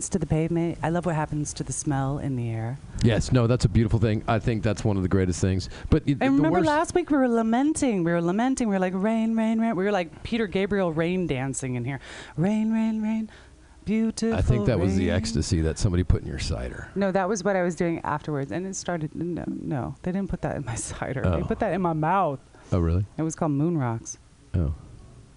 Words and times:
to 0.00 0.18
the 0.18 0.24
pavement. 0.24 0.78
I 0.82 0.88
love 0.88 1.04
what 1.04 1.14
happens 1.14 1.52
to 1.52 1.62
the 1.62 1.72
smell 1.74 2.16
in 2.18 2.34
the 2.34 2.48
air. 2.48 2.78
Yes, 3.02 3.30
no, 3.30 3.46
that's 3.46 3.66
a 3.66 3.68
beautiful 3.68 3.98
thing. 3.98 4.24
I 4.26 4.38
think 4.38 4.62
that's 4.62 4.82
one 4.86 4.96
of 4.96 5.02
the 5.02 5.08
greatest 5.08 5.38
things. 5.38 5.68
But 5.90 6.06
the 6.06 6.14
remember 6.14 6.62
last 6.62 6.94
week 6.94 7.10
we 7.10 7.18
were 7.18 7.28
lamenting. 7.28 8.02
We 8.02 8.10
were 8.10 8.22
lamenting. 8.22 8.68
We 8.68 8.74
were 8.74 8.78
like 8.78 8.94
rain, 8.96 9.36
rain, 9.36 9.60
rain. 9.60 9.76
We 9.76 9.84
were 9.84 9.92
like 9.92 10.22
Peter 10.22 10.46
Gabriel 10.46 10.94
rain 10.94 11.26
dancing 11.26 11.74
in 11.74 11.84
here. 11.84 12.00
Rain, 12.38 12.72
rain, 12.72 13.02
rain. 13.02 13.28
Beautiful. 13.84 14.32
I 14.38 14.40
think 14.40 14.64
that 14.64 14.78
was 14.78 14.96
the 14.96 15.10
ecstasy 15.10 15.60
that 15.60 15.78
somebody 15.78 16.04
put 16.04 16.22
in 16.22 16.26
your 16.28 16.38
cider. 16.38 16.88
No, 16.94 17.12
that 17.12 17.28
was 17.28 17.44
what 17.44 17.54
I 17.56 17.62
was 17.62 17.74
doing 17.74 18.00
afterwards, 18.02 18.50
and 18.50 18.66
it 18.66 18.74
started. 18.76 19.14
No, 19.14 19.44
no, 19.46 19.94
they 20.04 20.12
didn't 20.12 20.30
put 20.30 20.40
that 20.40 20.56
in 20.56 20.64
my 20.64 20.74
cider. 20.90 21.20
They 21.20 21.28
Oh. 21.42 21.44
put 21.44 21.58
that 21.58 21.74
in 21.74 21.82
my 21.82 21.92
mouth. 21.92 22.40
Oh, 22.72 22.78
really? 22.78 23.04
It 23.18 23.22
was 23.22 23.34
called 23.34 23.52
Moon 23.52 23.76
Rocks. 23.76 24.16
Oh, 24.54 24.74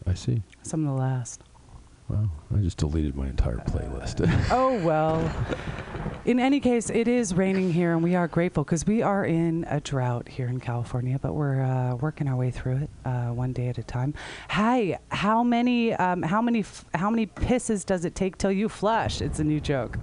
I 0.07 0.13
see. 0.13 0.43
Some 0.63 0.87
of 0.87 0.95
the 0.95 1.01
last. 1.01 1.41
Wow, 2.07 2.29
I 2.55 2.59
just 2.59 2.77
deleted 2.77 3.15
my 3.15 3.27
entire 3.27 3.57
playlist. 3.57 4.21
Oh 4.51 4.79
well. 4.85 5.29
In 6.25 6.39
any 6.39 6.59
case, 6.59 6.89
it 6.89 7.07
is 7.07 7.35
raining 7.35 7.71
here, 7.71 7.91
and 7.93 8.01
we 8.03 8.15
are 8.15 8.27
grateful 8.27 8.63
because 8.63 8.85
we 8.87 9.01
are 9.03 9.23
in 9.25 9.63
a 9.69 9.79
drought 9.79 10.27
here 10.27 10.47
in 10.47 10.59
California, 10.59 11.19
but 11.21 11.33
we're 11.33 11.61
uh, 11.61 11.95
working 11.95 12.27
our 12.27 12.35
way 12.35 12.49
through 12.49 12.77
it 12.77 12.89
uh, 13.05 13.27
one 13.27 13.53
day 13.53 13.67
at 13.67 13.77
a 13.77 13.83
time. 13.83 14.13
Hi, 14.49 14.97
how 15.11 15.43
many, 15.43 15.93
um, 15.93 16.23
how 16.23 16.41
many, 16.41 16.61
f- 16.61 16.85
how 16.95 17.11
many 17.11 17.27
pisses 17.27 17.85
does 17.85 18.05
it 18.05 18.15
take 18.15 18.37
till 18.39 18.51
you 18.51 18.69
flush? 18.69 19.21
It's 19.21 19.37
a 19.39 19.43
new 19.43 19.59
joke. 19.59 19.99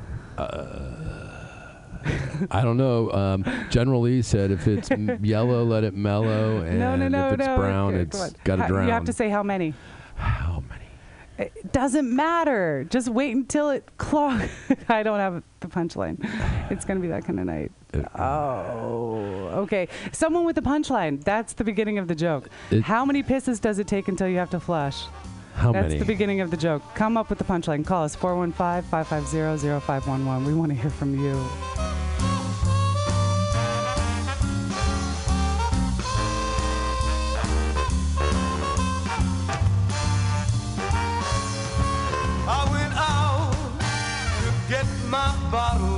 I 2.51 2.63
don't 2.63 2.77
know. 2.77 3.11
Um, 3.13 3.45
General 3.71 4.01
Lee 4.03 4.23
said 4.23 4.51
if 4.53 4.67
it's 4.69 4.91
m- 4.91 5.19
yellow, 5.25 5.65
let 5.65 5.83
it 5.85 5.95
mellow, 5.95 6.59
and 6.59 6.79
no, 6.79 6.95
no, 6.97 7.09
no, 7.09 7.29
if 7.29 7.35
it's 7.35 7.47
brown, 7.47 7.95
it's 7.95 8.33
got 8.45 8.57
to 8.57 8.67
drown. 8.69 8.87
You 8.87 8.93
have 8.93 9.05
to 9.05 9.13
say 9.13 9.29
how 9.29 9.43
many. 9.43 9.75
how 10.17 10.63
many? 10.69 10.72
It 11.39 11.73
doesn't 11.73 12.15
matter. 12.15 12.85
Just 12.91 13.09
wait 13.09 13.35
until 13.35 13.71
it 13.71 13.89
clogs. 13.97 14.49
I 14.89 15.03
don't 15.03 15.19
have 15.19 15.43
the 15.61 15.67
punchline. 15.69 16.19
It's 16.71 16.85
going 16.85 16.99
to 16.99 17.03
be 17.03 17.09
that 17.09 17.25
kind 17.25 17.41
of 17.41 17.47
night. 17.47 17.73
Oh, 18.15 19.51
okay. 19.63 19.89
Someone 20.13 20.45
with 20.45 20.57
the 20.57 20.63
punchline. 20.63 21.23
That's 21.25 21.55
the 21.55 21.65
beginning 21.65 21.99
of 21.99 22.09
the 22.09 22.15
joke. 22.15 22.49
It- 22.71 22.83
How 22.83 23.05
many 23.05 23.23
pisses 23.23 23.61
does 23.61 23.79
it 23.79 23.87
take 23.87 24.09
until 24.09 24.29
you 24.29 24.39
have 24.39 24.51
to 24.51 24.61
flush? 24.61 25.05
How 25.55 25.73
many? 25.73 25.83
That's 25.83 25.89
many? 25.93 25.99
the 26.01 26.07
beginning 26.07 26.41
of 26.41 26.51
the 26.51 26.57
joke. 26.57 26.83
Come 26.95 27.17
up 27.17 27.29
with 27.29 27.39
the 27.39 27.45
punchline. 27.45 27.85
Call 27.85 28.05
us 28.05 28.15
415 28.15 28.89
550 28.91 29.81
0511. 29.81 30.47
We 30.47 30.55
want 30.55 30.71
to 30.71 30.77
hear 30.77 30.91
from 30.91 31.19
you. 31.19 31.33
My 45.13 45.37
bottle 45.51 45.92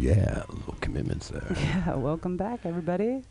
Yeah, 0.00 0.44
little 0.48 0.76
commitments 0.80 1.28
there. 1.28 1.44
Yeah, 1.60 1.94
welcome 1.96 2.38
back, 2.38 2.60
everybody. 2.64 3.22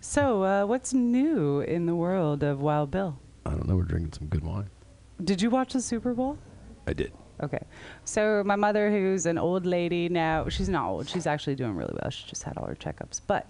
So, 0.00 0.44
uh, 0.44 0.64
what's 0.64 0.94
new 0.94 1.60
in 1.60 1.86
the 1.86 1.94
world 1.96 2.44
of 2.44 2.60
Wild 2.60 2.92
Bill? 2.92 3.18
I 3.44 3.50
don't 3.50 3.66
know. 3.66 3.74
We're 3.74 3.82
drinking 3.82 4.12
some 4.12 4.28
good 4.28 4.44
wine. 4.44 4.70
Did 5.24 5.42
you 5.42 5.50
watch 5.50 5.72
the 5.72 5.80
Super 5.80 6.14
Bowl? 6.14 6.38
I 6.86 6.92
did. 6.92 7.12
Okay. 7.42 7.64
So 8.04 8.44
my 8.46 8.54
mother, 8.54 8.92
who's 8.92 9.26
an 9.26 9.38
old 9.38 9.66
lady 9.66 10.08
now, 10.08 10.48
she's 10.48 10.68
not 10.68 10.88
old. 10.88 11.08
She's 11.08 11.26
actually 11.26 11.56
doing 11.56 11.74
really 11.74 11.94
well. 12.00 12.10
She 12.10 12.28
just 12.28 12.44
had 12.44 12.56
all 12.56 12.66
her 12.66 12.76
checkups, 12.76 13.20
but 13.26 13.48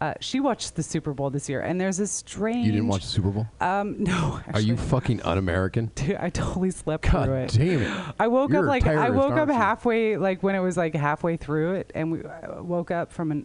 uh, 0.00 0.14
she 0.20 0.38
watched 0.38 0.76
the 0.76 0.82
Super 0.82 1.12
Bowl 1.12 1.28
this 1.28 1.48
year, 1.48 1.60
and 1.60 1.80
there's 1.80 1.96
this 1.96 2.12
strange. 2.12 2.64
You 2.66 2.72
didn't 2.72 2.88
watch 2.88 3.02
the 3.02 3.08
Super 3.08 3.30
Bowl? 3.30 3.46
Um, 3.60 3.96
no. 4.04 4.40
Are 4.54 4.60
you 4.60 4.76
fucking 4.76 5.22
un-American? 5.22 5.86
Dude, 5.94 6.16
I 6.16 6.30
totally 6.30 6.70
slept 6.70 7.10
God 7.10 7.24
through 7.24 7.34
it. 7.34 7.52
damn 7.52 7.82
it! 7.82 8.14
I 8.18 8.28
woke 8.28 8.50
You're 8.50 8.60
up 8.60 8.64
a 8.64 8.68
like 8.68 8.86
I 8.86 9.10
woke 9.10 9.32
up 9.32 9.48
halfway, 9.48 10.16
like 10.16 10.42
when 10.42 10.54
it 10.54 10.60
was 10.60 10.76
like 10.76 10.94
halfway 10.94 11.36
through 11.36 11.74
it, 11.74 11.90
and 11.94 12.12
we 12.12 12.22
woke 12.60 12.90
up 12.90 13.12
from 13.12 13.32
a 13.32 13.42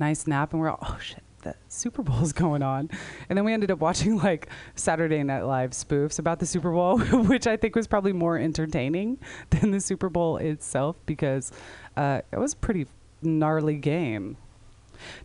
nice 0.00 0.26
nap, 0.26 0.52
and 0.52 0.60
we're 0.60 0.70
all, 0.70 0.78
oh 0.82 0.98
shit, 1.00 1.22
the 1.42 1.54
Super 1.68 2.02
Bowl's 2.02 2.32
going 2.32 2.62
on, 2.62 2.90
and 3.28 3.36
then 3.36 3.44
we 3.44 3.52
ended 3.52 3.70
up 3.70 3.78
watching 3.78 4.16
like 4.16 4.48
Saturday 4.74 5.22
Night 5.22 5.42
Live 5.42 5.70
spoofs 5.70 6.18
about 6.18 6.40
the 6.40 6.46
Super 6.46 6.72
Bowl, 6.72 6.98
which 7.28 7.46
I 7.46 7.56
think 7.56 7.76
was 7.76 7.86
probably 7.86 8.12
more 8.12 8.36
entertaining 8.36 9.18
than 9.50 9.70
the 9.70 9.80
Super 9.80 10.08
Bowl 10.08 10.38
itself 10.38 10.96
because 11.06 11.52
uh, 11.96 12.22
it 12.32 12.38
was 12.38 12.54
a 12.54 12.56
pretty 12.56 12.86
gnarly 13.22 13.76
game. 13.76 14.36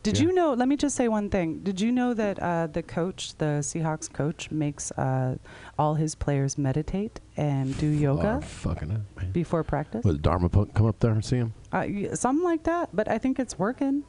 Did 0.04 0.18
Yeah. 0.20 0.28
you 0.28 0.34
know? 0.34 0.54
Let 0.54 0.68
me 0.68 0.76
just 0.78 0.96
say 0.96 1.08
one 1.08 1.30
thing. 1.30 1.60
Did 1.60 1.80
you 1.82 1.92
know 1.92 2.14
that 2.14 2.40
uh, 2.42 2.68
the 2.68 2.84
coach, 2.84 3.36
the 3.38 3.62
Seahawks 3.62 4.12
coach, 4.12 4.50
makes 4.52 4.92
uh, 4.92 5.38
all 5.78 5.96
his 5.96 6.16
players 6.16 6.58
meditate 6.58 7.20
and 7.38 7.78
do 7.78 7.88
yoga? 7.88 8.40
Oh, 8.42 8.46
fucking 8.46 8.92
up, 8.92 9.02
man. 9.22 9.32
before 9.32 9.64
practice. 9.64 10.04
Would 10.06 10.22
Dharma 10.22 10.50
put, 10.50 10.74
come 10.74 10.86
up 10.88 11.00
there 11.00 11.12
and 11.12 11.24
see 11.24 11.38
him? 11.38 11.54
Uh, 11.72 11.86
y- 11.88 12.10
something 12.14 12.44
like 12.44 12.64
that, 12.64 12.90
but 12.94 13.08
I 13.08 13.18
think 13.18 13.40
it's 13.40 13.58
working. 13.60 14.04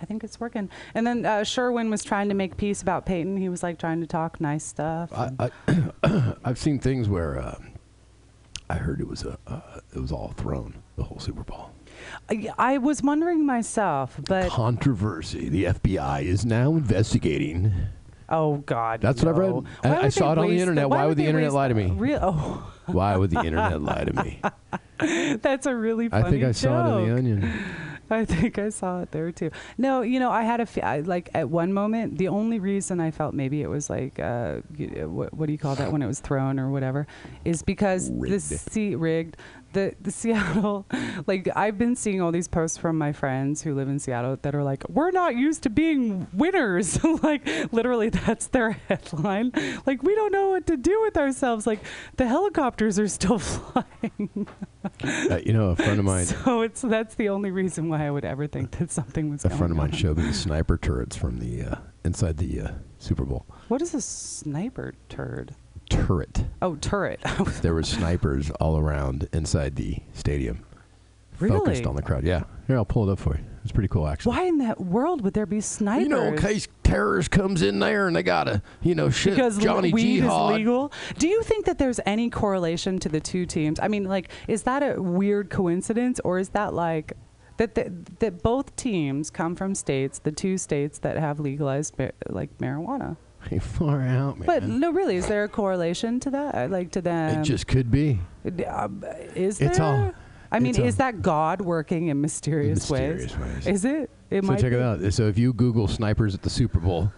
I 0.00 0.04
think 0.04 0.24
it's 0.24 0.40
working. 0.40 0.68
And 0.94 1.06
then 1.06 1.24
uh, 1.24 1.44
Sherman 1.44 1.88
was 1.88 2.02
trying 2.02 2.28
to 2.28 2.34
make 2.34 2.56
peace 2.56 2.82
about 2.82 3.06
Peyton. 3.06 3.36
He 3.36 3.48
was 3.48 3.62
like 3.62 3.78
trying 3.78 4.00
to 4.00 4.06
talk 4.06 4.40
nice 4.40 4.64
stuff. 4.64 5.10
I, 5.12 5.50
I've 6.44 6.58
seen 6.58 6.80
things 6.80 7.08
where 7.08 7.38
uh, 7.38 7.56
I 8.68 8.74
heard 8.76 9.00
it 9.00 9.06
was 9.06 9.22
a 9.24 9.38
uh, 9.46 9.60
it 9.94 10.00
was 10.00 10.10
all 10.10 10.32
thrown 10.36 10.82
the 10.96 11.04
whole 11.04 11.20
Super 11.20 11.44
Bowl. 11.44 11.70
I, 12.30 12.48
I 12.58 12.78
was 12.78 13.02
wondering 13.02 13.44
myself, 13.46 14.18
but 14.28 14.50
Controversy. 14.50 15.48
The 15.48 15.64
FBI 15.64 16.22
is 16.24 16.44
now 16.44 16.72
investigating. 16.72 17.72
oh 18.28 18.56
god, 18.58 19.00
That's 19.00 19.22
what 19.22 19.30
I've 19.30 19.38
read. 19.38 19.50
no. 19.50 19.64
I- 19.84 19.88
Why 19.90 20.00
I 20.02 20.08
saw 20.08 20.20
they 20.20 20.32
it 20.32 20.38
on 20.38 20.44
the 20.46 20.50
waste 20.52 20.60
internet. 20.62 20.90
Why 20.90 21.06
would 21.06 21.16
the 21.16 21.22
they 21.22 21.28
internet 21.28 21.48
waste- 21.48 21.54
lie 21.54 21.68
to 21.68 21.74
me? 21.74 21.90
Real, 21.90 22.18
oh, 22.22 22.72
Why 22.86 23.16
would 23.16 23.30
the 23.30 23.40
internet 23.44 23.80
lie 23.82 24.04
to 24.04 24.12
me? 24.24 24.40
that's 25.40 25.66
a 25.66 25.74
really 25.74 26.08
funny 26.08 26.24
I 26.24 26.30
think 26.30 26.44
I 26.44 26.52
saw 26.52 26.86
it 26.86 27.00
in 27.00 27.00
the 27.02 27.06
joke. 27.08 27.18
Onion. 27.18 27.52
I 28.10 28.26
think 28.26 28.58
I 28.58 28.68
saw 28.68 29.00
it 29.00 29.10
there 29.10 29.32
too. 29.32 29.50
No, 29.78 30.02
you 30.02 30.20
know, 30.20 30.30
I 30.30 30.42
had 30.42 30.60
a 30.60 30.66
fe- 30.66 30.82
I, 30.82 31.00
like 31.00 31.30
at 31.32 31.48
one 31.48 31.72
moment. 31.72 32.18
The 32.18 32.28
only 32.28 32.58
reason 32.58 33.00
I 33.00 33.10
felt 33.10 33.32
maybe 33.32 33.62
it 33.62 33.68
was 33.68 33.88
like 33.88 34.18
uh, 34.18 34.56
you- 34.76 35.08
what, 35.08 35.32
what 35.32 35.46
do 35.46 35.52
you 35.52 35.58
call 35.58 35.76
that 35.76 35.90
when 35.90 36.02
it 36.02 36.06
was 36.06 36.20
thrown 36.20 36.60
or 36.60 36.70
whatever, 36.70 37.06
is 37.46 37.62
because 37.62 38.10
the 38.14 38.38
sea 38.38 38.94
rigged. 38.96 39.38
The 39.72 39.94
the 40.00 40.10
Seattle, 40.10 40.86
like 41.26 41.48
I've 41.56 41.78
been 41.78 41.96
seeing 41.96 42.20
all 42.20 42.30
these 42.30 42.48
posts 42.48 42.76
from 42.76 42.98
my 42.98 43.12
friends 43.12 43.62
who 43.62 43.74
live 43.74 43.88
in 43.88 43.98
Seattle 43.98 44.38
that 44.42 44.54
are 44.54 44.62
like, 44.62 44.86
we're 44.88 45.10
not 45.10 45.34
used 45.36 45.62
to 45.62 45.70
being 45.70 46.26
winners. 46.32 47.02
like 47.22 47.46
literally, 47.72 48.10
that's 48.10 48.48
their 48.48 48.72
headline. 48.88 49.52
Like 49.86 50.02
we 50.02 50.14
don't 50.14 50.32
know 50.32 50.50
what 50.50 50.66
to 50.66 50.76
do 50.76 51.00
with 51.02 51.16
ourselves. 51.16 51.66
Like 51.66 51.80
the 52.16 52.26
helicopters 52.26 52.98
are 52.98 53.08
still 53.08 53.38
flying. 53.38 54.46
Uh, 55.04 55.38
you 55.46 55.52
know, 55.52 55.70
a 55.70 55.76
friend 55.76 55.98
of 55.98 56.04
mine, 56.04 56.26
So 56.26 56.60
it's 56.62 56.82
that's 56.82 57.14
the 57.14 57.28
only 57.30 57.50
reason 57.50 57.88
why 57.88 58.06
I 58.06 58.10
would 58.10 58.24
ever 58.24 58.46
think 58.46 58.72
that 58.72 58.90
something 58.90 59.30
was 59.30 59.44
a 59.44 59.50
friend 59.50 59.70
of 59.70 59.76
mine 59.76 59.90
on. 59.90 59.96
showed 59.96 60.18
me 60.18 60.24
the 60.26 60.34
sniper 60.34 60.76
turrets 60.76 61.16
from 61.16 61.38
the 61.38 61.62
uh, 61.62 61.76
inside 62.04 62.36
the 62.36 62.60
uh, 62.60 62.70
Super 62.98 63.24
Bowl 63.24 63.46
What 63.68 63.80
is 63.80 63.94
a 63.94 64.00
sniper 64.00 64.94
turd? 65.08 65.54
Turret. 65.92 66.44
Oh, 66.60 66.76
turret. 66.76 67.20
There 67.62 67.74
were 67.74 67.82
snipers 67.82 68.50
all 68.52 68.78
around 68.78 69.28
inside 69.32 69.76
the 69.76 69.98
stadium 70.12 70.64
focused 71.48 71.86
on 71.86 71.96
the 71.96 72.02
crowd. 72.02 72.24
Yeah. 72.24 72.44
Here, 72.66 72.76
I'll 72.76 72.84
pull 72.84 73.08
it 73.08 73.12
up 73.12 73.18
for 73.18 73.36
you. 73.36 73.44
It's 73.62 73.72
pretty 73.72 73.88
cool, 73.88 74.08
actually. 74.08 74.36
Why 74.36 74.44
in 74.44 74.58
that 74.58 74.80
world 74.80 75.22
would 75.22 75.34
there 75.34 75.46
be 75.46 75.60
snipers? 75.60 76.04
You 76.04 76.08
know, 76.08 76.22
in 76.24 76.36
case 76.36 76.66
terrorist 76.82 77.30
comes 77.30 77.62
in 77.62 77.78
there 77.78 78.08
and 78.08 78.16
they 78.16 78.22
gotta, 78.24 78.60
you 78.82 78.94
know, 78.94 79.08
shit 79.08 79.34
because 79.34 79.56
Johnny 79.58 79.92
weed 79.92 80.20
Jihad. 80.20 80.52
is 80.52 80.58
legal. 80.58 80.92
Do 81.18 81.28
you 81.28 81.42
think 81.42 81.66
that 81.66 81.78
there's 81.78 82.00
any 82.04 82.28
correlation 82.28 82.98
to 83.00 83.08
the 83.08 83.20
two 83.20 83.46
teams? 83.46 83.78
I 83.80 83.86
mean, 83.86 84.04
like, 84.04 84.30
is 84.48 84.64
that 84.64 84.82
a 84.82 85.00
weird 85.00 85.48
coincidence, 85.48 86.20
or 86.24 86.40
is 86.40 86.50
that 86.50 86.74
like 86.74 87.12
that 87.58 87.76
that, 87.76 88.18
that 88.18 88.42
both 88.42 88.74
teams 88.74 89.30
come 89.30 89.54
from 89.54 89.76
states, 89.76 90.18
the 90.18 90.32
two 90.32 90.58
states 90.58 90.98
that 90.98 91.16
have 91.16 91.38
legalized 91.38 91.94
like 92.28 92.58
marijuana? 92.58 93.16
Hey, 93.50 93.58
far 93.58 94.00
out, 94.02 94.38
man. 94.38 94.46
But 94.46 94.62
no, 94.64 94.90
really, 94.92 95.16
is 95.16 95.26
there 95.26 95.44
a 95.44 95.48
correlation 95.48 96.20
to 96.20 96.30
that? 96.30 96.70
Like 96.70 96.90
to 96.92 97.00
them? 97.02 97.40
it 97.40 97.44
just 97.44 97.66
could 97.66 97.90
be. 97.90 98.20
Um, 98.66 99.04
is 99.34 99.58
there? 99.58 99.68
It's 99.70 99.80
all- 99.80 100.12
I 100.50 100.58
mean, 100.58 100.78
is 100.78 100.96
that 100.96 101.22
God 101.22 101.62
working 101.62 102.08
in 102.08 102.20
mysterious, 102.20 102.78
Mysterious 102.90 103.36
ways? 103.38 103.54
ways. 103.54 103.66
Is 103.66 103.84
it? 103.86 104.10
It 104.30 104.44
So 104.44 104.48
might 104.48 104.60
check 104.60 104.70
be. 104.72 104.76
it 104.76 104.82
out. 104.82 105.12
So 105.14 105.26
if 105.28 105.38
you 105.38 105.52
Google 105.54 105.88
snipers 105.88 106.34
at 106.34 106.42
the 106.42 106.50
Super 106.50 106.78
Bowl, 106.78 107.10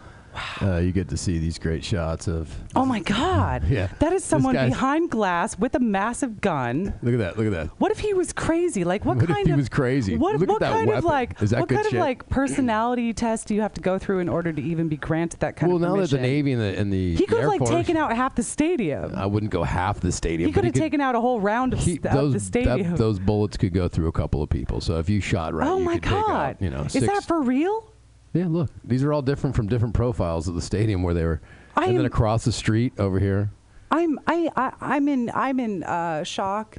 uh, 0.63 0.77
you 0.79 0.93
get 0.93 1.09
to 1.09 1.17
see 1.17 1.39
these 1.39 1.59
great 1.59 1.85
shots 1.85 2.29
of. 2.29 2.49
Oh 2.75 2.85
my 2.85 3.01
God! 3.01 3.65
Yeah. 3.75 3.89
that 3.99 4.13
is 4.13 4.23
someone 4.23 4.55
behind 4.55 5.11
glass 5.11 5.59
with 5.59 5.75
a 5.75 5.81
massive 5.81 6.41
gun. 6.41 6.95
Look 7.03 7.15
at 7.15 7.19
that! 7.19 7.37
Look 7.39 7.47
at 7.47 7.53
that! 7.53 7.69
What 7.79 7.91
if 7.91 7.99
he 7.99 8.15
was 8.15 8.33
crazy? 8.33 8.85
Like 8.85 9.05
what, 9.05 9.17
What 9.25 9.25
if 9.25 9.35
kind 9.35 9.47
he 9.47 9.53
of 9.53 9.59
was 9.59 9.69
crazy? 9.69 10.17
What, 10.17 10.35
Look 10.37 10.43
at 10.43 10.49
what 10.49 10.61
kind 10.63 10.91
of 10.91 11.05
like 11.05 11.41
Is 11.43 11.51
that 11.51 11.61
what 11.61 11.69
good 11.69 11.77
kind 11.77 11.87
shit? 11.87 11.95
of 11.95 12.01
like 12.01 12.29
personality 12.29 13.13
test 13.13 13.49
do 13.49 13.55
you 13.55 13.61
have 13.63 13.73
to 13.75 13.81
go 13.81 13.99
through 13.99 14.19
in 14.21 14.29
order 14.29 14.53
to 14.53 14.63
even 14.63 14.89
be 14.89 14.97
granted 14.97 15.41
that 15.41 15.57
kind 15.57 15.73
well, 15.73 15.77
of 15.77 15.83
Well, 15.83 15.97
now 15.97 16.03
that 16.03 16.11
the? 16.11 16.19
Navy 16.23 16.53
and 16.53 16.61
the 16.61 16.79
and 16.79 16.93
the 16.93 17.15
he 17.17 17.27
could 17.27 17.39
have 17.41 17.49
like 17.49 17.65
taken 17.65 17.97
out 17.97 18.15
half 18.15 18.35
the 18.35 18.43
stadium. 18.43 19.15
I 19.15 19.27
wouldn't 19.27 19.51
go 19.53 19.63
half 19.63 20.01
the 20.01 20.13
stadium. 20.13 20.47
he 20.49 20.53
could 20.53 20.65
have 20.65 20.75
taken 20.75 21.01
out 21.01 21.15
a 21.15 21.21
whole 21.21 21.41
round 21.41 21.73
of, 21.73 21.79
he- 21.81 21.93
st- 21.93 22.03
those, 22.03 22.33
the 22.35 22.41
stadium. 22.41 22.91
that- 22.91 22.99
those 22.99 23.19
bullets 23.19 23.57
could 23.57 23.73
go 23.73 23.89
through 23.89 24.09
a 24.09 24.13
couple 24.13 24.43
of 24.43 24.51
people. 24.51 24.81
So 24.81 24.99
if 24.99 25.09
you 25.09 25.21
shot 25.21 25.55
right, 25.55 25.67
oh 25.69 25.79
you 25.79 25.85
my 25.85 25.95
take 25.95 26.13
out, 26.13 26.27
God! 26.27 26.57
you 26.61 26.71
know, 26.71 26.83
is 26.83 26.93
six, 26.93 27.07
that 27.07 27.25
for 27.25 27.41
real? 27.41 27.91
Yeah, 28.35 28.47
look, 28.49 28.71
these 28.85 29.03
are 29.05 29.13
all 29.13 29.23
different 29.23 29.55
from 29.57 29.69
different 29.69 29.95
profiles 29.95 30.49
of 30.49 30.55
the 30.57 30.61
stadium 30.61 31.03
where 31.03 31.15
they 31.15 31.25
were. 31.25 31.41
I 31.77 31.85
and 31.87 31.93
then 31.95 32.01
am- 32.01 32.07
across 32.07 32.45
the 32.45 32.53
street 32.53 32.93
over 32.99 33.19
here. 33.19 33.51
I'm 33.91 34.19
I, 34.27 34.51
I 34.57 34.73
I'm 34.81 35.09
in 35.09 35.31
I'm 35.35 35.61
in 35.61 35.83
uh, 35.85 36.25
shock. 36.25 36.77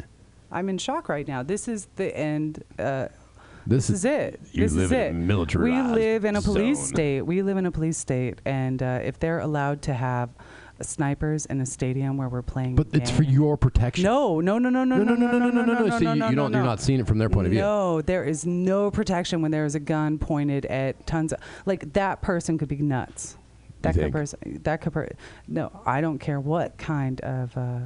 I'm 0.52 0.68
in 0.70 0.78
shock 0.78 1.08
right 1.10 1.28
now. 1.28 1.44
This 1.44 1.68
is 1.68 1.88
the 1.96 2.16
end. 2.16 2.64
Uh, 2.78 3.08
This, 3.68 3.88
this 3.88 3.98
is 3.98 4.06
it. 4.06 4.40
you 4.52 4.64
this 4.64 4.74
live 4.74 4.86
is 4.86 4.92
in 4.92 5.00
a 5.00 5.04
it. 5.06 5.14
militarized 5.14 5.88
We 5.90 5.96
live 6.02 6.26
in 6.26 6.36
a 6.36 6.42
police 6.42 6.78
zone. 6.78 6.88
state. 6.88 7.22
We 7.22 7.42
live 7.42 7.58
in 7.58 7.66
a 7.66 7.72
police 7.72 7.98
state, 7.98 8.40
and 8.46 8.84
uh, 8.84 9.00
if 9.04 9.18
they're 9.20 9.40
allowed 9.40 9.82
to 9.84 9.94
have 9.94 10.30
snipers 10.82 11.46
in 11.46 11.62
a 11.62 11.66
stadium 11.66 12.18
where 12.18 12.30
we're 12.30 12.42
playing, 12.42 12.76
But 12.76 12.88
it's 12.94 13.10
for 13.10 13.24
your 13.24 13.58
protection. 13.58 14.04
No, 14.04 14.40
no, 14.40 14.58
no, 14.58 14.70
no, 14.70 14.84
no, 14.84 14.98
no, 14.98 15.04
no, 15.04 15.16
no, 15.16 15.28
no, 15.28 15.50
no, 15.50 15.50
no, 15.50 15.74
no. 15.74 15.86
no, 15.86 15.90
So 15.90 15.98
you, 16.00 16.04
no, 16.16 16.30
you 16.30 16.36
no, 16.36 16.44
don't, 16.44 16.52
no. 16.52 16.58
you're 16.60 16.66
not 16.66 16.82
seeing 16.82 17.00
it 17.00 17.08
from 17.08 17.18
their 17.18 17.30
point 17.30 17.48
of 17.48 17.52
view. 17.52 17.62
No, 17.62 18.02
there 18.02 18.24
is 18.24 18.46
no 18.46 18.92
protection 18.92 19.42
when 19.42 19.52
there 19.52 19.66
is 19.66 19.76
a 19.76 19.80
gun 19.80 20.18
pointed 20.18 20.66
at 20.66 21.06
tons 21.08 21.34
of 21.34 21.40
like 21.66 21.94
that 21.94 22.22
person 22.22 22.58
could 22.58 22.68
be 22.68 22.78
nuts. 22.78 23.38
That 23.82 23.94
could 23.96 24.12
person 24.12 24.62
that 24.64 24.82
could 24.82 24.94
per- 24.94 25.10
no, 25.48 25.82
I 25.86 26.02
don't 26.02 26.18
care 26.18 26.40
what 26.40 26.78
kind 26.78 27.22
of 27.22 27.56
uh, 27.56 27.80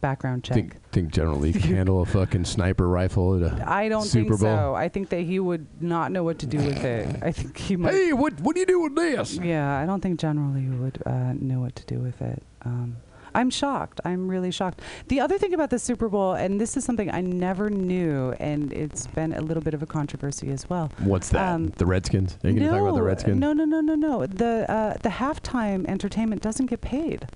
background 0.00 0.44
check. 0.44 0.54
Think, 0.54 0.90
think 0.92 1.12
General 1.12 1.38
Lee 1.38 1.52
can 1.52 1.62
handle 1.76 2.02
a 2.02 2.06
fucking 2.06 2.44
sniper 2.44 2.88
rifle 2.88 3.42
at 3.42 3.52
a 3.52 3.70
I 3.70 3.88
don't 3.88 4.02
Super 4.02 4.36
think 4.36 4.40
so. 4.40 4.74
I 4.74 4.88
think 4.88 5.08
that 5.10 5.20
he 5.20 5.40
would 5.40 5.66
not 5.82 6.12
know 6.12 6.24
what 6.24 6.38
to 6.40 6.46
do 6.46 6.58
with 6.58 6.84
it. 6.84 7.22
I 7.22 7.32
think 7.32 7.56
he 7.56 7.76
might. 7.76 7.94
Hey, 7.94 8.12
what 8.12 8.40
what 8.40 8.54
do 8.54 8.60
you 8.60 8.66
do 8.66 8.80
with 8.80 8.94
this? 8.94 9.36
Yeah, 9.36 9.78
I 9.78 9.86
don't 9.86 10.00
think 10.00 10.20
General 10.20 10.52
Lee 10.52 10.68
would 10.68 11.02
uh, 11.06 11.32
know 11.34 11.60
what 11.60 11.76
to 11.76 11.86
do 11.86 11.98
with 11.98 12.20
it. 12.22 12.42
Um, 12.62 12.96
I'm 13.34 13.50
shocked. 13.50 14.00
I'm 14.04 14.28
really 14.28 14.50
shocked. 14.50 14.80
The 15.08 15.20
other 15.20 15.38
thing 15.38 15.54
about 15.54 15.70
the 15.70 15.78
Super 15.78 16.08
Bowl, 16.08 16.32
and 16.32 16.60
this 16.60 16.76
is 16.76 16.84
something 16.84 17.10
I 17.10 17.20
never 17.20 17.70
knew, 17.70 18.32
and 18.40 18.72
it's 18.72 19.06
been 19.06 19.32
a 19.32 19.40
little 19.40 19.62
bit 19.62 19.74
of 19.74 19.82
a 19.82 19.86
controversy 19.86 20.50
as 20.50 20.68
well. 20.68 20.90
What's 20.98 21.28
that? 21.30 21.52
Um, 21.52 21.68
the 21.76 21.86
Redskins? 21.86 22.38
Are 22.44 22.48
you 22.48 22.54
no, 22.54 22.66
gonna 22.66 22.78
talk 22.78 22.88
about 22.88 22.96
the 22.96 23.02
Redskins? 23.02 23.38
No, 23.38 23.52
no, 23.52 23.64
no, 23.64 23.80
no, 23.80 23.94
no. 23.94 24.26
The 24.26 24.70
uh, 24.70 24.96
the 25.02 25.10
halftime 25.10 25.86
entertainment 25.86 26.42
doesn't 26.42 26.66
get 26.66 26.80
paid. 26.80 27.26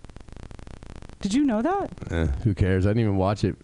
Did 1.22 1.32
you 1.34 1.44
know 1.44 1.62
that? 1.62 1.90
Eh, 2.10 2.26
who 2.44 2.54
cares? 2.54 2.84
I 2.86 2.90
didn't 2.90 3.02
even 3.04 3.16
watch 3.16 3.44
it. 3.44 3.56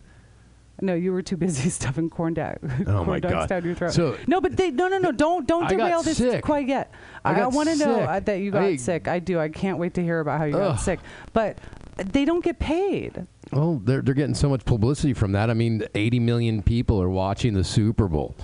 No, 0.81 0.95
you 0.95 1.13
were 1.13 1.23
too 1.23 1.37
busy 1.37 1.69
stuffing 1.79 2.09
corn, 2.09 2.35
da- 2.35 2.55
Oh 2.63 2.85
corn 2.85 3.07
my 3.09 3.19
dogs 3.21 3.33
God. 3.35 3.49
down 3.49 3.65
your 3.65 3.75
throat. 3.75 3.93
So- 3.93 4.17
no, 4.29 4.41
but 4.41 4.57
they 4.57 4.71
no 4.71 4.87
no 4.89 4.99
no 4.99 5.11
don't 5.13 5.47
don't 5.47 5.65
I 5.65 5.71
got 5.75 5.77
derail 5.87 6.03
this 6.03 6.19
sick. 6.19 6.45
quite 6.45 6.69
yet. 6.69 6.93
I 7.25 7.33
I, 7.33 7.35
got 7.35 7.53
want 7.53 7.69
to 7.69 7.77
know 7.77 8.01
uh, 8.01 8.21
that 8.21 8.37
you 8.37 8.51
got 8.53 8.63
I- 8.63 8.77
sick. 8.77 9.09
I 9.09 9.19
do. 9.19 9.39
I 9.41 9.49
can't 9.49 9.79
wait 9.79 9.95
to 9.95 10.03
hear 10.03 10.21
about 10.21 10.39
how 10.39 10.45
you 10.45 10.53
got 10.53 10.71
Ugh. 10.73 10.79
sick. 10.79 11.01
But 11.33 11.59
they 11.97 12.25
don't 12.25 12.45
get 12.45 12.61
paid. 12.61 13.27
Well, 13.53 13.81
they're 13.85 14.03
they're 14.03 14.15
getting 14.15 14.37
so 14.37 14.49
much 14.49 14.65
publicity 14.65 15.15
from 15.15 15.33
that. 15.33 15.51
I 15.51 15.55
mean, 15.55 15.83
80 15.97 16.21
million 16.21 16.63
people 16.63 17.03
are 17.03 17.11
watching 17.11 17.55
the 17.55 17.65
Super 17.65 18.07
Bowl. 18.07 18.37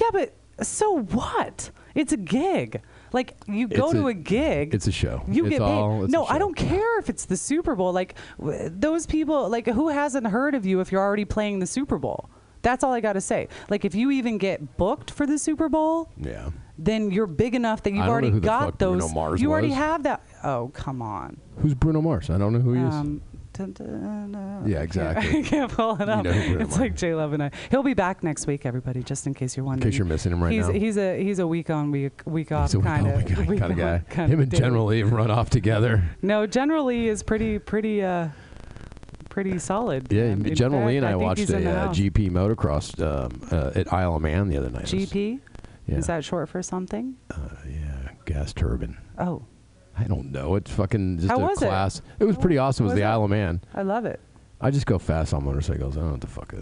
Yeah, 0.00 0.08
but 0.12 0.32
so 0.62 1.00
what? 1.00 1.70
It's 1.94 2.12
a 2.12 2.16
gig. 2.16 2.80
Like 3.12 3.36
you 3.46 3.68
go 3.68 3.84
It's 3.86 3.92
to 3.94 4.06
a- 4.06 4.10
a, 4.10 4.14
gig. 4.14 4.74
It's 4.74 4.86
a 4.86 4.92
show. 4.92 5.22
You 5.28 5.46
it's 5.46 5.50
get 5.50 5.60
paid. 5.60 5.64
all, 5.64 6.04
it's 6.04 6.12
a 6.12 6.16
no, 6.16 6.24
I 6.26 6.34
show. 6.34 6.38
don't 6.40 6.56
care 6.56 6.98
if 6.98 7.08
it's 7.08 7.24
the 7.26 7.36
Super 7.36 7.74
Bowl. 7.74 7.92
Like 7.92 8.14
w- 8.38 8.68
those 8.70 9.06
people, 9.06 9.48
like 9.48 9.66
who 9.66 9.88
hasn't 9.88 10.26
heard 10.26 10.54
of 10.54 10.66
you 10.66 10.80
if 10.80 10.90
you're 10.92 11.02
already 11.02 11.24
playing 11.24 11.58
the 11.60 11.66
Super 11.66 11.98
Bowl? 11.98 12.28
That's 12.62 12.82
all 12.82 12.92
I 12.92 13.00
got 13.00 13.12
to 13.12 13.20
say. 13.20 13.48
Like 13.70 13.84
if 13.84 13.94
you 13.94 14.10
even 14.10 14.38
get 14.38 14.76
booked 14.76 15.10
for 15.12 15.24
the 15.26 15.38
Super 15.38 15.68
Bowl, 15.68 16.10
Yeah. 16.16 16.50
then 16.78 17.10
you're 17.12 17.28
big 17.28 17.54
enough 17.54 17.82
that 17.84 17.90
you've 17.90 17.98
don't 18.00 18.06
know 18.06 18.12
already 18.12 18.30
who 18.30 18.40
the 18.40 18.46
got 18.46 18.64
fuck 18.64 18.78
Bruno 18.78 18.98
those. 19.00 19.14
Mars 19.14 19.40
you 19.40 19.52
already 19.52 19.68
was. 19.68 19.76
have 19.76 20.02
that. 20.02 20.22
Oh 20.42 20.70
come 20.74 21.00
on. 21.00 21.36
Who's 21.58 21.74
Bruno 21.74 22.00
Mars? 22.02 22.28
I 22.28 22.38
don't 22.38 22.52
know 22.52 22.58
who 22.58 22.72
he 22.72 22.80
is. 22.82 22.94
Um, 22.94 23.22
dun, 23.56 23.72
dun, 23.72 24.32
dun, 24.32 24.62
Yeah, 24.66 24.76
I 24.80 24.80
can't- 24.80 24.84
exactly. 24.84 25.38
I 25.38 25.42
can't 25.42 25.72
pull 25.72 26.00
it 26.00 26.08
up. 26.08 26.24
know 26.24 26.30
it's 26.32 26.78
like 26.78 26.94
J 26.96 27.14
Love 27.14 27.32
and 27.32 27.42
I. 27.42 27.50
He'll 27.70 27.82
be 27.82 27.94
back 27.94 28.22
next 28.22 28.46
week, 28.46 28.66
everybody. 28.66 29.02
Just 29.02 29.26
in 29.26 29.34
case 29.34 29.56
you're 29.56 29.64
wondering. 29.64 29.86
in 29.86 29.90
case 29.92 29.98
you're 29.98 30.06
missing 30.06 30.32
him 30.32 30.42
right 30.42 30.52
he's 30.52 30.66
now. 30.68 30.72
he's 30.74 30.96
a 30.96 31.22
he's 31.22 31.38
a 31.38 31.46
week 31.46 31.70
on 31.70 31.90
week 31.90 32.22
week 32.26 32.52
off 32.52 32.72
kind 32.82 33.06
of 33.06 33.24
kind 33.26 33.72
of 33.72 33.76
guy. 33.76 34.02
kind 34.10 34.32
Him 34.32 34.40
and. 34.40 34.50
General 34.54 34.86
Lee 34.86 35.02
run 35.02 35.30
off 35.30 35.50
together. 35.50 36.02
No, 36.22 36.46
General 36.46 36.84
Lee 36.86 37.08
is 37.08 37.22
pretty 37.22 37.58
pretty 37.58 38.02
uh 38.02 38.28
pretty 39.28 39.58
solid. 39.58 40.10
Yeah, 40.12 40.32
Um, 40.32 40.44
General 40.44 40.86
Lee 40.86 40.96
and 40.96 41.06
I, 41.06 41.10
think 41.10 41.22
watched 41.22 41.50
a 41.50 41.70
uh. 41.70 41.88
GP 41.92 42.30
motocross 42.30 42.98
um, 43.02 43.40
uh, 43.50 43.72
at 43.78 43.92
Isle 43.92 44.16
of 44.16 44.22
Man 44.22 44.48
the 44.48 44.56
other 44.56 44.70
night. 44.70 44.84
GP. 44.86 45.40
Yeah. 45.86 45.96
Is 45.96 46.06
that 46.06 46.24
short 46.24 46.48
for 46.48 46.62
something? 46.62 47.16
Uh, 47.30 47.36
yeah, 47.68 48.08
gas 48.24 48.52
turbine. 48.52 48.96
Oh, 49.18 49.44
I 49.98 50.04
don't 50.04 50.30
know. 50.32 50.56
It's 50.56 50.70
fucking 50.70 51.18
just 51.18 51.28
How 51.30 51.36
a 51.38 51.40
was 51.40 51.62
it? 51.62 51.66
class. 51.66 52.02
It? 52.18 52.24
was 52.24 52.36
pretty 52.36 52.58
awesome. 52.58 52.84
It 52.84 52.88
was 52.88 52.92
Was 52.94 53.00
the 53.00 53.04
it? 53.06 53.10
Isle 53.10 53.24
of 53.24 53.30
Man. 53.30 53.60
I 53.74 53.82
love 53.82 54.04
it. 54.04 54.20
I 54.60 54.70
just 54.70 54.86
go 54.86 54.98
fast 54.98 55.32
on 55.34 55.44
motorcycles. 55.44 55.96
I 55.96 56.00
don't 56.00 56.06
know 56.08 56.12
what 56.12 56.20
the 56.22 56.26
fuck. 56.26 56.54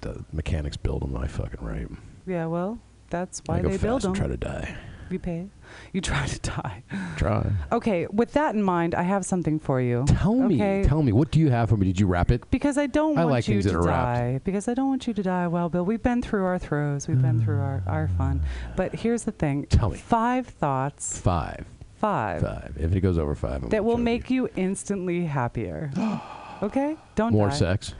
The 0.00 0.24
mechanics 0.32 0.76
build 0.76 1.02
them. 1.02 1.16
I 1.16 1.26
fucking 1.26 1.64
right. 1.64 1.86
Yeah, 2.26 2.46
well, 2.46 2.78
that's 3.10 3.42
why 3.46 3.58
I 3.58 3.62
go 3.62 3.68
they 3.68 3.74
fast 3.74 3.82
build 3.82 4.04
and 4.04 4.14
try 4.16 4.26
to 4.26 4.36
die. 4.36 4.76
You 5.10 5.18
pay. 5.18 5.48
You 5.94 6.00
try 6.02 6.26
to 6.26 6.38
die. 6.40 6.82
Try. 7.16 7.50
Okay, 7.72 8.06
with 8.08 8.32
that 8.34 8.54
in 8.54 8.62
mind, 8.62 8.94
I 8.94 9.02
have 9.02 9.24
something 9.24 9.58
for 9.58 9.80
you. 9.80 10.04
Tell 10.06 10.34
me. 10.34 10.56
Okay? 10.56 10.82
Tell 10.86 11.02
me. 11.02 11.12
What 11.12 11.30
do 11.30 11.40
you 11.40 11.48
have 11.50 11.70
for 11.70 11.78
me? 11.78 11.86
Did 11.86 11.98
you 11.98 12.06
wrap 12.06 12.30
it? 12.30 12.48
Because 12.50 12.76
I 12.76 12.86
don't 12.86 13.16
I 13.16 13.22
want 13.24 13.30
like 13.32 13.48
you 13.48 13.62
to 13.62 13.70
are 13.74 13.82
wrapped. 13.82 14.18
die. 14.18 14.40
Because 14.44 14.68
I 14.68 14.74
don't 14.74 14.88
want 14.88 15.06
you 15.06 15.14
to 15.14 15.22
die. 15.22 15.46
Well, 15.48 15.70
Bill, 15.70 15.84
we've 15.84 16.02
been 16.02 16.20
through 16.20 16.44
our 16.44 16.58
throes. 16.58 17.08
We've 17.08 17.20
been 17.22 17.40
through 17.42 17.58
our, 17.60 17.82
our 17.86 18.08
fun. 18.18 18.42
But 18.76 18.94
here's 18.94 19.24
the 19.24 19.32
thing. 19.32 19.64
Tell 19.66 19.88
me. 19.90 19.96
Five 19.96 20.46
thoughts. 20.46 21.18
Five. 21.18 21.64
Five. 21.98 22.42
Five. 22.42 22.76
If 22.78 22.94
it 22.94 23.00
goes 23.00 23.18
over 23.18 23.34
five, 23.34 23.62
I'm 23.64 23.68
That 23.70 23.84
will 23.84 23.98
make 23.98 24.30
you 24.30 24.48
instantly 24.56 25.24
happier. 25.24 25.90
okay? 26.62 26.96
Don't 27.16 27.32
more 27.32 27.48
die. 27.48 27.54
sex. 27.54 27.94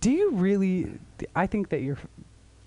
Do 0.00 0.10
you 0.10 0.30
really? 0.32 0.92
I 1.34 1.46
think 1.46 1.70
that 1.70 1.80
you're 1.82 1.98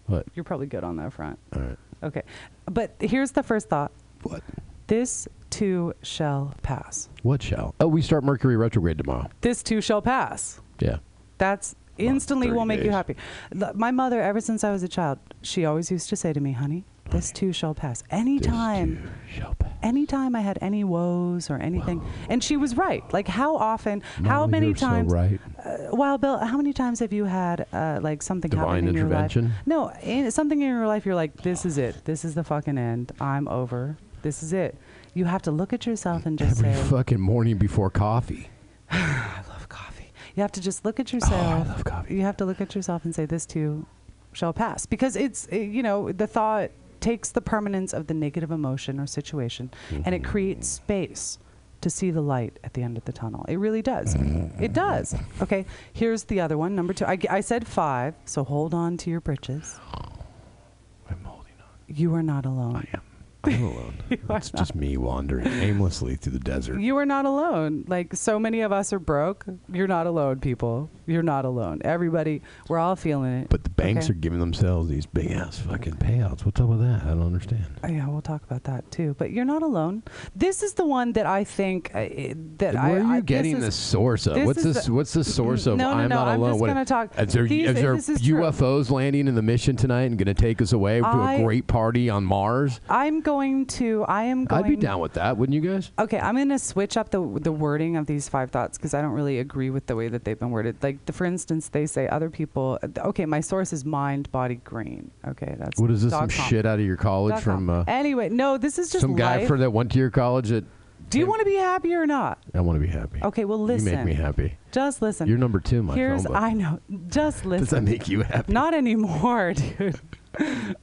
What? 0.08 0.26
you're 0.36 0.44
probably 0.44 0.68
good 0.68 0.84
on 0.84 0.98
that 0.98 1.14
front. 1.14 1.40
All 1.56 1.62
right. 1.62 1.78
Okay, 2.04 2.24
but 2.66 2.96
here's 3.00 3.32
the 3.32 3.44
first 3.44 3.70
thought. 3.70 3.92
What? 4.24 4.42
This 4.88 5.28
too 5.50 5.94
shall 6.02 6.54
pass. 6.64 7.08
What 7.22 7.42
shall? 7.42 7.76
Oh, 7.80 7.88
we 7.88 8.02
start 8.02 8.24
Mercury 8.24 8.58
retrograde 8.58 8.98
tomorrow. 8.98 9.30
This 9.42 9.64
too 9.64 9.80
shall 9.80 10.02
pass. 10.02 10.60
Yeah. 10.80 10.98
That's 11.38 11.76
instantly 11.98 12.48
30 12.48 12.58
will 12.58 12.66
make 12.66 12.80
you 12.80 12.86
days. 12.86 12.94
happy. 12.94 13.16
L- 13.62 13.72
My 13.76 13.92
mother, 13.92 14.22
ever 14.22 14.42
since 14.42 14.64
I 14.64 14.72
was 14.72 14.84
a 14.84 14.88
child, 14.88 15.20
she 15.42 15.64
always 15.66 15.90
used 15.92 16.10
to 16.10 16.16
say 16.16 16.34
to 16.34 16.40
me, 16.42 16.52
"Honey, 16.52 16.84
this 17.12 17.32
too 17.32 17.54
shall 17.54 17.74
pass." 17.74 18.04
Anytime. 18.10 19.10
Shall 19.34 19.56
pass. 19.56 19.72
anytime 19.82 20.36
I 20.36 20.42
had 20.42 20.58
any 20.62 20.84
woes 20.84 21.50
or 21.50 21.58
anything, 21.58 22.02
and 22.30 22.44
she 22.44 22.58
was 22.58 22.78
right. 22.78 23.04
Like 23.14 23.28
how 23.28 23.56
often, 23.56 24.02
how 24.26 24.48
many 24.48 24.68
you're 24.68 24.76
so 24.76 24.88
times? 24.88 25.12
right. 25.12 25.40
Uh, 25.64 25.78
well, 25.92 26.18
Bill, 26.18 26.38
how 26.38 26.58
many 26.58 26.74
times 26.74 27.00
have 27.00 27.14
you 27.14 27.26
had 27.26 27.66
uh, 27.74 28.00
like 28.02 28.22
something 28.22 28.50
Divine 28.50 28.68
happen 28.68 28.88
in 28.90 28.96
intervention? 28.96 29.44
your 29.44 29.52
life? 29.52 29.94
No, 30.04 30.10
in, 30.10 30.32
something 30.32 30.62
in 30.62 30.68
your 30.68 30.88
life. 30.88 31.06
You're 31.06 31.16
like, 31.16 31.38
this 31.42 31.66
is 31.66 31.78
it. 31.78 32.06
This 32.06 32.24
is 32.26 32.36
the 32.36 32.44
fucking 32.44 32.78
end. 32.78 33.12
I'm 33.20 33.48
over. 33.48 33.98
This 34.22 34.42
is 34.44 34.54
it. 34.54 34.78
You 35.14 35.26
have 35.26 35.42
to 35.44 35.52
look 35.52 35.74
at 35.74 35.86
yourself 35.86 36.26
and 36.26 36.40
just 36.40 36.60
Every 36.60 36.74
say, 36.74 36.90
fucking 36.90 37.20
morning 37.20 37.58
before 37.58 37.90
coffee. 37.90 38.50
I 38.92 39.42
love 39.50 39.70
coffee. 39.70 40.12
You 40.36 40.42
have 40.42 40.52
to 40.54 40.62
just 40.62 40.84
look 40.86 41.00
at 41.00 41.12
yourself. 41.14 41.68
Oh, 41.68 41.70
love 41.70 41.84
coffee. 41.84 42.16
You 42.16 42.22
have 42.22 42.38
to 42.38 42.46
look 42.46 42.62
at 42.62 42.74
yourself 42.74 43.06
and 43.06 43.14
say, 43.14 43.26
this 43.26 43.46
too 43.46 43.86
shall 44.32 44.54
pass. 44.54 44.86
Because 44.86 45.16
it's, 45.16 45.48
you 45.52 45.84
know, 45.84 46.12
the 46.12 46.26
thought 46.26 46.72
takes 47.04 47.32
the 47.32 47.42
permanence 47.42 47.94
of 47.94 48.08
the 48.08 48.14
negative 48.14 48.50
emotion 48.50 48.98
or 48.98 49.06
situation 49.06 49.70
and 49.92 50.16
it 50.16 50.22
mm-hmm. 50.22 50.32
creates 50.32 50.70
space 50.70 51.38
to 51.82 51.90
see 51.90 52.12
the 52.12 52.22
light 52.22 52.58
at 52.64 52.74
the 52.74 52.82
end 52.82 52.98
of 52.98 53.04
the 53.04 53.12
tunnel. 53.12 53.44
It 53.50 53.58
really 53.58 53.82
does. 53.82 54.16
It 54.16 54.22
mm-hmm. 54.22 54.66
does. 54.68 55.14
Okay, 55.42 55.66
here's 55.92 56.24
the 56.24 56.40
other 56.40 56.58
one. 56.58 56.76
Number 56.76 56.94
two. 56.94 57.06
I, 57.06 57.18
I 57.30 57.42
said 57.42 57.68
five, 57.68 58.16
so 58.24 58.46
hold 58.46 58.74
on 58.74 58.96
to 58.98 59.10
your 59.10 59.20
britches. 59.20 59.78
I'm 61.10 61.22
holding 61.26 61.52
on. 61.60 61.68
You 61.88 62.16
are 62.16 62.24
not 62.24 62.46
alone. 62.46 62.78
I 62.78 62.88
am. 62.98 63.02
I'm 63.46 63.64
alone. 63.64 63.94
it's 64.10 64.52
just 64.52 64.74
me 64.76 64.96
wandering 64.98 65.48
aimlessly 65.62 66.16
through 66.16 66.34
the 66.34 66.40
desert. 66.40 66.80
You 66.80 66.98
are 66.98 67.06
not 67.06 67.26
alone. 67.26 67.84
Like 67.88 68.16
so 68.16 68.40
many 68.40 68.62
of 68.62 68.72
us 68.72 68.94
are 68.94 69.00
broke. 69.00 69.46
You're 69.72 69.88
not 69.88 70.08
alone, 70.08 70.40
people. 70.40 70.90
You're 71.06 71.24
not 71.24 71.44
alone. 71.44 71.82
Everybody, 71.84 72.42
we're 72.70 72.80
all 72.80 72.96
feeling 72.96 73.34
it. 73.42 73.50
but 73.50 73.64
the 73.66 73.70
banks 73.70 74.06
Okay. 74.06 74.12
are 74.12 74.16
giving 74.20 74.40
themselves 74.40 74.88
these 74.90 75.06
big 75.06 75.32
ass 75.32 75.58
fucking 75.60 75.96
payouts. 75.96 76.46
What's 76.46 76.62
up 76.62 76.70
with 76.70 76.80
that? 76.80 77.04
I 77.04 77.10
don't 77.10 77.24
understand. 77.24 77.66
Oh, 77.84 77.88
yeah, 77.90 78.08
we'll 78.08 78.22
talk 78.22 78.44
about 78.44 78.64
that 78.64 78.90
too. 78.92 79.14
But 79.20 79.32
you're 79.32 79.44
not 79.44 79.62
alone. 79.64 80.04
This 80.36 80.64
is 80.64 80.74
the 80.76 80.86
one 80.86 81.12
that 81.14 81.26
I 81.26 81.44
think 81.44 81.92
uh, 81.94 82.00
i- 82.00 82.36
that 82.60 82.78
I. 82.78 82.92
Where 82.92 83.00
are 83.02 83.04
you 83.04 83.14
I, 83.16 83.22
getting 83.22 83.56
this 83.60 83.66
the 83.66 83.72
source 83.82 84.28
of? 84.28 84.36
this 84.36 84.46
What's 84.46 84.64
this? 84.64 84.86
the- 84.86 84.94
what's 84.94 85.12
the 85.14 85.24
source 85.26 85.68
of? 85.68 85.76
No, 85.78 85.92
no, 85.92 85.98
I'm 85.98 86.10
no, 86.10 86.16
not 86.16 86.28
I'm 86.30 86.40
alone. 86.40 86.52
just 86.54 86.62
What- 86.62 86.68
gonna 86.68 86.86
talk- 86.86 87.20
Is 87.20 87.34
there, 87.34 87.48
these- 87.48 87.68
is 87.70 87.76
there 87.76 87.96
is 87.96 88.06
true. 88.06 88.40
UFOs 88.42 88.90
landing 88.90 89.28
in 89.28 89.36
the 89.36 89.42
mission 89.42 89.76
tonight 89.76 90.04
and 90.04 90.18
going 90.18 90.34
to 90.34 90.42
take 90.42 90.62
us 90.62 90.72
away 90.72 91.02
to 91.02 91.06
I- 91.06 91.34
a 91.34 91.44
great 91.44 91.68
party 91.68 92.10
on 92.10 92.24
Mars? 92.24 92.80
I'm 92.88 93.20
going 93.20 93.33
to. 93.42 94.04
I 94.08 94.24
am 94.24 94.46
going. 94.46 94.64
I'd 94.64 94.70
be 94.70 94.76
down 94.76 95.00
with 95.00 95.14
that, 95.14 95.38
wouldn't 95.38 95.54
you 95.54 95.70
guys? 95.70 95.92
Okay, 95.98 96.20
I'm 96.20 96.36
going 96.36 96.50
to 96.50 96.60
switch 96.60 96.98
up 96.98 97.10
the 97.10 97.22
the 97.42 97.52
wording 97.52 97.98
of 97.98 98.06
these 98.06 98.30
five 98.30 98.52
thoughts 98.52 98.78
because 98.78 98.94
I 98.94 99.02
don't 99.02 99.12
really 99.12 99.40
agree 99.40 99.70
with 99.70 99.88
the 99.88 99.96
way 99.96 100.08
that 100.08 100.24
they've 100.24 100.40
been 100.40 100.52
worded. 100.52 100.78
Like, 100.82 101.06
the, 101.06 101.14
for 101.14 101.26
instance, 101.26 101.70
they 101.70 101.86
say 101.86 102.08
other 102.08 102.30
people. 102.30 102.80
Okay, 102.98 103.26
my 103.26 103.42
source 103.42 103.74
is 103.74 103.84
mind, 103.84 104.32
body, 104.32 104.56
green. 104.56 105.12
Okay, 105.28 105.56
that's 105.58 105.80
What 105.82 105.92
is 105.92 106.04
this? 106.04 106.12
Some 106.12 106.30
com. 106.30 106.48
shit 106.48 106.66
out 106.66 106.80
of 106.80 106.86
your 106.86 106.98
college 106.98 107.34
Dot 107.36 107.44
from 107.44 107.70
uh, 107.70 107.84
anyway, 107.88 108.30
no, 108.30 108.58
this 108.58 108.78
is 108.78 108.92
just 108.92 109.02
some 109.02 109.16
guy 109.16 109.40
life. 109.40 109.48
for 109.48 109.58
that 109.58 109.72
went 109.72 109.92
to 109.94 110.00
your 110.00 110.12
college 110.12 110.50
that 110.50 110.64
Do 111.10 111.20
you 111.20 111.26
want 111.26 111.40
to 111.40 111.46
be 111.46 111.56
happy 111.56 111.94
or 111.94 112.06
not? 112.06 112.40
I 112.54 112.62
want 112.62 112.80
to 112.80 112.86
be 112.86 112.92
happy. 112.92 113.20
Okay, 113.24 113.46
well 113.46 113.60
listen. 113.60 113.88
You 113.88 113.96
make 113.98 114.06
me 114.06 114.14
happy. 114.14 114.58
Just 114.72 115.02
listen. 115.02 115.28
You're 115.28 115.38
number 115.38 115.60
two, 115.60 115.84
my 115.84 115.96
Here's 115.96 116.26
phone. 116.26 116.36
I 116.36 116.54
know. 116.54 116.80
Just 117.08 117.46
listen. 117.46 117.66
Does 117.66 117.70
that 117.72 117.84
make 117.84 118.08
you 118.08 118.22
happy? 118.22 118.52
Not 118.52 118.74
anymore, 118.74 119.54
dude. 119.78 120.00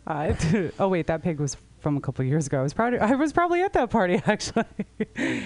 I, 0.06 0.36
oh 0.78 0.88
wait, 0.88 1.06
that 1.08 1.22
pig 1.22 1.40
was 1.40 1.56
from 1.80 1.96
a 1.96 2.00
couple 2.00 2.24
years 2.24 2.46
ago. 2.46 2.60
I 2.60 2.62
was 2.62 2.74
probably 2.74 2.98
I 2.98 3.14
was 3.14 3.32
probably 3.32 3.62
at 3.62 3.72
that 3.72 3.90
party 3.90 4.22
actually. 4.26 4.64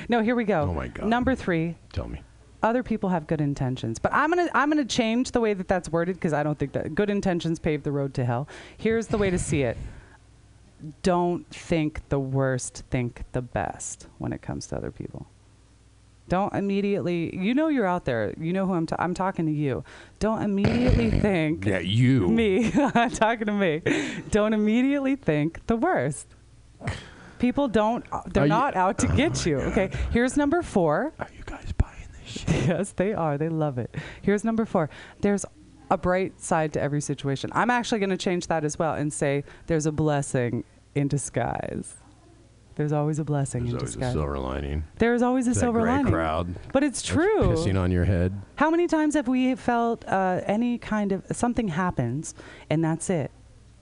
no, 0.08 0.22
here 0.22 0.34
we 0.34 0.44
go. 0.44 0.62
Oh 0.62 0.74
my 0.74 0.88
God. 0.88 1.06
Number 1.06 1.34
three. 1.34 1.76
Tell 1.92 2.08
me. 2.08 2.20
Other 2.62 2.82
people 2.82 3.10
have 3.10 3.26
good 3.26 3.40
intentions, 3.42 3.98
but 3.98 4.12
I'm 4.12 4.30
gonna 4.30 4.48
I'm 4.54 4.70
gonna 4.70 4.84
change 4.84 5.32
the 5.32 5.40
way 5.40 5.54
that 5.54 5.68
that's 5.68 5.88
worded 5.88 6.16
because 6.16 6.32
I 6.32 6.42
don't 6.42 6.58
think 6.58 6.72
that 6.72 6.94
good 6.94 7.10
intentions 7.10 7.58
pave 7.58 7.82
the 7.82 7.92
road 7.92 8.14
to 8.14 8.24
hell. 8.24 8.48
Here's 8.78 9.06
the 9.06 9.18
way 9.18 9.30
to 9.30 9.38
see 9.38 9.62
it. 9.62 9.76
Don't 11.02 11.46
think 11.48 12.08
the 12.08 12.18
worst, 12.18 12.84
think 12.90 13.24
the 13.32 13.42
best 13.42 14.08
when 14.18 14.32
it 14.32 14.42
comes 14.42 14.66
to 14.68 14.76
other 14.76 14.90
people. 14.90 15.26
Don't 16.28 16.54
immediately. 16.54 17.37
You 17.37 17.52
know 17.54 17.69
you're 17.69 17.87
out 17.87 18.07
there. 18.07 18.33
You 18.40 18.52
know 18.52 18.66
who 18.66 18.73
I'm. 18.75 18.87
Ta- 18.87 18.97
I'm 18.99 19.12
talking 19.14 19.45
to 19.47 19.52
you. 19.52 19.85
Don't 20.21 20.43
immediately 20.43 21.11
think 21.21 21.66
Yeah, 21.66 21.81
you. 21.81 22.28
me. 22.28 22.71
I'm 22.95 23.11
talking 23.11 23.47
to 23.47 23.52
me. 23.52 23.83
Don't 24.31 24.54
immediately 24.54 25.16
think 25.16 25.66
the 25.66 25.76
worst. 25.76 26.26
People 27.38 27.69
don't. 27.69 28.04
They're 28.33 28.45
Are 28.45 28.47
you- 28.47 28.49
not 28.49 28.75
out 28.75 28.99
to 28.99 29.12
oh 29.12 29.16
get 29.16 29.45
you. 29.45 29.59
Okay. 29.59 29.90
Here's 30.12 30.37
number 30.37 30.62
four. 30.62 31.12
Are 31.19 31.28
you 31.37 31.43
guys 31.45 31.73
buying 31.76 32.09
this 32.19 32.31
shit? 32.31 32.49
yes, 32.69 32.93
they 32.93 33.12
are. 33.12 33.37
They 33.37 33.49
love 33.50 33.76
it. 33.78 33.95
Here's 34.23 34.45
number 34.45 34.64
four. 34.64 34.88
There's 35.21 35.45
a 35.90 35.99
bright 35.99 36.40
side 36.40 36.73
to 36.73 36.81
every 36.81 37.02
situation. 37.02 37.50
I'm 37.54 37.69
actually 37.69 37.99
going 37.99 38.11
to 38.11 38.16
change 38.16 38.47
that 38.47 38.64
as 38.64 38.78
well 38.78 38.95
and 38.95 39.12
say 39.12 39.45
there's 39.66 39.85
a 39.85 39.93
blessing 39.93 40.64
in 40.95 41.09
disguise. 41.09 41.97
There's 42.76 42.93
always 42.93 43.19
a 43.19 43.25
blessing 43.25 43.62
There's 43.66 43.73
in 43.75 43.78
always 43.78 43.97
a 43.97 44.12
silver 44.12 44.38
lining. 44.38 44.85
There's 44.99 45.23
always 45.23 45.47
a 45.47 45.50
That 45.50 45.61
silver 45.61 45.81
gray 45.83 45.90
lining. 45.93 46.12
crowd. 46.12 46.54
But 46.73 46.83
it's 46.83 47.02
true. 47.02 47.40
Pissing 47.43 47.78
on 47.81 47.93
your 47.93 48.04
head. 48.04 48.33
How 48.57 48.69
many 48.71 48.87
times 48.88 49.14
have 49.14 49.28
we 49.28 49.54
felt 49.54 50.04
uh, 50.09 50.40
any 50.47 50.78
kind 50.78 51.12
of 51.12 51.25
something 51.33 51.69
happens 51.69 52.35
and 52.69 52.83
that's 52.85 53.09
it? 53.11 53.31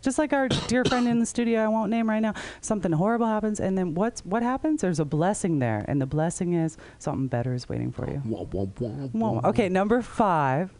Just 0.02 0.18
like 0.18 0.32
our 0.32 0.48
dear 0.66 0.84
friend 0.84 1.06
in 1.08 1.20
the 1.20 1.26
studio, 1.26 1.60
I 1.64 1.68
won't 1.68 1.88
name 1.90 2.10
right 2.10 2.20
now. 2.20 2.34
Something 2.60 2.90
horrible 2.92 3.26
happens, 3.26 3.60
and 3.60 3.78
then 3.78 3.94
what's 3.94 4.20
what 4.26 4.42
happens? 4.42 4.80
There's 4.80 4.98
a 4.98 5.04
blessing 5.04 5.60
there, 5.60 5.84
and 5.86 6.00
the 6.00 6.06
blessing 6.06 6.54
is 6.54 6.76
something 6.98 7.28
better 7.28 7.54
is 7.54 7.68
waiting 7.68 7.92
for 7.92 8.10
you. 8.10 8.20
Wah, 8.26 8.42
wah, 8.52 8.66
wah, 8.80 9.08
wah. 9.12 9.48
Okay, 9.50 9.68
number 9.68 10.02
five. 10.02 10.72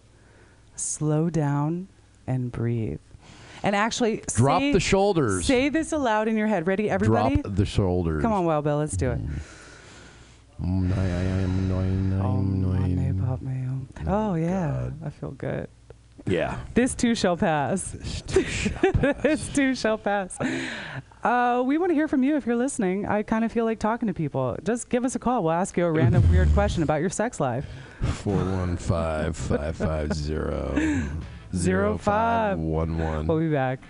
Slow 0.75 1.31
down 1.31 1.87
and 2.27 2.51
breathe, 2.51 2.99
and 3.63 3.75
actually 3.77 4.23
Drop 4.35 4.61
say, 4.61 4.73
the 4.73 4.81
shoulders. 4.81 5.47
Say 5.47 5.69
this 5.69 5.93
aloud 5.93 6.29
in 6.29 6.37
your 6.37 6.47
head. 6.47 6.67
Ready, 6.67 6.89
everybody? 6.91 7.37
Drop 7.37 7.55
the 7.55 7.65
shoulders. 7.67 8.23
Come 8.23 8.33
on, 8.33 8.45
Wild 8.45 8.65
Bill, 8.65 8.79
let's 8.79 8.97
do 8.97 9.11
it. 9.13 9.21
I- 10.61 10.65
I 10.65 10.67
am 10.67 11.69
nine, 11.69 12.21
Oh, 12.23 12.41
nine, 12.41 12.63
Monday, 12.81 12.95
nine. 13.13 13.25
Pop 13.27 13.43
Mayo. 13.43 13.81
Oh 14.07 14.35
yeah. 14.35 14.91
I 15.05 15.11
feel 15.11 15.33
good. 15.33 15.69
Yeah. 16.27 16.59
This 16.75 16.95
too 16.95 17.17
shall 17.17 17.37
pass. 17.37 17.91
This 17.91 18.23
too 18.23 18.43
shall 18.45 18.93
pass. 18.93 19.23
this 19.23 19.49
too 19.49 19.75
shall 19.75 19.99
pass. 19.99 20.39
Uh, 21.25 21.63
we 21.67 21.79
want 21.79 21.91
to 21.91 21.95
hear 21.95 22.07
from 22.07 22.23
you 22.23 22.37
if 22.37 22.47
you're 22.47 22.55
listening. 22.57 23.07
I 23.07 23.23
kind 23.25 23.45
of 23.45 23.51
feel 23.51 23.65
like 23.65 23.81
talking 23.81 24.07
to 24.07 24.15
people. 24.15 24.57
Just 24.63 24.89
give 24.89 25.05
us 25.05 25.17
a 25.17 25.19
call. 25.19 25.43
We'll 25.43 25.53
ask 25.53 25.77
you 25.77 25.85
a 25.85 25.91
random 25.91 26.29
weird 26.31 26.53
question 26.53 26.85
about 26.85 27.01
your 27.01 27.11
sex 27.11 27.41
life. 27.41 27.67
415 28.03 29.33
550 29.33 30.15
Zero 30.15 30.73
five. 30.75 31.27
0511. 31.53 33.27
We'll 33.27 33.39
be 33.39 33.51
back. 33.51 33.81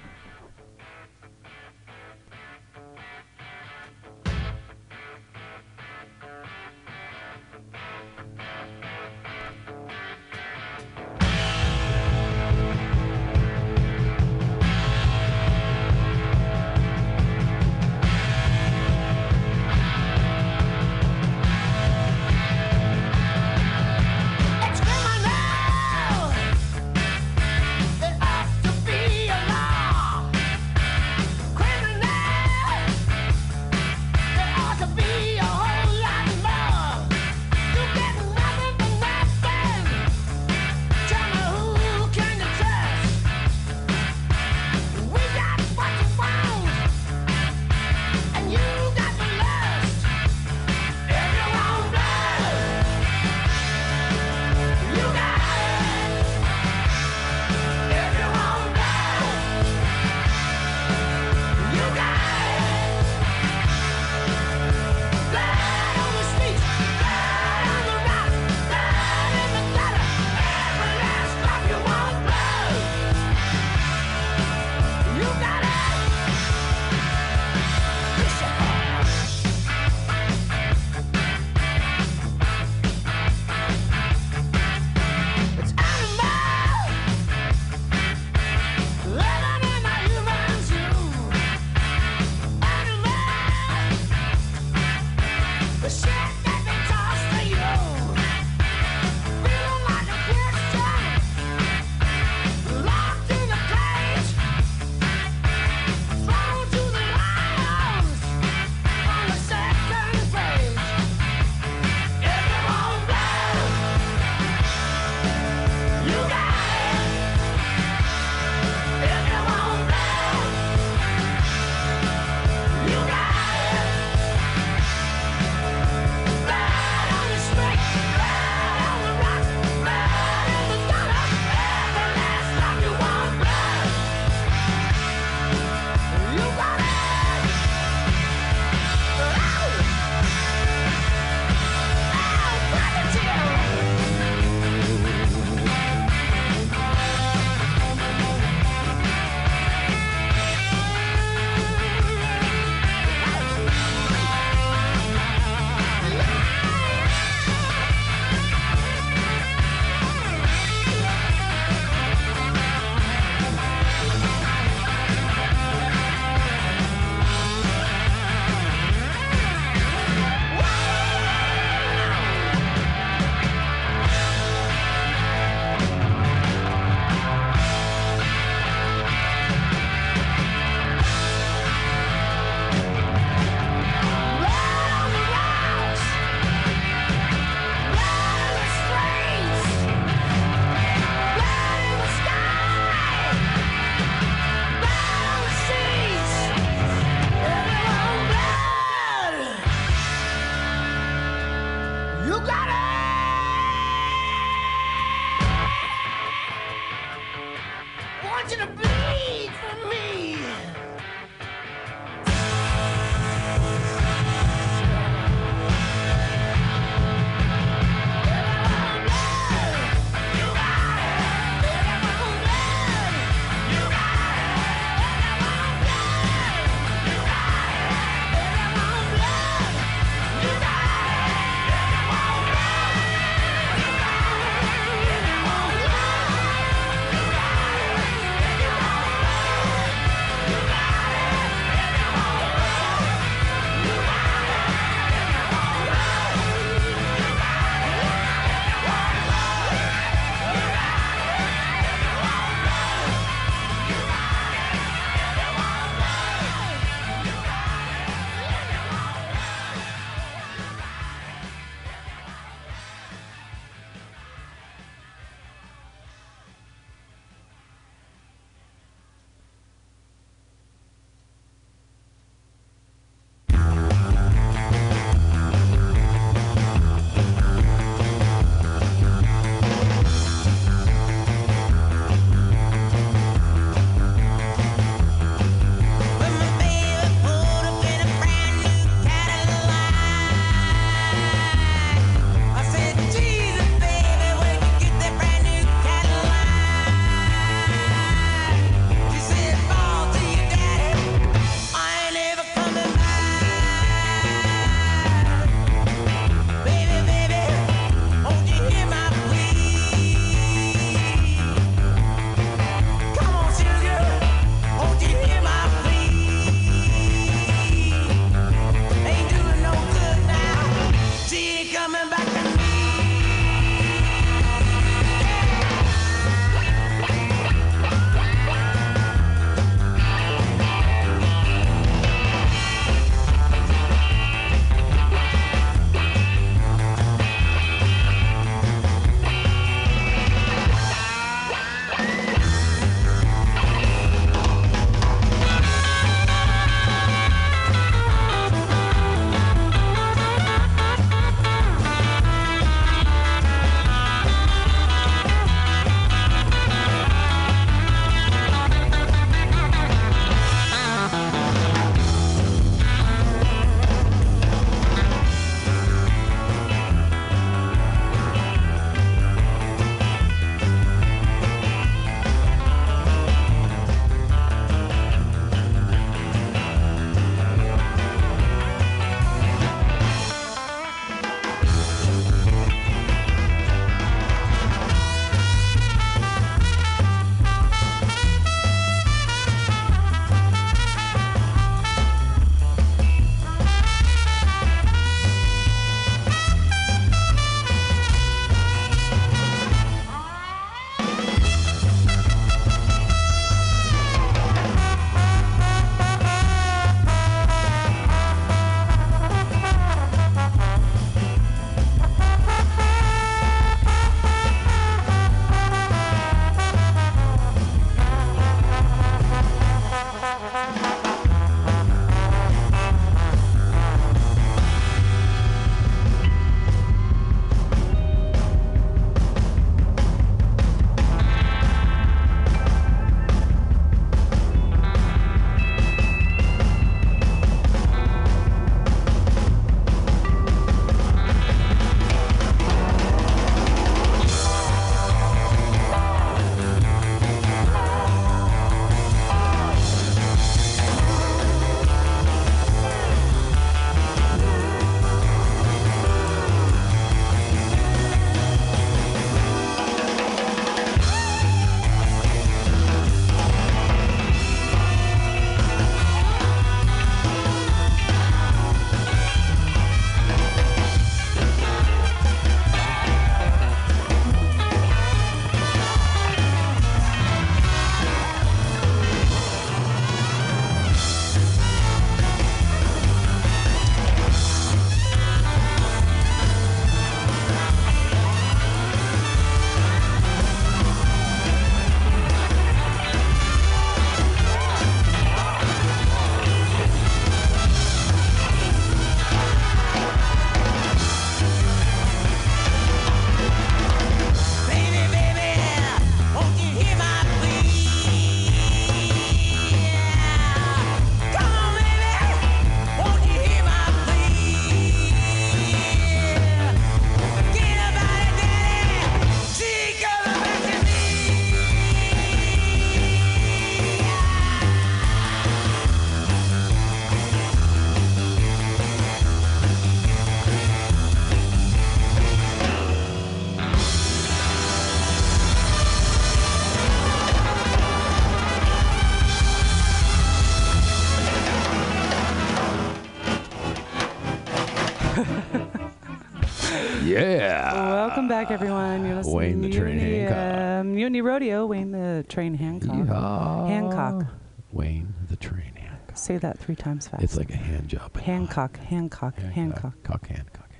Train 552.32 552.54
Hancock. 552.54 552.90
Yeehaw. 552.96 553.68
Hancock. 553.68 554.24
Wayne 554.72 555.12
the 555.28 555.36
train 555.36 555.74
Hancock. 555.74 556.16
Say 556.16 556.38
that 556.38 556.58
three 556.58 556.74
times 556.74 557.06
fast. 557.06 557.22
It's 557.22 557.36
like 557.36 557.50
a 557.50 557.56
hand 557.56 557.88
job. 557.88 558.10
not- 558.14 558.24
Hancock, 558.24 558.78
Hancock, 558.78 559.38
Hancock. 559.38 560.02
Cock 560.02 560.26
Hancock. 560.28 560.70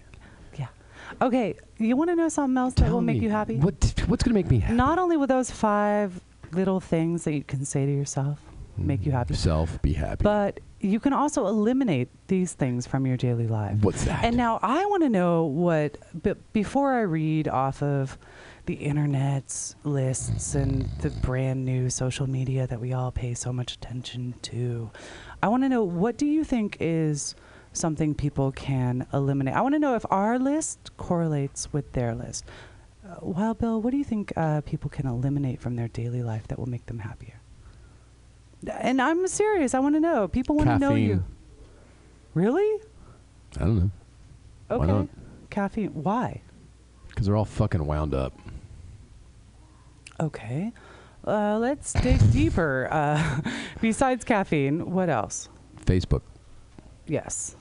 Yeah. 0.58 0.68
Okay. 1.20 1.56
You 1.76 1.94
want 1.94 2.08
to 2.08 2.16
know 2.16 2.30
something 2.30 2.56
else 2.56 2.72
that 2.74 2.84
Tell 2.84 2.94
will 2.94 3.00
make 3.02 3.20
you 3.20 3.28
happy? 3.28 3.56
What, 3.56 3.74
what's 4.06 4.22
going 4.22 4.30
to 4.30 4.34
make 4.34 4.50
me 4.50 4.60
happy? 4.60 4.74
Not 4.76 4.98
only 4.98 5.18
will 5.18 5.26
those 5.26 5.50
five 5.50 6.18
little 6.52 6.80
things 6.80 7.24
that 7.24 7.34
you 7.34 7.44
can 7.44 7.66
say 7.66 7.84
to 7.84 7.92
yourself 7.92 8.40
make 8.78 9.04
you 9.04 9.12
mm, 9.12 9.16
happy, 9.16 9.34
Self, 9.34 9.80
be 9.82 9.92
happy. 9.92 10.22
but 10.24 10.58
you 10.80 10.98
can 11.00 11.12
also 11.12 11.46
eliminate 11.46 12.08
these 12.28 12.54
things 12.54 12.86
from 12.86 13.06
your 13.06 13.18
daily 13.18 13.46
life. 13.46 13.76
What's 13.82 14.04
that? 14.06 14.24
And 14.24 14.38
now 14.38 14.58
I 14.62 14.86
want 14.86 15.02
to 15.02 15.10
know 15.10 15.44
what, 15.44 15.98
but 16.22 16.52
before 16.54 16.94
I 16.94 17.02
read 17.02 17.46
off 17.46 17.82
of 17.82 18.16
the 18.66 18.74
internet's 18.74 19.74
lists 19.84 20.54
and 20.54 20.88
the 21.00 21.10
brand 21.10 21.64
new 21.64 21.90
social 21.90 22.28
media 22.28 22.66
that 22.68 22.80
we 22.80 22.92
all 22.92 23.10
pay 23.10 23.34
so 23.34 23.52
much 23.52 23.74
attention 23.74 24.34
to, 24.42 24.90
I 25.42 25.48
want 25.48 25.62
to 25.64 25.68
know 25.68 25.82
what 25.82 26.16
do 26.16 26.26
you 26.26 26.44
think 26.44 26.76
is 26.78 27.34
something 27.72 28.14
people 28.14 28.52
can 28.52 29.06
eliminate? 29.12 29.54
I 29.54 29.62
want 29.62 29.74
to 29.74 29.78
know 29.80 29.94
if 29.96 30.04
our 30.10 30.38
list 30.38 30.96
correlates 30.96 31.72
with 31.72 31.92
their 31.92 32.14
list. 32.14 32.44
Uh, 33.04 33.16
Wild 33.20 33.58
Bill, 33.58 33.80
what 33.82 33.90
do 33.90 33.96
you 33.96 34.04
think 34.04 34.32
uh, 34.36 34.60
people 34.60 34.88
can 34.90 35.06
eliminate 35.06 35.60
from 35.60 35.74
their 35.74 35.88
daily 35.88 36.22
life 36.22 36.46
that 36.48 36.58
will 36.58 36.68
make 36.68 36.86
them 36.86 37.00
happier? 37.00 37.40
And 38.70 39.02
I'm 39.02 39.26
serious. 39.26 39.74
I 39.74 39.80
want 39.80 39.96
to 39.96 40.00
know. 40.00 40.28
People 40.28 40.54
want 40.54 40.68
to 40.68 40.78
know 40.78 40.94
you. 40.94 41.24
Really? 42.34 42.80
I 43.56 43.60
don't 43.60 43.76
know. 43.76 43.90
Why 44.68 44.76
Okay. 44.76 44.86
not? 44.92 45.08
Caffeine. 45.50 45.90
Why? 45.94 46.42
Because 47.08 47.26
they're 47.26 47.36
all 47.36 47.44
fucking 47.44 47.84
wound 47.84 48.14
up. 48.14 48.32
Okay. 50.22 50.72
Uh, 51.26 51.58
let's 51.58 51.92
dig 51.92 52.18
deeper. 52.32 52.88
Uh, 52.90 53.40
besides 53.80 54.24
caffeine, 54.24 54.90
what 54.90 55.08
else? 55.08 55.48
Facebook. 55.84 56.22
Yes. 57.06 57.56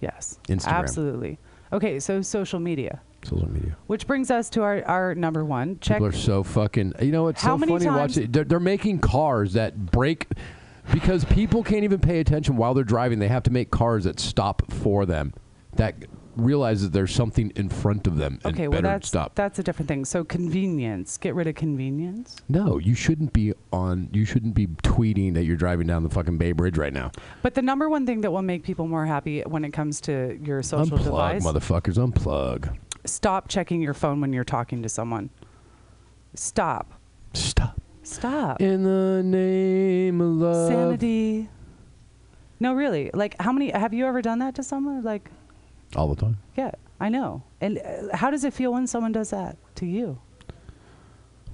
Yes. 0.00 0.38
Instagram. 0.48 0.68
Absolutely. 0.68 1.38
Okay, 1.72 1.98
so 2.00 2.22
social 2.22 2.60
media. 2.60 3.00
Social 3.24 3.48
media. 3.48 3.76
Which 3.86 4.06
brings 4.06 4.30
us 4.30 4.50
to 4.50 4.62
our, 4.62 4.84
our 4.84 5.14
number 5.14 5.44
one. 5.44 5.78
Check. 5.80 5.96
People 5.96 6.06
are 6.08 6.12
so 6.12 6.42
fucking. 6.42 6.94
You 7.00 7.10
know 7.12 7.24
what's 7.24 7.42
How 7.42 7.54
so 7.54 7.58
many 7.58 7.72
funny? 7.72 7.84
times- 7.86 8.16
Watch 8.16 8.24
it. 8.24 8.32
They're, 8.32 8.44
they're 8.44 8.60
making 8.60 9.00
cars 9.00 9.54
that 9.54 9.86
break 9.86 10.28
because 10.92 11.24
people 11.24 11.62
can't 11.64 11.84
even 11.84 11.98
pay 12.00 12.20
attention 12.20 12.56
while 12.56 12.74
they're 12.74 12.84
driving. 12.84 13.18
They 13.18 13.28
have 13.28 13.42
to 13.44 13.50
make 13.50 13.70
cars 13.70 14.04
that 14.04 14.20
stop 14.20 14.70
for 14.70 15.06
them. 15.06 15.32
That 15.76 15.94
realizes 16.36 16.90
there's 16.90 17.14
something 17.14 17.50
in 17.56 17.68
front 17.68 18.06
of 18.06 18.16
them 18.16 18.38
and 18.44 18.54
okay, 18.54 18.68
well 18.68 18.78
better 18.82 18.94
that's 18.94 19.08
stop. 19.08 19.34
that's 19.34 19.58
a 19.58 19.62
different 19.62 19.88
thing. 19.88 20.04
So 20.04 20.24
convenience. 20.24 21.16
Get 21.16 21.34
rid 21.34 21.46
of 21.46 21.54
convenience. 21.54 22.36
no, 22.48 22.78
you 22.78 22.94
shouldn't 22.94 23.32
be 23.32 23.52
on. 23.72 24.08
You 24.12 24.24
shouldn't 24.24 24.54
be 24.54 24.66
tweeting 24.66 25.34
that 25.34 25.44
you're 25.44 25.56
driving 25.56 25.86
down 25.86 26.02
the 26.02 26.10
fucking 26.10 26.38
Bay 26.38 26.52
Bridge 26.52 26.76
right 26.78 26.92
now. 26.92 27.10
But 27.42 27.54
the 27.54 27.62
number 27.62 27.88
one 27.88 28.06
thing 28.06 28.20
that 28.22 28.30
will 28.30 28.42
make 28.42 28.62
people 28.62 28.86
more 28.86 29.06
happy 29.06 29.42
when 29.42 29.64
it 29.64 29.72
comes 29.72 30.00
to 30.02 30.38
your 30.42 30.62
social 30.62 30.98
Unplug, 30.98 31.04
device, 31.04 31.44
motherfuckers. 31.44 31.96
Unplug. 31.96 32.76
stop 33.04 33.48
checking 33.48 33.80
your 33.80 33.94
phone 33.94 34.20
when 34.20 34.32
you're 34.32 34.44
talking 34.44 34.82
to 34.82 34.88
someone. 34.88 35.30
Stop. 36.34 36.94
Stop. 37.32 37.80
Stop. 38.02 38.60
In 38.60 38.82
the 38.82 39.22
name 39.24 40.20
of 40.20 40.28
love. 40.28 40.68
sanity. 40.68 41.48
No, 42.60 42.74
really. 42.74 43.10
Like, 43.12 43.40
how 43.40 43.52
many 43.52 43.70
have 43.70 43.92
you 43.94 44.06
ever 44.06 44.22
done 44.22 44.38
that 44.40 44.54
to 44.56 44.62
someone? 44.62 45.02
Like, 45.02 45.30
All 45.96 46.08
the 46.08 46.20
time. 46.20 46.38
yeah, 46.56 46.72
I 47.00 47.08
know. 47.08 47.42
And 47.60 47.78
uh, 47.78 48.16
how 48.16 48.30
does 48.30 48.44
it 48.44 48.52
feel 48.52 48.72
when 48.72 48.86
someone 48.86 49.12
does 49.12 49.30
that 49.30 49.56
to 49.76 49.86
you? 49.86 50.18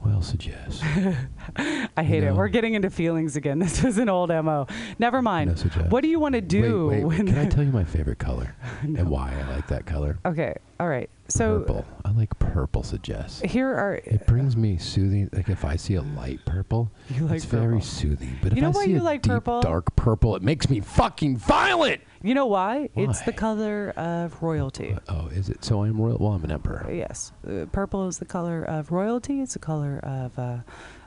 Well, 0.03 0.22
suggest. 0.22 0.83
I 1.57 2.03
hate 2.03 2.22
it. 2.24 2.35
We're 2.35 2.48
getting 2.48 2.72
into 2.72 2.88
feelings 2.88 3.37
again. 3.37 3.59
This 3.70 3.85
is 3.85 3.98
an 3.98 4.09
old 4.09 4.31
mo. 4.31 4.66
Never 4.98 5.20
mind. 5.20 5.50
No 5.50 5.57
suggest. 5.57 5.90
What 5.90 6.00
do 6.00 6.09
you 6.09 6.18
want 6.18 6.37
to 6.37 6.40
do? 6.40 6.87
wait, 6.88 7.05
wait, 7.05 7.18
when 7.18 7.26
Can 7.26 7.37
I 7.37 7.44
tell 7.46 7.62
you 7.62 7.70
my 7.70 7.85
favorite 7.85 8.18
color 8.18 8.55
and 8.81 9.11
why 9.11 9.35
I 9.38 9.55
like 9.55 9.66
that 9.68 9.85
color? 9.85 10.18
okay. 10.24 10.55
All 10.79 10.88
right. 10.88 11.11
So 11.29 11.59
purple. 11.59 11.85
I 12.07 12.12
like 12.12 12.37
purple. 12.38 12.83
Suggest. 12.83 13.44
here 13.44 13.68
are. 13.68 13.96
It 14.05 14.26
brings 14.26 14.57
me 14.57 14.79
soothing. 14.79 15.29
Like 15.35 15.50
if 15.50 15.66
I 15.66 15.76
see 15.76 15.96
a 15.96 16.03
light 16.03 16.40
purple, 16.46 16.90
You 17.11 17.26
like 17.26 17.37
it's 17.37 17.44
very 17.44 17.83
soothing. 17.83 18.38
But 18.42 18.53
You 18.53 18.59
if 18.59 18.62
know 18.62 18.68
I 18.68 18.72
why 18.72 18.85
see 18.87 18.92
you 18.92 19.00
a 19.00 19.03
like 19.03 19.20
deep, 19.20 19.33
purple? 19.33 19.61
dark 19.61 19.94
purple, 19.96 20.35
it 20.35 20.42
makes 20.42 20.70
me 20.70 20.81
fucking 20.81 21.37
violent. 21.37 22.00
You 22.22 22.35
know 22.35 22.46
why? 22.46 22.90
It's 22.96 23.20
the 23.22 23.30
Why? 23.30 23.37
color 23.37 23.90
of 23.96 24.42
royalty. 24.42 24.94
Oh, 25.09 25.28
is 25.28 25.48
it? 25.48 25.64
So 25.64 25.85
I'm 25.85 25.98
royal. 25.98 26.18
Well, 26.20 26.33
I'm 26.33 26.44
an 26.44 26.52
emperor. 26.52 26.87
Yes, 26.92 27.33
uh, 27.48 27.64
purple 27.72 28.06
is 28.09 28.18
the 28.18 28.26
color 28.26 28.62
of 28.64 28.92
royalty. 28.92 29.40
It's 29.40 29.54
the 29.54 29.59
color 29.59 30.00
of 30.02 30.38
uh, 30.38 30.59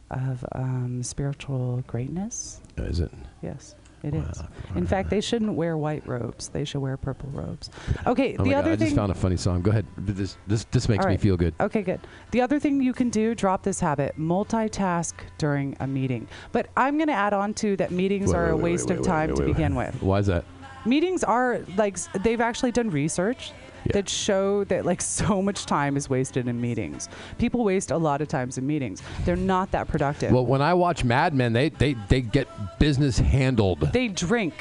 of 0.09 0.43
um, 0.53 1.03
spiritual 1.03 1.83
greatness. 1.87 2.61
Uh, 2.79 2.83
Is 2.83 2.99
it? 2.99 3.11
Yes, 3.43 3.75
it 4.03 4.15
is. 4.15 4.39
Wow. 4.39 4.47
In 4.75 4.87
fact, 4.87 5.11
they 5.11 5.21
shouldn't 5.21 5.53
wear 5.53 5.77
white 5.77 6.05
robes. 6.07 6.49
They 6.49 6.65
should 6.65 6.81
wear 6.81 6.97
purple 6.97 7.29
robes. 7.31 7.69
Okay, 8.07 8.35
Oh 8.39 8.43
the 8.43 8.49
my 8.51 8.55
other 8.55 8.69
God, 8.71 8.73
I 8.73 8.75
thing. 8.77 8.85
just 8.87 8.95
found 8.95 9.11
a 9.11 9.15
funny 9.15 9.37
song. 9.37 9.61
Go 9.61 9.69
ahead. 9.69 9.85
This 9.97 10.37
this 10.47 10.65
this 10.71 10.89
makes 10.89 11.03
All 11.05 11.09
me 11.09 11.13
right. 11.13 11.21
feel 11.21 11.37
good. 11.37 11.53
Okay, 11.59 11.83
good. 11.83 11.99
The 12.31 12.41
other 12.41 12.57
thing 12.59 12.81
you 12.81 12.91
can 12.93 13.09
do, 13.11 13.35
drop 13.35 13.61
this 13.61 13.79
habit, 13.79 14.17
multitask 14.19 15.13
during 15.37 15.77
a 15.79 15.85
meeting. 15.85 16.27
But 16.51 16.69
I'm 16.75 16.97
going 16.97 17.07
to 17.09 17.13
add 17.13 17.33
on 17.33 17.53
to 17.55 17.75
that 17.77 17.91
meetings 17.91 18.29
Wait, 18.31 18.35
are 18.35 18.45
wait, 18.45 18.51
a 18.51 18.55
wait, 18.55 18.63
waste 18.63 18.89
wait, 18.89 18.95
of 18.95 19.01
wait, 19.01 19.07
time 19.07 19.29
wait, 19.29 19.35
to 19.37 19.41
wait, 19.43 19.47
begin 19.53 19.75
wait. 19.75 19.93
with. 19.93 20.01
Why 20.01 20.17
is 20.19 20.25
that? 20.27 20.43
Meetings 20.85 21.23
are 21.23 21.59
like 21.77 21.93
s- 21.93 22.09
they've 22.23 22.41
actually 22.41 22.71
done 22.71 22.89
research 22.89 23.51
Yeah. 23.85 23.93
that 23.93 24.09
show 24.09 24.63
that 24.65 24.85
like 24.85 25.01
so 25.19 25.41
much 25.41 25.65
time 25.65 25.97
is 25.97 26.09
wasted 26.09 26.47
in 26.47 26.59
meetings. 26.59 27.09
People 27.37 27.63
waste 27.63 27.91
a 27.91 27.97
lot 27.97 28.21
of 28.21 28.27
times 28.27 28.57
in 28.57 28.65
meetings. 28.67 29.01
They're 29.25 29.35
not 29.35 29.71
that 29.71 29.87
productive. 29.87 30.31
Well, 30.31 30.45
when 30.45 30.61
I 30.61 30.73
watch 30.73 31.03
Mad 31.03 31.33
Men, 31.33 31.53
they 31.53 31.69
they 31.69 31.95
they 32.09 32.21
get 32.21 32.47
business 32.79 33.17
handled. 33.19 33.79
they 33.93 34.07
drink. 34.09 34.53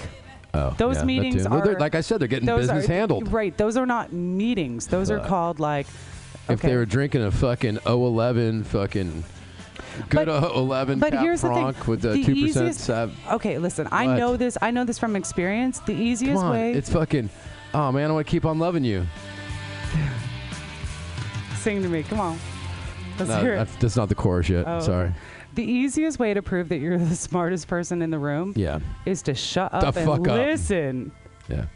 Oh, 0.54 0.74
Those 0.76 0.96
yeah, 0.96 1.00
that 1.00 1.06
meetings 1.06 1.44
too. 1.44 1.50
Well, 1.50 1.62
they're- 1.62 1.76
are- 1.76 1.80
like 1.80 1.94
I 1.94 2.02
said, 2.02 2.20
they're 2.20 2.28
getting 2.28 2.46
Those 2.46 2.66
business 2.66 2.84
are, 2.88 2.92
handled. 2.92 3.32
Right. 3.32 3.56
Those 3.56 3.76
are 3.78 3.86
not 3.86 4.12
meetings. 4.12 4.86
Those 4.86 5.10
are 5.10 5.18
uh, 5.20 5.26
called 5.26 5.60
like. 5.60 5.86
If 6.48 6.58
okay. 6.58 6.68
they 6.68 6.76
were 6.76 6.84
drinking 6.84 7.22
a 7.22 7.30
fucking 7.30 7.78
011 7.86 8.64
fucking 8.64 9.24
good 10.08 10.26
But- 10.26 10.54
011 10.54 10.98
but 10.98 11.12
Cap 11.12 11.22
here's 11.22 11.42
the 11.42 11.48
thing. 11.52 11.74
With 11.86 12.02
the, 12.02 12.10
The 12.10 12.24
2% 12.24 12.36
easiest- 12.36 12.90
Okay, 13.32 13.58
listen. 13.58 13.88
I 13.92 14.06
know 14.18 14.36
this. 14.36 14.56
I 14.62 14.70
know 14.70 14.84
this 14.84 14.98
from 14.98 15.16
experience. 15.16 15.80
The 15.80 15.92
easiest 15.94 16.36
Come 16.36 16.44
on, 16.46 16.52
way. 16.52 16.72
it's 16.72 16.90
fucking. 16.90 17.30
Oh 17.74 17.90
man, 17.92 18.10
I 18.10 18.12
want 18.12 18.26
to 18.26 18.30
keep 18.30 18.44
on 18.44 18.58
loving 18.58 18.84
you. 18.84 19.06
sing 21.56 21.82
to 21.82 21.88
me. 21.88 22.02
Come 22.02 22.20
on. 22.20 22.38
Let's 23.18 23.30
No, 23.30 23.40
hear 23.40 23.54
it. 23.54 23.56
that's, 23.58 23.76
that's 23.76 23.96
not 23.96 24.08
the 24.08 24.14
chorus 24.14 24.48
yet. 24.48 24.64
Oh. 24.66 24.80
Sorry. 24.80 25.12
The 25.54 25.62
easiest 25.62 26.18
way 26.18 26.32
to 26.34 26.42
prove 26.42 26.68
that 26.70 26.78
you're 26.78 26.98
the 27.10 27.14
smartest 27.14 27.68
person 27.68 28.02
in 28.02 28.10
the 28.10 28.18
room 28.18 28.52
Yeah, 28.56 28.80
is 29.06 29.22
to 29.22 29.34
shut 29.34 29.70
The 29.72 29.78
up 29.88 29.96
and 29.96 30.06
fuck 30.06 30.20
up. 30.20 30.36
listen. 30.36 31.12
yeah. 31.48 31.66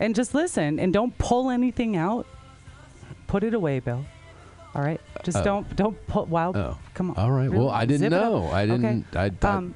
And 0.00 0.14
just 0.14 0.34
listen 0.34 0.78
and 0.78 0.92
don't 0.92 1.16
pull 1.18 1.50
anything 1.50 1.96
out. 1.96 2.26
Put 3.26 3.42
it 3.44 3.54
away, 3.54 3.80
Bill. 3.80 4.04
All 4.74 4.82
right. 4.82 5.00
Just 5.22 5.38
Oh. 5.38 5.44
don't 5.44 5.76
don't 5.76 6.06
put 6.06 6.28
wild. 6.28 6.56
Oh. 6.56 6.76
Come 6.94 7.10
on. 7.10 7.16
All 7.16 7.30
right. 7.30 7.50
Well, 7.50 7.68
I 7.70 7.84
didn't 7.84 8.10
know. 8.10 8.48
I 8.50 8.66
didn't. 8.66 9.06
I, 9.14 9.30
I, 9.42 9.46
Um, 9.46 9.74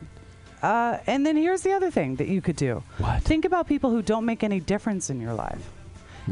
uh, 0.62 0.98
and 1.06 1.24
then 1.26 1.36
here's 1.36 1.60
the 1.62 1.72
other 1.72 1.90
thing 1.90 2.16
that 2.16 2.28
you 2.28 2.40
could 2.40 2.56
do. 2.56 2.82
What? 2.98 3.22
Think 3.22 3.44
about 3.44 3.66
people 3.68 3.90
who 3.90 4.00
don't 4.02 4.24
make 4.24 4.42
any 4.42 4.58
difference 4.60 5.10
in 5.10 5.20
your 5.20 5.34
life. 5.34 5.70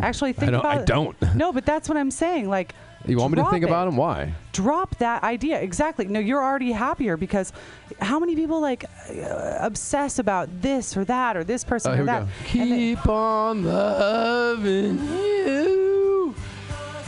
Actually, 0.02 0.32
think 0.32 0.48
I 0.48 0.52
don't. 0.52 0.60
about. 0.60 0.78
I 0.80 0.84
don't. 0.84 1.16
No, 1.36 1.52
but 1.52 1.64
that's 1.66 1.88
what 1.88 1.96
I'm 1.98 2.10
saying. 2.10 2.48
Like, 2.48 2.74
you 3.06 3.16
want 3.18 3.32
me 3.36 3.42
to 3.42 3.48
think 3.50 3.62
it. 3.64 3.68
about 3.68 3.84
them? 3.84 3.96
Why? 3.96 4.32
Drop 4.52 4.96
that 4.96 5.22
idea. 5.22 5.60
Exactly. 5.60 6.06
No, 6.06 6.18
you're 6.18 6.42
already 6.42 6.72
happier 6.72 7.16
because 7.16 7.52
how 8.00 8.18
many 8.18 8.34
people 8.34 8.60
like 8.60 8.84
uh, 9.10 9.58
obsess 9.60 10.18
about 10.18 10.48
this 10.62 10.96
or 10.96 11.04
that 11.04 11.36
or 11.36 11.44
this 11.44 11.62
person 11.64 11.90
Oh, 11.90 11.92
or 11.92 11.96
here 11.98 12.04
we 12.04 12.06
that? 12.06 12.20
go. 12.54 12.60
And 12.60 12.72
then- 12.72 12.78
Keep 12.96 13.06
on 13.08 13.64
loving 13.64 14.98
you. 15.06 15.93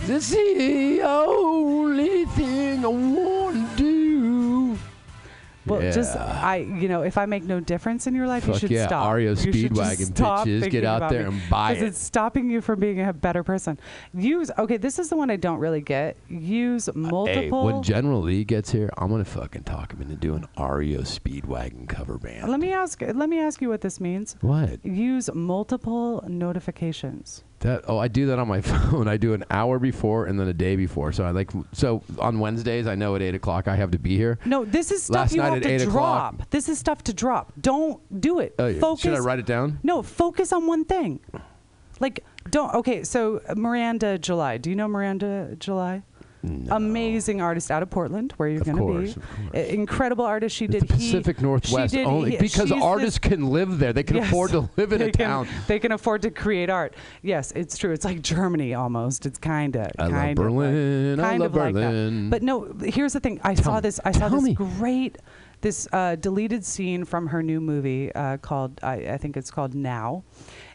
This 0.07 0.33
is 0.33 0.57
the 0.57 1.03
only 1.03 2.27
thing 2.27 2.85
I 2.85 2.89
want 2.89 3.77
to 3.77 3.77
do. 3.77 4.79
Well, 5.67 5.81
just 5.93 6.17
I, 6.17 6.59
you 6.59 6.87
know, 6.87 7.03
if 7.03 7.19
I 7.19 7.27
make 7.27 7.43
no 7.43 7.59
difference 7.59 8.07
in 8.07 8.15
your 8.15 8.29
life, 8.29 8.47
you 8.47 8.57
should 8.57 8.71
yeah, 8.71 8.87
stop. 8.87 9.13
REO 9.13 9.31
You 9.31 9.35
Speedwagon 9.35 10.13
bitches, 10.13 10.71
get 10.71 10.85
out 10.85 11.11
there 11.11 11.27
and 11.27 11.43
buy 11.51 11.73
it. 11.73 11.75
Because 11.75 11.89
it's 11.89 11.99
stopping 11.99 12.49
you 12.49 12.61
from 12.61 12.79
being 12.79 13.01
a 13.01 13.13
better 13.13 13.43
person. 13.43 13.81
Use 14.15 14.49
okay. 14.59 14.77
This 14.77 15.01
is 15.01 15.09
the 15.09 15.17
one 15.17 15.29
I 15.29 15.35
don't 15.37 15.59
really 15.59 15.81
get. 15.81 16.17
Use 16.29 16.89
multiple. 16.95 17.67
Hey, 17.67 17.73
when 17.75 17.83
General 17.83 18.23
Lee 18.23 18.45
gets 18.45 18.71
here, 18.71 18.91
I'm 18.99 19.11
gonna 19.11 19.25
fucking 19.25 19.65
talk 19.65 19.93
him 19.93 20.03
into 20.03 20.15
doing 20.15 20.47
REO 20.57 21.01
Speedwagon 21.01 21.89
cover 21.89 22.17
band. 22.17 22.49
let 22.49 22.61
me 22.61 22.73
ask. 22.73 23.03
Let 23.03 23.29
me 23.29 23.41
ask 23.41 23.61
you 23.61 23.69
what 23.69 23.81
this 23.81 24.01
means. 24.01 24.37
What? 24.41 24.87
Use 24.87 25.29
multiple 25.35 26.23
notifications. 26.29 27.43
That 27.67 27.85
oh, 27.89 27.99
I 27.99 28.07
do 28.07 28.27
that 28.27 28.39
on 28.39 28.47
my 28.47 28.61
phone. 28.71 29.09
I 29.09 29.17
do 29.17 29.35
an 29.35 29.45
hour 29.51 29.81
before 29.81 30.27
and 30.27 30.39
then 30.39 30.47
a 30.47 30.53
day 30.53 30.77
before. 30.77 31.11
So 31.11 31.25
I 31.25 31.31
like 31.33 31.51
so 31.73 32.01
on 32.21 32.39
Wednesdays 32.39 32.87
I 32.87 32.95
know 32.95 33.17
at 33.17 33.23
eight 33.23 33.35
o'clock 33.35 33.67
I 33.67 33.75
have 33.75 33.91
to 33.91 33.99
be 33.99 34.17
here. 34.17 34.39
No, 34.45 34.65
this 34.65 34.93
is 34.93 35.03
stuff 35.03 35.17
Last 35.17 35.33
you 35.33 35.39
night 35.43 35.47
have 35.49 35.57
at 35.57 35.63
to 35.65 35.69
8 35.71 35.81
drop. 35.91 36.35
o'clock- 36.35 36.51
This 36.51 36.69
is 36.69 36.79
stuff 36.79 37.03
to 37.05 37.13
drop. 37.13 37.53
Don't 37.61 38.01
do 38.21 38.39
it. 38.39 38.55
Oh, 38.61 38.69
yeah. 38.69 38.79
Focus. 38.79 39.03
Should 39.03 39.15
I 39.15 39.19
write 39.19 39.41
it 39.41 39.47
down? 39.47 39.81
No, 39.83 40.03
focus 40.05 40.53
on 40.53 40.69
one 40.69 40.85
thing. 40.85 41.19
Like 41.99 42.25
Don't. 42.51 42.73
Okay, 42.75 43.03
so 43.03 43.41
uh, 43.49 43.57
Miranda 43.57 44.17
July. 44.17 44.59
Do 44.59 44.71
you 44.71 44.77
know 44.77 44.87
Miranda 44.87 45.57
July? 45.59 46.03
Amazing 46.71 47.41
artist 47.41 47.71
out 47.71 47.83
of 47.83 47.91
Portland, 47.91 48.33
where 48.37 48.49
you're 48.49 48.61
going 48.65 48.77
to 49.15 49.21
be. 49.53 49.69
Incredible 49.69 50.25
artist. 50.25 50.57
She 50.57 50.65
It's 50.67 50.73
did 50.75 50.83
the 50.83 50.95
Pacific 50.95 51.37
She 51.39 51.43
Northwest 51.43 51.95
did 51.95 52.07
only 52.07 52.33
Heat. 52.33 52.41
because 52.41 52.73
artists 52.73 53.19
this- 53.19 53.31
can 53.31 53.51
live 53.51 53.79
there. 53.79 53.93
They 53.93 54.03
can 54.03 54.17
Yes. 54.17 54.29
afford 54.29 54.51
to 54.53 54.69
live 54.77 54.93
in 54.93 55.03
a 55.03 55.11
can, 55.11 55.27
town. 55.27 55.49
They 55.67 55.79
can 55.79 55.93
afford 55.93 56.23
to 56.23 56.31
create 56.31 56.71
art. 56.71 56.95
Yes, 57.23 57.53
it's 57.57 57.77
true. 57.79 57.93
It's 57.93 58.05
like 58.05 58.23
Germany 58.23 58.75
almost. 58.75 59.27
It's 59.27 59.39
kind 59.39 59.77
of. 59.77 59.91
I 59.99 60.03
love 60.05 60.13
kind 60.13 60.37
Berlin. 60.37 61.13
Of 61.15 61.19
I 61.19 61.23
like, 61.23 61.31
kind 61.31 61.41
love 61.43 61.51
of 61.51 61.57
like. 61.57 61.75
Berlin. 61.75 62.31
But 62.31 62.43
no, 62.43 62.73
here's 62.83 63.13
the 63.13 63.21
thing. 63.21 63.41
I 63.43 63.55
Tell 63.55 63.65
saw 63.65 63.75
me. 63.77 63.81
this. 63.83 64.01
I 64.05 64.13
saw 64.13 64.29
this 64.29 64.43
me. 64.43 64.55
great, 64.55 65.19
this 65.61 65.89
uh, 65.93 66.17
deleted 66.17 66.65
scene 66.65 67.05
from 67.05 67.29
her 67.29 67.43
new 67.43 67.61
movie 67.61 68.13
uh, 68.15 68.37
called. 68.39 68.79
I, 68.83 68.95
I 68.95 69.17
think 69.19 69.37
it's 69.37 69.51
called 69.51 69.75
Now. 69.75 70.25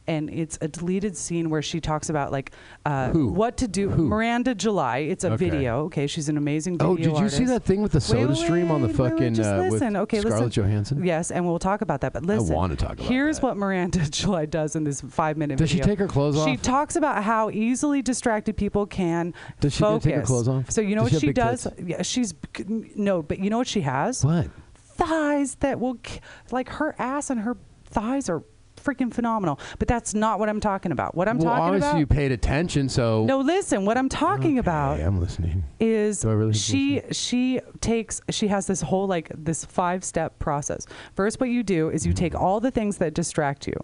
And 0.07 0.29
it's 0.31 0.57
a 0.61 0.67
deleted 0.67 1.15
scene 1.15 1.49
where 1.51 1.61
she 1.61 1.79
talks 1.79 2.09
about 2.09 2.31
like 2.31 2.51
uh, 2.85 3.09
Who? 3.11 3.27
what 3.27 3.57
to 3.57 3.67
do. 3.67 3.87
Who? 3.89 4.07
Miranda 4.07 4.55
July. 4.55 4.97
It's 4.99 5.23
a 5.23 5.33
Okay. 5.33 5.49
video. 5.49 5.83
Okay, 5.85 6.07
she's 6.07 6.27
an 6.27 6.37
amazing 6.37 6.79
video 6.79 6.93
Oh, 6.93 6.95
did 6.97 7.05
you 7.05 7.29
see 7.29 7.43
artist. 7.43 7.47
that 7.47 7.63
thing 7.63 7.81
with 7.83 7.91
the 7.91 7.97
Wait, 7.97 8.03
soda 8.03 8.27
wait, 8.29 8.37
stream 8.37 8.71
on 8.71 8.81
the 8.81 8.87
wait, 8.87 8.97
wait, 8.99 9.09
fucking 9.11 9.33
just 9.35 9.49
uh, 9.49 9.59
listen. 9.59 9.93
with 9.93 10.01
okay, 10.03 10.19
Scarlett 10.21 10.45
listen. 10.45 10.63
Johansson? 10.63 11.03
Yes, 11.05 11.29
and 11.29 11.45
we'll 11.45 11.59
talk 11.59 11.81
about 11.81 12.01
that. 12.01 12.13
But 12.13 12.25
listen, 12.25 12.53
wanna 12.55 12.75
talk 12.75 12.93
about 12.93 13.05
Here's 13.05 13.37
that. 13.39 13.45
what 13.45 13.57
Miranda 13.57 13.99
July 14.09 14.47
does 14.47 14.75
in 14.75 14.83
this 14.83 15.01
five-minute 15.01 15.59
Does 15.59 15.69
she 15.69 15.77
video. 15.77 15.91
take 15.91 15.99
her 15.99 16.07
clothes 16.07 16.35
off? 16.35 16.47
She 16.47 16.53
off? 16.55 16.61
talks 16.63 16.95
about 16.95 17.23
how 17.23 17.51
easily 17.51 18.01
distracted 18.01 18.57
people 18.57 18.87
can 18.87 19.33
Does 19.59 19.73
she 19.73 19.79
focus. 19.81 20.03
take 20.05 20.15
her 20.15 20.21
clothes 20.23 20.47
off? 20.47 20.71
So 20.71 20.81
you 20.81 20.95
know 20.95 21.03
Does 21.03 21.13
what 21.13 21.19
she 21.21 21.27
she 21.27 21.27
have 21.27 21.35
big 21.35 21.43
does? 21.43 21.67
Yeah, 21.85 22.01
she's 22.01 22.33
no, 22.95 23.21
but 23.21 23.37
you 23.39 23.49
know 23.51 23.59
what 23.59 23.67
she 23.67 23.81
has? 23.81 24.25
What? 24.25 24.47
Thighs 24.75 25.55
that 25.61 25.79
will, 25.79 25.95
k- 25.95 26.21
like 26.51 26.69
her 26.69 26.95
ass 26.99 27.29
and 27.29 27.41
her 27.41 27.55
thighs 27.85 28.29
are 28.29 28.43
freaking 28.84 29.13
phenomenal. 29.13 29.60
But 29.80 29.88
that's 29.88 30.13
not 30.13 30.39
what 30.39 30.50
I'm 30.50 30.60
talking 30.60 30.91
about. 30.91 31.15
What 31.15 31.28
I'm 31.28 31.38
well, 31.38 31.48
talking 31.48 31.63
obviously 31.65 31.89
about. 31.89 32.00
you 32.00 32.08
paid 32.08 32.32
attention, 32.32 32.89
so. 32.89 33.26
no, 33.26 33.39
listen. 33.39 33.86
What 33.86 33.98
I'm 33.98 34.10
talking 34.10 34.60
about 34.60 34.98
Hey, 34.98 35.04
I'm 35.04 35.20
listening. 35.20 35.63
is 35.80 36.26
really 36.26 36.54
she 36.54 37.02
she 37.12 37.60
takes 37.80 38.22
she 38.30 38.48
has 38.48 38.67
this 38.67 38.82
whole 38.82 39.08
like 39.08 39.32
this 39.36 39.65
five 39.65 40.04
step 40.04 40.39
process. 40.39 40.86
First 41.15 41.39
what 41.39 41.50
you 41.50 41.63
do 41.63 41.89
is 41.89 42.06
you 42.06 42.13
take 42.13 42.34
mm-hmm. 42.34 42.44
all 42.44 42.60
the 42.60 42.72
things 42.72 42.98
that 42.98 43.13
distract 43.13 43.67
you 43.67 43.76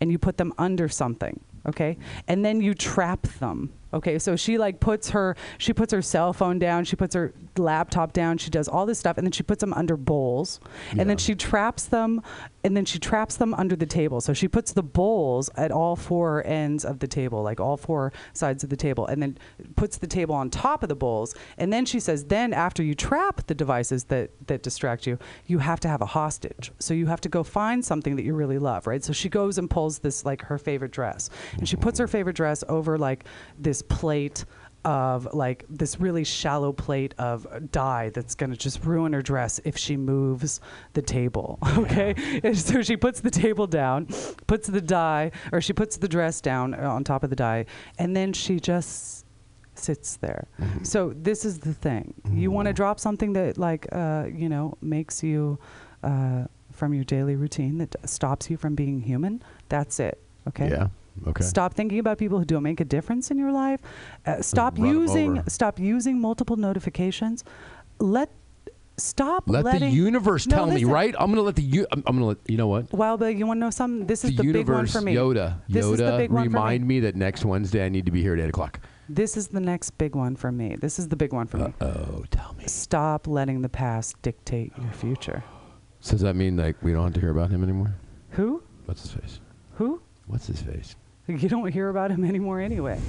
and 0.00 0.10
you 0.10 0.18
put 0.18 0.36
them 0.36 0.52
under 0.58 0.88
something, 0.88 1.40
okay? 1.66 1.96
And 2.28 2.44
then 2.44 2.60
you 2.60 2.74
trap 2.74 3.22
them. 3.22 3.72
Okay? 3.94 4.18
So 4.18 4.36
she 4.36 4.58
like 4.58 4.80
puts 4.80 5.10
her 5.10 5.36
she 5.58 5.72
puts 5.72 5.92
her 5.92 6.02
cell 6.02 6.32
phone 6.32 6.58
down, 6.58 6.84
she 6.84 6.96
puts 6.96 7.14
her 7.14 7.32
laptop 7.56 8.12
down, 8.12 8.38
she 8.38 8.50
does 8.50 8.68
all 8.68 8.84
this 8.84 8.98
stuff 8.98 9.16
and 9.16 9.26
then 9.26 9.32
she 9.32 9.42
puts 9.42 9.60
them 9.60 9.72
under 9.72 9.96
bowls. 9.96 10.60
And 10.90 11.08
then 11.08 11.16
she 11.16 11.34
traps 11.34 11.84
them 11.86 12.20
and 12.64 12.76
then 12.76 12.84
she 12.84 12.98
traps 12.98 13.36
them 13.36 13.54
under 13.54 13.76
the 13.76 13.86
table. 13.86 14.20
So 14.20 14.32
she 14.32 14.48
puts 14.48 14.72
the 14.72 14.82
bowls 14.82 15.50
at 15.56 15.70
all 15.70 15.96
four 15.96 16.46
ends 16.46 16.84
of 16.84 16.98
the 16.98 17.06
table, 17.06 17.42
like 17.42 17.60
all 17.60 17.76
four 17.76 18.12
sides 18.32 18.64
of 18.64 18.70
the 18.70 18.76
table, 18.76 19.06
and 19.06 19.22
then 19.22 19.38
puts 19.76 19.98
the 19.98 20.06
table 20.06 20.34
on 20.34 20.50
top 20.50 20.82
of 20.82 20.88
the 20.88 20.96
bowls. 20.96 21.34
And 21.58 21.72
then 21.72 21.84
she 21.84 22.00
says, 22.00 22.24
then 22.24 22.52
after 22.52 22.82
you 22.82 22.94
trap 22.94 23.46
the 23.46 23.54
devices 23.54 24.04
that 24.04 24.30
that 24.46 24.62
distract 24.62 25.06
you, 25.06 25.18
you 25.46 25.58
have 25.58 25.78
to 25.80 25.88
have 25.88 26.00
a 26.00 26.06
hostage. 26.06 26.72
So 26.78 26.94
you 26.94 27.06
have 27.06 27.20
to 27.22 27.28
go 27.28 27.42
find 27.42 27.84
something 27.84 28.16
that 28.16 28.24
you 28.24 28.34
really 28.34 28.58
love, 28.58 28.86
right? 28.86 29.04
So 29.04 29.12
she 29.12 29.28
goes 29.28 29.58
and 29.58 29.68
pulls 29.68 29.98
this 29.98 30.24
like 30.24 30.42
her 30.42 30.58
favorite 30.58 30.90
dress, 30.90 31.30
and 31.58 31.68
she 31.68 31.76
puts 31.76 31.98
her 31.98 32.08
favorite 32.08 32.36
dress 32.36 32.64
over 32.68 32.98
like 32.98 33.24
this 33.58 33.82
plate 33.88 34.44
of 34.84 35.32
like 35.32 35.64
this 35.70 35.98
really 35.98 36.24
shallow 36.24 36.70
plate 36.72 37.14
of 37.18 37.46
dye 37.72 38.10
that's 38.10 38.34
going 38.34 38.50
to 38.50 38.56
just 38.56 38.84
ruin 38.84 39.14
her 39.14 39.22
dress 39.22 39.58
if 39.64 39.78
she 39.78 39.96
moves 39.96 40.60
the 40.92 41.00
table 41.00 41.58
okay? 41.78 42.14
And 42.42 42.56
so 42.56 42.82
she 42.82 42.96
puts 42.96 43.20
the 43.20 43.30
table 43.30 43.66
down 43.66 44.08
puts 44.46 44.68
the 44.68 44.82
dye 44.82 45.30
or 45.52 45.62
she 45.62 45.72
puts 45.72 45.96
the 45.96 46.08
dress 46.08 46.42
down 46.42 46.74
on 46.74 47.02
top 47.02 47.24
of 47.24 47.30
the 47.30 47.36
dye 47.36 47.64
and 47.98 48.14
then 48.14 48.32
she 48.34 48.60
just 48.60 49.24
sits 49.74 50.16
there. 50.18 50.46
So 50.84 51.12
this 51.16 51.44
is 51.44 51.58
the 51.58 51.74
thing. 51.74 52.14
You 52.30 52.50
want 52.50 52.68
to 52.68 52.72
drop 52.72 53.00
something 53.00 53.32
that 53.32 53.58
like 53.58 53.86
uh, 53.90 54.26
you 54.32 54.48
know 54.48 54.76
makes 54.80 55.22
you 55.22 55.58
uh, 56.02 56.44
from 56.70 56.94
your 56.94 57.04
daily 57.04 57.34
routine 57.34 57.78
that 57.78 57.96
stops 58.08 58.50
you 58.50 58.56
from 58.56 58.74
being 58.74 59.00
human? 59.00 59.42
That's 59.68 59.98
it 59.98 60.20
okay? 60.48 60.70
Yeah. 60.70 60.88
Okay. 61.28 61.44
Stop 61.44 61.74
thinking 61.74 61.98
about 61.98 62.18
people 62.18 62.38
who 62.38 62.44
don't 62.44 62.62
make 62.62 62.80
a 62.80 62.84
difference 62.84 63.30
in 63.30 63.38
your 63.38 63.52
life. 63.52 63.80
Uh, 64.26 64.42
stop 64.42 64.78
run 64.78 64.88
using 64.90 65.38
over. 65.38 65.50
stop 65.50 65.78
using 65.78 66.20
multiple 66.20 66.56
notifications. 66.56 67.44
Let 67.98 68.30
stop 68.96 69.44
Let 69.46 69.80
the 69.80 69.86
universe 69.88 70.46
No, 70.46 70.56
tell 70.56 70.66
me, 70.66 70.84
right? 70.84 71.14
I'm 71.18 71.30
gonna 71.30 71.42
let 71.42 71.56
the 71.56 71.62
u- 71.62 71.86
I'm, 71.92 72.02
I'm 72.06 72.16
gonna 72.16 72.26
let 72.26 72.38
you 72.48 72.56
know 72.56 72.66
what. 72.68 72.92
Wow, 72.92 73.16
but 73.16 73.34
you 73.36 73.46
want 73.46 73.58
to 73.58 73.60
know 73.62 73.70
something? 73.70 74.06
This 74.06 74.24
is 74.24 74.36
the 74.36 74.42
the, 74.42 74.52
big 74.52 74.68
one 74.68 74.86
for 74.86 75.00
me. 75.00 75.14
Yoda, 75.14 75.60
This 75.68 75.84
Yoda, 75.84 75.92
is 75.92 75.98
the 75.98 76.16
big 76.16 76.30
one 76.30 76.44
for 76.44 76.48
remind 76.48 76.82
me. 76.86 76.96
me 76.96 77.00
that 77.00 77.16
next 77.16 77.44
Wednesday 77.44 77.84
I 77.84 77.88
need 77.88 78.06
to 78.06 78.12
be 78.12 78.22
here 78.22 78.34
at 78.34 78.40
eight 78.40 78.48
o'clock. 78.48 78.80
This 79.08 79.36
is 79.36 79.48
the 79.48 79.60
next 79.60 79.90
big 79.98 80.14
one 80.14 80.34
for 80.34 80.50
me. 80.50 80.76
This 80.76 80.98
is 80.98 81.08
the 81.08 81.16
big 81.16 81.32
one 81.32 81.46
for 81.46 81.58
me. 81.58 81.74
Oh, 81.80 82.24
tell 82.30 82.54
me. 82.54 82.64
Stop 82.66 83.26
letting 83.26 83.60
the 83.62 83.68
past 83.68 84.20
dictate 84.22 84.72
your 84.80 84.92
future. 84.92 85.44
So 86.00 86.12
does 86.12 86.22
that 86.22 86.36
mean 86.36 86.56
like 86.56 86.76
we 86.82 86.92
don't 86.92 87.04
have 87.04 87.14
to 87.14 87.20
hear 87.20 87.30
about 87.30 87.50
him 87.50 87.62
anymore? 87.62 87.94
Who? 88.30 88.62
What's 88.86 89.02
his 89.02 89.12
face? 89.12 89.40
Who? 89.74 90.00
What's 90.26 90.46
his 90.46 90.60
face? 90.62 90.96
You 91.28 91.48
don't 91.48 91.72
hear 91.72 91.88
about 91.88 92.10
him 92.10 92.24
anymore 92.24 92.60
anyway. 92.60 93.00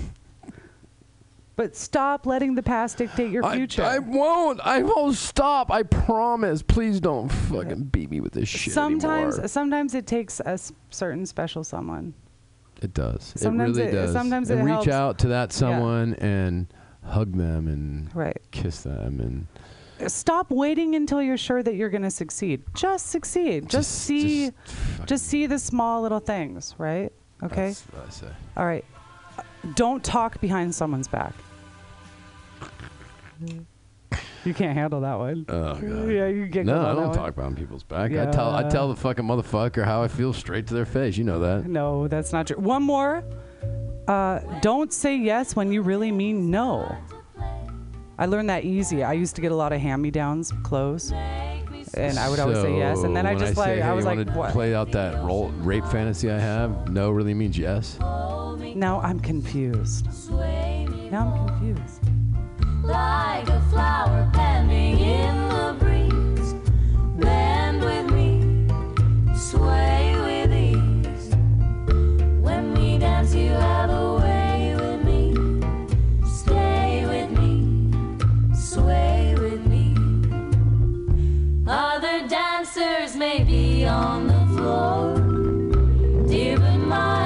But 1.57 1.75
stop 1.75 2.25
letting 2.25 2.55
the 2.55 2.63
past 2.63 2.97
dictate 2.97 3.31
your 3.31 3.49
future. 3.53 3.83
I, 3.83 3.95
I 3.95 3.99
won't. 3.99 4.59
I 4.61 4.81
won't 4.83 5.15
stop. 5.15 5.71
I 5.71 5.83
promise. 5.83 6.61
Please 6.61 6.99
don't 6.99 7.29
fucking 7.29 7.83
beat 7.85 8.11
me 8.11 8.19
with 8.19 8.33
this 8.33 8.49
shit 8.49 8.73
sometimes, 8.73 9.35
anymore. 9.35 9.47
sometimes 9.47 9.95
it 9.95 10.05
takes 10.05 10.41
a 10.41 10.49
s- 10.49 10.73
certain 10.89 11.25
special 11.25 11.63
someone. 11.63 12.13
It 12.81 12.93
does. 12.93 13.31
Sometimes 13.37 13.77
it 13.77 13.81
really 13.83 13.91
it- 13.97 14.01
does. 14.01 14.11
sometimes 14.13 14.49
and 14.49 14.59
it 14.59 14.63
reach 14.63 14.73
helps. 14.73 14.87
out 14.89 15.19
to 15.19 15.27
that 15.29 15.53
someone 15.53 16.15
and 16.15 16.67
hug 17.05 17.31
them 17.37 17.67
and 17.69 18.13
Right. 18.13 18.41
kiss 18.51 18.81
them 18.83 19.19
and 19.21 19.47
Stop 20.11 20.51
waiting 20.51 20.93
until 20.95 21.21
you're 21.21 21.37
sure 21.37 21.63
that 21.63 21.75
you're 21.75 21.89
going 21.89 22.01
to 22.01 22.11
succeed. 22.11 22.63
Just 22.73 23.05
succeed. 23.11 23.69
Just, 23.69 23.89
see 23.91 24.51
just 24.65 25.05
just 25.07 25.25
see 25.27 25.45
the 25.47 25.57
small 25.57 26.01
little 26.01 26.19
things, 26.19 26.75
right? 26.77 27.13
Okay? 27.43 27.67
That's 27.67 27.81
what 27.91 28.07
I 28.07 28.09
say. 28.09 28.27
All 28.57 28.65
right. 28.65 28.85
Don't 29.75 30.03
talk 30.03 30.39
behind 30.41 30.73
someone's 30.73 31.07
back. 31.07 31.33
You 34.45 34.53
can't 34.53 34.77
handle 34.77 35.01
that 35.01 35.17
one. 35.17 35.45
Oh 35.49 35.73
god. 35.73 35.81
Yeah, 36.11 36.27
you 36.27 36.45
get 36.45 36.65
No, 36.67 36.85
I 36.85 36.93
don't 36.93 37.13
talk 37.13 37.35
behind 37.35 37.57
people's 37.57 37.83
back. 37.83 38.11
I 38.11 38.27
tell 38.27 38.51
I 38.51 38.61
Yeah. 38.61 38.69
tell 38.69 38.89
the 38.89 38.95
fucking 38.95 39.25
motherfucker 39.25 39.83
how 39.83 40.03
I 40.03 40.07
feel 40.07 40.33
straight 40.33 40.67
to 40.67 40.73
their 40.75 40.85
face. 40.85 41.17
You 41.17 41.23
know 41.23 41.39
that. 41.39 41.65
No, 41.65 42.07
that's 42.07 42.31
not 42.31 42.47
true. 42.47 42.57
One 42.57 42.83
more. 42.83 43.23
Uh, 44.07 44.39
don't 44.61 44.93
say 44.93 45.17
yes 45.17 45.55
when 45.55 45.71
you 45.71 45.81
really 45.81 46.11
mean 46.11 46.51
no. 46.51 46.95
I 48.19 48.27
learned 48.27 48.49
that 48.49 48.63
easy. 48.63 49.03
I 49.03 49.13
used 49.13 49.35
to 49.35 49.41
get 49.41 49.51
a 49.51 49.55
lot 49.55 49.73
of 49.73 49.81
hand-me-downs 49.81 50.53
clothes, 50.63 51.11
and 51.95 52.19
I 52.19 52.29
would 52.29 52.39
always 52.39 52.57
say 52.59 52.77
yes, 52.77 53.03
and 53.03 53.15
then 53.15 53.25
I 53.25 53.35
just 53.35 53.55
say, 53.55 53.59
like 53.61 53.75
hey, 53.77 53.81
I 53.81 53.93
was 53.93 54.05
you 54.05 54.15
like, 54.15 54.35
what? 54.35 54.51
play 54.51 54.75
out 54.75 54.91
that 54.91 55.23
role 55.23 55.49
rape 55.59 55.85
fantasy 55.85 56.29
I 56.29 56.39
have. 56.39 56.89
No 56.89 57.11
really 57.11 57.33
means 57.33 57.57
yes. 57.57 57.97
Now 57.99 58.99
I'm 59.01 59.19
confused. 59.19 60.07
Now 61.11 61.33
I'm 61.33 61.47
confused. 61.47 62.01
like 62.83 63.47
a 63.47 63.61
flower 63.69 64.29
bending 64.33 64.99
in 64.99 65.35
the 65.49 65.75
breeze. 65.79 66.53
Bend 67.17 67.81
with 67.81 68.11
me, 68.11 68.67
sway 69.35 70.15
with 70.19 70.51
ease. 70.53 71.35
When 72.41 72.73
we 72.73 72.97
dance, 72.97 73.33
you 73.33 73.49
have 73.49 73.89
a 73.89 74.14
Dancers 82.75 83.15
may 83.15 83.41
be 83.41 83.85
on 83.85 84.27
the 84.27 84.45
floor, 84.53 86.27
dear, 86.27 86.57
but 86.57 86.77
my 86.79 87.24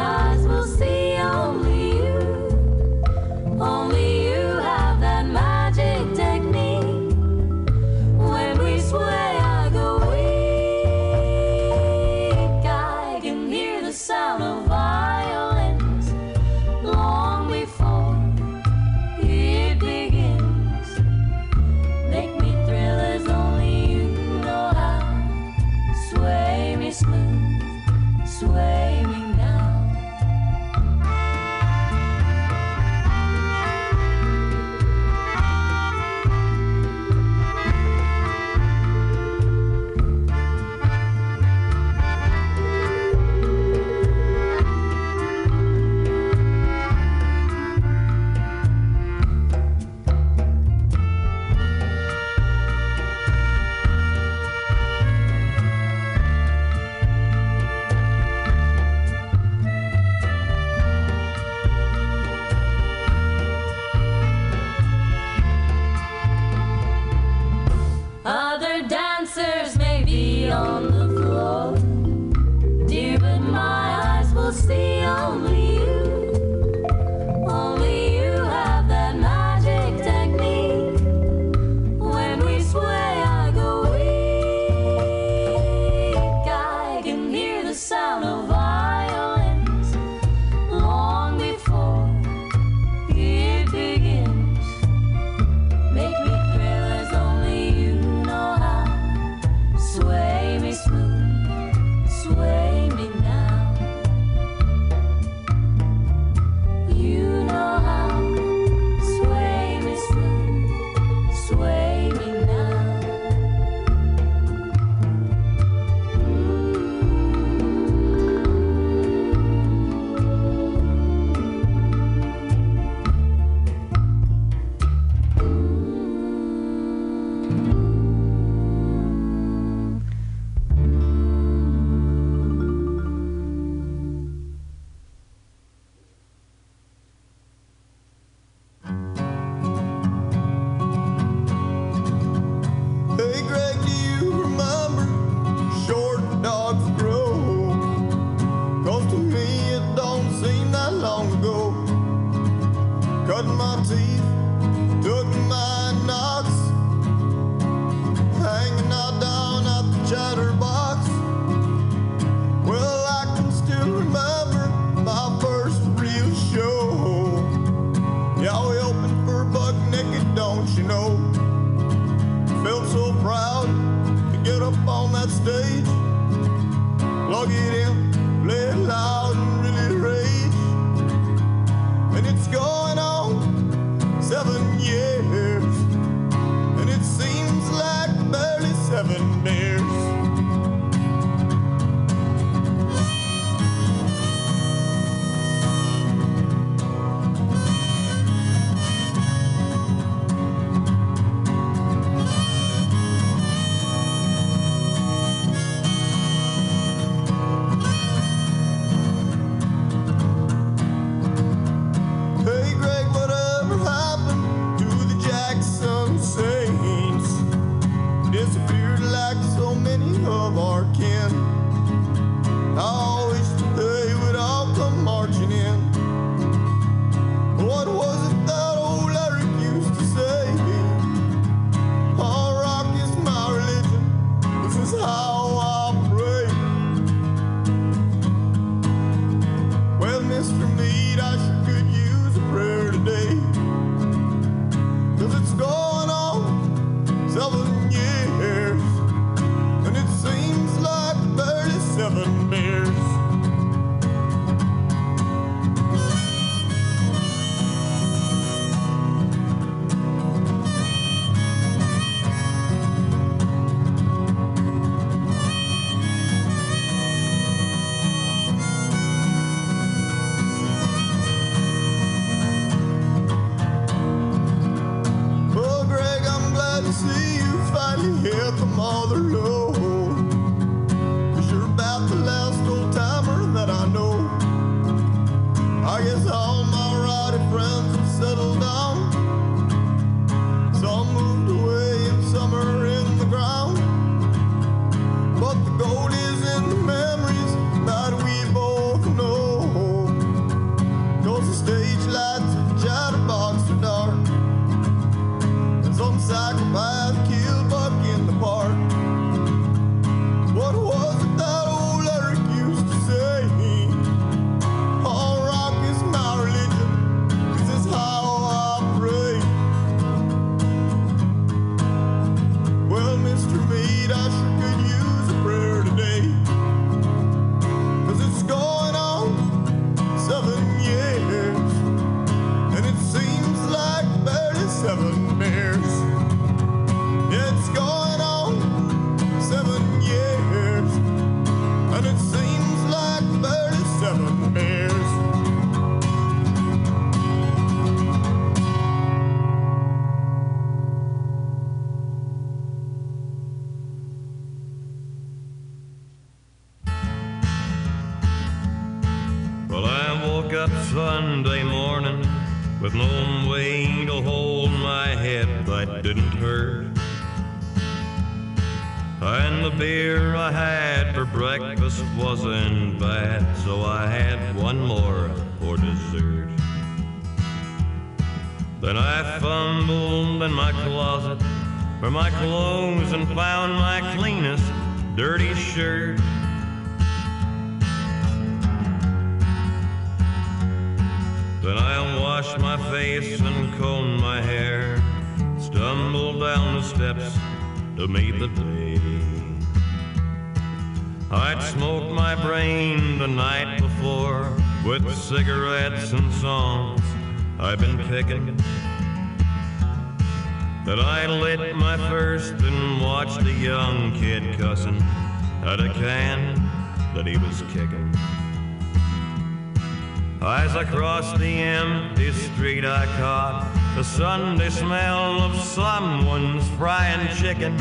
street 422.79 422.89
I 422.89 423.05
caught 423.17 423.95
the 423.95 424.03
Sunday 424.03 424.69
smell 424.69 425.41
of 425.41 425.55
someone's 425.55 426.67
frying 426.77 427.27
chicken. 427.35 427.75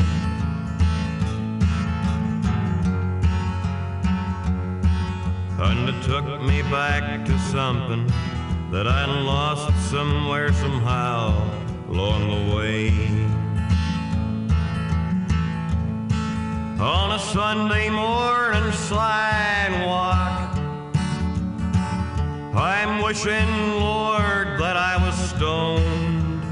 And 5.61 5.89
it 5.89 6.03
took 6.03 6.25
me 6.41 6.61
back 6.63 7.25
to 7.25 7.39
something 7.51 8.07
that 8.71 8.87
I 8.87 9.05
lost 9.05 9.71
somewhere, 9.89 10.51
somehow, 10.53 11.49
along 11.89 12.21
the 12.33 12.55
way. 12.55 12.89
On 16.79 17.11
a 17.11 17.19
Sunday 17.19 17.89
morning 17.89 18.71
sidewalk, 18.73 20.57
I'm 22.55 23.01
wishing, 23.01 23.49
Lord 23.79 24.28
stoned. 25.39 26.43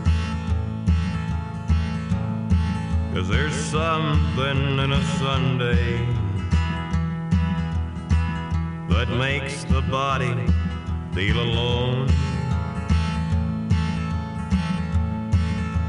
Cause 3.13 3.27
there's 3.27 3.53
something 3.53 4.79
in 4.79 4.93
a 4.93 5.03
Sunday 5.19 6.05
that 8.87 9.09
makes 9.09 9.65
the 9.65 9.81
body 9.81 10.33
feel 11.13 11.37
alone. 11.37 12.07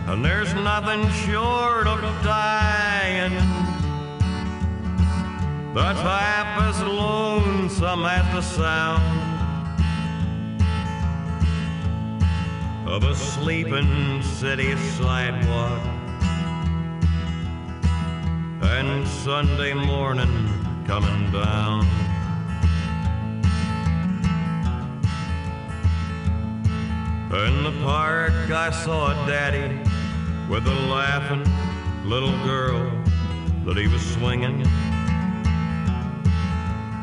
And 0.09 0.25
there's 0.25 0.53
nothing 0.55 1.09
short 1.25 1.87
of 1.87 2.01
dying 2.25 3.35
that's 5.73 6.01
half 6.01 6.51
as 6.69 6.83
lonesome 6.83 8.05
as 8.07 8.35
the 8.35 8.43
sound 8.43 9.18
of 12.89 13.05
a 13.05 13.15
sleeping 13.15 14.23
city 14.23 14.75
sidewalk. 14.97 15.83
And 18.63 19.07
Sunday 19.07 19.75
morning 19.75 20.49
coming 20.87 21.31
down. 21.31 21.87
In 27.31 27.63
the 27.63 27.79
park, 27.85 28.51
I 28.51 28.71
saw 28.71 29.11
a 29.11 29.27
daddy 29.27 29.69
with 30.49 30.67
a 30.67 30.81
laughing 30.89 31.45
little 32.09 32.37
girl 32.47 32.91
that 33.67 33.77
he 33.77 33.87
was 33.87 34.01
swinging. 34.15 34.63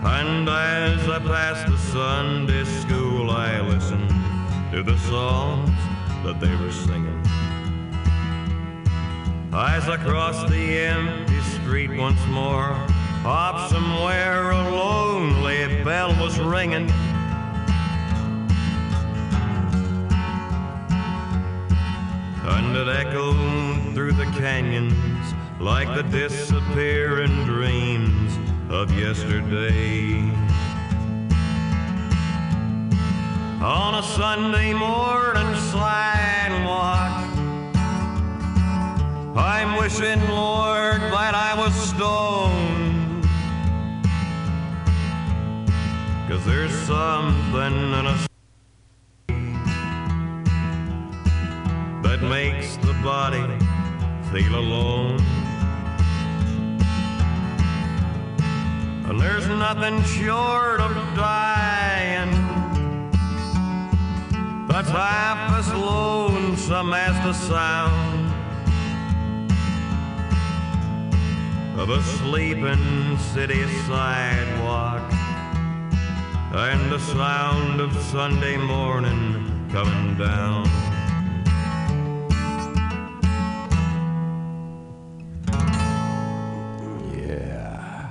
And 0.04 0.50
as 0.50 1.08
I 1.08 1.20
passed 1.20 1.68
the 1.68 1.78
Sunday 1.78 2.64
school, 2.64 3.30
I 3.30 3.62
listened 3.62 4.10
to 4.72 4.82
the 4.82 4.98
songs 4.98 5.75
that 6.26 6.40
they 6.40 6.56
were 6.56 6.72
singing. 6.72 7.22
I 9.54 9.80
crossed 10.04 10.48
the 10.48 10.80
empty 10.80 11.40
street 11.42 11.92
once 11.92 12.20
more, 12.26 12.72
off 13.24 13.70
somewhere 13.70 14.50
a 14.50 14.70
lonely 14.72 15.84
bell 15.84 16.10
was 16.20 16.40
ringing. 16.40 16.90
And 22.44 22.76
it 22.76 22.88
echoed 22.88 23.94
through 23.94 24.14
the 24.14 24.26
canyons 24.38 25.34
like 25.60 25.94
the 25.96 26.04
disappearing 26.10 27.46
dreams 27.46 28.36
of 28.72 28.92
yesterday. 28.98 30.45
On 33.66 33.96
a 33.96 34.04
Sunday 34.04 34.74
morning 34.76 35.56
sidewalk, 35.72 37.26
I'm 39.36 39.76
wishing, 39.76 40.22
Lord, 40.30 41.02
that 41.02 41.34
I 41.34 41.56
was 41.58 41.74
stoned. 41.74 43.24
Cause 46.30 46.46
there's 46.46 46.76
something 46.86 47.76
in 47.98 48.06
a 48.06 48.28
that 52.04 52.22
makes 52.22 52.78
the 52.78 52.94
body 53.02 53.48
feel 54.32 54.60
alone. 54.60 55.18
And 59.10 59.20
there's 59.20 59.48
nothing 59.48 60.04
short 60.04 60.82
of 60.82 60.92
dying 61.16 61.75
that's 64.76 64.90
half 64.90 65.58
as 65.58 65.74
lonesome 65.74 66.94
as 66.94 67.16
the 67.24 67.32
sound 67.32 68.30
of 71.80 71.90
a 71.90 72.04
sleeping 72.04 73.18
city 73.18 73.66
sidewalk 73.88 75.02
and 76.54 76.92
the 76.92 77.00
sound 77.00 77.80
of 77.80 77.96
Sunday 78.12 78.58
morning 78.58 79.70
coming 79.72 80.18
down. 80.18 80.66
Yeah. 87.18 88.10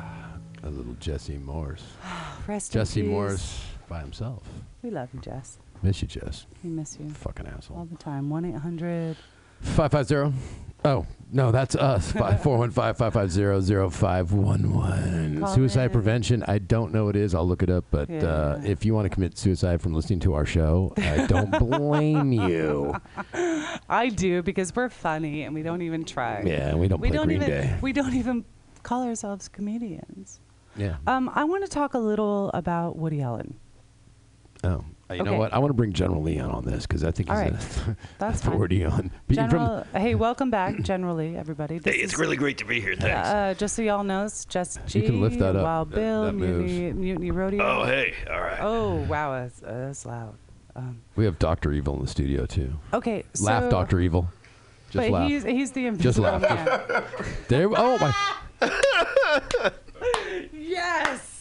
A 0.62 0.70
little 0.70 0.94
Jesse 0.94 1.36
Morse. 1.36 1.84
Rest 2.46 2.74
in 2.74 2.80
Jesse 2.80 3.02
peace. 3.02 3.10
Morse 3.10 3.60
by 3.86 4.00
himself. 4.00 4.44
We 4.82 4.88
love 4.88 5.10
you, 5.12 5.20
Jess. 5.20 5.58
Miss 5.84 6.00
you, 6.02 6.08
Jess. 6.08 6.46
We 6.64 6.70
miss 6.70 6.96
you 6.98 7.10
Fucking 7.10 7.46
asshole. 7.46 7.76
all 7.76 7.84
the 7.84 7.96
time. 7.98 8.30
One 8.30 8.44
eight 8.46 8.56
hundred. 8.56 9.16
550. 9.60 10.36
Oh, 10.86 11.06
no, 11.32 11.50
that's 11.52 11.74
us. 11.76 12.12
415-550-0511. 13.94 15.40
Call 15.40 15.54
Suicide 15.54 15.84
in. 15.84 15.90
prevention. 15.90 16.42
I 16.46 16.58
don't 16.58 16.92
know 16.92 17.06
what 17.06 17.16
it 17.16 17.22
is. 17.22 17.34
I'll 17.34 17.46
look 17.48 17.62
it 17.62 17.70
up. 17.70 17.84
But 17.90 18.10
uh, 18.10 18.58
if 18.64 18.84
you 18.84 18.94
want 18.94 19.06
to 19.06 19.08
commit 19.10 19.38
suicide 19.38 19.80
from 19.80 19.94
listening 19.94 20.20
to 20.20 20.34
our 20.34 20.44
show, 20.46 20.92
I 20.98 21.26
don't 21.26 21.50
blame 21.58 22.32
you. 22.32 22.94
I 23.88 24.08
do 24.10 24.42
because 24.42 24.74
we're 24.76 24.90
funny 24.90 25.42
and 25.44 25.54
we 25.54 25.62
don't 25.62 25.82
even 25.82 26.04
try. 26.04 26.42
Yeah, 26.44 26.74
we 26.74 26.88
don't 26.88 27.00
we 27.00 27.10
don't 27.10 27.26
Green 27.26 27.36
even 27.42 27.48
Day. 27.50 27.78
we 27.80 27.92
don't 27.92 28.14
even 28.14 28.44
call 28.82 29.04
ourselves 29.04 29.48
comedians. 29.48 30.40
Yeah. 30.76 30.96
Um, 31.06 31.30
I 31.34 31.44
want 31.44 31.64
to 31.64 31.70
talk 31.70 31.94
a 31.94 31.98
little 31.98 32.50
about 32.52 32.96
Woody 32.96 33.22
Allen. 33.22 33.54
Oh. 34.62 34.84
You 35.12 35.22
know 35.22 35.34
what? 35.34 35.52
I 35.52 35.58
want 35.58 35.68
to 35.70 35.74
bring 35.74 35.92
General 35.92 36.22
Leon 36.22 36.50
on 36.50 36.64
this 36.64 36.86
because 36.86 37.04
I 37.04 37.10
think 37.10 37.28
he's 37.28 37.36
All 37.38 37.44
right. 37.44 37.52
an 37.86 37.96
That's 38.18 38.40
fine. 38.42 38.52
authority 38.54 38.84
on 38.84 39.10
being 39.28 39.40
from 39.48 39.50
General, 39.50 39.86
hey, 39.94 40.14
welcome 40.14 40.50
back, 40.50 40.80
generally, 40.80 41.36
everybody. 41.36 41.78
This 41.78 41.94
Hey, 41.94 42.00
it's 42.00 42.14
is- 42.14 42.18
really 42.18 42.36
great 42.36 42.58
to 42.58 42.64
be 42.64 42.80
here. 42.80 42.94
Thanks. 42.96 43.28
Uh, 43.28 43.54
just 43.56 43.76
so 43.76 43.82
y'all 43.82 44.02
know, 44.02 44.24
it's 44.24 44.44
Jess 44.46 44.78
G, 44.86 45.00
You 45.00 45.06
can 45.06 45.20
lift 45.20 45.38
that 45.40 45.56
up. 45.56 45.62
Wild 45.62 45.90
That- 45.90 45.96
Bill, 45.96 46.24
that 46.24 46.32
moves. 46.32 46.72
Mutiny, 46.72 46.92
Mutiny 46.94 47.30
Rodeo. 47.32 47.62
oh, 47.62 47.84
hey. 47.84 48.14
All 48.30 48.40
right. 48.40 48.58
Oh, 48.60 48.94
wow, 49.04 49.32
that's, 49.42 49.62
uh, 49.62 49.86
that's 49.86 50.06
loud. 50.06 50.34
Um, 50.74 51.02
We 51.16 51.24
have 51.26 51.38
Doctor 51.38 51.70
Evil 51.72 51.94
in 51.96 52.02
the 52.02 52.08
studio 52.08 52.46
too. 52.46 52.72
okay, 52.92 53.24
so 53.34 53.44
laugh, 53.44 53.70
Doctor 53.70 54.00
Evil. 54.00 54.28
Just 54.90 55.08
but 55.08 55.10
laugh. 55.12 55.28
he's 55.28 55.42
he's 55.44 55.72
the 55.72 55.90
Just 55.92 56.18
laugh. 56.18 56.40
man. 56.40 57.04
there. 57.48 57.68
Oh 57.76 57.98
my. 57.98 58.14
yes. 60.52 61.33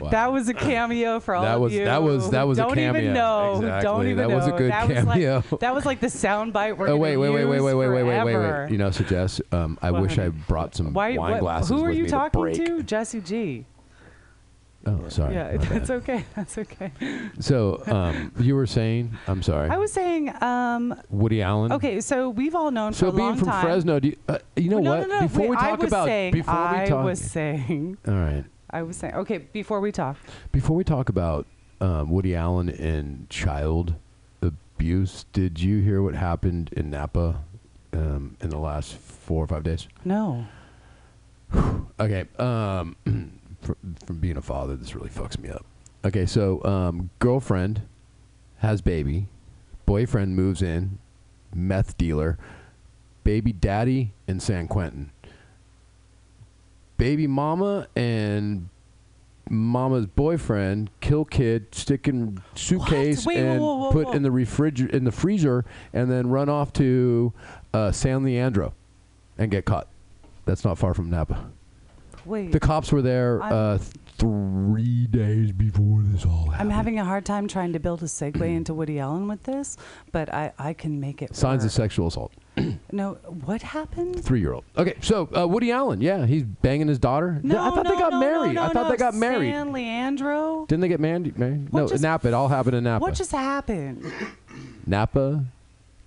Wow. 0.00 0.10
That 0.10 0.30
was 0.32 0.48
a 0.48 0.54
cameo 0.54 1.20
for 1.20 1.34
all 1.34 1.42
That 1.42 1.54
of 1.54 1.60
was- 1.62 1.72
you. 1.72 1.84
that 1.84 2.02
was- 2.02 2.30
that 2.30 2.46
was 2.46 2.58
a 2.58 2.62
don't 2.62 2.74
cameo. 2.74 3.00
Even 3.00 3.14
know, 3.14 3.54
Exactly. 3.56 3.82
Don't 3.82 4.06
even 4.06 4.16
That 4.28 4.30
was 4.36 4.46
a 4.46 4.50
know. 4.50 4.58
good 4.58 4.70
that 4.70 4.88
cameo. 4.88 5.36
Was 5.36 5.52
like, 5.52 5.60
that 5.60 5.74
was 5.74 5.86
like 5.86 6.00
the 6.00 6.10
sound 6.10 6.52
bite 6.52 6.76
we're 6.76 6.88
Oh 6.88 6.96
wait, 6.98 7.16
wait, 7.16 7.30
wait, 7.30 7.44
wait, 7.46 7.60
wait, 7.60 7.74
wait, 7.74 7.88
wait, 7.88 8.02
wait, 8.02 8.24
wait, 8.24 8.36
wait. 8.36 8.70
You 8.70 8.76
know, 8.78 8.90
suggest. 8.90 9.40
Um, 9.52 9.78
I 9.80 9.90
What, 9.90 10.02
wish 10.02 10.18
I 10.18 10.28
brought 10.28 10.74
some 10.74 10.92
Why? 10.92 11.16
wine 11.16 11.30
what- 11.32 11.40
glasses 11.40 11.70
who 11.70 11.82
are 11.84 11.90
you 11.90 12.06
talking 12.06 12.52
to 12.52 12.66
to? 12.66 12.82
Jesse 12.82 13.20
G. 13.22 13.64
Oh, 14.88 15.00
sorry. 15.08 15.34
Yeah, 15.34 15.56
that's 15.56 15.90
okay. 15.90 16.24
That's 16.36 16.58
okay. 16.58 16.92
So, 17.40 17.82
um, 17.86 18.30
you 18.38 18.54
were 18.54 18.66
saying, 18.68 19.16
I'm 19.26 19.42
sorry, 19.42 19.68
I 19.68 19.78
was 19.78 19.92
saying, 19.92 20.32
um, 20.40 20.94
Woody 21.10 21.42
Allen. 21.42 21.72
okay, 21.72 22.00
so 22.00 22.28
we've 22.30 22.54
all 22.54 22.70
known 22.70 22.92
So 22.92 23.10
for 23.10 23.16
a 23.16 23.18
long 23.20 23.30
time. 23.30 23.38
So 23.38 23.44
being 23.46 23.52
from. 23.52 23.62
Fresno, 23.62 23.98
do 23.98 24.08
you, 24.08 24.16
uh, 24.28 24.38
you 24.54 24.68
know 24.70 24.78
no, 24.78 24.90
what? 24.90 25.08
No, 25.08 25.14
no, 25.16 25.20
Before 25.22 25.40
Wait, 25.40 25.50
we 25.50 25.56
I 25.56 25.70
talk 25.70 25.82
about, 25.82 26.06
saying, 26.06 26.32
before 26.34 26.54
I 26.54 26.82
we 26.84 26.88
talk, 26.90 27.04
was 27.04 27.20
saying, 27.20 27.96
all 28.06 28.14
right. 28.14 28.44
I 28.70 28.82
was 28.82 28.96
saying, 28.96 29.14
okay, 29.14 29.38
before 29.38 29.80
we 29.80 29.92
talk, 29.92 30.16
Before 30.52 30.76
we 30.76 30.84
talk 30.84 31.08
about 31.08 31.46
um, 31.80 32.10
Woody 32.10 32.34
Allen 32.34 32.68
and 32.68 33.28
child 33.30 33.94
abuse, 34.42 35.24
did 35.32 35.60
you 35.60 35.80
hear 35.80 36.02
what 36.02 36.14
happened 36.14 36.70
in 36.72 36.90
Napa 36.90 37.42
um, 37.92 38.36
in 38.40 38.50
the 38.50 38.58
last 38.58 38.94
four 38.94 39.44
or 39.44 39.46
five 39.46 39.62
days? 39.62 39.86
no. 40.04 40.46
Okay. 41.98 42.26
Um, 42.38 42.96
from, 43.62 43.76
from 44.04 44.18
being 44.18 44.36
a 44.36 44.42
father, 44.42 44.76
this 44.76 44.94
really 44.94 45.08
fucks 45.08 45.38
me 45.38 45.48
up. 45.48 45.64
Okay, 46.04 46.26
so 46.26 46.62
um, 46.64 47.08
girlfriend 47.20 47.82
has 48.58 48.80
baby, 48.82 49.28
boyfriend 49.86 50.36
moves 50.36 50.60
in, 50.60 50.98
meth 51.54 51.96
dealer, 51.96 52.36
baby 53.24 53.52
daddy 53.52 54.12
in 54.28 54.40
San 54.40 54.68
Quentin, 54.68 55.10
baby 56.98 57.26
mama 57.26 57.86
and 57.96 58.68
mama's 59.48 60.06
boyfriend 60.06 60.90
kill 61.00 61.24
kid, 61.24 61.74
stick 61.74 62.08
in 62.08 62.42
suitcase 62.54 63.24
Wait, 63.26 63.38
and 63.38 63.60
whoa, 63.60 63.76
whoa, 63.76 63.92
put 63.92 64.06
whoa. 64.06 64.12
in 64.12 64.22
the 64.22 64.30
refriger 64.30 64.88
in 64.90 65.04
the 65.04 65.12
freezer, 65.12 65.64
and 65.92 66.10
then 66.10 66.28
run 66.28 66.48
off 66.48 66.72
to 66.74 67.32
uh, 67.72 67.92
San 67.92 68.24
Leandro 68.24 68.74
and 69.38 69.50
get 69.50 69.64
caught. 69.64 69.86
That's 70.46 70.64
not 70.64 70.78
far 70.78 70.94
from 70.94 71.10
Napa. 71.10 71.50
Wait. 72.24 72.50
The 72.52 72.60
cops 72.60 72.90
were 72.92 73.02
there 73.02 73.42
I'm- 73.42 73.52
uh, 73.52 73.78
three 74.18 75.06
days 75.06 75.52
before 75.52 76.00
this 76.04 76.24
all 76.24 76.46
happened. 76.50 76.70
I'm 76.70 76.70
having 76.70 76.98
a 76.98 77.04
hard 77.04 77.24
time 77.24 77.46
trying 77.48 77.72
to 77.72 77.78
build 77.78 78.02
a 78.02 78.06
segue 78.06 78.40
into 78.40 78.72
Woody 78.74 78.98
Allen 78.98 79.28
with 79.28 79.42
this, 79.44 79.76
but 80.12 80.32
I, 80.32 80.52
I 80.58 80.72
can 80.72 81.00
make 81.00 81.22
it. 81.22 81.34
signs 81.36 81.64
of 81.64 81.72
sexual 81.72 82.08
assault. 82.08 82.32
No, 82.90 83.14
what 83.44 83.60
happened? 83.60 84.24
Three 84.24 84.40
year 84.40 84.54
old. 84.54 84.64
Okay, 84.78 84.94
so 85.02 85.28
uh, 85.36 85.46
Woody 85.46 85.70
Allen, 85.70 86.00
yeah, 86.00 86.24
he's 86.24 86.44
banging 86.44 86.88
his 86.88 86.98
daughter. 86.98 87.38
No, 87.42 87.60
I 87.62 87.68
thought 87.70 87.84
no, 87.84 87.90
they 87.94 87.98
got 87.98 88.12
no, 88.12 88.20
married. 88.20 88.54
No, 88.54 88.62
I 88.62 88.68
thought 88.68 88.84
no. 88.84 88.90
they 88.90 88.96
got 88.96 89.12
married. 89.14 89.52
San 89.52 89.72
Leandro. 89.72 90.64
Didn't 90.66 90.80
they 90.80 90.88
get 90.88 91.00
married? 91.00 91.36
married? 91.38 91.68
What 91.70 91.80
No, 91.80 91.88
just- 91.88 92.02
Napa. 92.02 92.28
It 92.28 92.32
all 92.34 92.48
happened 92.48 92.76
in 92.76 92.84
Napa. 92.84 93.02
What 93.02 93.14
just 93.14 93.32
happened? 93.32 94.10
Napa 94.86 95.44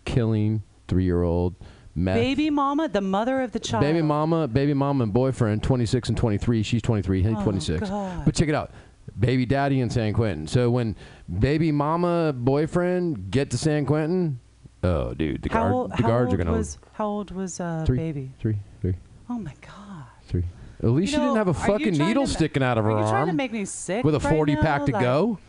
killing 0.05 0.63
three 0.87 1.03
year 1.03 1.21
old 1.21 1.53
meth. 1.99 2.15
Baby 2.15 2.49
mama, 2.49 2.87
the 2.89 3.01
mother 3.01 3.41
of 3.41 3.51
the 3.51 3.59
child. 3.59 3.81
Baby 3.83 4.01
mama, 4.01 4.47
baby 4.47 4.73
mama 4.73 5.03
and 5.03 5.13
boyfriend, 5.13 5.61
26 5.63 6.09
and 6.09 6.17
23. 6.17 6.63
She's 6.63 6.81
23, 6.81 7.23
he's 7.23 7.33
Oh, 7.37 7.43
26. 7.43 7.89
God. 7.89 8.25
But 8.25 8.35
check 8.35 8.49
it 8.49 8.55
out. 8.55 8.71
Baby 9.19 9.45
daddy 9.45 9.79
in 9.81 9.89
San 9.89 10.13
Quentin. 10.13 10.47
So 10.47 10.69
when 10.69 10.95
baby 11.39 11.71
mama, 11.71 12.33
boyfriend 12.33 13.31
get 13.31 13.49
to 13.51 13.57
San 13.57 13.85
Quentin, 13.85 14.39
oh, 14.83 15.13
dude, 15.13 15.41
the, 15.41 15.49
guard, 15.49 15.71
old, 15.73 15.91
the 15.97 16.03
guards 16.03 16.33
are 16.33 16.37
going 16.37 16.49
was, 16.51 16.77
How 16.93 17.05
old 17.07 17.31
was 17.31 17.59
uh, 17.59 17.83
Three. 17.85 17.97
baby? 17.97 18.31
Three, 18.39 18.57
three, 18.81 18.95
Oh 19.29 19.37
my 19.39 19.53
god. 19.61 20.05
three. 20.25 20.43
At 20.81 20.89
least 20.91 21.11
You 21.11 21.17
she 21.17 21.21
know, 21.21 21.33
didn't 21.35 21.37
have 21.37 21.47
a 21.49 21.53
fucking 21.53 21.97
needle 21.97 22.25
to 22.25 22.31
sticking 22.31 22.63
out 22.63 22.77
of 22.77 22.85
her 22.85 22.91
Are 22.91 22.99
you 23.01 23.09
trying 23.09 23.25
to 23.25 23.29
arm 23.31 23.35
make 23.35 23.51
me 23.51 23.65
sick 23.65 24.05
with 24.05 24.15
a 24.15 24.19
right 24.19 24.33
40 24.33 24.55
now? 24.55 24.61
pack 24.61 24.85
to 24.85 24.93
Like, 24.93 25.01
go. 25.03 25.39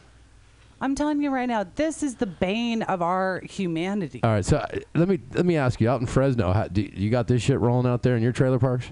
I'm 0.80 0.94
telling 0.94 1.22
you 1.22 1.30
right 1.30 1.48
now, 1.48 1.66
this 1.74 2.02
is 2.02 2.14
the 2.16 2.26
bane 2.26 2.82
of 2.82 3.02
our 3.02 3.42
humanity. 3.48 4.20
All 4.22 4.30
right, 4.30 4.44
so 4.44 4.58
uh, 4.58 4.66
let 4.94 5.08
me 5.08 5.18
let 5.34 5.44
me 5.44 5.56
ask 5.56 5.80
you. 5.80 5.90
Out 5.90 6.00
in 6.00 6.06
Fresno, 6.06 6.52
how, 6.52 6.68
do 6.68 6.82
you 6.82 7.10
got 7.10 7.26
this 7.26 7.42
shit 7.42 7.60
rolling 7.60 7.86
out 7.90 8.02
there 8.02 8.16
in 8.16 8.22
your 8.22 8.32
trailer 8.32 8.58
parks? 8.58 8.90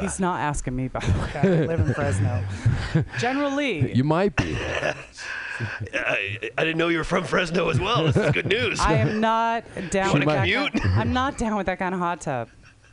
He's 0.00 0.20
not 0.20 0.40
asking 0.40 0.76
me, 0.76 0.88
by 0.88 1.00
the 1.00 1.12
way. 1.12 1.30
I 1.34 1.66
live 1.66 1.80
in 1.80 1.92
Fresno. 1.92 2.42
General 3.18 3.54
Lee. 3.54 3.92
You 4.00 4.04
might 4.04 4.34
be. 4.36 4.56
I, 5.94 6.38
I 6.56 6.64
didn't 6.64 6.78
know 6.78 6.88
you 6.88 6.98
were 6.98 7.04
from 7.04 7.24
Fresno 7.24 7.68
as 7.68 7.78
well. 7.78 8.04
This 8.04 8.16
is 8.16 8.30
good 8.30 8.46
news. 8.46 8.80
I 8.80 8.94
am 8.94 9.20
not 9.20 9.64
down 9.90 10.12
wanna 10.12 10.26
with 10.26 10.34
that. 10.34 10.44
commute? 10.44 10.72
Kind, 10.72 11.00
I'm 11.00 11.12
not 11.12 11.36
down 11.36 11.56
with 11.56 11.66
that 11.66 11.78
kind 11.78 11.94
of 11.94 12.00
hot 12.00 12.22
tub. 12.22 12.48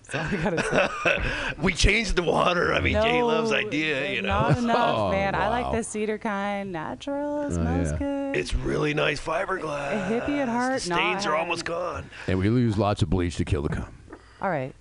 So 0.10 0.20
I 0.20 0.36
gotta 0.38 0.64
say. 1.03 1.53
we 1.62 1.74
changed 1.74 2.16
the 2.16 2.24
water. 2.24 2.74
I 2.74 2.80
mean, 2.80 2.93
Jay 2.93 3.22
Love's 3.22 3.51
No, 3.51 3.58
idea, 3.58 4.14
you 4.14 4.22
know. 4.22 4.28
Not 4.28 4.58
enough, 4.58 4.78
Oh, 4.97 5.12
man. 5.12 5.36
I 5.36 5.49
like 5.49 5.66
wow. 5.66 5.72
the 5.74 5.84
cedar 5.84 6.18
kind. 6.18 6.72
Natural. 6.72 7.41
It 7.41 7.45
oh, 7.47 7.49
smells 7.49 7.91
yeah. 7.91 7.97
good. 7.97 8.38
It's 8.38 8.53
really 8.53 8.93
nice 8.93 9.20
fiberglass. 9.20 9.91
A 9.91 10.22
hippie 10.22 10.39
at 10.39 10.47
heart? 10.47 10.76
The 10.76 10.80
stains 10.80 11.26
I 11.26 11.32
are 11.32 11.36
almost 11.36 11.66
gone. 11.66 12.10
And 12.28 12.39
we 12.39 12.49
lose 12.49 12.78
lots 12.78 13.01
of 13.01 13.10
bleach 13.10 13.36
to 13.38 13.45
kill 13.45 13.64
the 13.64 13.70
cum. 13.70 13.93
All 14.41 14.49
right. 14.49 14.74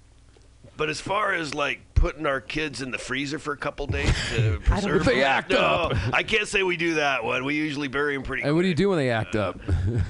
But 0.77 0.91
as 0.91 1.01
far 1.01 1.33
as 1.33 1.55
like 1.55 1.81
putting 1.95 2.27
our 2.27 2.41
kids 2.41 2.83
in 2.83 2.91
the 2.91 2.99
freezer 2.99 3.39
for 3.39 3.53
a 3.53 3.57
couple 3.57 3.87
days 3.87 4.13
to 4.35 4.61
preserve 4.65 5.05
They 5.07 5.21
them, 5.21 5.25
act 5.25 5.51
no, 5.51 5.59
up. 5.59 5.93
I 6.13 6.23
can't 6.23 6.47
say 6.47 6.63
we 6.63 6.77
do 6.77 6.95
that 6.95 7.25
one. 7.25 7.45
We 7.45 7.55
usually 7.55 7.89
bury 7.89 8.15
them 8.15 8.23
pretty. 8.23 8.43
And 8.43 8.55
what 8.55 8.63
do 8.63 8.69
you 8.69 8.75
do 8.75 8.91
when 8.91 8.99
they 8.99 9.11
act 9.11 9.35
up? 9.35 9.59
Uh, 9.67 10.01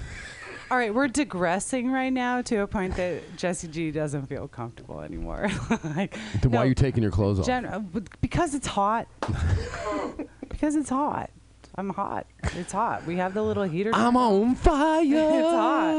All 0.68 0.76
right, 0.76 0.92
we're 0.92 1.06
digressing 1.06 1.92
right 1.92 2.12
now 2.12 2.42
to 2.42 2.56
a 2.62 2.66
point 2.66 2.96
that 2.96 3.36
Jesse 3.36 3.68
G 3.68 3.92
doesn't 3.92 4.26
feel 4.26 4.48
comfortable 4.48 5.00
anymore. 5.00 5.48
like, 5.96 6.18
Then 6.42 6.50
why 6.50 6.64
are 6.64 6.66
you 6.66 6.74
taking 6.74 7.04
your 7.04 7.12
clothes 7.12 7.38
off? 7.38 7.46
Gen- 7.46 7.92
because 8.20 8.52
it's 8.52 8.66
hot. 8.66 9.06
because 10.48 10.74
it's 10.74 10.90
hot. 10.90 11.30
I'm 11.78 11.90
hot. 11.90 12.26
It's 12.54 12.72
hot. 12.72 13.04
We 13.04 13.16
have 13.16 13.34
the 13.34 13.42
little 13.42 13.64
heater. 13.64 13.90
I'm 13.92 14.16
on 14.16 14.54
fire. 14.54 15.02
it's 15.04 15.48
hot. 15.50 15.94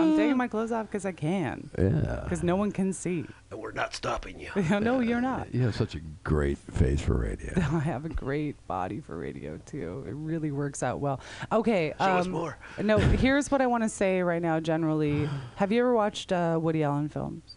I'm 0.00 0.16
taking 0.16 0.38
my 0.38 0.48
clothes 0.48 0.72
off 0.72 0.86
because 0.86 1.04
I 1.04 1.12
can. 1.12 1.68
Yeah. 1.78 2.20
Because 2.24 2.42
no 2.42 2.56
one 2.56 2.72
can 2.72 2.94
see. 2.94 3.26
And 3.50 3.60
we're 3.60 3.72
not 3.72 3.94
stopping 3.94 4.40
you. 4.40 4.50
no, 4.80 5.00
you're 5.00 5.20
not. 5.20 5.54
You 5.54 5.62
have 5.62 5.76
such 5.76 5.94
a 5.94 6.00
great 6.24 6.56
face 6.56 7.02
for 7.02 7.18
radio. 7.18 7.52
I 7.56 7.80
have 7.80 8.06
a 8.06 8.08
great 8.08 8.56
body 8.66 9.00
for 9.00 9.18
radio 9.18 9.58
too. 9.66 10.04
It 10.08 10.14
really 10.14 10.50
works 10.50 10.82
out 10.82 11.00
well. 11.00 11.20
Okay. 11.52 11.92
Show 11.98 12.04
us 12.04 12.26
um, 12.26 12.32
more. 12.32 12.58
No, 12.80 12.96
here's 12.98 13.50
what 13.50 13.60
I 13.60 13.66
want 13.66 13.82
to 13.82 13.90
say 13.90 14.22
right 14.22 14.40
now. 14.40 14.60
Generally, 14.60 15.28
have 15.56 15.70
you 15.72 15.80
ever 15.80 15.94
watched 15.94 16.32
uh, 16.32 16.58
Woody 16.60 16.82
Allen 16.82 17.10
films? 17.10 17.56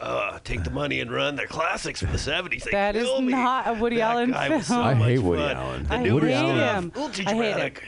Uh, 0.00 0.38
take 0.44 0.62
the 0.62 0.70
money 0.70 1.00
and 1.00 1.10
run. 1.10 1.36
They're 1.36 1.46
classics 1.46 2.00
from 2.00 2.12
the 2.12 2.18
70s. 2.18 2.64
They 2.64 2.70
That 2.72 2.96
is 2.96 3.08
me. 3.20 3.28
not 3.32 3.66
a 3.66 3.72
Woody 3.74 3.96
That 3.96 4.10
Allen 4.12 4.30
guy 4.30 4.48
was 4.50 4.66
so 4.66 4.74
film. 4.74 4.86
I 4.86 4.94
much 4.94 5.08
hate 5.08 5.18
Woody 5.20 5.42
fun. 5.42 5.56
Allen. 5.56 5.84
The 5.84 5.94
I 5.94 6.02
newer 6.02 6.14
Woody 6.14 6.26
hate 6.32 6.34
Allen- 6.36 6.56
him. 6.58 6.92
a 6.94 6.98
little 6.98 7.08
too 7.14 7.24
I 7.26 7.34
hate 7.34 7.56
it. 7.56 7.80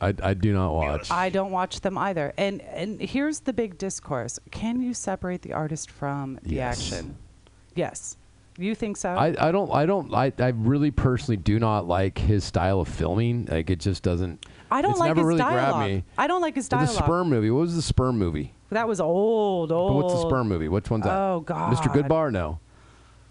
I, 0.00 0.30
I 0.30 0.34
do 0.34 0.52
not 0.52 0.72
watch. 0.74 1.10
I 1.12 1.28
don't 1.28 1.52
watch 1.52 1.80
them 1.82 1.96
either. 1.96 2.32
And 2.36 2.60
and 2.62 3.00
here's 3.00 3.38
the 3.40 3.52
big 3.52 3.78
discourse: 3.78 4.40
Can 4.50 4.82
you 4.82 4.92
separate 4.94 5.42
the 5.42 5.52
artist 5.52 5.88
from 5.92 6.40
the 6.42 6.56
Yes. 6.56 6.92
action? 6.92 7.16
Yes. 7.76 8.16
You 8.58 8.74
think 8.74 8.96
so? 8.96 9.10
I, 9.10 9.34
I 9.38 9.52
don't 9.52 9.70
I 9.72 9.86
don't 9.86 10.12
I, 10.12 10.32
I 10.40 10.48
really 10.48 10.90
personally 10.90 11.36
do 11.36 11.60
not 11.60 11.86
like 11.86 12.18
his 12.18 12.42
style 12.42 12.80
of 12.80 12.88
filming. 12.88 13.46
Like 13.48 13.70
it 13.70 13.78
just 13.78 14.02
doesn't. 14.02 14.44
I 14.72 14.82
don't 14.82 14.90
it's 14.90 15.00
like 15.00 15.10
never 15.10 15.20
his 15.20 15.26
really 15.28 15.38
dialogue. 15.38 15.74
grabbed 15.76 15.92
me. 15.92 16.04
I 16.18 16.26
don't 16.26 16.40
like 16.42 16.56
his 16.56 16.66
style. 16.66 16.80
The 16.80 16.86
sperm 16.88 17.28
movie. 17.30 17.50
What 17.52 17.60
was 17.60 17.76
the 17.76 17.82
sperm 17.82 18.18
movie? 18.18 18.52
That 18.72 18.88
was 18.88 19.00
old, 19.00 19.70
old. 19.72 19.90
But 19.92 20.02
what's 20.04 20.14
the 20.22 20.28
sperm 20.28 20.48
movie? 20.48 20.68
Which 20.68 20.90
one's 20.90 21.04
that? 21.04 21.12
Oh, 21.12 21.40
God, 21.40 21.74
Mr. 21.76 21.92
Goodbar? 21.92 22.32
No. 22.32 22.58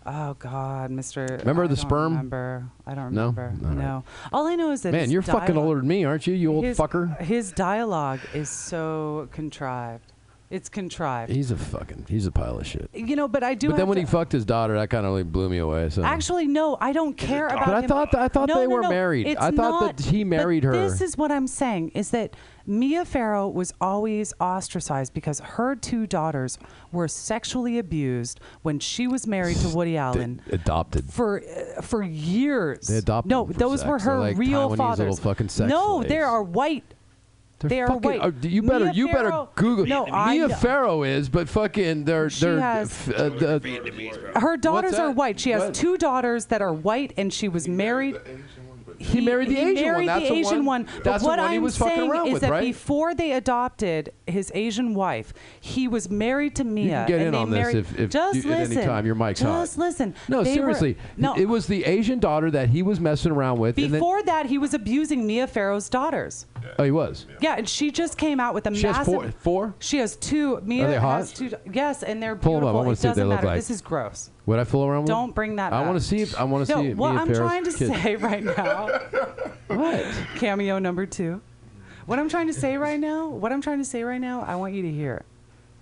Oh 0.03 0.33
God, 0.39 0.89
Mister. 0.89 1.27
Remember 1.41 1.65
I 1.65 1.67
the 1.67 1.77
sperm? 1.77 2.13
Remember? 2.13 2.65
I 2.87 2.95
don't 2.95 3.13
No? 3.13 3.27
remember. 3.29 3.53
All 3.63 3.75
right. 3.75 3.77
No. 3.77 4.03
All 4.33 4.47
I 4.47 4.55
know 4.55 4.71
is 4.71 4.81
that 4.81 4.93
Man, 4.93 5.01
his 5.03 5.11
you're 5.11 5.21
fucking 5.21 5.49
dialogue- 5.53 5.63
older 5.67 5.79
than 5.81 5.87
me, 5.89 6.05
aren't 6.05 6.25
you? 6.25 6.33
You 6.33 6.51
old 6.55 6.65
his, 6.65 6.75
fucker. 6.75 7.21
His 7.21 7.51
dialogue 7.51 8.19
is 8.33 8.49
so 8.49 9.27
contrived. 9.31 10.11
It's 10.49 10.69
contrived. 10.69 11.31
He's 11.31 11.51
a 11.51 11.55
fucking. 11.55 12.07
He's 12.09 12.25
a 12.25 12.31
pile 12.31 12.57
of 12.57 12.65
shit. 12.65 12.89
you 12.95 13.15
know, 13.15 13.27
but 13.27 13.43
I 13.43 13.53
do. 13.53 13.67
But 13.67 13.73
then 13.73 13.81
have 13.81 13.89
when 13.89 13.95
to, 13.97 14.01
he 14.01 14.07
fucked 14.07 14.31
his 14.31 14.43
daughter, 14.43 14.73
that 14.73 14.89
kind 14.89 15.05
of 15.05 15.11
really 15.11 15.21
blew 15.23 15.49
me 15.49 15.59
away. 15.59 15.89
So 15.91 16.03
Actually, 16.03 16.47
no, 16.47 16.77
I 16.81 16.93
don't 16.93 17.15
care 17.15 17.45
about 17.45 17.67
But 17.67 17.75
I 17.75 17.81
him. 17.81 17.87
thought 17.87 18.11
that- 18.13 18.21
I 18.21 18.27
thought 18.27 18.47
No, 18.49 18.55
they 18.59 18.67
no, 18.67 18.75
were 18.75 18.81
no, 18.81 18.89
married. 18.89 19.27
it's 19.27 19.39
I 19.39 19.51
thought 19.51 19.81
not. 19.81 19.97
that 19.97 20.05
he 20.07 20.23
But 20.23 20.29
married 20.29 20.63
her. 20.63 20.71
This 20.71 20.99
is 20.99 21.15
what 21.15 21.31
I'm 21.31 21.45
saying: 21.47 21.89
is 21.89 22.09
that 22.09 22.35
Mia 22.65 23.05
Farrow 23.05 23.47
was 23.47 23.73
always 23.81 24.33
ostracized 24.39 25.13
because 25.13 25.39
her 25.39 25.75
two 25.75 26.05
daughters 26.07 26.57
were 26.91 27.07
sexually 27.07 27.77
abused 27.79 28.39
when 28.61 28.79
she 28.79 29.07
was 29.07 29.25
married 29.27 29.57
to 29.57 29.69
Woody 29.69 29.91
They 29.91 29.97
Allen. 29.97 30.41
adopted. 30.51 31.05
for 31.11 31.41
uh, 31.77 31.81
for 31.81 32.03
years. 32.03 32.87
They 32.87 32.97
adopted 32.97 33.29
No, 33.29 33.43
them 33.45 33.53
for 33.53 33.59
those 33.59 33.85
were 33.85 33.97
sex. 33.99 34.05
They're 34.05 34.13
her 34.15 34.19
like 34.19 34.37
real 34.37 34.69
Taiwanese 34.69 34.77
fathers. 34.77 34.99
little 35.09 35.15
fucking 35.31 35.49
sex 35.49 35.69
no, 35.69 35.97
slaves. 35.97 36.09
they 36.09 36.19
are 36.19 36.43
white. 36.43 36.83
They're 37.59 37.69
they 37.69 37.81
are 37.81 37.87
fucking, 37.89 38.01
white. 38.01 38.21
uh, 38.21 38.31
you 38.41 38.63
better 38.63 38.85
Mia 38.85 38.93
you 38.93 39.07
better 39.11 39.47
Google. 39.55 39.85
No, 39.85 40.05
Mia 40.07 40.47
kn- 40.47 40.59
Farrow 40.59 41.03
is, 41.03 41.29
but 41.29 41.47
fucking 41.47 42.05
they're 42.05 42.27
She 42.31 42.45
they're 42.45 42.59
has- 42.59 42.89
f- 43.07 43.13
uh, 43.15 43.29
the- 43.29 44.31
Her 44.35 44.57
daughters 44.57 44.95
are 44.95 45.11
white. 45.11 45.39
She 45.39 45.51
has 45.51 45.65
What? 45.65 45.73
two 45.75 45.95
daughters 45.97 46.47
that 46.47 46.61
are 46.63 46.73
white, 46.73 47.13
and 47.17 47.31
she 47.31 47.47
was 47.47 47.67
married. 47.67 48.15
He 49.01 49.21
married 49.21 49.49
the 49.49 49.55
he 49.55 49.61
Asian 49.61 49.85
married 49.85 49.95
one. 49.95 50.05
That's 50.05 50.29
the 50.29 50.35
Asian 50.35 50.65
one. 50.65 50.65
one. 50.65 50.83
But 50.95 51.03
That's 51.03 51.23
what 51.23 51.35
the 51.37 51.41
one 51.41 51.47
I'm 51.47 51.51
he 51.53 51.59
was 51.59 51.77
fucking 51.77 51.95
saying 51.97 52.11
around 52.11 52.27
is 52.27 52.33
with, 52.33 52.41
that 52.43 52.51
right? 52.51 52.63
before 52.63 53.13
they 53.15 53.31
adopted 53.33 54.13
his 54.27 54.51
Asian 54.55 54.93
wife, 54.93 55.33
he 55.59 55.87
was 55.87 56.09
married 56.09 56.55
to 56.57 56.63
Mia. 56.63 56.83
You 56.85 56.89
can 56.91 57.07
get 57.07 57.21
in 57.21 57.35
on 57.35 57.49
this 57.49 57.73
if, 57.73 57.99
if 57.99 58.09
just 58.09 58.35
you, 58.43 58.51
at 58.51 58.59
listen, 58.59 58.77
any 58.77 58.85
time 58.87 59.05
your 59.05 59.15
mic's 59.15 59.41
hot. 59.41 59.61
Just 59.63 59.77
listen. 59.77 60.15
No, 60.27 60.43
They 60.43 60.51
were- 60.51 60.73
seriously. 60.73 60.97
no, 61.17 61.35
It 61.35 61.45
was 61.45 61.67
the 61.67 61.83
Asian 61.85 62.19
daughter 62.19 62.49
that 62.51 62.69
he 62.69 62.83
was 62.83 62.99
messing 62.99 63.31
around 63.31 63.59
with. 63.59 63.75
before 63.75 64.23
that 64.23 64.45
he 64.47 64.57
was 64.57 64.73
abusing 64.73 65.25
Mia 65.27 65.47
Farrow's 65.47 65.89
daughters. 65.89 66.45
Oh, 66.79 66.83
he 66.83 66.91
was. 66.91 67.25
Yeah, 67.41 67.55
and 67.57 67.67
she 67.67 67.91
just 67.91 68.17
came 68.17 68.39
out 68.39 68.53
with 68.53 68.65
a 68.67 68.73
She 68.75 68.87
has 68.87 68.97
massive. 69.07 69.13
four. 69.13 69.31
Four. 69.39 69.75
She 69.79 69.97
has 69.97 70.15
two. 70.15 70.59
Mia 70.61 70.85
Are 70.85 70.89
they 70.91 70.97
hot? 70.97 71.17
has 71.17 71.33
two. 71.33 71.51
Yes, 71.71 72.03
and 72.03 72.21
they're 72.21 72.35
Pull 72.35 72.55
'em 72.55 72.59
beautiful. 72.61 72.69
up. 72.69 72.75
I 72.75 72.77
wanna 72.77 72.91
it 72.91 72.95
see 72.97 73.07
what 73.07 73.15
they 73.15 73.21
doesn't 73.21 73.29
look 73.29 73.37
matter. 73.37 73.47
like. 73.47 73.55
This 73.57 73.69
is 73.69 73.81
gross. 73.81 74.29
Would 74.45 74.59
I 74.59 74.63
fool 74.63 74.85
around 74.85 75.01
with? 75.03 75.07
Don't 75.07 75.33
bring 75.35 75.55
that 75.57 75.73
I 75.73 75.79
up. 75.81 75.85
want 75.87 75.99
to 75.99 76.03
see. 76.05 76.21
If, 76.21 76.37
I 76.39 76.43
want 76.43 76.65
to 76.67 76.75
No, 76.75 76.81
see. 76.81 76.93
what 76.93 77.11
Mia 77.11 77.21
I'm 77.21 77.27
Farrow's 77.27 77.37
trying 77.39 77.63
to 77.65 77.71
kid. 77.71 77.87
say 78.03 78.15
right 78.15 78.43
now. 78.43 78.89
What? 79.67 80.05
cameo 80.35 80.79
number 80.79 81.05
two. 81.05 81.41
What 82.05 82.19
I'm 82.19 82.27
trying 82.29 82.47
to 82.47 82.53
say 82.53 82.77
right 82.77 82.99
now, 82.99 83.27
what 83.29 83.53
I'm 83.53 83.61
trying 83.61 83.77
to 83.77 83.85
say 83.85 84.03
right 84.03 84.19
now, 84.19 84.41
I 84.41 84.55
want 84.55 84.73
you 84.73 84.81
to 84.81 84.91
hear. 84.91 85.23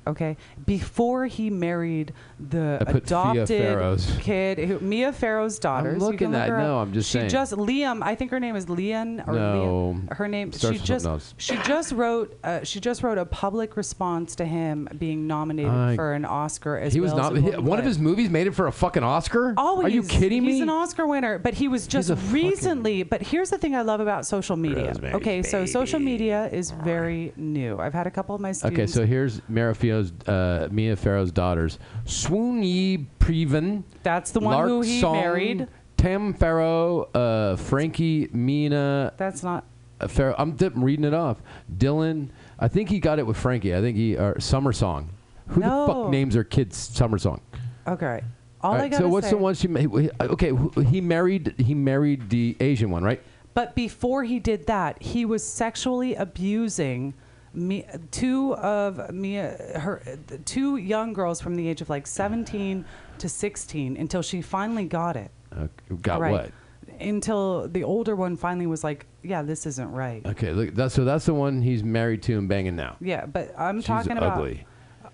Okay, 0.07 0.37
before 0.65 1.27
he 1.27 1.49
married 1.49 2.13
the 2.39 2.77
I 2.81 2.91
put 2.91 3.05
Thea 3.05 3.19
adopted 3.19 4.19
kid, 4.21 4.57
who, 4.57 4.79
Mia 4.79 5.11
Farrow's 5.13 5.59
daughters. 5.59 5.95
you 5.95 5.99
looking 5.99 6.17
can 6.17 6.31
look 6.31 6.41
at- 6.41 6.49
no, 6.49 6.79
I'm 6.79 6.93
just 6.93 7.09
she 7.09 7.19
saying. 7.19 7.29
just 7.29 7.51
Liam. 7.53 8.01
I 8.01 8.15
think 8.15 8.31
her 8.31 8.39
name 8.39 8.55
is 8.55 8.69
Leon 8.69 9.23
or 9.27 9.33
No. 9.33 9.95
Liam. 10.07 10.13
Her 10.15 10.27
name. 10.27 10.51
Starts 10.51 10.79
She 10.79 10.83
just 10.83 11.03
something 11.03 11.25
she 11.37 11.55
just 11.57 11.91
wrote 11.91 12.37
uh, 12.43 12.63
she 12.63 12.79
just 12.79 13.03
wrote 13.03 13.17
a 13.19 13.25
public 13.25 13.77
response 13.77 14.35
to 14.37 14.45
him 14.45 14.87
being 14.97 15.27
nominated 15.27 15.71
I- 15.71 15.95
for 15.95 16.13
an 16.13 16.25
Oscar 16.25 16.77
as 16.77 16.93
He 16.93 16.99
was 17.01 17.13
well 17.13 17.19
as 17.25 17.29
not. 17.31 17.37
a 17.37 17.41
he- 17.41 17.49
Golden 17.51 17.65
one 17.65 17.77
of 17.79 17.85
his 17.85 17.99
movies 17.99 18.29
made 18.29 18.47
it 18.47 18.55
for 18.55 18.65
a 18.67 18.71
fucking 18.71 19.03
Oscar. 19.03 19.53
Always. 19.57 19.85
Are 19.87 19.89
you 19.89 20.03
kidding 20.03 20.43
me? 20.43 20.53
He's 20.53 20.61
an 20.61 20.69
Oscar 20.69 21.05
winner, 21.05 21.37
but 21.37 21.53
he 21.53 21.67
was 21.67 21.85
just 21.85 22.09
a 22.09 22.15
fucking- 22.15 22.33
recently. 22.33 23.03
But 23.03 23.21
here's 23.21 23.49
the 23.51 23.57
thing 23.59 23.75
I 23.75 23.81
love 23.81 23.99
about 23.99 24.25
social 24.25 24.55
media. 24.55 24.87
Rosemary's 24.87 25.15
Okay, 25.15 25.43
so 25.43 25.65
social 25.67 25.99
media 25.99 26.49
is 26.51 26.71
very 26.71 27.31
new. 27.35 27.77
I've 27.79 27.93
had 27.93 28.07
a 28.07 28.11
couple 28.11 28.33
of 28.33 28.41
my 28.41 28.53
students 28.53 28.79
Okay, 28.79 28.87
so 28.87 29.05
here's 29.05 29.41
Mia 29.49 29.73
Farrow's, 29.89 30.11
uh, 30.27 30.67
Mia 30.71 30.95
Farrow's 30.95 31.31
daughters: 31.31 31.79
Swoon 32.05 32.63
Yi 32.63 33.07
Preven, 33.19 33.83
that's 34.03 34.31
the 34.31 34.39
one 34.39 34.53
Lark 34.53 34.67
who 34.69 34.81
he 34.81 34.99
Song, 35.01 35.15
married. 35.15 35.67
Tam 35.97 36.33
Farrow, 36.33 37.03
uh, 37.13 37.55
Frankie 37.57 38.29
Mina 38.31 39.11
That's 39.17 39.43
not. 39.43 39.65
uh, 39.99 40.07
Farrow. 40.07 40.33
I'm 40.37 40.53
di- 40.53 40.69
reading 40.69 41.05
it 41.05 41.13
off. 41.13 41.41
Dylan. 41.77 42.29
I 42.57 42.67
think 42.69 42.89
he 42.89 42.99
got 42.99 43.19
it 43.19 43.27
with 43.27 43.35
Frankie. 43.37 43.75
I 43.75 43.81
think 43.81 43.97
he 43.97 44.15
or 44.15 44.39
Summer 44.39 44.71
Song. 44.73 45.09
Who 45.47 45.61
the 45.61 45.67
fuck 45.87 46.09
names 46.09 46.35
their 46.35 46.43
kids 46.43 46.77
Summer 46.77 47.17
Song? 47.17 47.41
Okay. 47.87 48.21
All 48.61 48.73
All 48.73 48.77
I 48.81 48.87
gotta 48.89 49.03
so 49.03 49.09
what's 49.09 49.27
say, 49.27 49.31
the 49.31 49.37
one 49.37 49.55
she 49.55 49.67
made? 49.67 49.89
Okay, 50.21 50.51
he 50.89 51.01
married. 51.01 51.55
He 51.57 51.73
married 51.73 52.29
the 52.29 52.55
Asian 52.59 52.89
one, 52.91 53.03
right? 53.03 53.21
But 53.53 53.75
before 53.75 54.23
he 54.23 54.39
did 54.39 54.67
that, 54.67 55.01
he 55.01 55.25
was 55.25 55.43
sexually 55.43 56.15
abusing 56.15 57.13
me, 57.53 57.85
two 58.11 58.55
of 58.55 59.11
Mia, 59.13 59.79
her, 59.79 60.01
two 60.45 60.77
young 60.77 61.13
girls 61.13 61.41
from 61.41 61.55
the 61.55 61.67
age 61.67 61.81
of 61.81 61.89
like 61.89 62.05
17 62.07 62.85
to 63.19 63.29
16 63.29 63.97
until 63.97 64.21
she 64.21 64.41
finally 64.41 64.85
got 64.85 65.15
it. 65.15 65.31
Uh, 65.55 65.67
got 66.01 66.21
right. 66.21 66.31
what? 66.31 66.51
Until 66.99 67.67
the 67.67 67.83
older 67.83 68.15
one 68.15 68.35
finally 68.35 68.67
was 68.67 68.83
like, 68.83 69.05
"Yeah, 69.23 69.41
this 69.41 69.65
isn't 69.65 69.91
right." 69.91 70.25
Okay, 70.25 70.51
look. 70.51 70.75
That's 70.75 70.93
so. 70.93 71.05
That's 71.05 71.25
the 71.25 71.33
one 71.33 71.61
he's 71.61 71.81
married 71.83 72.21
to 72.23 72.37
and 72.37 72.49
banging 72.49 72.75
now. 72.75 72.97
Yeah, 72.99 73.25
but 73.25 73.53
I'm 73.57 73.79
She's 73.79 73.85
talking 73.87 74.17
about 74.17 74.33
ugly. 74.37 74.65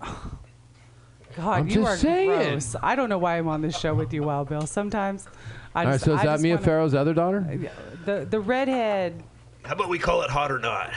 God, 1.36 1.58
I'm 1.60 1.68
you 1.68 1.74
just 1.76 1.86
are 1.86 1.96
saying. 1.96 2.28
gross. 2.50 2.76
I 2.82 2.96
don't 2.96 3.08
know 3.08 3.18
why 3.18 3.36
I'm 3.38 3.46
on 3.48 3.60
this 3.60 3.78
show 3.78 3.94
with 3.94 4.12
you, 4.12 4.22
Wild 4.22 4.48
Bill. 4.48 4.66
Sometimes 4.66 5.28
I 5.74 5.80
All 5.80 5.86
right, 5.86 5.92
just. 5.94 6.04
so 6.06 6.14
is 6.14 6.20
I 6.20 6.24
that 6.26 6.40
Mia 6.40 6.54
wanna- 6.54 6.66
Farrow's 6.66 6.94
other 6.94 7.14
daughter? 7.14 7.58
The 8.04 8.26
the 8.28 8.40
redhead. 8.40 9.22
How 9.64 9.74
about 9.74 9.88
we 9.88 9.98
call 9.98 10.22
it 10.22 10.30
hot 10.30 10.50
or 10.50 10.58
not? 10.58 10.92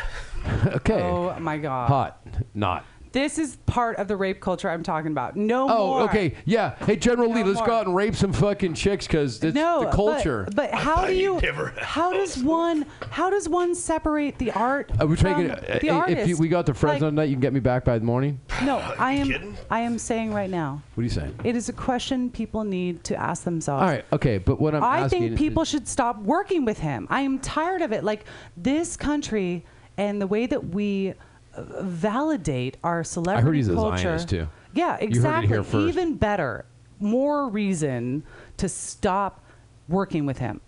Okay. 0.76 1.02
Oh 1.02 1.38
my 1.40 1.58
God. 1.58 1.88
Hot. 1.88 2.26
Not. 2.54 2.86
This 3.12 3.40
is 3.40 3.56
part 3.66 3.98
of 3.98 4.08
the 4.08 4.16
rape 4.16 4.40
culture 4.40 4.70
I'm 4.70 4.84
talking 4.84 5.12
about. 5.12 5.36
No 5.36 5.68
Oh, 5.68 5.88
more. 5.88 6.02
okay. 6.04 6.36
Yeah. 6.46 6.76
Hey, 6.86 6.96
General 6.96 7.32
Lee, 7.32 7.40
No 7.42 7.48
let's 7.48 7.58
more. 7.58 7.66
go 7.68 7.74
out 7.74 7.88
and 7.88 7.96
rape 7.96 8.14
some 8.16 8.32
fucking 8.32 8.76
chicks 8.76 9.08
because 9.08 9.44
it's 9.44 9.56
No, 9.56 9.80
the 9.80 9.86
but- 9.88 9.96
culture. 9.96 10.48
But, 10.56 10.70
how 10.72 11.08
do 11.08 11.14
you 11.16 11.34
you? 11.36 11.42
never 11.42 11.70
How 11.82 12.14
does 12.14 12.38
one? 12.44 12.86
How 13.10 13.32
does 13.32 13.50
one 13.50 13.74
separate 13.74 14.38
the 14.38 14.52
art? 14.52 14.92
Are 15.00 15.08
we 15.08 15.16
from 15.16 15.34
taking? 15.34 15.48
the 15.80 15.90
uh, 15.90 15.96
artist? 15.96 16.20
if 16.20 16.28
you, 16.28 16.38
we 16.38 16.50
got 16.50 16.68
to 16.68 16.76
Fresno 16.76 17.08
Like, 17.08 17.12
tonight, 17.14 17.24
you 17.30 17.34
can 17.34 17.42
get 17.42 17.52
me 17.52 17.60
back 17.62 17.84
by 17.84 17.98
the 17.98 18.06
morning. 18.06 18.40
no, 18.64 18.78
I 18.78 19.14
am. 19.14 19.26
kidding? 19.28 19.58
I 19.72 19.80
am 19.80 19.98
saying 19.98 20.32
right 20.32 20.50
now, 20.50 20.84
What 20.94 21.02
are 21.02 21.04
you 21.04 21.10
saying? 21.10 21.34
it 21.44 21.56
is 21.56 21.68
a 21.68 21.74
question 21.74 22.30
people 22.30 22.64
need 22.64 23.04
to 23.06 23.16
ask 23.16 23.44
themselves. 23.44 23.82
All 23.82 23.90
right. 23.90 24.06
Okay. 24.14 24.38
But 24.38 24.62
what 24.62 24.76
I'm 24.76 24.84
I 24.84 25.00
asking 25.00 25.20
think 25.22 25.32
is- 25.34 25.40
people 25.40 25.66
should 25.66 25.88
stop 25.88 26.20
working 26.20 26.64
with 26.64 26.78
him. 26.78 27.08
I 27.10 27.22
am 27.22 27.40
tired 27.40 27.82
of 27.82 27.92
it. 27.92 28.04
Like 28.04 28.26
this 28.56 28.96
country 28.96 29.66
and 30.00 30.22
the 30.22 30.28
way 30.28 30.48
that 30.48 30.70
we 30.70 31.14
uh, 31.56 31.84
validate 31.84 32.78
our 32.84 33.04
celebrity 33.04 33.58
he's 33.58 33.68
a 33.68 33.76
culture. 33.76 33.98
Zionist, 33.98 34.30
too. 34.30 34.48
Yeah, 34.74 34.98
exactly. 35.00 35.88
Even 35.88 36.16
better, 36.16 36.66
more 37.00 37.50
reason 37.50 38.24
to 38.58 38.70
stop 38.70 39.44
working 39.88 40.26
with 40.26 40.38
him. 40.38 40.62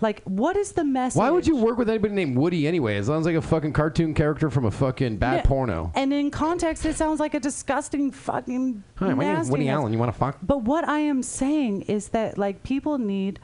Like, 0.00 0.22
what 0.24 0.56
is 0.56 0.72
the 0.72 0.84
message? 0.84 1.18
Why 1.18 1.30
would 1.30 1.46
you 1.46 1.56
work 1.56 1.76
with 1.76 1.88
anybody 1.88 2.14
named 2.14 2.36
Woody 2.36 2.68
anyway? 2.68 2.98
It 2.98 3.04
sounds 3.04 3.26
like 3.26 3.34
a 3.34 3.42
fucking 3.42 3.72
cartoon 3.72 4.14
character 4.14 4.48
from 4.48 4.64
a 4.64 4.70
fucking 4.70 5.16
bad 5.16 5.36
Yeah, 5.36 5.42
porno. 5.42 5.90
And 5.96 6.12
in 6.12 6.30
context, 6.30 6.86
it 6.86 6.94
sounds 6.94 7.18
like 7.18 7.34
a 7.34 7.40
disgusting 7.40 8.12
fucking. 8.12 8.84
Hi, 8.96 9.14
my 9.14 9.24
name 9.24 9.40
is 9.40 9.50
Woody 9.50 9.64
nastiness. 9.64 9.80
Allen. 9.80 9.92
You 9.92 9.98
want 9.98 10.12
to 10.12 10.18
fuck? 10.18 10.38
But 10.40 10.62
what 10.62 10.86
I 10.86 11.00
am 11.00 11.22
saying 11.24 11.82
is 11.82 12.08
that 12.10 12.38
like 12.38 12.62
people 12.62 12.98
need. 12.98 13.40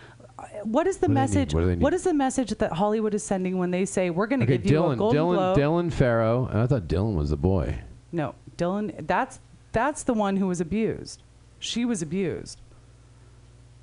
What 0.65 0.87
is 0.87 0.99
the 0.99 1.07
What 1.07 1.09
do 1.09 1.15
they 1.15 1.21
need? 1.21 1.21
message? 1.21 1.55
What 1.55 1.61
do 1.61 1.67
they 1.67 1.77
need? 1.77 1.93
is 1.95 2.03
the 2.05 2.15
message 2.15 2.51
that 2.51 2.73
Hollywood 2.73 3.15
is 3.15 3.23
sending 3.23 3.59
when 3.59 3.71
they 3.71 3.85
say 3.85 4.11
we're 4.11 4.27
going 4.27 4.41
to 4.41 4.45
Okay, 4.47 4.59
give 4.59 4.71
you 4.71 4.79
a 4.79 4.83
Dylan, 4.83 4.99
Golden 4.99 5.19
Dylan, 5.21 5.35
Globe? 5.55 5.59
Dylan 5.59 5.93
Farrow. 5.93 6.47
And 6.47 6.61
I 6.61 6.67
thought 6.67 6.87
Dylan 6.89 7.15
was 7.17 7.31
the 7.31 7.37
boy. 7.37 7.81
No, 8.13 8.35
Dylan. 8.57 9.07
That's 9.07 9.41
that's 9.73 10.03
the 10.05 10.15
one 10.15 10.37
who 10.37 10.47
was 10.47 10.61
abused. 10.61 11.23
She 11.59 11.85
was 11.85 12.01
abused. 12.03 12.61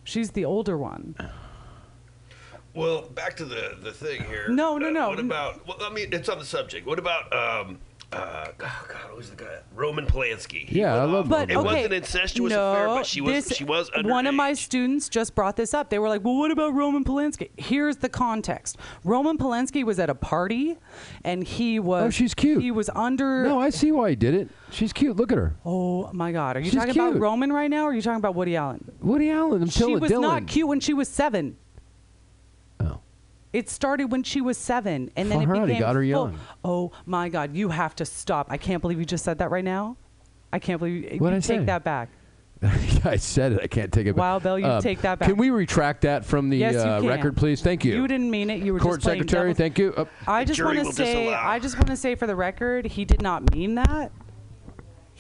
She's 0.03 0.31
the 0.31 0.45
older 0.45 0.77
one. 0.77 1.15
Well, 2.73 3.01
back 3.09 3.35
to 3.37 3.45
the 3.45 3.77
the 3.81 3.91
thing 3.91 4.23
here. 4.23 4.47
No, 4.49 4.77
no, 4.77 4.87
Uh, 4.87 4.91
no. 4.91 5.09
What 5.09 5.19
about? 5.19 5.67
Well, 5.67 5.77
I 5.81 5.89
mean, 5.93 6.09
it's 6.13 6.29
on 6.29 6.39
the 6.39 6.45
subject. 6.45 6.87
What 6.87 6.99
about? 6.99 7.31
Um, 7.33 7.79
uh, 8.13 8.45
oh 8.47 8.51
God, 8.59 8.97
who 9.09 9.15
was 9.17 9.29
the 9.29 9.35
guy? 9.35 9.59
Roman 9.75 10.05
Polanski. 10.05 10.65
He 10.67 10.79
Yeah, 10.81 10.95
I 10.95 11.03
love 11.05 11.25
off- 11.25 11.29
But 11.29 11.49
It 11.49 11.55
okay, 11.57 11.65
wasn't 11.65 11.93
incestuous 11.93 12.49
no, 12.51 12.71
affair, 12.73 12.87
but 12.87 13.05
she 13.05 13.21
was 13.21 13.45
this, 13.47 13.57
she 13.57 13.63
was 13.63 13.89
One 14.03 14.27
of 14.27 14.35
my 14.35 14.53
students 14.53 15.07
just 15.09 15.33
brought 15.33 15.55
this 15.55 15.73
up. 15.73 15.89
They 15.89 15.99
were 15.99 16.09
like, 16.09 16.23
"Well, 16.23 16.35
what 16.35 16.51
about 16.51 16.73
Roman 16.73 17.03
Polanski?" 17.03 17.49
Here's 17.57 17.97
the 17.97 18.09
context. 18.09 18.77
Roman 19.03 19.37
Polanski 19.37 19.83
was 19.83 19.97
at 19.99 20.09
a 20.09 20.15
party, 20.15 20.77
and 21.23 21.43
he 21.43 21.79
was. 21.79 22.03
Oh, 22.03 22.09
she's 22.09 22.33
cute. 22.33 22.61
He 22.61 22.71
was 22.71 22.89
under. 22.95 23.43
No, 23.43 23.59
I 23.59 23.69
see 23.69 23.91
why 23.91 24.09
he 24.11 24.15
did 24.15 24.33
it. 24.33 24.49
She's 24.71 24.91
cute. 24.93 25.15
Look 25.15 25.31
at 25.31 25.37
her. 25.37 25.55
Oh 25.65 26.11
my 26.13 26.31
God! 26.31 26.57
Are 26.57 26.59
you 26.59 26.65
She's 26.65 26.75
talking 26.75 26.95
about 26.95 27.11
cute. 27.11 27.21
Roman 27.21 27.51
right 27.53 27.69
now, 27.69 27.83
or 27.85 27.91
are 27.91 27.93
you 27.93 28.01
talking 28.01 28.17
about 28.19 28.35
Woody 28.35 28.55
Allen? 28.55 28.91
Woody 29.01 29.29
Allen. 29.29 29.61
I'm 29.63 29.69
she 29.69 29.95
was 29.95 30.11
Dylan. 30.11 30.21
not 30.21 30.47
cute 30.47 30.67
when 30.67 30.79
she 30.79 30.93
was 30.93 31.07
seven. 31.07 31.57
It 33.53 33.69
started 33.69 34.05
when 34.11 34.23
she 34.23 34.39
was 34.41 34.57
seven, 34.57 35.11
and 35.17 35.29
then 35.29 35.39
Well, 35.39 35.43
it 35.57 35.59
her, 35.59 35.65
they 35.65 35.73
became. 35.73 35.79
got 35.81 35.95
her 35.95 36.01
full- 36.01 36.07
young. 36.09 36.39
Oh 36.63 36.91
my 37.05 37.27
God! 37.29 37.53
You 37.55 37.69
have 37.69 37.95
to 37.97 38.05
stop! 38.05 38.47
I 38.49 38.57
can't 38.57 38.81
believe 38.81 38.97
you 38.99 39.05
just 39.05 39.25
said 39.25 39.39
that 39.39 39.51
right 39.51 39.63
now. 39.65 39.97
I 40.53 40.59
can't 40.59 40.79
believe 40.79 41.11
you, 41.13 41.19
What'd 41.19 41.33
you 41.33 41.53
I 41.55 41.57
take 41.57 41.61
say? 41.61 41.65
that 41.65 41.83
back. 41.83 42.09
I 43.03 43.15
said 43.17 43.53
it. 43.53 43.59
I 43.63 43.67
can't 43.67 43.91
take 43.91 44.05
it 44.05 44.13
back. 44.15 44.19
Wild 44.19 44.43
Bill, 44.43 44.59
you 44.59 44.65
Um, 44.67 44.81
take 44.83 45.01
that 45.01 45.17
back. 45.17 45.27
Can 45.27 45.37
we 45.37 45.49
retract 45.49 46.01
that 46.01 46.23
from 46.23 46.49
the 46.49 46.57
Yes, 46.57 46.75
you 46.75 46.79
uh, 46.81 46.99
can. 46.99 47.09
record, 47.09 47.35
please? 47.35 47.59
Thank 47.61 47.83
you. 47.83 47.93
You 47.95 48.07
didn't 48.07 48.29
mean 48.29 48.49
it. 48.51 48.61
You 48.61 48.73
were 48.73 48.79
Court 48.79 48.97
just 48.99 49.05
playing 49.05 49.21
secretary, 49.23 49.53
devil's- 49.53 49.57
thank 49.57 49.79
you. 49.79 49.93
Uh, 49.97 50.05
I 50.27 50.45
just 50.45 50.57
jury 50.57 50.75
want 50.75 50.79
to 50.79 50.83
will 50.85 50.91
say. 50.93 51.05
disallow. 51.25 51.37
I 51.43 51.57
just 51.59 51.75
want 51.75 51.87
to 51.87 51.97
say 51.97 52.13
for 52.15 52.27
the 52.27 52.35
record, 52.35 52.85
he 52.85 53.03
did 53.03 53.21
not 53.21 53.51
mean 53.51 53.75
that. 53.75 54.11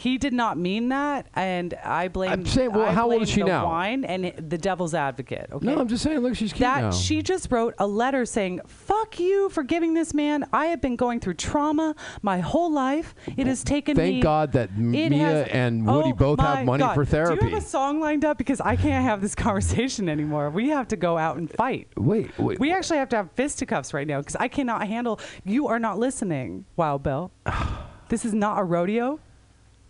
He 0.01 0.17
did 0.17 0.33
not 0.33 0.57
mean 0.57 0.89
that, 0.89 1.27
and 1.35 1.75
I 1.85 2.07
blame. 2.07 2.31
I'm 2.31 2.45
saying, 2.47 2.71
well, 2.71 2.87
I 2.87 2.91
how 2.91 3.03
old 3.03 3.11
blame 3.11 3.21
is 3.21 3.29
she 3.29 3.41
the 3.41 3.45
now? 3.47 3.65
Wine 3.67 4.03
and 4.03 4.25
it- 4.25 4.49
the 4.49 4.57
devil's 4.57 4.95
advocate. 4.95 5.49
Okay. 5.51 5.63
no, 5.67 5.79
I'm 5.79 5.87
just 5.87 6.01
saying. 6.01 6.17
Look, 6.21 6.35
she's 6.35 6.51
cute 6.51 6.61
that 6.61 6.81
now. 6.81 6.91
she 6.91 7.21
just 7.21 7.51
wrote 7.51 7.75
a 7.77 7.85
letter 7.85 8.25
saying, 8.25 8.61
"Fuck 8.65 9.19
you 9.19 9.49
for 9.49 9.61
giving 9.61 9.93
this 9.93 10.11
man. 10.15 10.43
I 10.51 10.65
have 10.67 10.81
been 10.81 10.95
going 10.95 11.19
through 11.19 11.35
trauma 11.35 11.93
my 12.23 12.39
whole 12.39 12.71
life. 12.71 13.13
It 13.37 13.45
has 13.45 13.63
taken 13.63 13.95
me. 13.95 14.01
Thank 14.03 14.15
me. 14.15 14.21
God 14.21 14.53
that 14.53 14.69
M- 14.75 14.95
it 14.95 15.09
Mia 15.11 15.19
has- 15.23 15.47
and 15.49 15.85
Woody 15.85 16.09
Oh 16.09 16.13
both 16.13 16.39
have 16.39 16.65
money 16.65 16.81
God. 16.83 16.95
for 16.95 17.03
Do 17.05 17.07
you 17.09 17.11
therapy. 17.25 17.49
have 17.51 17.61
a 17.61 17.65
song 17.65 17.99
lined 17.99 18.25
up 18.25 18.39
because 18.39 18.59
I 18.59 18.75
can't 18.77 19.03
have 19.05 19.21
this 19.21 19.35
conversation 19.45 20.09
anymore. 20.09 20.49
We 20.49 20.69
have 20.69 20.87
to 20.87 20.95
go 20.95 21.19
out 21.19 21.37
and 21.37 21.47
fight. 21.47 21.89
Wait, 21.95 22.31
wait. 22.39 22.59
We 22.59 22.73
actually 22.73 22.97
have 22.97 23.09
to 23.09 23.17
have 23.17 23.31
fisticuffs 23.33 23.93
right 23.93 24.07
now 24.07 24.17
because 24.19 24.35
I 24.37 24.47
cannot 24.47 24.87
handle. 24.87 25.19
You 25.45 25.67
are 25.67 25.77
not 25.77 25.99
listening, 25.99 26.65
Wild 26.75 27.03
Bill. 27.03 27.31
this 28.09 28.25
is 28.25 28.33
not 28.33 28.57
a 28.59 28.63
rodeo. 28.63 29.19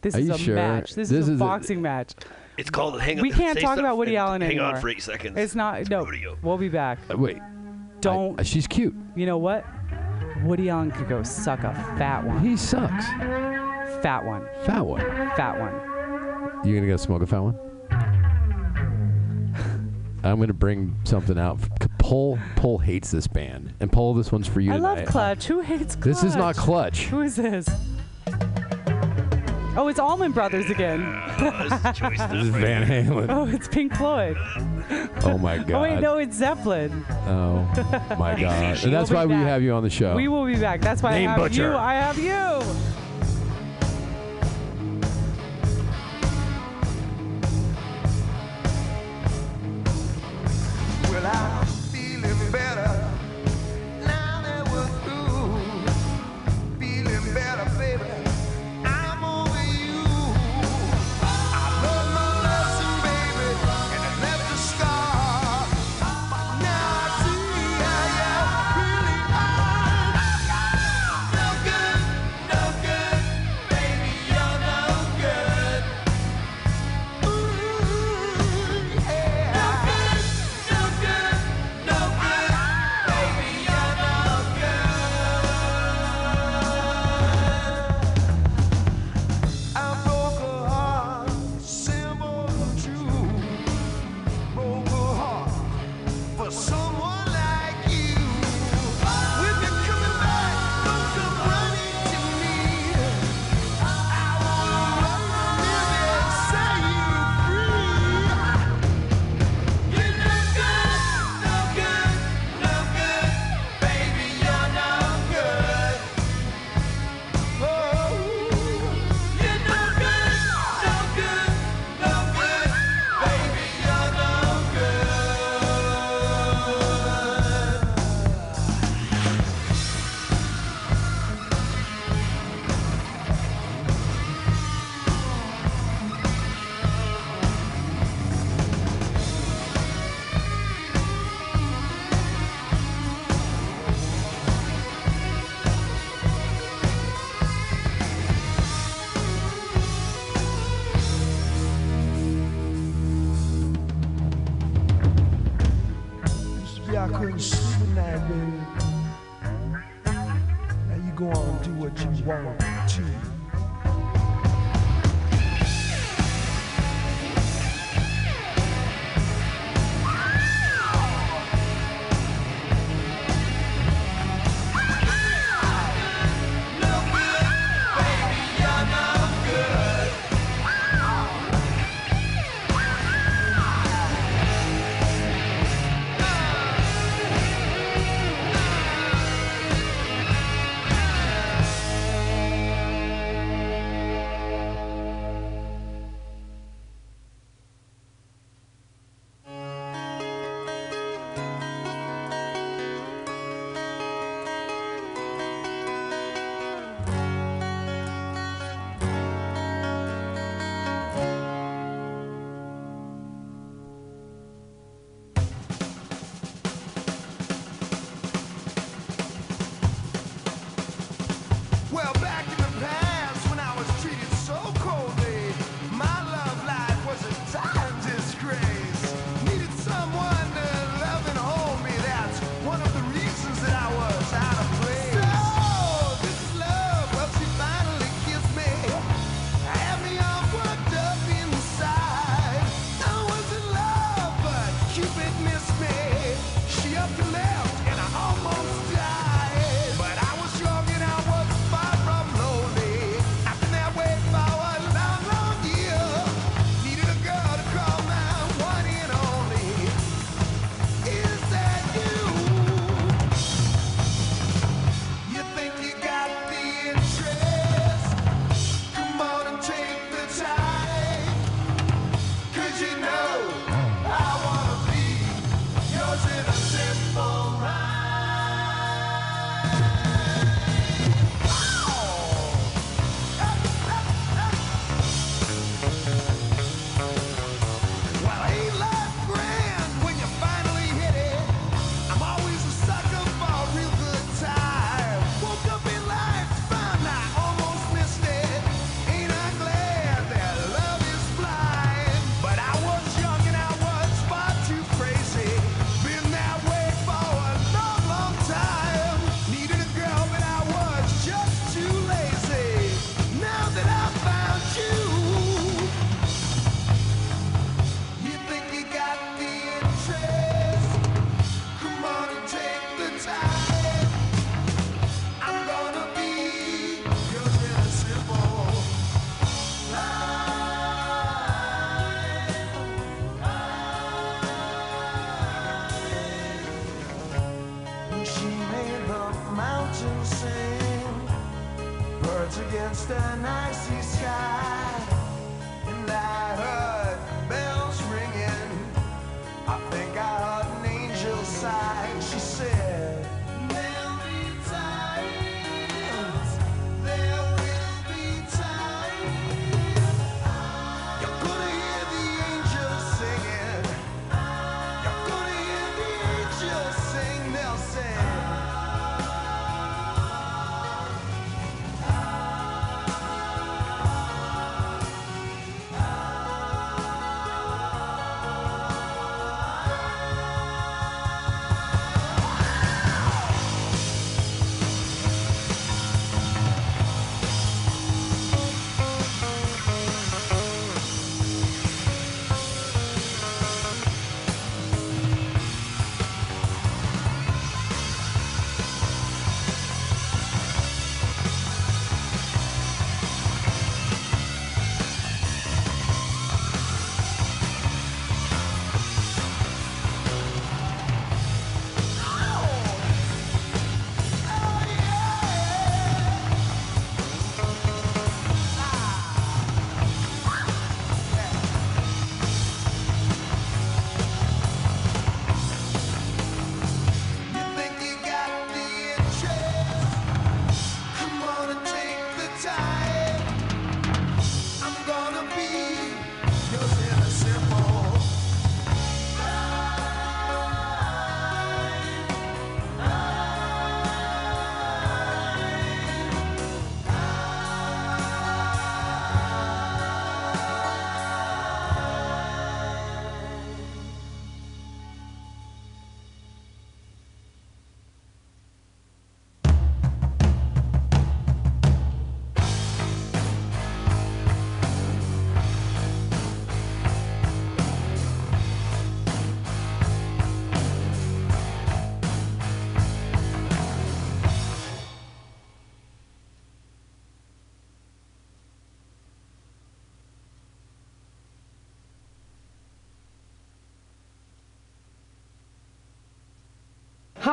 This 0.01 0.15
Are 0.15 0.19
is 0.19 0.29
a 0.29 0.37
sure? 0.37 0.55
match. 0.55 0.95
This, 0.95 1.09
This 1.09 1.19
is 1.19 1.29
a 1.29 1.33
is 1.33 1.37
a- 1.41 1.43
boxing 1.43 1.81
match. 1.81 2.13
It's 2.57 2.69
called 2.69 2.99
hang 3.01 3.17
on. 3.19 3.21
We 3.23 3.31
can't 3.31 3.59
talk 3.59 3.77
about 3.79 3.97
Woody 3.97 4.17
Allen 4.17 4.41
hang 4.41 4.51
anymore. 4.51 4.67
Hang 4.67 4.75
on 4.75 4.81
for 4.81 4.89
eight 4.89 5.01
seconds. 5.01 5.37
It's 5.37 5.55
not. 5.55 5.89
no. 5.89 6.03
rodeo. 6.03 6.37
We'll 6.41 6.57
be 6.57 6.69
back. 6.69 6.99
Uh, 7.11 7.17
wait. 7.17 7.37
Don't. 8.01 8.39
I- 8.39 8.43
she's 8.43 8.67
cute. 8.67 8.93
You 9.15 9.25
know 9.25 9.37
what? 9.37 9.65
Woody 10.43 10.69
Allen 10.69 10.91
could 10.91 11.07
go 11.07 11.21
suck 11.23 11.59
a 11.63 11.73
fat 11.97 12.25
one. 12.25 12.39
He 12.39 12.57
sucks. 12.57 13.05
Fat 14.01 14.25
one. 14.25 14.45
Fat 14.65 14.81
one. 14.81 15.01
Fat 15.35 15.59
one. 15.59 15.73
You 16.67 16.75
gonna 16.75 16.87
go 16.87 16.97
smoke 16.97 17.21
a 17.21 17.27
fat 17.27 17.39
one? 17.39 17.57
I'm 20.23 20.39
gonna 20.39 20.53
bring 20.53 20.95
something 21.03 21.37
out. 21.39 21.59
Pole 21.99 22.37
Pole 22.55 22.77
hates 22.77 23.09
this 23.11 23.27
band, 23.27 23.73
and 23.79 23.91
Pole, 23.91 24.13
this 24.13 24.31
one's 24.31 24.47
for 24.47 24.59
you 24.61 24.71
I 24.71 24.75
tonight. 24.77 24.99
love 24.99 25.07
Clutch. 25.07 25.45
Who 25.45 25.61
hates 25.61 25.95
Clutch? 25.95 26.03
This 26.05 26.23
is 26.23 26.35
not 26.35 26.55
Clutch. 26.55 27.03
Who 27.05 27.21
is 27.21 27.35
this? 27.35 27.67
Oh, 29.77 29.87
it's 29.87 29.99
Allman 29.99 30.33
Brothers 30.33 30.69
again. 30.69 31.01
Uh, 31.01 31.63
this 31.69 31.73
is 31.93 31.97
choice 31.97 32.19
This 32.29 32.43
is 32.43 32.49
Van. 32.49 32.85
Halen. 32.85 33.27
Oh, 33.29 33.45
it's 33.47 33.67
Pink 33.67 33.95
Floyd. 33.95 34.37
Oh 35.23 35.37
my 35.37 35.57
God. 35.59 35.71
Oh 35.71 35.81
wait, 35.83 35.99
no, 36.01 36.17
it's 36.17 36.35
Zeppelin. 36.35 37.05
Oh 37.27 37.61
my 38.19 38.35
God. 38.41 38.83
And 38.83 38.91
that's 38.93 39.09
why 39.11 39.23
be 39.25 39.29
we 39.29 39.35
back. 39.35 39.47
have 39.47 39.61
you 39.61 39.71
on 39.73 39.83
the 39.83 39.89
show. 39.89 40.15
We 40.15 40.27
will 40.27 40.45
be 40.45 40.55
back. 40.57 40.81
That's 40.81 41.01
why 41.01 41.11
Name 41.13 41.29
I 41.29 41.31
have 41.33 41.39
butcher. 41.39 41.69
you. 41.69 41.75
I 41.77 41.93
have 41.93 42.17
you. 42.17 43.00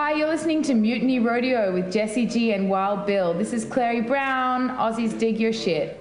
Hi, 0.00 0.12
you're 0.12 0.28
listening 0.28 0.62
to 0.62 0.74
Mutiny 0.74 1.18
Radio 1.18 1.72
with 1.72 1.92
Jesse 1.92 2.24
G 2.24 2.52
and 2.52 2.70
Wild 2.70 3.04
Bill. 3.04 3.34
This 3.34 3.52
is 3.52 3.64
Clary 3.64 4.00
Brown. 4.00 4.68
Aussies 4.68 5.18
dig 5.18 5.40
your 5.40 5.52
shit. 5.52 6.00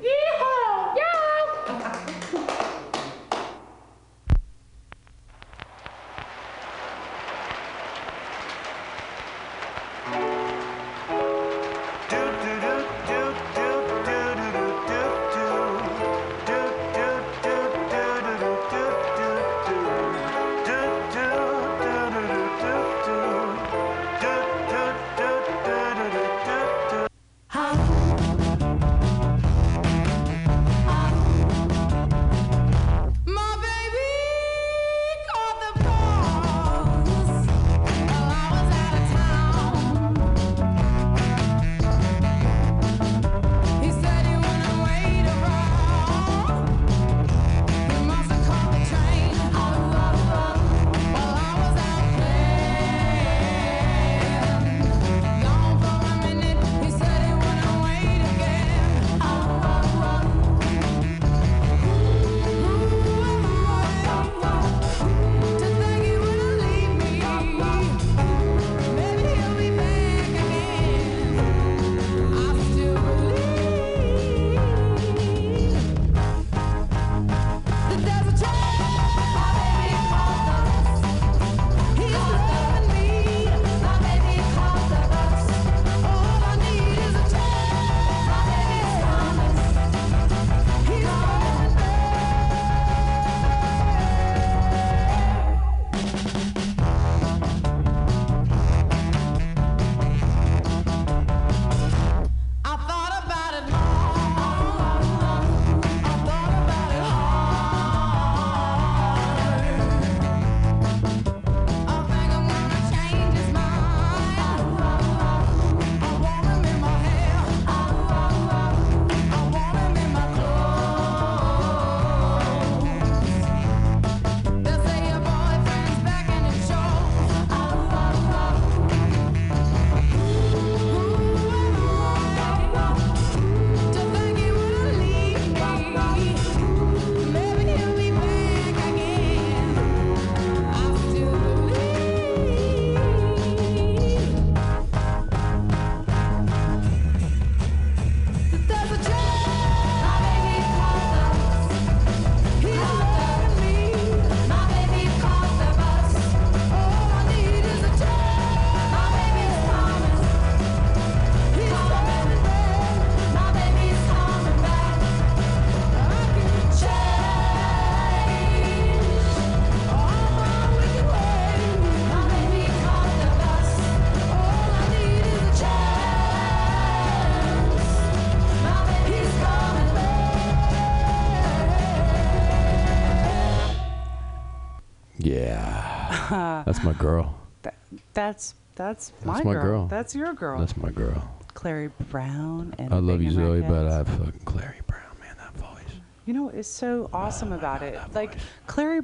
Yeah. 185.27 186.63
That's 186.65 186.83
my 186.83 186.93
girl. 186.93 187.37
That, 187.63 187.75
that's 188.13 188.55
that's 188.75 189.11
my 189.25 189.33
That's 189.33 189.45
my 189.45 189.53
girl. 189.53 189.87
That's 189.87 190.15
your 190.15 190.33
girl. 190.33 190.59
That's 190.59 190.77
my 190.77 190.91
girl. 190.91 191.29
Clary 191.53 191.89
Brown 192.09 192.75
and 192.77 192.93
I 192.93 192.97
love 192.97 193.21
you, 193.21 193.31
Zoe, 193.31 193.61
but 193.61 193.87
I 193.87 194.03
fucking 194.03 194.41
Clary 194.45 194.79
Brown, 194.85 195.17
man, 195.19 195.35
that 195.37 195.53
voice. 195.55 195.99
You 196.25 196.33
know 196.33 196.43
what 196.43 196.55
is 196.55 196.67
so 196.67 197.09
awesome 197.11 197.51
about 197.51 197.81
it? 197.81 197.99
Like 198.13 198.35
Clary, 198.67 199.01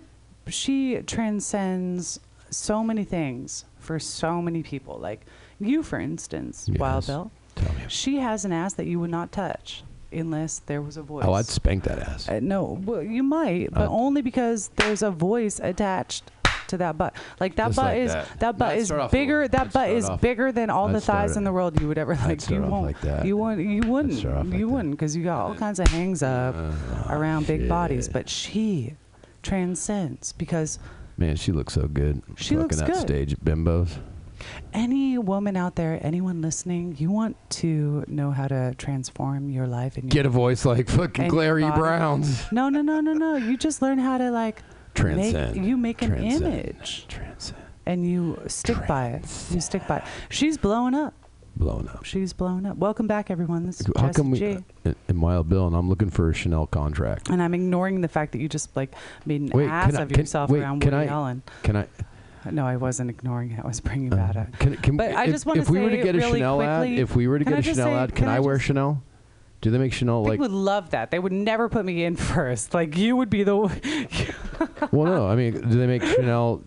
she 0.47 0.97
transcends 1.01 2.19
so 2.51 2.84
many 2.84 3.03
things 3.03 3.65
for 3.80 3.99
so 3.99 4.41
many 4.41 4.61
people. 4.61 4.99
Like 4.99 5.26
you, 5.59 5.82
for 5.82 5.99
instance, 5.99 6.69
Wild 6.78 7.07
Bill. 7.07 7.32
Tell 7.55 7.74
me. 7.74 7.82
She 7.88 8.17
has 8.17 8.45
an 8.45 8.51
ass 8.51 8.74
that 8.74 8.86
you 8.86 8.99
would 8.99 9.11
not 9.11 9.32
touch 9.32 9.84
unless 10.14 10.59
there 10.59 10.82
was 10.82 10.97
a 10.97 11.01
voice. 11.03 11.26
Oh, 11.28 11.34
I'd 11.34 11.45
spank 11.45 11.84
that 11.84 11.99
ass. 11.99 12.30
Uh, 12.30 12.39
no, 12.41 12.80
well, 12.86 13.01
you 13.03 13.24
might, 13.24 13.72
but 13.72 13.88
Oh. 13.89 13.97
only 14.05 14.22
because 14.22 14.70
there's 14.78 15.01
a 15.01 15.11
voice 15.11 15.59
attached 15.59 16.32
to 16.68 16.78
that 16.78 16.97
butt. 16.97 17.14
Like 17.39 17.55
that 17.57 17.68
Just 17.68 17.76
butt 17.76 17.86
like 17.86 17.97
is 17.97 18.14
that. 18.14 18.39
that, 18.39 18.57
butt 18.57 18.70
I'd 18.72 18.78
is 18.80 18.86
start 18.88 19.01
off 19.01 19.11
bigger. 19.11 19.41
little- 19.41 19.49
That 19.49 19.61
I'd 19.68 19.74
butt 19.74 19.86
start 19.88 19.89
is 19.97 20.09
off- 20.09 20.22
bigger 20.22 20.51
than 20.51 20.70
all 20.70 20.88
I'd 20.88 20.95
the 20.95 21.01
thighs 21.01 21.36
in 21.38 21.43
the 21.43 21.51
world 21.51 21.80
you 21.82 21.88
would 21.89 21.97
ever 21.97 22.16
like. 22.16 22.39
start 22.41 22.59
you 22.59 22.64
off 22.66 22.72
won't. 22.72 22.86
like 22.86 23.01
that. 23.01 23.26
You 23.26 23.36
wouldn't. 23.38 23.68
You 23.68 23.82
wouldn't. 23.91 24.14
start 24.14 24.36
off 24.38 24.45
like 24.45 24.53
you 24.59 24.68
that. 24.68 24.74
wouldn't 24.74 24.91
because 24.91 25.16
you 25.16 25.24
got 25.26 25.41
all 25.41 25.55
kinds 25.55 25.80
of 25.80 25.88
hangs 25.89 26.24
up 26.24 26.55
around 27.09 27.47
big 27.47 27.67
bodies. 27.67 28.08
But 28.08 28.29
she 28.29 28.96
transcends 29.42 30.32
because 30.33 30.79
Man, 31.17 31.36
she 31.36 31.51
looks 31.51 31.74
so 31.74 31.88
good. 31.88 32.24
She 32.38 32.55
looks 32.58 32.78
that 32.78 32.88
good. 32.88 32.96
stage 33.01 33.33
at 33.33 33.43
Bimbos. 33.46 33.97
Any 34.74 35.17
woman 35.17 35.55
out 35.55 35.75
there, 35.75 35.99
anyone 36.01 36.41
listening, 36.41 36.95
you 36.97 37.11
want 37.11 37.36
to 37.51 38.03
know 38.07 38.32
how 38.32 38.47
to 38.47 38.74
transform 38.78 39.49
your 39.49 39.67
life 39.67 39.95
and 39.95 40.05
your 40.05 40.09
Get 40.24 40.25
a 40.25 40.29
voice 40.29 40.65
like 40.65 40.89
fucking 40.89 41.25
and 41.25 41.32
Clary. 41.33 41.63
Brown's. 41.71 42.51
No, 42.51 42.70
no, 42.70 42.82
no, 42.82 42.99
no, 43.01 43.13
no. 43.13 43.36
You 43.36 43.57
just 43.57 43.82
learn 43.82 43.99
how 43.99 44.17
to 44.17 44.32
like 44.32 44.61
Transcend. 44.95 45.55
Make, 45.55 45.65
you 45.65 45.78
make 45.78 46.01
an 46.01 46.09
Transcend. 46.09 46.43
image. 46.53 47.05
Transcend. 47.07 47.57
And 47.86 48.07
you 48.09 48.41
stick 48.47 48.78
by 48.87 49.07
it. 49.09 49.25
You 49.51 49.59
stick 49.59 49.86
by 49.87 49.97
it. 49.97 50.03
She's 50.29 50.57
blowing 50.57 50.93
up. 50.95 51.13
Blowing 51.55 51.87
up. 51.89 52.03
She's 52.03 52.33
blowing 52.33 52.65
up. 52.65 52.78
Welcome 52.78 53.05
back, 53.05 53.29
everyone. 53.29 53.65
This 53.67 53.82
is 53.82 53.87
How 53.95 54.07
Jesse 54.07 54.13
come 54.17 54.32
we 54.32 54.39
G. 54.39 54.53
Uh, 54.55 54.59
in, 54.86 54.95
in 55.09 55.21
Wild 55.21 55.49
Bill 55.49 55.67
and 55.67 55.75
I'm 55.75 55.87
looking 55.89 56.09
for 56.09 56.29
a 56.29 56.33
Chanel 56.33 56.65
contract? 56.67 57.29
And 57.29 57.43
I'm 57.43 57.53
ignoring 57.53 58.01
the 58.01 58.07
fact 58.07 58.32
that 58.32 58.39
you 58.39 58.47
just 58.49 58.75
like 58.75 58.95
made 59.25 59.41
an 59.41 59.49
Wait, 59.53 59.67
ass 59.67 59.93
I- 59.95 60.01
of 60.03 60.09
can- 60.09 60.20
yourself 60.21 60.49
wait, 60.49 60.61
around 60.61 60.83
Woody 60.83 60.95
I- 60.95 61.05
Allen. 61.05 61.43
Can 61.61 61.75
I? 61.75 61.87
No, 62.51 62.65
I 62.65 62.75
wasn't 62.78 63.09
ignoring 63.09 63.51
it. 63.51 63.59
I 63.63 63.67
was 63.67 63.79
bringing 63.79 64.11
uh, 64.13 64.17
that 64.17 64.37
up. 64.37 64.59
Can, 64.59 64.75
can, 64.78 64.97
but 64.97 65.13
I 65.13 65.25
if, 65.25 65.32
just 65.32 65.45
want 65.45 65.59
if 65.59 65.67
to 65.67 65.71
we 65.71 65.79
say 65.79 65.83
were 65.83 65.89
to 65.91 65.97
get 65.97 66.15
a 66.15 66.17
really 66.20 66.39
Chanel 66.39 66.57
quickly, 66.57 66.93
ad, 66.93 66.99
if 66.99 67.15
we 67.15 67.28
were 67.28 67.39
to 67.39 67.45
get 67.45 67.53
I 67.53 67.57
a 67.57 67.61
just 67.61 67.79
Chanel 67.79 67.93
say- 67.93 68.03
ad, 68.03 68.15
can, 68.15 68.28
I, 68.28 68.39
wear 68.39 68.55
just- 68.55 68.67
Chanel? 68.67 69.03
Do 69.61 69.71
they 69.71 69.78
make 69.78 69.93
Chanel 69.93 70.24
People 70.24 70.29
like? 70.32 70.39
would 70.41 70.51
love 70.51 70.89
that. 70.89 71.09
They 71.09 71.20
would 71.20 71.32
never 71.32 71.70
put 71.70 71.86
me 71.86 72.03
in 72.03 72.15
first. 72.17 72.74
Like 72.74 72.97
you 72.97 73.15
would 73.15 73.29
be 73.29 73.43
the. 73.43 73.55
well, 74.91 75.05
no. 75.05 75.28
I 75.28 75.36
mean, 75.36 75.53
do 75.53 75.78
they 75.79 75.87
make 75.87 76.03
Chanel 76.03 76.61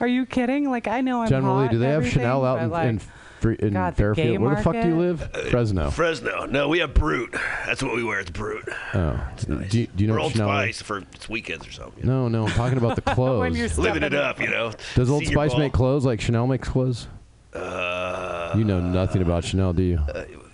Are 0.00 0.06
you 0.06 0.24
kidding? 0.24 0.70
Like 0.70 0.88
I 0.88 1.02
know 1.02 1.20
I'm 1.22 1.28
generally? 1.28 1.64
hot 1.64 1.72
Do 1.72 1.78
they 1.78 1.84
and 1.84 1.92
have 1.92 2.00
everything, 2.04 2.20
Chanel 2.22 2.44
out 2.46 2.56
but, 2.56 2.64
in, 2.64 2.70
like, 2.70 2.88
in, 2.88 3.00
in 3.44 3.72
God, 3.72 3.92
the 3.94 3.96
Fairfield? 3.96 4.38
Where 4.40 4.54
the 4.56 4.62
fuck 4.62 4.72
do 4.74 4.88
you 4.88 4.94
market? 4.94 5.34
live? 5.34 5.50
Fresno. 5.50 5.90
Fresno. 5.90 6.46
No, 6.46 6.68
we 6.68 6.78
have 6.80 6.94
Brut. 6.94 7.30
That's 7.66 7.82
what 7.82 7.94
we 7.94 8.02
wear. 8.04 8.20
It's 8.20 8.30
Brut. 8.30 8.64
Oh, 8.94 9.20
do, 9.68 9.78
you, 9.80 9.86
do 9.86 10.04
you 10.04 10.06
know 10.08 10.14
or 10.14 10.16
what 10.16 10.24
Old 10.24 10.32
Spice 10.34 10.82
for 10.82 10.98
it's 10.98 11.28
weekends 11.28 11.66
or 11.66 11.72
something. 11.72 12.06
No, 12.06 12.28
no. 12.28 12.44
I'm 12.46 12.50
talking 12.52 12.78
about 12.78 12.96
the 12.96 13.02
clothes. 13.14 13.40
When 13.40 13.54
you're 13.54 13.68
living 13.68 14.02
it 14.02 14.14
up, 14.14 14.40
you 14.40 14.48
know. 14.48 14.72
Does 14.94 15.10
Old 15.10 15.24
Spice 15.26 15.50
ball. 15.50 15.60
make 15.60 15.72
clothes 15.72 16.04
like 16.04 16.20
Chanel 16.20 16.46
makes 16.46 16.68
clothes? 16.68 17.08
Uh, 17.54 18.52
You 18.56 18.64
know 18.64 18.80
nothing 18.80 19.22
about 19.22 19.44
Chanel, 19.44 19.72
do 19.72 19.82
you? 19.82 19.98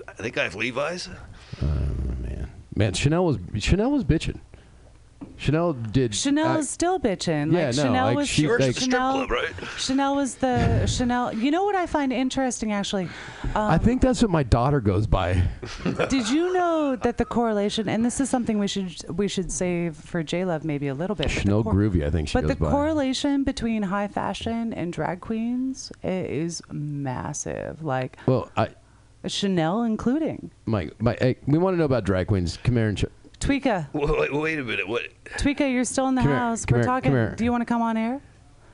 I 0.06 0.12
think 0.12 0.38
I 0.38 0.44
have 0.44 0.54
Levi's. 0.54 1.08
Oh 1.62 1.66
man, 1.66 2.50
man, 2.74 2.92
Chanel 2.94 3.24
was 3.24 3.38
Chanel 3.58 3.90
was 3.90 4.04
bitching. 4.04 4.38
Chanel 5.36 5.72
did. 5.72 6.14
Chanel 6.14 6.58
is 6.58 6.70
still 6.70 6.98
bitching. 7.00 7.52
yeah, 7.52 7.66
like 7.66 7.76
no, 7.76 7.82
Chanel 7.82 8.06
like 8.06 8.16
was 8.16 8.28
she- 8.28 8.42
She 8.42 8.48
works 8.48 8.60
like- 8.60 8.68
at 8.70 8.74
the 8.76 8.80
strip 8.82 8.92
Chanel, 8.94 9.12
club, 9.26 9.30
right? 9.30 9.52
Chanel 9.78 10.14
was 10.16 10.34
the 10.36 10.86
Chanel. 10.86 11.32
You 11.34 11.50
know 11.50 11.64
what 11.64 11.74
I 11.74 11.86
find 11.86 12.12
interesting, 12.12 12.72
actually. 12.72 13.04
Um, 13.54 13.70
I 13.70 13.78
think 13.78 14.00
that's 14.00 14.22
what 14.22 14.30
my 14.30 14.42
daughter 14.44 14.80
goes 14.80 15.06
by. 15.06 15.42
Did 16.08 16.28
you 16.30 16.52
know 16.52 16.96
that 16.96 17.18
the 17.18 17.24
correlation, 17.24 17.88
and 17.88 18.04
this 18.04 18.20
is 18.20 18.30
something 18.30 18.58
we 18.58 18.68
should 18.68 18.94
we 19.18 19.26
should 19.28 19.50
save 19.50 19.96
for 19.96 20.22
J 20.22 20.44
Love 20.44 20.64
maybe 20.64 20.88
a 20.88 20.94
little 20.94 21.16
bit. 21.16 21.26
but 21.26 21.34
the 21.34 21.40
Chanel 21.40 21.62
cor- 21.64 21.74
Groovy, 21.74 22.06
I 22.06 22.10
think 22.10 22.28
she 22.28 22.34
But 22.34 22.42
goes 22.42 22.50
the 22.50 22.56
by. 22.56 22.70
correlation 22.70 23.42
between 23.44 23.82
high 23.82 24.08
fashion 24.08 24.72
and 24.72 24.92
drag 24.92 25.20
queens 25.20 25.90
is 26.02 26.62
massive. 26.70 27.82
Like 27.82 28.18
Well, 28.26 28.50
I, 28.56 28.68
Chanel, 29.26 29.82
including 29.82 30.50
Mike, 30.66 30.92
Mike, 31.00 31.18
hey, 31.20 31.36
we 31.46 31.58
want 31.58 31.74
to 31.74 31.78
know 31.78 31.84
about 31.84 32.04
drag 32.04 32.26
queens. 32.28 32.58
Come 32.62 32.76
here 32.76 32.88
and 32.88 32.98
ch- 32.98 33.04
Tweeka. 33.48 33.86
Wait, 33.92 34.08
wait, 34.18 34.32
wait 34.34 34.58
a 34.58 34.64
minute. 34.64 34.88
What? 34.88 35.02
Tweeka, 35.38 35.70
you're 35.72 35.84
still 35.84 36.08
in 36.08 36.14
the 36.14 36.22
Come 36.22 36.30
here, 36.30 36.38
house. 36.38 36.64
come 36.64 36.76
We're 36.76 36.80
here, 36.82 36.86
talking. 36.86 37.10
come 37.12 37.18
here. 37.18 37.34
Do 37.36 37.44
you 37.44 37.50
want 37.50 37.60
to 37.60 37.66
come 37.66 37.82
on 37.82 37.96
air? 37.96 38.20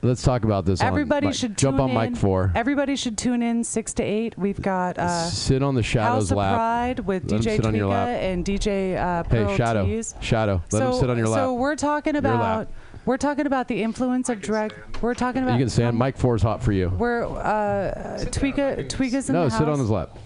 let's 0.03 0.23
talk 0.23 0.43
about 0.45 0.65
this. 0.65 0.81
on 0.81 0.87
Everybody 0.87 1.27
mic- 1.27 1.35
should 1.35 1.55
jump 1.55 1.77
tune 1.77 1.91
on 1.91 1.93
mic 2.11 2.17
four. 2.17 2.51
Everybody 2.55 2.95
should 2.95 3.17
tune 3.19 3.43
in 3.43 3.63
six 3.63 3.93
to 3.95 4.03
eight. 4.03 4.35
We've 4.37 4.59
got 4.59 4.97
uh, 4.97 5.25
sit 5.25 5.61
on 5.61 5.75
the 5.75 5.83
shadow's 5.83 6.23
House 6.23 6.31
of 6.31 6.37
lap. 6.37 6.55
Pride 6.55 6.99
with 7.01 7.23
Let 7.31 7.33
'em 7.33 7.39
DJ 7.41 7.55
sit 7.57 7.65
on 7.67 7.75
your 7.75 7.87
Tweeka 7.87 7.89
lap. 7.91 8.07
and 8.07 8.43
DJ 8.45 8.95
uh, 8.97 9.23
Hey, 9.23 9.29
Pearl 9.45 9.55
shadow, 9.55 9.85
Tees. 9.85 10.15
shadow. 10.21 10.53
Let 10.71 10.79
so, 10.79 10.87
him 10.91 10.99
sit 10.99 11.09
on 11.11 11.17
your 11.19 11.27
lap. 11.27 11.37
So 11.39 11.53
we're 11.53 11.75
talking 11.75 12.15
Your 12.15 12.21
lap. 12.23 12.33
about 12.33 12.67
we're 13.05 13.17
talking 13.17 13.45
about 13.45 13.67
the 13.67 13.81
influence 13.83 14.29
of 14.29 14.41
drag. 14.41 14.73
We're 15.01 15.13
talking 15.15 15.43
about 15.43 15.53
you 15.53 15.59
can 15.59 15.69
stand. 15.69 15.89
um, 15.89 15.97
Mic 15.99 16.17
four 16.17 16.35
is 16.35 16.41
hot 16.41 16.63
for 16.63 16.71
you. 16.71 16.89
We're 16.89 17.25
uh, 17.25 18.17
Tweeka 18.31 18.87
Tweeka's 18.89 19.29
in 19.29 19.33
No, 19.33 19.45
the 19.45 19.51
sit 19.51 19.67
on 19.69 19.77
his 19.79 19.89
lap. 19.91 20.17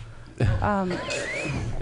Um, 0.61 0.97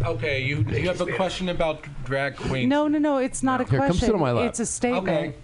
okay, 0.04 0.44
you 0.44 0.66
you 0.70 0.88
have 0.88 1.02
a 1.02 1.12
question 1.14 1.50
about 1.50 1.86
drag 2.06 2.36
queens. 2.36 2.70
No, 2.70 2.88
no, 2.88 3.00
no. 3.00 3.18
It's 3.18 3.42
not 3.42 3.62
a 3.62 3.64
Here, 3.64 3.80
come 3.80 3.88
question. 3.88 4.06
sit 4.08 4.14
on 4.14 4.22
my 4.22 4.32
lap. 4.32 4.50
It's 4.50 4.60
a 4.60 4.66
statement. 4.66 5.36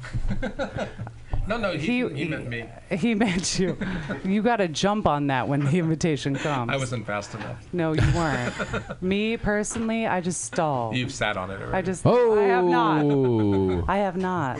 Okay. 0.44 0.88
no, 1.49 1.57
no, 1.57 1.73
he, 1.73 2.07
he, 2.09 2.26
meant 2.26 2.47
me. 2.47 2.65
He 2.91 3.15
meant 3.15 3.57
you. 3.59 3.76
You 4.23 4.43
got 4.43 4.57
to 4.57 4.67
jump 4.67 5.07
on 5.07 5.27
that 5.27 5.47
when 5.47 5.65
the 5.65 5.80
invitation 5.80 6.35
comes. 6.35 6.71
I 6.71 6.77
wasn't 6.77 7.07
fast 7.07 7.34
enough. 7.34 7.65
No, 7.73 7.93
you 7.93 8.01
weren't. 8.15 9.01
Me 9.01 9.35
personally, 9.35 10.05
I 10.05 10.21
just 10.21 10.43
stall. 10.45 10.93
You've 10.93 11.11
sat 11.11 11.38
on 11.38 11.49
it 11.49 11.55
already. 11.55 11.73
I 11.73 11.81
just. 11.81 12.05
Oh, 12.05 12.38
I 12.39 12.43
have 12.43 12.65
not. 12.65 13.89
I 13.89 13.97
have 13.97 14.15
not. 14.15 14.59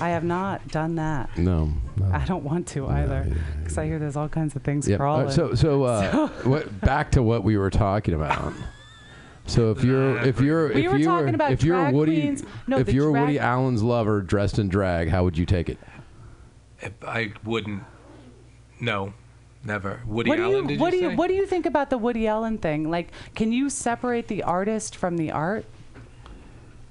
I 0.00 0.10
have 0.10 0.24
not 0.24 0.68
done 0.68 0.96
that. 0.96 1.36
no. 1.38 1.72
no. 1.96 2.10
I 2.12 2.24
don't 2.26 2.44
want 2.44 2.66
to 2.68 2.86
either, 2.88 3.26
because 3.58 3.78
I 3.78 3.86
hear 3.86 3.98
there's 3.98 4.16
all 4.16 4.28
kinds 4.28 4.54
of 4.56 4.62
things 4.62 4.86
Yep. 4.88 4.98
crawling. 4.98 5.26
Uh, 5.26 5.30
so 5.30 5.54
so, 5.54 5.82
uh, 5.84 6.28
what, 6.44 6.80
back 6.80 7.12
to 7.12 7.22
what 7.22 7.44
we 7.44 7.56
were 7.56 7.70
talking 7.70 8.14
about. 8.14 8.52
So 9.46 9.70
if 9.70 9.82
you're 9.82 10.18
if 10.18 10.40
you're 10.40 10.68
We 10.68 10.86
if 10.86 10.92
were 10.92 10.98
you 10.98 11.04
talking 11.04 11.28
were 11.28 11.34
about 11.34 11.52
if 11.52 11.62
you're 11.62 11.90
Woody. 11.90 12.36
No, 12.66 12.78
if 12.78 12.92
you're 12.92 13.10
drag- 13.10 13.22
Woody 13.22 13.38
Allen's 13.38 13.82
lover 13.82 14.20
dressed 14.22 14.58
in 14.58 14.68
drag, 14.68 15.08
how 15.08 15.24
would 15.24 15.36
you 15.36 15.46
take 15.46 15.68
it? 15.68 15.78
If 16.80 16.92
I 17.04 17.32
wouldn't. 17.44 17.82
No, 18.80 19.12
never. 19.64 20.00
Woody 20.06 20.30
what 20.30 20.36
do 20.36 20.42
Allen? 20.44 20.54
you 20.56 20.66
did 20.68 20.80
what 20.80 20.92
you 20.92 20.98
do 20.98 21.04
you 21.04 21.10
say? 21.10 21.16
what 21.16 21.28
do 21.28 21.34
you 21.34 21.46
think 21.46 21.66
about 21.66 21.90
the 21.90 21.98
Woody 21.98 22.26
Allen 22.26 22.58
thing? 22.58 22.90
Like, 22.90 23.12
can 23.34 23.52
you 23.52 23.68
separate 23.68 24.28
the 24.28 24.42
artist 24.42 24.96
from 24.96 25.16
the 25.16 25.30
art? 25.30 25.66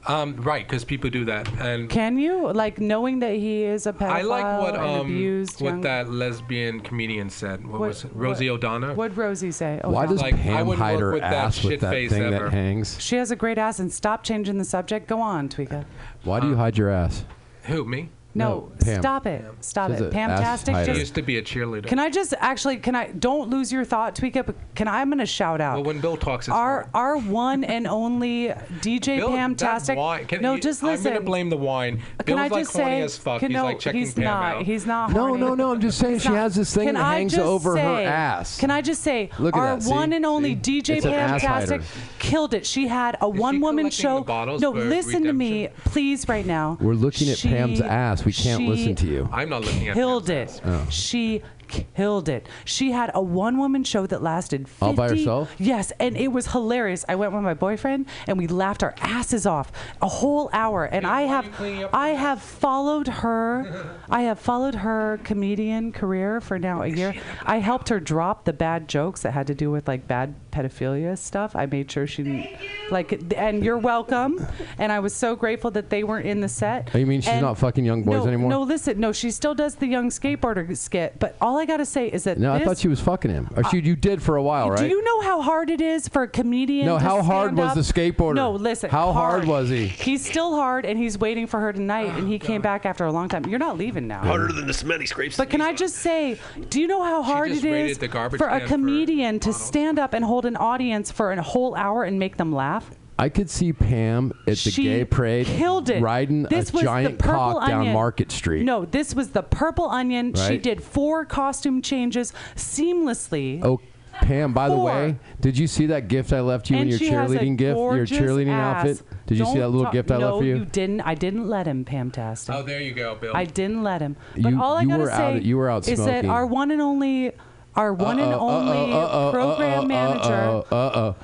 Um, 0.07 0.38
right, 0.38 0.66
because 0.66 0.86
people 0.86 1.10
do 1.10 1.26
that, 1.26 1.52
and 1.60 1.90
Can 1.90 2.18
you 2.18 2.53
like 2.53 2.80
knowing 2.80 3.20
that 3.20 3.36
he 3.36 3.64
is 3.64 3.86
a 3.86 3.91
pedophile 3.91 4.10
I 4.10 4.22
like 4.22 4.61
what 4.61 4.76
and 4.76 4.84
um 4.84 4.99
abused 5.02 5.61
what 5.61 5.70
young- 5.72 5.82
that 5.82 6.10
lesbian 6.10 6.80
comedian 6.80 7.30
said. 7.30 7.68
What, 7.68 7.80
What- 7.82 7.88
was 7.90 8.06
it? 8.06 8.11
Rosie 8.14 8.49
O'Donnell. 8.49 8.95
What'd 8.95 9.18
Rosie 9.18 9.52
say? 9.52 9.82
Why 9.84 10.06
does 10.06 10.22
Like, 10.22 10.38
Pam 10.38 10.68
wouldn't 10.68 10.82
hide 10.82 10.99
her 11.02 11.11
with 11.11 11.22
that 11.22 11.34
ass 11.34 11.64
with 11.64 11.82
that 11.82 11.91
thing 11.91 12.24
ever. 12.34 12.45
that 12.45 12.53
hangs? 12.53 12.95
She 13.02 13.18
has 13.18 13.30
a 13.30 13.36
great 13.36 13.57
ass, 13.57 13.80
and 13.80 13.91
stop 13.91 14.24
changing 14.24 14.57
the 14.57 14.64
subject. 14.66 15.07
Go 15.07 15.20
on, 15.20 15.49
Tweeka. 15.49 15.84
Why 16.24 16.40
do 16.40 16.48
you 16.48 16.56
hide 16.56 16.78
your 16.78 16.90
ass? 16.90 17.26
Who 17.64 17.84
me? 17.84 18.10
No, 18.35 18.47
No, 18.49 18.72
Pam. 18.85 19.01
stop 19.01 19.26
it. 19.26 19.43
Stop 19.61 19.89
She's 19.91 20.01
it. 20.01 20.14
a 20.14 20.18
ass 20.19 20.64
Pamtastic. 20.64 20.73
hider. 20.73 20.85
She 20.85 20.91
Just 20.91 20.99
used 20.99 21.15
to 21.15 21.22
be 21.23 21.38
a 21.38 21.41
cheerleader. 21.41 21.88
Can 21.88 21.97
I 21.97 22.11
just 22.11 22.34
actually? 22.39 22.77
Can 22.77 22.93
I? 22.95 23.07
Don't 23.07 23.49
lose 23.49 23.72
your 23.72 23.84
thought, 23.84 24.14
Tweeka. 24.15 24.45
But 24.45 24.56
can 24.76 24.88
I? 24.88 25.01
I'm 25.01 25.10
gonna 25.10 25.26
shout 25.26 25.60
out. 25.61 25.76
well, 25.77 25.84
when 25.85 25.99
Bill 25.99 26.15
talks, 26.15 26.47
it's 26.47 26.53
our 26.53 26.81
hard. 26.81 26.89
our 26.93 27.18
one 27.18 27.64
and 27.64 27.88
only 27.88 28.49
DJ 28.81 29.18
Bill, 29.18 29.31
that 29.31 29.57
Pamtastic. 29.57 30.27
can 30.27 30.43
no, 30.43 30.53
you- 30.56 30.61
just 30.61 30.84
listen. 30.84 31.07
I'm 31.07 31.14
gonna 31.14 31.26
blame 31.26 31.49
the 31.49 31.57
wine. 31.57 32.01
Can 32.23 32.35
Bill's 32.35 32.39
I 32.39 32.47
like 32.49 32.61
just 32.65 32.73
horny 32.77 32.91
say? 32.91 33.01
as 33.01 33.18
fuck. 33.18 33.39
Can, 33.39 33.49
he's 33.49 33.56
no, 33.57 33.64
like 33.64 33.80
checking 33.80 33.99
he's 34.01 34.14
Pam 34.14 34.23
not. 34.26 34.56
out. 34.57 34.64
He's 34.64 34.85
not. 34.85 35.11
No, 35.11 35.27
horny. 35.30 35.41
no, 35.41 35.56
no. 35.56 35.72
I'm 35.72 35.81
just 35.81 35.97
saying 35.97 36.14
He's 36.14 36.22
she 36.23 36.30
not- 36.30 36.38
has 36.38 36.56
this 36.56 36.73
thing 36.76 36.85
Can 36.85 36.95
that 36.95 37.03
I 37.06 37.15
hangs 37.15 37.31
just 37.34 37.43
over 37.43 37.72
her 37.72 37.77
say- 37.77 38.06
ass. 38.06 38.60
Can 38.60 38.69
I 38.69 38.81
just 38.81 39.01
say, 39.01 39.31
Look 39.39 39.56
at 39.56 39.60
our 39.60 39.76
that, 39.77 39.84
see? 39.84 39.89
one 39.91 40.14
and 40.14 40.23
only 40.26 40.53
See? 40.64 40.81
DJ 40.81 40.97
It's 40.97 41.06
an 41.06 41.14
ass 41.14 41.41
Pamtastic 41.41 41.84
killed 42.19 42.53
it. 42.53 42.65
She 42.65 42.88
had 42.88 43.18
a 43.22 43.27
one-woman 43.27 43.85
collecting 43.85 43.91
show. 44.03 44.23
bottles 44.23 44.61
No, 44.61 44.72
for 44.73 44.80
listen 44.84 45.23
to 45.23 45.34
me, 45.34 45.69
please, 45.85 46.27
right 46.30 46.45
now. 46.45 46.77
We're 46.80 46.93
looking 46.93 47.27
at 47.30 47.38
She- 47.39 47.47
Pam's 47.49 47.81
ass. 47.81 48.19
We 48.26 48.34
can't 48.34 48.62
she 48.62 48.68
listen 48.68 48.96
to 48.96 49.08
you. 49.08 49.30
I'm 49.32 49.50
not 49.50 49.62
looking 49.64 49.88
at 49.90 49.96
Killed 49.96 50.30
it. 50.30 50.62
Oh. 50.66 50.88
She 50.90 51.41
killed 51.70 52.28
it. 52.30 52.48
She 52.66 52.91
had 52.91 53.12
a 53.14 53.22
one-woman 53.22 53.84
show 53.84 54.08
that 54.08 54.22
lasted 54.24 54.68
50, 54.68 54.86
All 54.86 54.94
by 54.94 55.10
herself? 55.10 55.54
Yes, 55.60 55.91
and 56.00 56.18
it 56.18 56.30
was 56.30 56.48
hilarious. 56.48 57.06
I 57.08 57.14
went 57.16 57.32
with 57.32 57.44
my 57.44 57.54
boyfriend 57.54 58.08
and 58.28 58.38
we 58.38 58.48
laughed 58.48 58.82
our 58.84 58.96
asses 59.02 59.46
off 59.46 59.72
a 60.02 60.08
whole 60.08 60.50
hour. 60.52 60.86
And 60.86 61.06
I 61.06 61.22
have 61.22 61.46
you 61.46 61.52
cleaning 61.52 61.84
up 61.84 61.94
I 61.94 62.10
your 62.10 62.18
have 62.18 62.41
followed 62.41 63.08
her. 63.24 63.96
I 64.10 64.22
have 64.22 64.40
followed 64.40 64.76
her 64.76 65.20
comedian 65.24 65.91
career 65.91 66.41
for 66.41 66.58
now 66.58 66.82
a 66.82 66.88
year. 66.88 67.14
I 67.46 67.60
helped 67.60 67.90
her 67.90 68.00
drop 68.00 68.46
the 68.46 68.54
bad 68.54 68.88
jokes 68.88 69.22
that 69.22 69.32
had 69.32 69.48
to 69.48 69.56
do 69.56 69.70
with 69.70 69.88
like 69.88 70.08
bad 70.08 70.49
pedophilia 70.52 71.18
stuff. 71.18 71.56
I 71.56 71.66
made 71.66 71.92
sure 71.92 72.08
she 72.08 72.24
didn't 72.24 72.48
like 72.92 73.34
and 73.38 73.64
you're 73.64 73.78
welcome. 73.78 74.46
And 74.78 74.92
I 74.92 75.00
was 75.00 75.14
so 75.14 75.36
grateful 75.36 75.72
that 75.72 75.90
they 75.90 76.04
weren't 76.04 76.26
in 76.26 76.42
the 76.42 76.50
set. 76.50 76.90
Oh, 76.94 76.98
you 76.98 77.06
mean 77.06 77.22
she's 77.22 77.30
And- 77.30 77.42
not 77.42 77.58
fucking 77.58 77.86
young 77.86 78.04
boys 78.04 78.24
no, 78.24 78.28
anymore? 78.28 78.50
No, 78.50 78.62
listen, 78.62 79.00
no, 79.00 79.12
she 79.12 79.32
still 79.32 79.56
does 79.56 79.76
the 79.76 79.88
young 79.88 80.10
skateboarder 80.10 80.76
skit. 80.76 81.20
But 81.20 81.36
all 81.42 81.58
I 81.58 81.66
gotta 81.66 81.86
say 81.86 82.08
is 82.08 82.24
that 82.24 82.38
No, 82.38 82.54
I 82.54 82.64
thought 82.64 82.78
she 82.78 82.88
was 82.88 83.00
fucking 83.00 83.32
him. 83.32 83.50
Or 83.56 83.64
she, 83.66 83.80
you 83.80 83.96
did 83.96 84.22
for 84.22 84.36
a 84.36 84.44
while, 84.44 84.70
right? 84.70 84.80
do 84.80 84.88
you 84.88 85.04
know 85.04 85.22
how 85.22 85.42
hard 85.42 85.70
it 85.70 85.82
is 85.82 86.08
for 86.08 86.24
a 86.24 86.28
comedian? 86.28 86.86
No, 86.86 86.98
to 86.98 87.04
how 87.04 87.22
hard 87.22 87.56
was 87.56 87.70
up? 87.70 87.76
the 87.76 87.82
skateboarder? 87.82 88.36
No, 88.36 88.52
listen. 88.52 88.90
How 88.90 89.12
hard 89.12 89.46
was 89.46 89.70
he? 89.70 89.88
He's 89.88 90.26
still 90.26 90.56
hard, 90.56 90.86
and 90.86 90.98
he's 90.98 91.18
waiting 91.18 91.48
for 91.48 91.60
her 91.60 91.74
tonight, 91.74 92.10
and 92.16 92.28
he 92.28 92.36
oh, 92.36 92.40
came 92.40 92.62
back 92.62 92.86
after 92.86 93.06
a 93.06 93.12
long 93.12 93.30
time. 93.30 93.46
You're 93.46 93.60
not 93.60 93.78
leaving 93.78 94.08
now. 94.08 94.22
Harder 94.22 94.52
than 94.52 94.68
the 94.68 94.74
cement 94.74 95.02
he 95.02 95.08
scrapes. 95.08 95.38
But 95.38 95.50
can 95.50 95.62
I 95.62 95.74
just 95.74 95.96
say, 95.96 96.40
do 96.70 96.80
you 96.80 96.88
know 96.88 97.04
how 97.04 97.22
hard 97.22 97.50
just 97.50 97.64
it 97.64 97.72
rated 97.72 97.92
is 97.92 97.98
the 97.98 98.10
for 98.10 98.48
a 98.48 98.60
can 98.60 98.68
for 98.68 98.68
comedian 98.68 99.40
to 99.42 99.54
stand 99.54 100.00
up 100.00 100.14
and 100.14 100.24
hold 100.24 100.39
an 100.45 100.56
audience 100.56 101.11
for 101.11 101.32
a 101.32 101.41
whole 101.41 101.76
hour 101.76 102.03
and 102.03 102.20
make 102.20 102.38
them 102.38 102.52
laugh? 102.53 102.91
I 103.18 103.28
could 103.28 103.49
see 103.49 103.74
Pam 103.74 104.32
at 104.48 104.56
the 104.57 104.72
she 104.72 104.84
gay 104.84 105.03
parade 105.03 105.45
killed 105.45 105.90
it. 105.90 106.02
riding 106.02 106.44
this 106.44 106.70
a 106.70 106.74
was 106.74 106.84
giant 106.84 107.18
the 107.18 107.24
purple 107.26 107.60
cock 107.60 107.68
down. 107.68 107.91
Market 107.91 108.32
Street. 108.32 108.64
No, 108.64 108.86
this 108.86 109.14
was 109.14 109.32
the 109.32 109.41
purple 109.44 109.90
onion. 109.90 110.34
She 110.36 110.41
Right. 110.41 110.64
did 110.64 110.82
four 110.82 111.26
costume 111.26 111.82
changes 111.82 112.32
seamlessly. 112.56 113.60
Oh, 113.64 113.82
Pam, 114.22 114.53
by 114.53 114.68
the 114.68 114.76
Four. 114.76 114.86
way, 114.86 115.16
did 115.40 115.57
you 115.57 115.66
see 115.68 115.86
that 115.88 116.07
gift 116.10 116.34
I 116.34 116.41
left 116.41 116.70
you 116.70 116.76
in 116.78 116.90
your 116.90 116.98
she 116.98 117.07
has 117.10 117.32
a 117.32 117.38
cheerleading 117.38 117.56
gift? 117.57 117.78
Your 117.78 117.95
gorgeous 117.95 118.18
cheerleading 118.18 118.49
ass. 118.49 118.76
outfit? 118.86 119.02
Did 119.28 119.38
you 119.38 119.45
see 119.45 119.52
Don't 119.52 119.60
that 119.60 119.68
little 119.70 119.84
talk- 119.86 119.94
gift 119.94 120.11
I 120.11 120.18
no, 120.18 120.26
left 120.28 120.38
for 120.40 120.44
you? 120.45 120.53
No, 120.56 120.60
you 120.61 120.66
didn't. 120.66 121.02
I 121.02 121.16
didn't 121.16 121.48
let 121.48 121.68
him, 121.68 121.86
Pamtastic. 121.86 122.53
Oh, 122.53 122.64
there 122.64 122.82
you 122.82 122.94
go, 122.94 123.16
Bill. 123.20 123.32
I 123.34 123.45
didn't 123.45 123.82
let 123.84 124.02
him. 124.02 124.18
But 124.38 124.52
You- 124.52 124.61
all 124.61 124.76
I 124.78 124.82
you 124.82 124.90
gotta 124.90 125.03
were 125.03 125.10
say 125.10 125.36
out- 125.36 125.41
you 125.44 125.57
were 125.57 125.70
out 125.70 125.88
is 125.88 125.99
that 125.99 126.06
smoking. 126.06 126.30
our 126.30 126.45
one 126.45 126.72
and 126.72 126.82
only, 126.82 127.32
our 127.80 127.93
one 127.93 128.19
and 128.19 128.34
only 128.34 128.91
program 129.31 129.88
manager. 129.88 130.64
Uh 130.69 130.76
oh. 131.01 131.15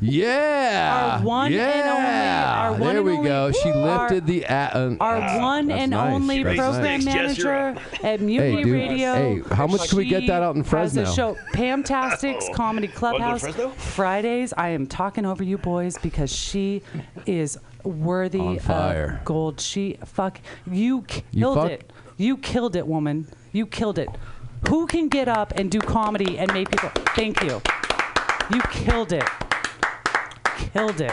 Yeah. 0.00 1.18
Our 1.20 1.24
one 1.24 1.46
and 1.46 1.54
yeah. 1.54 1.92
only- 1.94 2.62
our 2.62 2.70
one 2.72 2.80
there 2.80 2.96
and 2.98 3.04
we 3.06 3.12
only- 3.12 3.28
go. 3.28 3.52
She 3.52 3.70
Our- 3.70 4.00
lifted 4.00 4.26
the. 4.26 4.42
A- 4.42 4.70
uh, 4.74 4.96
Our 5.00 5.40
one 5.40 5.70
and 5.70 5.90
nice. 5.92 6.12
only 6.14 6.42
That's 6.42 6.58
program 6.58 7.04
nice. 7.04 7.14
Manager 7.14 7.76
at 8.02 8.20
Mutiny 8.20 8.56
Hey, 8.56 8.62
dude. 8.64 8.72
Radio. 8.72 9.14
Hey, 9.14 9.54
how 9.54 9.66
much 9.68 9.88
can 9.88 9.98
we 9.98 10.06
get 10.06 10.26
that 10.26 10.42
out 10.42 10.56
in 10.56 10.64
Fresno? 10.64 11.02
Has 11.04 11.12
a 11.12 11.14
show, 11.14 11.36
Pamtastic's 11.52 12.48
Oh. 12.50 12.54
Comedy 12.54 12.88
Clubhouse. 12.88 13.46
Fridays, 13.76 14.52
I 14.56 14.70
am 14.70 14.86
talking 14.88 15.24
over 15.24 15.44
you 15.44 15.56
boys 15.58 15.96
because 15.98 16.32
she 16.34 16.82
is 17.26 17.58
worthy 17.84 18.40
On 18.40 18.58
fire. 18.58 19.18
of 19.20 19.24
gold. 19.24 19.60
She 19.60 19.98
fuck 20.04 20.40
you 20.70 20.82
You 20.82 21.02
killed 21.32 21.56
fuck- 21.58 21.70
it. 21.70 21.92
You 22.16 22.36
killed 22.38 22.74
it, 22.76 22.86
woman. 22.86 23.26
You 23.52 23.66
killed 23.66 23.98
it. 23.98 24.08
Who 24.68 24.86
can 24.86 25.08
get 25.08 25.28
up 25.28 25.52
and 25.56 25.70
do 25.70 25.80
comedy 25.80 26.38
and 26.38 26.52
make 26.52 26.70
people? 26.70 26.90
Thank 27.14 27.42
you. 27.42 27.60
You 28.52 28.60
killed 28.70 29.12
it. 29.12 29.24
Killed 30.72 31.00
it. 31.00 31.12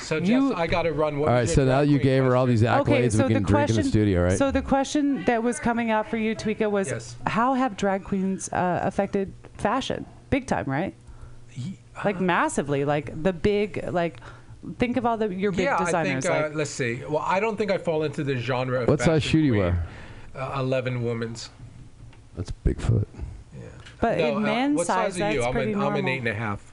so 0.00 0.18
Jess, 0.18 0.28
you- 0.28 0.54
I 0.54 0.66
got 0.66 0.82
to 0.82 0.92
run. 0.92 1.18
What 1.18 1.28
All 1.28 1.34
right, 1.34 1.48
so 1.48 1.64
now 1.64 1.80
you 1.80 1.98
queen 1.98 2.02
gave 2.02 2.24
her 2.24 2.36
all 2.36 2.46
these 2.46 2.62
accolades. 2.62 2.80
Okay, 2.80 3.10
so 3.10 3.26
we 3.26 3.34
the 3.34 3.40
can 3.40 3.42
drink 3.44 3.66
question. 3.66 3.78
in 3.78 3.82
the 3.84 3.88
studio, 3.90 4.22
right? 4.24 4.38
So 4.38 4.50
the 4.50 4.62
question 4.62 5.24
that 5.24 5.42
was 5.42 5.58
coming 5.60 5.90
out 5.90 6.08
for 6.08 6.16
you, 6.16 6.34
Tweeka, 6.34 6.70
was 6.70 6.90
Yes. 6.90 7.16
how 7.26 7.54
have 7.54 7.76
drag 7.76 8.04
queens 8.04 8.48
uh, 8.52 8.80
affected 8.82 9.32
fashion? 9.58 10.04
Big 10.30 10.46
time, 10.46 10.64
right? 10.66 10.94
Like 12.04 12.20
massively. 12.20 12.84
Like 12.84 13.22
the 13.22 13.32
big, 13.32 13.88
like 13.92 14.20
think 14.78 14.96
of 14.96 15.06
all 15.06 15.16
the 15.18 15.28
your 15.32 15.52
big 15.52 15.64
yeah, 15.66 15.78
designers. 15.84 16.26
I 16.26 16.28
think. 16.30 16.42
Uh, 16.44 16.46
like, 16.48 16.54
let's 16.56 16.70
see. 16.70 17.02
Well, 17.08 17.24
I 17.24 17.38
don't 17.38 17.56
think 17.56 17.70
I 17.70 17.78
fall 17.78 18.02
into 18.02 18.24
the 18.24 18.36
genre 18.36 18.82
of. 18.82 18.88
what 18.88 19.00
size 19.00 19.22
fashion 19.22 19.30
shoe 19.30 19.38
do 19.40 19.44
you 19.46 19.52
queen. 19.52 19.62
wear? 19.62 19.86
Uh, 20.34 20.56
Eleven 20.60 21.04
women's. 21.04 21.50
That's 22.36 22.52
Bigfoot. 22.64 23.06
Yeah. 23.54 23.60
But 24.00 24.18
No, 24.18 24.28
in 24.28 24.36
uh, 24.36 24.40
men's 24.40 24.76
what 24.78 24.86
size, 24.86 25.12
size 25.14 25.20
are 25.22 25.30
you? 25.32 25.36
that's 25.38 25.46
I'm 25.48 25.52
pretty 25.52 25.72
an, 25.72 25.80
I'm 25.82 25.94
an 25.96 26.08
eight 26.08 26.18
and 26.20 26.28
a 26.28 26.34
half. 26.34 26.68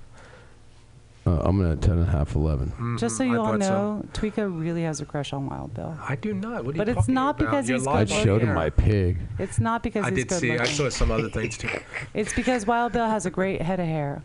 Uh, 1.27 1.41
I'm 1.41 1.57
gonna 1.61 1.76
ten 1.76 1.94
and 1.99 2.07
a 2.07 2.11
half, 2.11 2.34
eleven. 2.36 2.72
Just 2.98 3.18
so 3.18 3.23
Mhm, 3.23 3.27
I 3.27 3.31
you 3.34 3.40
all 3.41 3.45
thought 3.52 3.64
so. 3.64 3.69
know, 3.98 4.06
Tweeka 4.14 4.60
really 4.61 4.84
has 4.84 5.02
a 5.02 5.06
crush 5.06 5.34
on 5.34 5.48
Wild 5.48 5.73
Bill. 5.73 5.95
I 6.07 6.15
do 6.15 6.34
not. 6.34 6.64
What 6.65 6.76
are 6.76 6.77
But 6.77 6.88
you 6.88 6.94
it's 6.94 7.02
talking 7.02 7.14
not 7.14 7.30
about? 7.36 7.38
because 7.52 7.69
You're 7.69 7.77
he's 7.77 7.88
I 7.88 7.91
lying 7.91 8.07
good 8.07 8.15
on 8.18 8.23
showed 8.23 8.41
him 8.41 8.53
my 8.56 8.69
pig. 8.69 9.18
It's 9.38 9.60
not 9.60 9.84
because 9.84 10.06
I 10.06 10.10
he's 10.10 10.19
did 10.19 10.27
good 10.30 10.40
see. 10.40 10.52
I 10.53 10.57
looking. 10.60 10.73
saw 10.73 10.90
some 10.90 11.11
other 11.11 11.30
things 11.38 11.57
too. 11.57 11.69
It's 12.14 12.34
because 12.34 12.65
Wild 12.65 12.94
Bill 12.94 13.06
has 13.07 13.26
a 13.26 13.30
great 13.30 13.61
head 13.61 13.80
of 13.81 13.86
hair. 13.86 14.23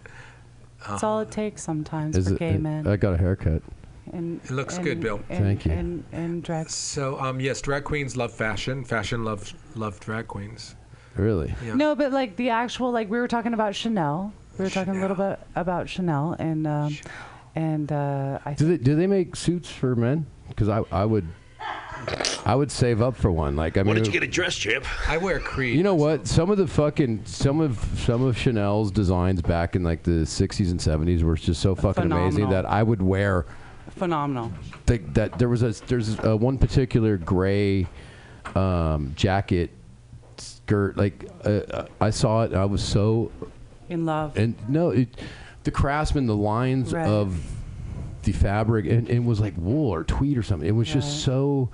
That's 0.88 1.02
all 1.02 1.20
it 1.20 1.30
takes 1.30 1.62
sometimes 1.62 2.16
Is 2.16 2.28
for 2.28 2.34
it? 2.34 2.38
gay 2.38 2.56
men. 2.58 2.86
I 2.86 2.96
got 2.96 3.14
a 3.14 3.18
haircut. 3.18 3.62
and, 4.12 4.40
It 4.44 4.50
looks 4.52 4.76
and- 4.76 4.84
good, 4.84 5.00
Bill. 5.00 5.20
And, 5.28 5.44
Thank 5.44 5.66
you. 5.66 5.72
And, 5.72 6.04
and 6.12 6.42
drag. 6.42 6.70
So 6.70 7.18
um, 7.20 7.40
yes, 7.40 7.60
drag 7.60 7.84
queens 7.84 8.16
love 8.16 8.32
fashion. 8.32 8.84
Fashion 8.84 9.24
loves 9.24 9.52
love 9.74 9.98
drag 10.00 10.28
queens. 10.28 10.76
Really? 11.16 11.54
Yeah. 11.64 11.74
No, 11.74 11.94
but 11.94 12.12
like 12.12 12.36
the 12.36 12.50
actual, 12.50 12.90
like 12.90 13.08
we 13.10 13.18
were 13.18 13.28
talking 13.28 13.54
about 13.54 13.74
Chanel. 13.74 14.32
We 14.58 14.64
were 14.64 14.70
talking 14.70 14.96
a 14.96 15.00
little 15.00 15.16
bit 15.16 15.38
about 15.56 15.88
Chanel, 15.88 16.36
and 16.38 16.66
um, 16.66 16.96
and 17.54 17.90
uh, 17.90 18.38
I 18.44 18.54
Do 18.54 18.66
they 18.68 18.76
do 18.76 18.94
they 18.96 19.06
make 19.06 19.36
suits 19.36 19.68
for 19.68 19.94
men? 19.96 20.26
Because 20.48 20.68
I 20.68 20.82
I 20.92 21.04
would 21.04 21.26
I 22.44 22.54
would 22.54 22.70
save 22.70 23.00
up 23.02 23.16
for 23.16 23.30
one. 23.32 23.56
Like 23.56 23.76
I 23.76 23.82
Why 23.82 23.86
mean, 23.86 23.94
did 23.96 24.06
you 24.06 24.12
get 24.12 24.22
a 24.22 24.26
dress, 24.30 24.54
champ? 24.56 24.84
I 25.08 25.16
wear 25.16 25.40
Creed. 25.40 25.76
You 25.76 25.82
know 25.82 25.94
what? 25.94 26.26
Some 26.26 26.50
of 26.50 26.58
the 26.58 26.66
fucking 26.66 27.22
some 27.24 27.60
of 27.60 27.78
some 27.96 28.22
of 28.22 28.36
Chanel's 28.36 28.90
designs 28.90 29.40
back 29.42 29.74
in 29.76 29.82
like 29.82 30.02
the 30.02 30.22
60s 30.22 30.70
and 30.70 30.78
70s 30.80 31.22
were 31.22 31.36
just 31.36 31.60
so 31.60 31.74
fucking 31.74 32.04
amazing 32.04 32.44
Phenomenal. 32.44 32.50
that 32.62 32.66
I 32.66 32.82
would 32.82 33.02
wear. 33.02 33.46
phenomenal. 33.90 34.52
The, 34.86 34.98
that 35.14 35.38
there 35.38 35.48
was 35.48 35.62
a 35.62 35.70
there's 35.86 36.18
a, 36.20 36.36
one 36.36 36.58
particular 36.58 37.16
gray 37.16 37.86
um, 38.54 39.12
jacket 39.16 39.70
skirt. 40.66 40.96
Like 40.96 41.28
uh, 41.44 41.86
I 42.00 42.10
saw 42.10 42.42
it, 42.44 42.54
I 42.54 42.64
was 42.64 42.82
so 42.82 43.30
In 43.88 44.04
love. 44.06 44.36
and 44.36 44.54
no, 44.68 44.90
it, 44.90 45.08
the 45.64 45.70
craftsman, 45.70 46.26
the 46.26 46.36
lines 46.36 46.92
Right. 46.92 47.06
of 47.06 47.36
the 48.22 48.32
fabric, 48.32 48.86
and, 48.86 49.00
and 49.00 49.10
it 49.10 49.24
was 49.24 49.40
like 49.40 49.54
wool 49.56 49.90
or 49.92 50.04
tweed 50.04 50.38
or 50.38 50.42
something. 50.42 50.68
It 50.68 50.72
was 50.72 50.88
Right. 50.88 51.02
just 51.02 51.22
so. 51.22 51.68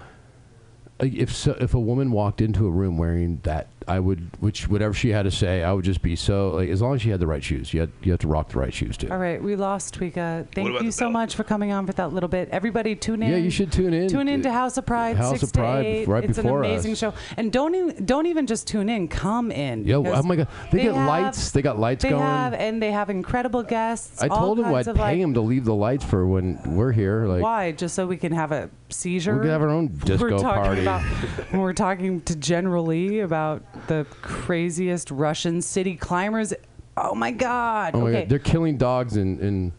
like, 1.01 1.15
If 1.15 1.33
so, 1.35 1.57
if 1.61 1.75
a 1.75 1.81
woman 1.81 2.11
walked 2.11 2.41
into 2.41 2.67
a 2.67 2.71
room 2.71 2.99
wearing 2.99 3.41
that, 3.45 3.69
I 3.91 3.99
would, 3.99 4.31
which 4.39 4.69
whatever 4.69 4.95
she 4.95 5.11
had 5.11 5.23
to 5.25 5.33
say, 5.33 5.65
I 5.65 5.73
would 5.73 5.85
just 5.85 6.01
be 6.01 6.15
so 6.15 6.51
like. 6.51 6.69
As 6.69 6.81
long 6.81 6.95
as 6.95 7.03
she 7.03 7.11
had 7.11 7.19
the 7.19 7.27
right 7.27 7.43
shoes, 7.43 7.75
you 7.75 7.81
had 7.81 7.91
you 8.03 8.13
have 8.13 8.21
to 8.21 8.29
rock 8.29 8.49
the 8.51 8.59
right 8.59 8.73
shoes 8.73 8.97
too. 8.97 9.11
All 9.11 9.19
right, 9.19 9.43
we 9.43 9.57
lost 9.57 9.99
Tweeka. 9.99 10.47
Thank 10.55 10.81
you 10.81 10.93
so 10.93 11.07
belt? 11.07 11.13
much 11.13 11.35
for 11.35 11.43
coming 11.43 11.73
on 11.73 11.87
for 11.89 11.93
that 11.95 12.13
little 12.13 12.29
bit. 12.29 12.49
Everybody, 12.51 12.95
tune 12.95 13.21
in. 13.23 13.31
Yeah, 13.33 13.39
you 13.39 13.51
should 13.51 13.73
tune 13.73 13.93
in. 13.93 14.09
Tune 14.09 14.29
in 14.29 14.43
to 14.43 14.53
House 14.53 14.77
of 14.77 14.87
Pride. 14.87 15.17
House 15.17 15.33
six 15.41 15.43
of 15.43 15.53
Pride, 15.53 15.83
to 15.83 15.89
eight. 15.89 16.09
right 16.09 16.23
it's 16.23 16.37
before 16.37 16.63
an 16.63 16.71
amazing 16.71 16.93
us. 16.93 16.99
show, 16.99 17.15
and 17.37 17.51
don't 17.53 17.75
even, 17.75 18.05
don't 18.05 18.27
even 18.27 18.47
just 18.47 18.69
tune 18.69 18.89
in. 18.89 19.09
Come 19.09 19.51
in. 19.51 19.85
Yo, 19.85 19.99
oh 19.99 20.03
because 20.05 20.25
oh 20.25 20.29
my 20.29 20.37
god, 20.37 20.49
they, 20.71 20.83
get 20.83 20.95
have- 20.95 21.09
lights. 21.09 21.51
They 21.51 21.63
got 21.63 21.81
lights 21.81 22.05
They 22.05 22.11
going. 22.11 22.23
have, 22.23 22.55
and 22.55 22.81
they 22.81 22.93
have 22.93 23.11
incredible 23.11 23.65
guests. 23.65 24.23
I 24.23 24.29
told 24.29 24.61
him 24.61 24.67
I'd 24.67 24.87
pay 24.87 24.93
like, 24.93 25.19
him 25.19 25.35
to 25.35 25.41
leave 25.41 25.65
the 25.65 25.75
lights 25.75 26.05
for 26.05 26.29
when 26.29 26.61
we're 26.77 26.93
here. 26.93 27.27
Like 27.27 27.43
Why? 27.43 27.73
Just 27.73 27.97
so 27.97 28.07
we 28.07 28.17
can 28.19 28.33
have 28.33 28.53
a 28.53 28.71
seizure. 28.89 29.35
we 29.35 29.41
could 29.41 29.51
have 29.51 29.63
our 29.63 29.69
own 29.71 29.89
disco 29.89 30.31
we're 30.31 30.39
talking 30.39 30.63
party. 30.63 30.83
About, 30.83 31.03
when 31.51 31.61
we're 31.61 31.73
talking 31.73 32.21
to 32.23 32.37
generally 32.37 33.21
about 33.21 33.63
the 33.87 34.07
craziest 34.23 35.11
Russian 35.11 35.63
city 35.63 35.97
climbers. 35.97 36.53
Oh 36.97 37.15
my 37.15 37.31
God. 37.31 37.95
oh 37.95 38.01
my 38.01 38.09
okay. 38.11 38.21
god, 38.23 38.29
they're 38.29 38.39
killing 38.39 38.77
dogs 38.77 39.17
and 39.17 39.41
and. 39.41 39.73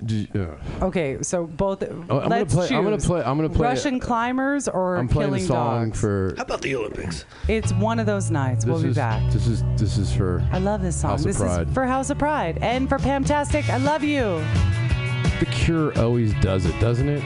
Uh, 0.00 0.54
Okay, 0.80 1.18
so 1.22 1.44
both. 1.46 1.82
Oh, 1.82 1.86
I'm 1.90 2.06
gonna 2.06 2.28
let's 2.28 2.54
play- 2.54 2.68
choose. 2.68 2.76
I'm 2.78 2.84
gonna 2.84 2.98
play- 2.98 3.22
I'm 3.22 3.36
gonna 3.36 3.48
play- 3.48 3.66
Russian 3.66 3.98
climbers 3.98 4.68
or 4.68 4.96
I'm 4.96 5.08
playing 5.08 5.30
killing 5.30 5.42
a 5.42 5.46
song 5.46 5.88
dogs. 5.88 6.00
for. 6.00 6.34
How 6.36 6.42
about 6.44 6.62
the 6.62 6.76
Olympics? 6.76 7.24
It's 7.48 7.72
one 7.72 7.98
of 7.98 8.06
those 8.06 8.30
nights. 8.30 8.64
This 8.64 8.72
we'll 8.74 8.82
be 8.84 8.92
back. 8.92 9.32
This 9.32 9.48
is 9.48 9.64
this 9.76 9.98
is 9.98 10.12
for 10.14 10.40
I 10.52 10.58
love 10.58 10.82
this 10.82 11.00
song. 11.00 11.10
House 11.12 11.20
of 11.22 11.26
this 11.26 11.38
Pride. 11.38 11.66
is 11.68 11.74
for 11.74 11.84
House 11.84 12.10
of 12.10 12.18
Pride 12.18 12.58
and 12.62 12.88
for 12.88 12.98
Pamtastic. 12.98 13.68
I 13.70 13.78
love 13.78 14.04
you. 14.04 14.40
the 15.40 15.46
Cure. 15.46 15.92
Always 15.98 16.32
does 16.34 16.64
it, 16.64 16.78
doesn't 16.80 17.08
it? 17.08 17.22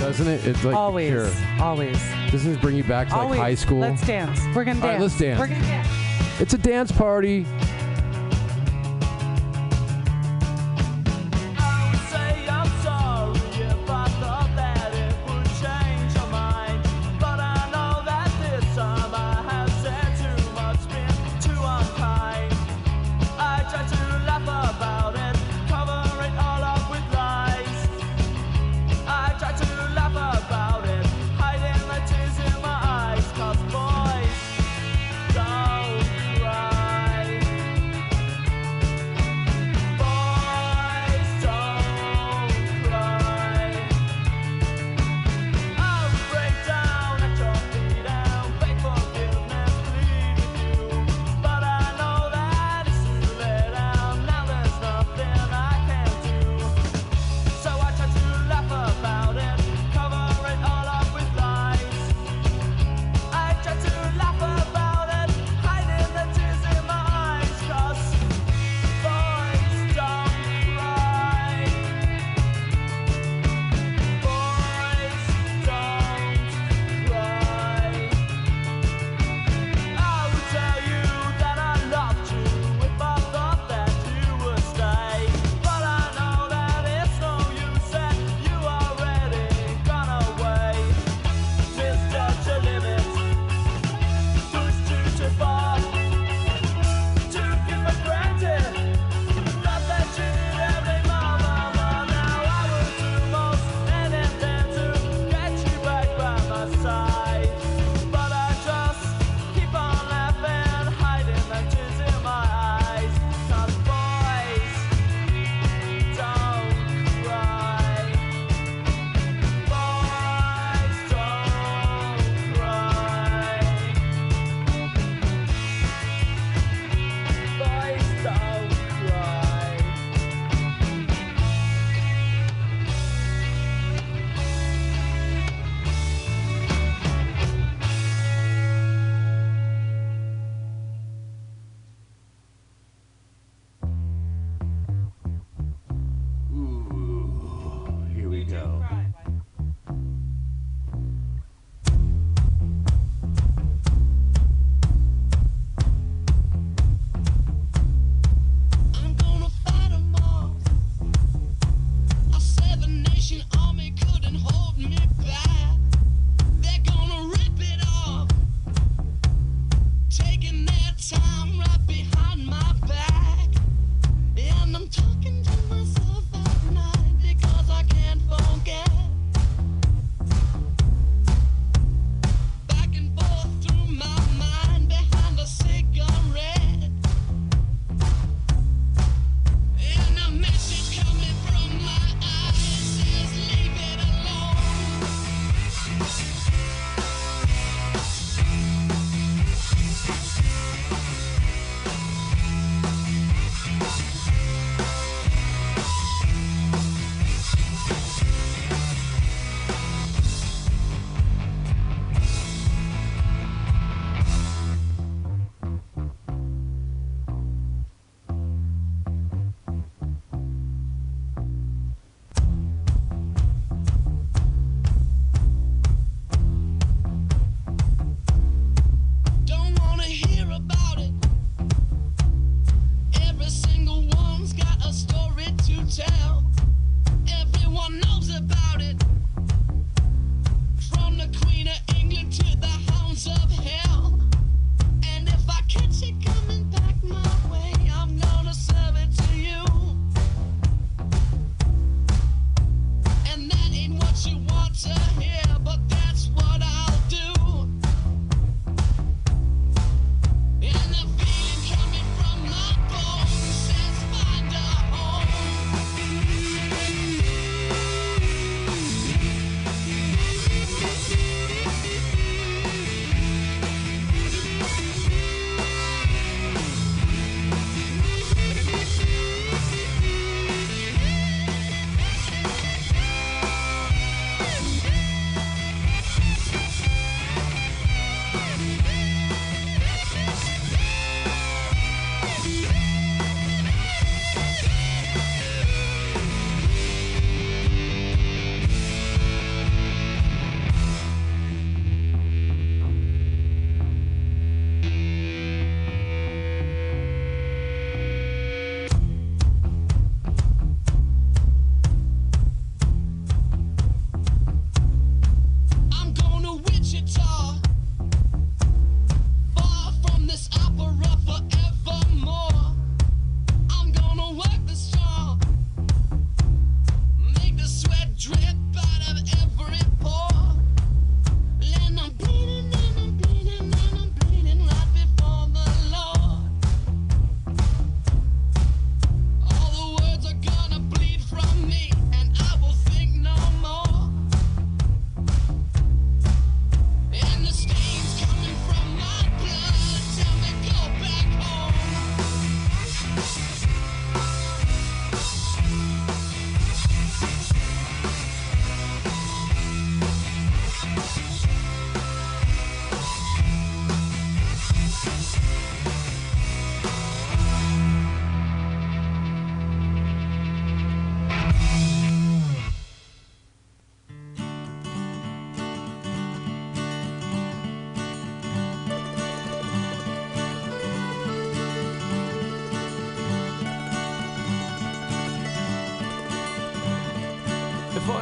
Doesn't 0.00 0.26
it? 0.28 0.46
It's 0.46 0.64
like 0.64 0.74
always, 0.74 1.10
Cure. 1.10 1.30
always, 1.60 1.98
Doesn't 2.30 2.52
this 2.52 2.60
bring 2.60 2.74
you 2.74 2.82
back 2.84 3.08
to 3.08 3.14
like 3.14 3.22
always. 3.22 3.38
high 3.40 3.54
school? 3.54 3.80
Let's 3.80 4.04
dance. 4.06 4.40
We're 4.54 4.64
gonna 4.64 4.80
dance. 4.80 4.82
All 4.82 4.88
right, 4.88 5.00
let's 5.00 5.18
dance. 5.18 5.38
We're 5.38 5.46
gonna 5.48 5.60
dance. 5.60 5.88
It's 6.40 6.54
a 6.54 6.58
dance 6.58 6.90
party. 6.90 7.44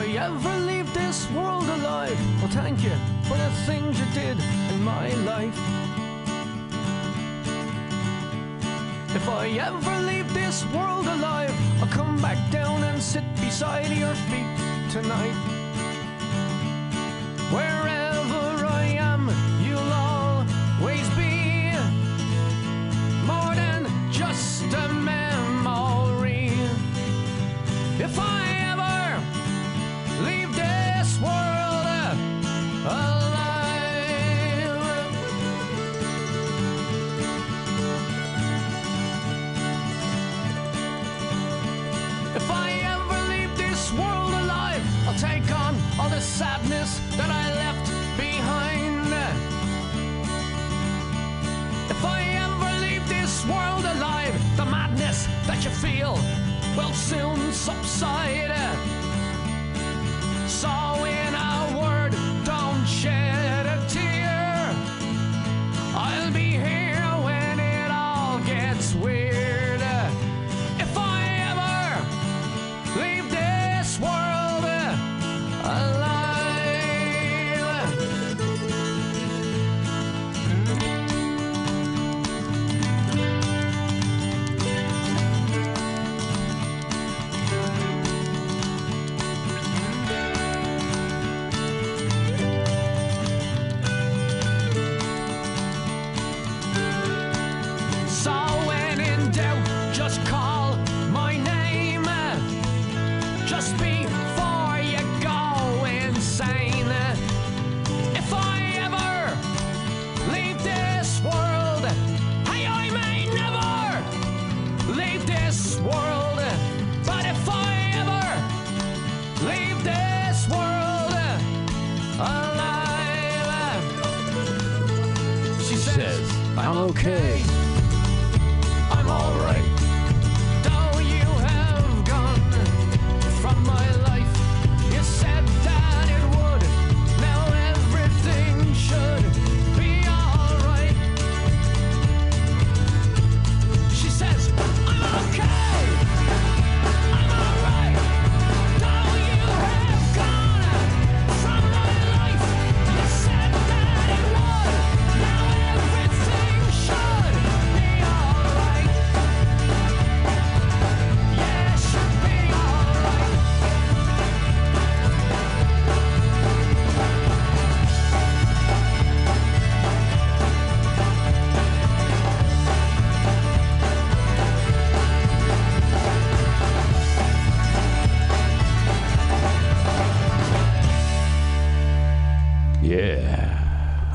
If 0.09 0.15
I 0.15 0.25
ever 0.25 0.59
leave 0.61 0.95
this 0.95 1.31
world 1.33 1.69
alive, 1.69 2.19
well, 2.41 2.49
thank 2.49 2.83
you 2.83 2.93
for 3.25 3.37
the 3.37 3.51
things 3.67 4.01
you 4.01 4.07
did 4.15 4.39
in 4.73 4.83
my 4.83 5.13
life. 5.27 5.55
If 9.15 9.29
I 9.29 9.49
ever 9.61 10.01
leave 10.07 10.33
this 10.33 10.65
world 10.73 11.07
alive, 11.07 11.53
I'll 11.83 11.89
come 11.89 12.23
back 12.23 12.39
down 12.51 12.85
and 12.85 13.03
sit 13.03 13.25
beside 13.37 13.93
your 13.93 14.15
feet 14.15 14.91
tonight. 14.91 15.58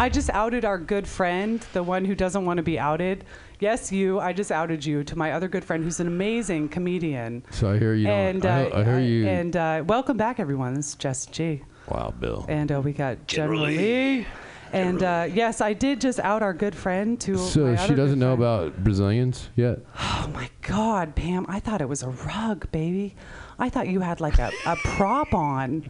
I 0.03 0.09
just 0.09 0.29
outed 0.31 0.65
our 0.65 0.77
good 0.77 1.07
friend, 1.07 1.65
the 1.71 1.81
one 1.81 2.03
who 2.03 2.13
doesn't 2.13 2.43
want 2.43 2.57
to 2.57 2.61
be 2.61 2.77
outed. 2.77 3.23
Yes, 3.61 3.89
you. 3.89 4.19
I 4.19 4.33
just 4.33 4.51
outed 4.51 4.85
you 4.85 5.01
to 5.05 5.15
my 5.15 5.31
other 5.31 5.47
good 5.47 5.63
friend, 5.63 5.81
who's 5.81 6.01
an 6.01 6.07
amazing 6.07 6.67
comedian. 6.67 7.41
So 7.51 7.71
I 7.71 7.79
hear 7.79 7.93
you. 7.93 8.09
and 8.09 8.45
I, 8.45 8.65
uh, 8.65 8.79
I 8.81 8.83
hear 8.83 8.99
you. 8.99 9.25
And 9.25 9.55
uh, 9.55 9.81
welcome 9.87 10.17
back, 10.17 10.41
everyone. 10.41 10.73
This 10.73 10.89
is 10.89 10.95
Jess 10.95 11.25
G. 11.27 11.63
wow, 11.87 12.13
Bill. 12.19 12.45
And 12.49 12.69
uh, 12.69 12.81
we 12.81 12.91
got 12.91 13.27
General 13.27 13.61
General 13.61 13.77
Lee. 13.77 14.27
And 14.73 15.03
uh, 15.03 15.29
yes, 15.33 15.61
I 15.61 15.71
did 15.71 16.01
just 16.01 16.19
out 16.19 16.43
our 16.43 16.53
good 16.53 16.75
friend 16.75 17.17
to. 17.21 17.37
So 17.37 17.67
my 17.67 17.77
she 17.77 17.83
other 17.83 17.95
doesn't 17.95 18.19
know 18.19 18.35
friend. 18.35 18.43
about 18.43 18.83
Brazilians 18.83 19.51
yet. 19.55 19.79
Oh 19.97 20.29
my 20.33 20.49
God, 20.63 21.15
Pam! 21.15 21.45
I 21.47 21.61
thought 21.61 21.79
it 21.79 21.87
was 21.87 22.03
a 22.03 22.09
rug, 22.09 22.69
baby. 22.73 23.15
I 23.57 23.69
thought 23.69 23.87
you 23.87 24.01
had 24.01 24.19
like 24.19 24.37
a, 24.37 24.51
a 24.65 24.75
prop 24.83 25.33
on. 25.33 25.87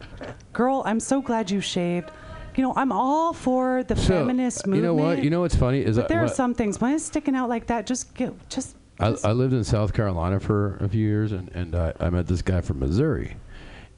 Girl, 0.52 0.84
I'm 0.86 1.00
so 1.00 1.20
glad 1.20 1.50
you 1.50 1.60
shaved. 1.60 2.12
You 2.56 2.62
know, 2.62 2.72
I'm 2.76 2.92
all 2.92 3.32
for 3.32 3.82
the 3.82 3.96
So 3.96 4.08
feminist 4.08 4.66
you 4.66 4.80
know 4.80 4.94
what? 4.94 5.22
You 5.24 5.30
know 5.30 5.40
what's 5.40 5.56
funny 5.56 5.80
is 5.84 5.96
but 5.96 6.04
I, 6.06 6.08
there 6.08 6.24
are 6.24 6.28
some 6.28 6.54
things 6.54 6.80
when 6.80 6.92
it's 6.94 7.04
sticking 7.04 7.34
out 7.34 7.48
like 7.48 7.66
that. 7.66 7.86
Just 7.86 8.14
get, 8.14 8.32
just. 8.48 8.76
I, 9.00 9.10
just- 9.10 9.26
I 9.26 9.32
lived 9.32 9.52
in 9.52 9.64
South 9.64 9.92
Carolina 9.92 10.38
for 10.38 10.76
a 10.76 10.88
few 10.88 11.04
years, 11.06 11.32
and, 11.32 11.48
and 11.50 11.74
I, 11.74 11.92
I 11.98 12.10
met 12.10 12.28
this 12.28 12.42
guy 12.42 12.60
from 12.60 12.78
Missouri, 12.78 13.36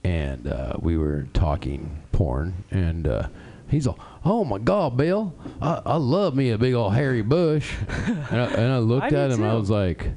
and 0.05 0.47
uh, 0.47 0.75
we 0.81 0.97
were 0.97 1.27
talking 1.35 2.03
porn, 2.13 2.55
and 2.71 3.07
uh, 3.07 3.29
he's 3.69 3.87
all, 3.87 3.99
"Oh 4.25 4.43
my 4.45 4.57
God, 4.59 4.97
Bill, 4.97 5.35
I, 5.61 5.83
I 5.85 5.97
love 5.97 6.35
me 6.35 6.51
a 6.51 6.57
big 6.59 6.73
old 6.73 6.95
hairy 6.95 7.21
bush," 7.21 7.75
and, 8.07 8.41
I, 8.41 8.45
and 8.47 8.73
I 8.73 8.79
looked 8.79 9.13
I 9.13 9.17
at 9.19 9.31
him, 9.33 9.45
I 9.45 9.53
was 9.55 9.69
like, 9.69 10.13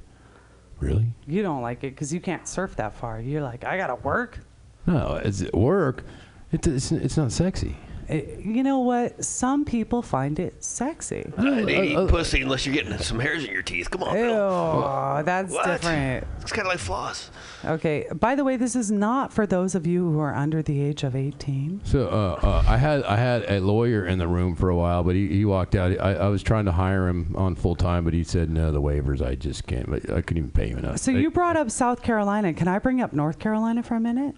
"Really? 0.79 1.07
you 1.27 1.41
don't 1.41 1.61
like 1.61 1.83
it 1.83 1.91
because 1.91 2.13
you 2.13 2.21
can't 2.21 2.47
surf 2.47 2.77
that 2.77 2.93
far. 2.93 3.19
You're 3.19 3.41
like, 3.43 3.65
I 3.65 3.75
gotta 3.75 3.95
work. 3.95 4.39
No, 4.87 5.19
it's 5.21 5.43
work. 5.51 6.05
It, 6.53 6.65
it's 6.67 6.93
it's 6.93 7.17
not 7.17 7.33
sexy." 7.33 7.75
Eh, 8.09 8.23
you 8.43 8.63
know 8.63 8.79
what? 8.79 9.23
Some 9.23 9.65
people 9.65 10.01
find 10.01 10.39
it 10.39 10.63
sexy. 10.63 11.31
I 11.37 11.41
didn't 11.43 11.69
eat 11.69 11.95
uh, 11.95 12.05
uh, 12.05 12.07
pussy 12.07 12.41
unless 12.41 12.65
you're 12.65 12.73
getting 12.73 12.97
some 12.97 13.19
hairs 13.19 13.43
in 13.45 13.51
your 13.51 13.61
teeth. 13.61 13.91
Come 13.91 14.01
on, 14.01 14.17
Ew, 14.17 14.23
Bill. 14.23 15.21
that's 15.23 15.53
What? 15.53 15.65
different. 15.67 16.25
It's 16.41 16.51
kind 16.51 16.65
of 16.67 16.71
like 16.73 16.79
floss. 16.79 17.29
Okay. 17.63 18.07
By 18.13 18.33
the 18.33 18.43
way, 18.43 18.57
this 18.57 18.75
is 18.75 18.89
not 18.89 19.31
for 19.31 19.45
those 19.45 19.75
of 19.75 19.85
you 19.85 20.09
who 20.11 20.19
are 20.19 20.33
under 20.33 20.63
the 20.63 20.81
age 20.81 21.03
of 21.03 21.15
18. 21.15 21.81
So 21.83 22.07
uh, 22.07 22.39
uh, 22.41 22.63
I 22.67 22.77
had 22.77 23.03
I 23.03 23.15
had 23.15 23.43
a 23.47 23.59
lawyer 23.59 24.05
in 24.07 24.17
the 24.17 24.27
room 24.27 24.55
for 24.55 24.69
a 24.69 24.75
while, 24.75 25.03
but 25.03 25.13
he, 25.13 25.27
he 25.27 25.45
walked 25.45 25.75
out. 25.75 25.91
I, 25.99 26.13
I 26.15 26.27
was 26.29 26.41
trying 26.41 26.65
to 26.65 26.71
hire 26.71 27.07
him 27.07 27.35
on 27.37 27.53
full 27.55 27.75
time, 27.75 28.05
but 28.05 28.13
he 28.15 28.23
said 28.23 28.49
no, 28.49 28.71
the 28.71 28.81
waivers. 28.81 29.21
I 29.23 29.35
just 29.35 29.67
can't. 29.67 29.87
But 29.87 30.09
I 30.09 30.21
couldn't 30.21 30.37
even 30.37 30.51
pay 30.51 30.69
him 30.69 30.79
enough. 30.79 30.97
So 30.97 31.11
you 31.11 31.29
brought 31.29 31.57
up 31.57 31.69
South 31.69 32.01
Carolina. 32.01 32.53
Can 32.53 32.67
I 32.67 32.79
bring 32.79 33.01
up 33.01 33.13
North 33.13 33.37
Carolina 33.37 33.83
for 33.83 33.93
a 33.95 33.99
minute? 33.99 34.35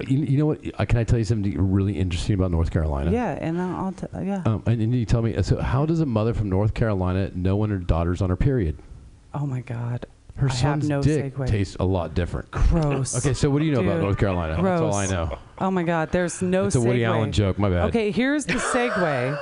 Uh, 0.00 0.04
you, 0.08 0.18
you 0.20 0.38
know 0.38 0.46
what? 0.46 0.60
Uh, 0.78 0.84
Can 0.84 0.98
I 0.98 1.04
tell 1.04 1.18
you 1.18 1.24
something 1.24 1.70
really 1.72 1.98
interesting 1.98 2.34
about 2.34 2.50
North 2.50 2.70
Carolina? 2.70 3.10
Yeah, 3.10 3.38
and 3.40 3.60
I'll, 3.60 3.86
I'll 3.86 3.92
t- 3.92 4.06
yeah. 4.22 4.42
Um, 4.46 4.62
and, 4.66 4.80
and 4.80 4.94
you 4.94 5.04
tell 5.04 5.22
me. 5.22 5.40
So 5.42 5.60
how 5.60 5.86
does 5.86 6.00
a 6.00 6.06
mother 6.06 6.34
from 6.34 6.48
North 6.48 6.74
Carolina 6.74 7.30
know 7.34 7.56
when 7.56 7.70
her 7.70 7.78
daughter's 7.78 8.22
on 8.22 8.30
her 8.30 8.36
period? 8.36 8.76
oh 9.34 9.46
my 9.46 9.60
God. 9.60 10.06
Her 10.36 10.46
I 10.48 10.52
have 10.52 10.58
son's 10.60 10.88
no 10.88 11.02
dick 11.02 11.34
segue. 11.36 11.46
tastes 11.48 11.76
a 11.80 11.84
lot 11.84 12.14
different. 12.14 12.48
Gross. 12.52 13.16
Okay, 13.18 13.34
so 13.34 13.50
what 13.50 13.58
do 13.58 13.64
you 13.64 13.72
know 13.72 13.80
about 13.80 13.94
Dude, 13.94 14.02
North 14.02 14.18
Carolina? 14.18 14.62
That's 14.62 14.80
all 14.80 14.94
I 14.94 15.06
gross. 15.08 15.10
know. 15.30 15.38
Oh 15.58 15.70
my 15.70 15.82
God. 15.82 16.12
There's 16.12 16.40
no. 16.40 16.66
It's 16.66 16.76
a 16.76 16.80
Woody 16.80 17.00
segue. 17.00 17.06
Allen 17.08 17.32
joke. 17.32 17.58
My 17.58 17.68
bad. 17.68 17.88
Okay, 17.88 18.12
here's 18.12 18.44
the 18.46 18.54
segue. 18.54 19.36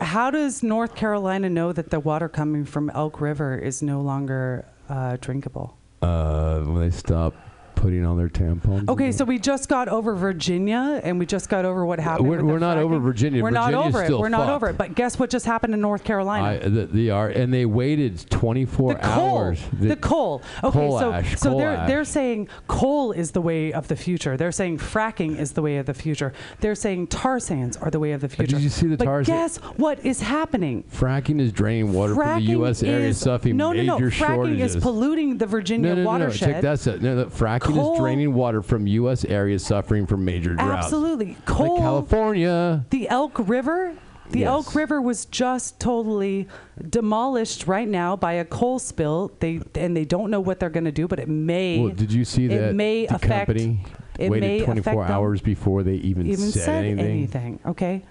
How 0.00 0.30
does 0.30 0.62
North 0.62 0.94
Carolina 0.94 1.48
know 1.50 1.72
that 1.72 1.90
the 1.90 2.00
water 2.00 2.28
coming 2.30 2.64
from 2.64 2.88
Elk 2.90 3.20
River 3.20 3.56
is 3.56 3.82
no 3.82 4.00
longer 4.00 4.66
uh, 4.88 5.18
drinkable? 5.20 5.76
Uh, 6.02 6.60
when 6.60 6.80
they 6.80 6.90
stop 6.90 7.34
putting 7.74 8.04
on 8.04 8.16
their 8.16 8.28
tampons. 8.28 8.88
Okay, 8.88 9.12
so 9.12 9.24
we 9.24 9.38
just 9.38 9.68
got 9.68 9.88
over 9.88 10.14
Virginia, 10.14 11.00
and 11.04 11.18
we 11.18 11.26
just 11.26 11.48
got 11.48 11.64
over 11.64 11.84
what 11.84 11.98
happened. 11.98 12.28
we're- 12.28 12.42
we're 12.42 12.58
not 12.58 12.78
over. 12.78 12.98
Virginia. 12.98 13.42
We're 13.42 13.50
not 13.50 13.74
over 13.74 14.02
it. 14.02 14.10
We're 14.10 14.28
not 14.28 14.46
fucked. 14.46 14.50
over 14.50 14.68
it. 14.70 14.78
But 14.78 14.94
guess 14.94 15.18
what 15.18 15.30
just 15.30 15.46
happened 15.46 15.74
in 15.74 15.80
North 15.80 16.04
Carolina? 16.04 16.58
I, 16.64 16.68
th- 16.68 16.88
they 16.90 17.10
are, 17.10 17.28
and 17.28 17.52
they 17.52 17.66
waited 17.66 18.28
24 18.30 18.94
the 18.94 19.00
coal, 19.00 19.38
hours. 19.38 19.60
the, 19.72 19.96
coal. 19.96 20.42
Okay, 20.62 20.78
coal 20.78 20.98
so 20.98 21.12
ash, 21.12 21.36
so 21.38 21.50
coal 21.50 21.58
they're 21.58 21.76
ash. 21.76 21.88
they're 21.88 22.04
saying 22.04 22.48
coal 22.68 23.12
is 23.12 23.32
the 23.32 23.40
way 23.40 23.72
of 23.72 23.88
the 23.88 23.96
future. 23.96 24.36
They're 24.36 24.52
saying 24.52 24.78
fracking 24.78 25.38
is 25.38 25.52
the 25.52 25.62
way 25.62 25.78
of 25.78 25.86
the 25.86 25.94
future. 25.94 26.32
They're 26.60 26.74
saying 26.74 27.08
tar 27.08 27.40
sands 27.40 27.76
are 27.78 27.90
the 27.90 27.98
way 28.00 28.12
of 28.12 28.20
the 28.20 28.28
future. 28.28 28.56
Uh, 28.56 28.60
you 28.60 28.68
see 28.68 28.86
the 28.86 28.96
but 28.96 29.04
tar 29.04 29.24
sa- 29.24 29.32
guess 29.32 29.56
what 29.76 30.04
is 30.04 30.20
happening? 30.20 30.84
Fracking 30.92 31.40
is 31.40 31.52
draining 31.52 31.92
water 31.92 32.14
from 32.14 32.36
the 32.44 32.50
U.S. 32.52 32.82
areas, 32.82 33.16
is- 33.16 33.22
suffering 33.22 33.56
no, 33.56 33.72
no, 33.72 33.82
no. 33.82 33.98
Fracking 33.98 34.12
shortages. 34.12 34.76
is 34.76 34.82
polluting 34.82 35.38
the 35.38 35.46
Virginia 35.46 35.90
no, 35.90 35.94
no, 35.94 35.96
no, 35.96 36.02
no. 36.04 36.24
watershed. 36.24 36.48
Check 36.54 36.62
that's 36.62 36.86
it. 36.86 37.02
No, 37.02 37.14
no, 37.14 37.26
fracking 37.26 37.60
Coal- 37.64 37.94
is 37.94 37.98
draining 38.00 38.34
water 38.34 38.62
from 38.62 38.86
U.S. 38.86 39.24
areas 39.24 39.64
suffering 39.64 40.06
from 40.06 40.24
major 40.24 40.54
droughts. 40.54 40.86
Absolutely, 40.86 41.36
Like. 41.46 41.46
California. 41.46 42.84
The 42.90 43.08
Elk 43.08 43.48
River. 43.48 43.94
The 44.30 44.40
Yes. 44.40 44.48
Elk 44.48 44.74
River 44.74 45.02
was 45.02 45.26
just 45.26 45.78
totally 45.78 46.48
demolished 46.88 47.66
right 47.66 47.86
now 47.86 48.16
by 48.16 48.32
a 48.34 48.44
coal 48.44 48.78
spill. 48.78 49.32
They 49.40 49.60
and 49.74 49.94
they 49.96 50.04
don't 50.06 50.30
know 50.30 50.40
what 50.40 50.60
they're 50.60 50.70
going 50.70 50.86
to 50.86 50.92
do, 50.92 51.06
but 51.06 51.18
it 51.20 51.28
may. 51.28 51.78
Well, 51.80 51.90
did 51.94 52.12
you 52.12 52.24
see 52.24 52.46
it 52.46 52.48
that 52.48 52.74
may 52.74 53.06
the 53.06 53.16
affect- 53.16 53.46
company 53.48 53.84
it 54.18 54.30
waited 54.30 54.46
may 54.46 54.64
24 54.64 55.04
hours 55.04 55.40
before 55.42 55.82
they 55.82 55.94
even, 55.96 56.26
even 56.26 56.50
said, 56.50 56.62
said 56.62 56.84
anything? 56.84 57.06
anything. 57.10 57.60
Okay. 57.66 58.02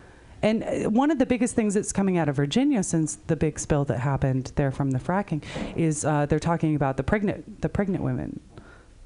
And 0.44 0.64
uh, 0.64 0.90
one 0.90 1.10
of 1.10 1.18
the 1.20 1.26
biggest 1.26 1.56
things 1.56 1.74
that's 1.74 1.94
coming 1.94 2.18
out 2.18 2.28
of 2.28 2.36
Virginia 2.36 2.84
since 2.84 3.16
the 3.28 3.36
big 3.36 3.58
spill 3.58 3.86
that 3.86 4.00
happened 4.00 4.52
there 4.56 4.72
from 4.72 4.92
the 4.92 5.00
fracking 5.00 5.42
is 5.78 6.04
uh, 6.06 6.26
they're 6.26 6.38
talking 6.40 6.76
about 6.76 6.98
the 6.98 7.04
pregnant 7.04 7.62
the 7.62 7.70
pregnant 7.70 8.04
women. 8.04 8.40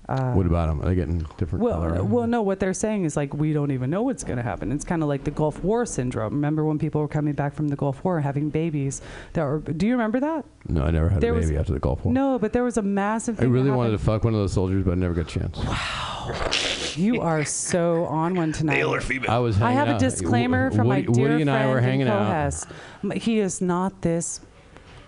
Uh, 0.10 0.32
What 0.34 0.46
about 0.46 0.68
them? 0.70 0.82
Are 0.82 0.86
they 0.86 0.96
getting 0.96 1.26
different? 1.38 1.64
well, 1.66 1.82
color? 1.82 2.02
well, 2.04 2.28
no. 2.28 2.42
What 2.42 2.62
they're 2.62 2.74
saying 2.74 3.04
is 3.04 3.18
like 3.18 3.34
we 3.34 3.52
don't 3.52 3.72
even 3.72 3.90
know 3.90 4.04
what's 4.04 4.24
going 4.24 4.38
to 4.38 4.44
happen. 4.44 4.72
It's 4.72 4.86
kind 4.86 5.02
of 5.04 5.10
like 5.10 5.26
the 5.26 5.32
Gulf 5.32 5.62
War 5.66 5.86
syndrome. 5.86 6.34
Remember 6.34 6.64
when 6.64 6.80
people 6.80 7.02
were 7.02 7.10
coming 7.10 7.34
back 7.34 7.54
from 7.54 7.68
the 7.68 7.76
Gulf 7.76 8.04
War 8.06 8.22
having 8.22 8.50
babies? 8.50 9.02
That 9.34 9.44
were, 9.44 9.60
do 9.60 9.86
you 9.86 9.92
remember 9.94 10.20
that? 10.22 10.46
no, 10.70 10.84
I 10.84 10.92
never 10.92 11.10
had 11.10 11.20
there 11.22 11.32
a 11.34 11.40
baby 11.40 11.52
was- 11.54 11.60
after 11.60 11.74
the 11.74 11.80
Gulf 11.80 12.06
War. 12.06 12.14
No, 12.14 12.40
but 12.40 12.54
there 12.54 12.64
was 12.64 12.78
a 12.78 12.82
massive. 12.82 13.36
I 13.36 13.40
thing 13.42 13.50
that 13.52 13.54
really 13.60 13.72
wanted 13.72 13.92
to 13.92 13.98
fuck 13.98 14.24
one 14.24 14.34
of 14.34 14.40
those 14.40 14.54
soldiers, 14.54 14.86
but 14.86 14.92
I 14.92 14.96
never 14.96 15.14
got 15.14 15.22
a 15.22 15.40
chance. 15.40 15.58
Wow, 15.58 16.42
you 16.96 17.20
are 17.22 17.44
so 17.44 18.06
on 18.06 18.36
one 18.36 18.54
tonight. 18.54 18.76
Male 18.76 18.94
or 18.94 19.02
female? 19.02 19.30
I 19.32 19.40
was. 19.40 19.58
I 19.62 19.72
hanging 19.72 19.78
have 19.88 19.96
a 19.98 20.00
disclaimer 20.00 20.70
W- 20.70 20.78
from 20.78 20.88
Woody, 20.88 21.02
my 21.08 21.14
dear 21.14 21.24
Woody 21.32 21.42
and 21.42 21.50
friend 21.50 21.64
I 21.70 21.74
were 21.74 21.82
hanging 21.82 22.02
and 22.04 22.10
out. 22.12 22.28
co-host. 23.04 23.22
He 23.24 23.40
is 23.40 23.62
not 23.62 24.02
this 24.02 24.40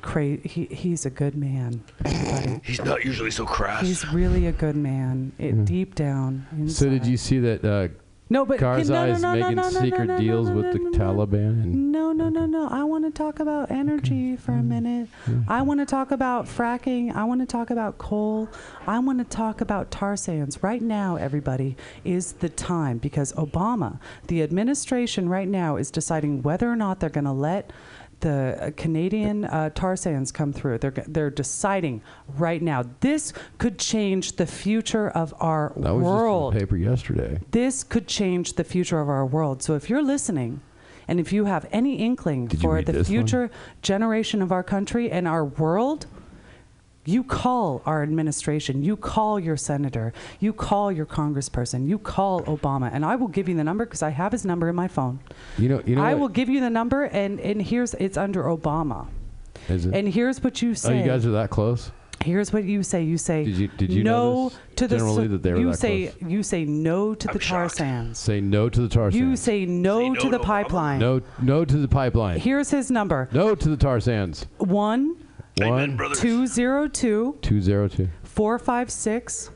crazy. 0.02 0.48
He, 0.48 0.66
he's 0.66 1.06
a 1.06 1.10
good 1.10 1.36
man. 1.36 1.84
Everybody. 2.06 2.62
He's 2.64 2.84
not 2.84 3.04
usually 3.06 3.32
so 3.32 3.46
crass. 3.46 3.86
He's 3.86 4.08
really 4.14 4.48
a 4.48 4.52
good 4.52 4.76
man. 4.76 5.32
It, 5.38 5.66
Deep 5.66 5.96
down. 5.96 6.46
So 6.68 6.86
did 6.86 6.94
inside. 6.94 7.12
you 7.12 7.18
see 7.18 7.40
that 7.40 7.66
uh, 7.66 7.88
No, 8.30 8.46
but 8.46 8.60
Karzai 8.60 8.90
no, 8.90 9.06
no, 9.06 9.14
is 9.14 9.22
no, 9.22 9.34
no, 9.34 9.40
making 9.40 9.56
no, 9.56 9.62
no, 9.64 9.70
no, 9.70 9.80
secret 9.82 10.06
no, 10.06 10.14
no, 10.16 10.20
deals 10.20 10.50
no, 10.50 10.56
with 10.56 10.66
no, 10.66 10.74
the 10.74 10.80
no, 10.80 10.90
no. 10.90 10.98
Taliban? 10.98 11.64
And 11.64 11.92
No, 11.92 12.12
no, 12.12 12.30
no, 12.30 12.46
no. 12.46 12.68
I 12.70 12.84
want 12.84 13.06
to 13.06 13.12
talk 13.12 13.40
about 13.40 13.72
energy 13.72 14.36
for 14.36 14.52
a 14.52 14.64
minute. 14.64 15.08
I 15.48 15.62
want 15.62 15.80
to 15.80 15.86
talk 15.86 16.12
about 16.12 16.46
fracking. 16.46 17.16
I 17.16 17.24
want 17.24 17.42
to 17.42 17.48
talk 17.48 17.70
about 17.70 17.98
coal. 17.98 18.50
I 18.88 19.00
want 19.00 19.20
to 19.20 19.26
talk 19.26 19.62
about 19.62 19.92
tar 19.92 20.16
sands. 20.18 20.62
Right 20.64 20.82
now, 20.82 21.16
everybody, 21.16 21.76
is 22.04 22.34
the 22.34 22.50
time 22.50 22.98
because 22.98 23.34
Obama, 23.34 24.00
the 24.28 24.42
administration 24.44 25.30
right 25.30 25.48
now, 25.48 25.78
is 25.78 25.92
deciding 25.92 26.42
whether 26.44 26.70
or 26.70 26.76
not 26.76 27.00
they're 27.00 27.10
going 27.10 27.26
to 27.26 27.32
let 27.32 27.72
the 28.22 28.58
uh, 28.60 28.72
Canadian 28.76 29.46
uh, 29.46 29.70
tar 29.72 29.96
sands 29.96 30.32
come 30.32 30.54
through. 30.54 30.78
They're, 30.80 30.92
they're 31.08 31.30
deciding 31.30 32.02
right 32.38 32.62
now. 32.62 32.84
This 33.00 33.34
could 33.58 33.80
change 33.80 34.34
the 34.36 34.46
future 34.46 35.10
of 35.10 35.34
our 35.40 35.74
that 35.78 35.94
was 35.94 36.04
world 36.04 36.54
just 36.54 36.62
in 36.64 36.68
the 36.68 36.68
paper 36.68 36.78
yesterday. 36.78 37.40
this 37.52 37.84
could 37.84 38.08
change 38.08 38.54
the 38.54 38.64
future 38.64 39.00
of 39.00 39.10
our 39.10 39.26
world. 39.26 39.64
So 39.64 39.76
if 39.76 39.90
you're 39.90 40.04
listening, 40.04 40.62
and 41.08 41.20
if 41.20 41.34
you 41.34 41.46
have 41.46 41.68
any 41.72 41.96
inkling 41.96 42.48
Did 42.48 42.62
for 42.62 42.82
the 42.82 42.92
this 42.92 43.08
one? 43.10 43.18
future 43.18 43.52
generation 43.82 44.42
of 44.42 44.52
our 44.52 44.64
country 44.64 45.10
and 45.10 45.28
our 45.28 45.44
world, 45.44 46.06
you 47.10 47.24
call 47.24 47.82
our 47.86 48.04
administration, 48.04 48.84
you 48.84 48.96
call 48.96 49.40
your 49.40 49.58
senator, 49.58 50.14
you 50.40 50.54
call 50.54 50.92
your 50.92 51.06
congressperson, 51.06 51.88
you 51.88 51.98
call 51.98 52.42
Obama, 52.44 52.90
and 52.94 53.04
I 53.06 53.16
will 53.16 53.28
give 53.28 53.50
you 53.50 53.56
the 53.56 53.64
number 53.64 53.86
because 53.86 54.04
I 54.04 54.10
have 54.12 54.32
his 54.32 54.46
number 54.46 54.70
in 54.70 54.76
my 54.76 54.88
phone. 54.88 55.20
You 55.58 55.70
know, 55.70 55.82
you 55.86 55.96
know 55.96 56.04
I 56.04 56.14
what? 56.14 56.20
will 56.22 56.28
give 56.30 56.50
you 56.50 56.60
the 56.60 56.70
number, 56.70 57.04
and 57.06 57.40
and 57.40 57.62
here's 57.62 57.94
it's 57.96 58.18
under 58.18 58.44
Obama, 58.44 59.08
Is 59.68 59.86
it? 59.86 59.96
and 59.96 60.08
here's 60.08 60.44
what 60.44 60.62
you 60.62 60.76
say. 60.76 60.94
oh, 60.96 61.04
you 61.04 61.06
guys 61.06 61.26
are 61.26 61.32
that 61.32 61.50
close? 61.50 61.92
Here's 62.22 62.52
what 62.52 62.66
you 62.66 62.84
say. 62.84 63.02
You 63.04 63.18
say 63.18 63.46
Did 63.46 63.56
you- 63.58 63.68
did 63.78 63.94
you 63.94 64.04
know 64.04 64.34
no 64.34 64.50
this 64.50 64.60
to 64.76 64.88
the 64.90 64.98
generally 64.98 65.24
s- 65.26 65.32
that 65.32 65.42
they 65.44 65.54
were 65.54 65.60
you 65.60 65.72
that 65.72 65.78
say 65.78 66.08
close? 66.08 66.32
you 66.32 66.44
say 66.44 66.66
no 66.66 67.16
to 67.16 67.30
I'm 67.30 67.34
the 67.34 67.40
tar 67.40 67.64
shocked. 67.70 67.78
sands. 67.78 68.20
Say 68.20 68.42
no 68.42 68.68
to 68.68 68.82
the 68.82 68.90
tar 68.90 69.10
You 69.10 69.28
sands. 69.38 69.42
say 69.42 69.66
no, 69.66 70.00
Say 70.00 70.10
no 70.10 70.16
to 70.16 70.22
to 70.22 70.30
the 70.30 70.40
Obama? 70.40 70.44
pipeline. 70.44 71.00
no, 71.00 71.22
no 71.42 71.64
to 71.64 71.78
the 71.78 71.88
pipeline. 71.88 72.38
Here's 72.42 72.72
his 72.72 72.92
number: 72.92 73.30
no 73.32 73.56
to 73.56 73.70
the 73.70 73.78
tar 73.78 74.02
sands. 74.02 74.48
one 74.58 75.16
Amen, 75.60 75.72
One, 75.72 75.98
brothers. 75.98 76.20
two 76.20 76.48
zero 76.48 76.88
two 76.88 77.38
two 77.42 77.62
zero 77.62 77.88
two. 77.88 78.08
four 78.24 78.58
five 78.60 78.90
six 78.90 79.52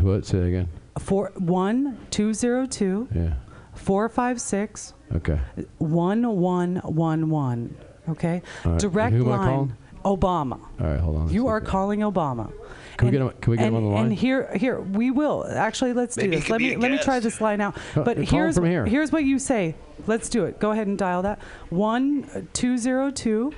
What? 0.00 0.26
Say 0.26 0.38
it 0.38 0.46
again. 0.48 0.68
four 0.98 1.30
one 1.36 1.98
two 2.10 2.34
zero 2.34 2.66
two 2.66 3.08
Yeah. 3.14 3.34
four 3.74 4.08
five 4.08 4.40
six 4.40 4.92
Okay. 5.14 5.38
one 5.78 6.36
one 6.36 6.76
one 6.84 7.30
one. 7.30 7.76
Okay, 8.08 8.42
All 8.64 8.72
right. 8.72 8.80
direct 8.80 9.14
Who 9.14 9.24
am 9.26 9.32
I 9.32 9.36
line. 9.36 9.48
calling? 9.48 9.72
Obama. 10.04 10.60
All 10.80 10.86
right. 10.86 11.00
Hold 11.00 11.16
on. 11.16 11.28
You 11.30 11.48
are 11.48 11.60
calling 11.60 12.00
Obama. 12.00 12.52
Can 12.96 13.06
we 13.08 13.12
get 13.12 13.20
him- 13.20 13.32
can 13.40 13.50
we 13.50 13.56
get 13.56 13.66
him 13.66 13.74
and, 13.74 13.84
on 13.84 13.90
the 13.90 13.96
line? 13.96 14.04
And 14.06 14.14
here, 14.14 14.48
here 14.54 14.80
we 14.80 15.10
will. 15.10 15.44
Actually, 15.50 15.92
let's 15.92 16.14
do 16.14 16.22
Maybe 16.22 16.36
he 16.36 16.36
this. 16.36 16.44
could 16.46 16.52
Let 16.52 16.58
be 16.58 16.68
me 16.70 16.74
a 16.74 16.78
let 16.78 16.90
me 16.92 16.98
try 16.98 17.14
guest. 17.16 17.24
this 17.24 17.40
line 17.40 17.60
out. 17.60 17.74
Call- 17.94 18.04
But 18.04 18.14
call 18.16 18.22
him 18.24 18.28
here's 18.30 18.54
from 18.54 18.66
here. 18.66 18.86
here's 18.86 19.10
what 19.12 19.24
you 19.24 19.38
say. 19.40 19.74
Let's 20.06 20.28
do 20.28 20.44
it. 20.44 20.60
Go 20.60 20.70
ahead 20.70 20.86
and 20.86 20.96
dial 20.96 21.22
that. 21.22 21.40
One 21.70 22.48
two 22.52 22.78
zero 22.78 23.10
two. 23.10 23.52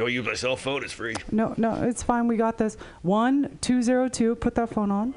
You 0.00 0.04
want 0.04 0.12
to 0.12 0.14
use 0.14 0.26
my 0.28 0.34
cell 0.34 0.56
phone? 0.56 0.82
It's 0.82 0.94
free. 0.94 1.14
No, 1.30 1.52
no, 1.58 1.74
it's 1.82 2.02
fine. 2.02 2.26
We 2.26 2.38
got 2.38 2.56
this. 2.56 2.78
One 3.02 3.58
two 3.60 3.82
zero 3.82 4.08
two. 4.08 4.34
Put 4.34 4.54
that 4.54 4.70
phone 4.70 4.90
on. 4.90 5.12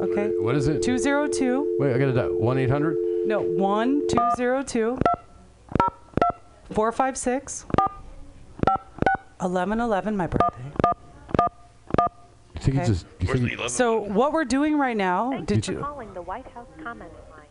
Okay. 0.00 0.32
What 0.40 0.56
is 0.56 0.66
it? 0.66 0.82
Two 0.82 0.98
zero 0.98 1.28
two. 1.28 1.76
Wait, 1.78 1.94
I 1.94 1.98
got 1.98 2.08
it. 2.16 2.34
One 2.34 2.58
eight 2.58 2.70
hundred. 2.70 2.96
No, 3.28 3.40
one 3.40 4.08
two 4.08 4.18
zero 4.36 4.64
two. 4.64 4.98
Four 6.72 6.90
five 6.90 7.16
six. 7.16 7.66
Eleven 9.40 9.78
eleven. 9.78 10.16
My 10.16 10.26
birthday. 10.26 10.72
You 12.56 12.60
think 12.62 12.76
Okay. 12.78 12.80
it's 12.80 12.88
just? 12.88 13.06
You 13.20 13.28
Where's 13.28 13.40
the 13.42 13.46
think, 13.46 13.58
11? 13.60 13.68
So 13.70 13.96
what 14.00 14.32
we're 14.32 14.44
doing 14.44 14.76
right 14.76 14.96
now? 14.96 15.30
Thank 15.30 15.46
Did 15.46 15.68
you 15.68 15.74
you? 15.74 15.78
for 15.78 15.86
calling 15.86 16.12
the 16.14 16.22
White 16.22 16.48
House 16.48 16.66
comment 16.82 17.12
line. 17.30 17.46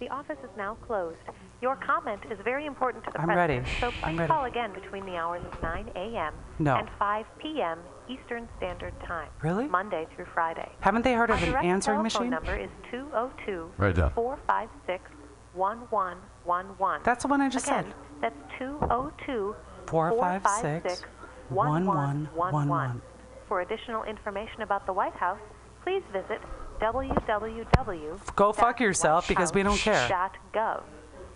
The 0.00 0.08
office 0.08 0.38
is 0.42 0.50
now 0.56 0.74
closed. 0.88 1.18
Your 1.62 1.76
comment 1.76 2.22
is 2.30 2.38
very 2.42 2.64
important 2.64 3.04
to 3.04 3.10
the 3.10 3.20
I'm 3.20 3.26
president, 3.26 3.66
ready. 3.66 3.80
so 3.80 3.86
I'm 4.02 4.14
please 4.14 4.20
ready. 4.20 4.32
call 4.32 4.44
again 4.46 4.72
between 4.72 5.04
the 5.04 5.16
hours 5.16 5.42
of 5.52 5.62
9 5.62 5.90
a.m. 5.94 6.32
No. 6.58 6.76
and 6.76 6.88
5 6.98 7.26
p.m. 7.38 7.78
Eastern 8.08 8.48
Standard 8.56 8.94
Time. 9.06 9.28
Really? 9.42 9.68
Monday 9.68 10.06
through 10.16 10.24
Friday. 10.32 10.70
Haven't 10.80 11.02
they 11.04 11.12
heard 11.12 11.30
Our 11.30 11.36
of 11.36 11.42
an 11.42 11.50
direct 11.50 11.64
answering 11.66 11.98
telephone 12.08 12.30
machine? 12.30 12.30
number 12.30 12.56
is 12.56 12.70
202 12.90 13.70
Write 13.76 13.90
it 13.90 13.96
down. 14.00 14.12
456 14.14 15.10
1111. 15.52 17.02
That's 17.04 17.22
the 17.24 17.28
one 17.28 17.40
I 17.42 17.48
just 17.50 17.66
Again, 17.66 17.84
said. 17.84 17.94
that's 18.22 18.58
202 18.58 19.54
456 19.86 21.02
1111. 21.50 23.02
For 23.48 23.60
additional 23.60 24.04
information 24.04 24.62
about 24.62 24.86
the 24.86 24.92
White 24.92 25.14
House, 25.14 25.40
please 25.82 26.02
visit 26.12 26.40
www. 26.80 28.34
Go 28.36 28.52
fuck 28.52 28.80
yourself 28.80 29.28
because 29.28 29.52
we 29.52 29.62
don't 29.62 29.76
care. 29.78 30.08
.gov. 30.54 30.82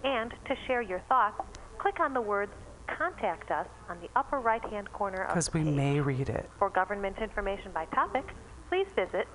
And 0.05 0.31
to 0.47 0.55
share 0.67 0.83
your 0.83 1.01
thoughts, 1.09 1.41
click 1.79 1.99
on 2.01 2.13
the 2.15 2.21
words 2.21 2.53
Contact 2.87 3.51
Us 3.51 3.67
on 3.89 3.99
the 4.01 4.09
upper 4.15 4.39
right-hand 4.41 4.93
corner 4.93 5.23
of 5.23 5.29
the 5.29 5.35
Because 5.35 5.53
we 5.55 5.65
page. 5.65 5.75
may 5.75 6.01
read 6.01 6.29
it. 6.29 6.49
For 6.59 6.69
government 6.69 7.17
information 7.19 7.73
by 7.73 7.87
topic, 7.87 8.25
please 8.69 8.87
visit 8.95 9.27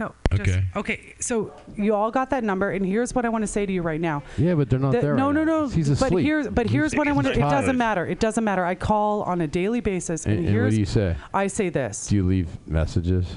no. 0.00 0.12
just- 0.32 0.40
Okay. 0.50 0.64
okay. 0.74 1.14
So 1.20 1.52
you 1.76 1.94
all 1.94 2.10
got 2.10 2.30
that 2.30 2.42
number, 2.42 2.70
and 2.70 2.84
here's 2.84 3.14
what 3.14 3.24
I 3.24 3.28
want 3.28 3.42
to 3.42 3.46
say 3.46 3.64
to 3.64 3.72
you 3.72 3.82
right 3.82 4.00
now. 4.00 4.22
yeah, 4.36 4.54
but 4.54 4.68
they're 4.68 4.78
not 4.80 4.92
The- 4.92 5.00
there. 5.00 5.14
no, 5.14 5.26
right 5.26 5.34
no, 5.36 5.44
now. 5.44 5.60
no. 5.62 5.68
He's 5.68 5.88
but 5.88 6.06
asleep. 6.08 6.24
here's 6.24 6.48
but 6.48 6.66
here's 6.68 6.94
what 6.96 7.06
I 7.06 7.12
want 7.12 7.28
to. 7.28 7.32
It 7.32 7.38
doesn't 7.38 7.78
matter. 7.78 8.04
It 8.06 8.18
doesn't 8.18 8.42
matter. 8.44 8.64
I 8.64 8.74
call 8.74 9.22
on 9.22 9.40
a 9.40 9.46
daily 9.46 9.80
basis, 9.80 10.24
and, 10.26 10.34
And, 10.38 10.46
and 10.46 10.52
here's 10.54 10.64
what 10.64 10.70
do 10.74 10.80
you 10.80 10.86
say? 10.86 11.16
I 11.32 11.46
say 11.46 11.68
this. 11.68 12.08
Do 12.08 12.16
you 12.16 12.24
leave 12.24 12.48
messages? 12.66 13.36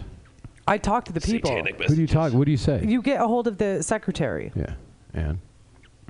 I 0.67 0.77
talk 0.77 1.05
to 1.05 1.13
the 1.13 1.21
people. 1.21 1.51
Who 1.87 1.95
do 1.95 2.01
you 2.01 2.07
talk? 2.07 2.33
What 2.33 2.45
do 2.45 2.51
you 2.51 2.57
say? 2.57 2.83
You 2.85 3.01
get 3.01 3.21
a 3.21 3.27
hold 3.27 3.47
of 3.47 3.57
the 3.57 3.83
secretary. 3.83 4.51
yeah. 4.55 4.73
And 5.13 5.39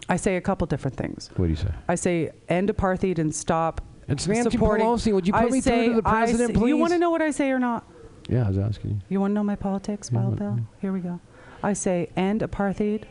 I 0.10 0.16
say 0.18 0.36
a 0.38 0.42
couple 0.42 0.66
different 0.68 0.98
things. 0.98 1.30
what 1.36 1.46
do 1.46 1.50
you 1.52 1.56
say? 1.56 1.72
I 1.88 1.96
say 1.96 2.32
end 2.50 2.70
apartheid 2.70 3.20
and 3.20 3.34
stop. 3.34 3.82
It's 4.08 4.28
Nancy 4.28 4.52
supporting. 4.52 4.86
Pelosi. 4.86 5.14
Would 5.14 5.28
you 5.28 5.34
put 5.34 5.42
I 5.42 5.46
me 5.46 5.50
through 5.52 5.62
say, 5.62 5.88
to 5.90 6.02
the 6.02 6.08
I 6.08 6.12
president, 6.26 6.48
say- 6.50 6.54
You 6.54 6.60
please? 6.60 6.74
want 6.80 6.94
to 6.94 7.00
know 7.00 7.10
what 7.10 7.22
I 7.22 7.32
say 7.32 7.50
or 7.52 7.60
not? 7.60 7.86
Yeah, 8.30 8.46
I 8.46 8.48
was 8.50 8.58
asking 8.58 8.92
you. 8.92 8.98
You 9.10 9.20
want 9.20 9.32
to 9.32 9.36
know 9.36 9.44
my 9.44 9.56
politics, 9.56 10.10
Yeah, 10.12 10.20
Wild 10.20 10.32
but- 10.38 10.40
Bill? 10.40 10.60
Here 10.82 10.92
we 10.92 11.00
go. 11.00 11.20
I 11.64 11.74
say 11.74 12.10
end 12.16 12.42
apartheid 12.42 13.04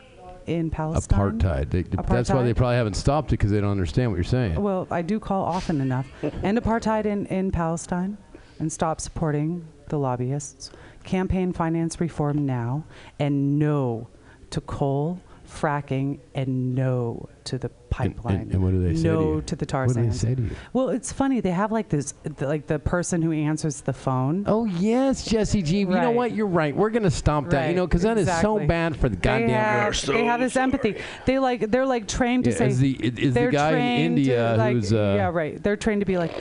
in 0.46 0.70
Palestine. 0.70 1.38
Apartheid. 1.38 1.70
They, 1.70 1.82
That's 1.82 2.30
why 2.30 2.42
they 2.42 2.52
Apartheid. 2.52 2.56
probably 2.56 2.76
haven't 2.76 2.94
stopped 2.94 3.28
it 3.32 3.38
because 3.38 3.50
they 3.50 3.60
don't 3.60 3.70
understand 3.70 4.10
what 4.10 4.16
you're 4.16 4.24
saying. 4.24 4.60
Well, 4.60 4.86
I 4.90 5.02
do 5.02 5.18
call 5.20 5.44
often 5.44 5.80
enough. 5.80 6.06
End 6.42 6.58
apartheid 6.58 7.06
in, 7.06 7.26
in 7.26 7.50
Palestine 7.50 8.18
and 8.60 8.70
stop 8.72 9.00
supporting 9.00 9.66
the 9.88 9.98
lobbyists. 9.98 10.70
Campaign 11.04 11.52
finance 11.52 12.00
reform 12.00 12.46
now 12.46 12.84
and 13.18 13.58
no 13.58 14.08
to 14.50 14.60
coal, 14.62 15.20
fracking, 15.48 16.18
and 16.34 16.74
no 16.74 17.28
to 17.44 17.58
the 17.58 17.68
pipeline. 17.90 18.48
and 18.52 18.62
what 18.62 18.70
do 18.70 18.82
they 18.82 18.94
say 18.96 19.02
to 19.02 19.08
No 19.12 19.34
you? 19.34 19.42
to 19.42 19.54
the 19.56 19.66
tar 19.66 19.86
What 19.86 19.94
do 19.94 20.00
they 20.02 20.06
sands. 20.08 20.20
say 20.20 20.34
to 20.34 20.42
you? 20.42 20.50
Well, 20.72 20.88
it's 20.88 21.12
funny. 21.12 21.40
They 21.40 21.50
have 21.50 21.70
like 21.70 21.88
this, 21.90 22.12
the, 22.22 22.46
like 22.48 22.66
the 22.66 22.78
person 22.78 23.20
who 23.20 23.32
answers 23.32 23.82
the 23.82 23.92
phone. 23.92 24.44
Oh 24.46 24.64
yes, 24.64 25.24
Jesse 25.26 25.60
G. 25.62 25.78
You 25.80 25.86
know 25.86 26.10
what? 26.10 26.32
You're 26.32 26.46
right. 26.46 26.74
We're 26.74 26.90
gonna 26.90 27.10
stomp 27.10 27.50
that. 27.50 27.68
You 27.68 27.76
know, 27.76 27.86
because 27.86 28.02
that 28.02 28.16
is 28.18 28.28
so 28.40 28.66
bad 28.66 28.96
for 28.96 29.08
the 29.10 29.16
They 29.16 29.20
goddamn. 29.22 29.50
have, 29.50 29.96
so 29.96 30.12
they 30.12 30.24
have 30.24 30.40
this 30.40 30.56
empathy. 30.56 30.96
They 31.26 31.38
like 31.38 31.70
they're 31.70 31.86
like 31.86 32.08
trained 32.08 32.44
to 32.44 32.50
Yeah, 32.50 32.56
say. 32.56 32.66
is 32.68 32.78
the- 32.80 32.96
is 33.22 33.34
the 33.34 33.48
guy 33.48 33.72
in 33.76 34.16
India 34.16 34.52
to, 34.52 34.56
like, 34.56 34.72
who's, 34.76 34.92
uh, 34.92 35.14
yeah 35.18 35.28
right. 35.30 35.62
They're 35.62 35.76
trained 35.76 36.00
to 36.00 36.06
be 36.06 36.16
like, 36.18 36.32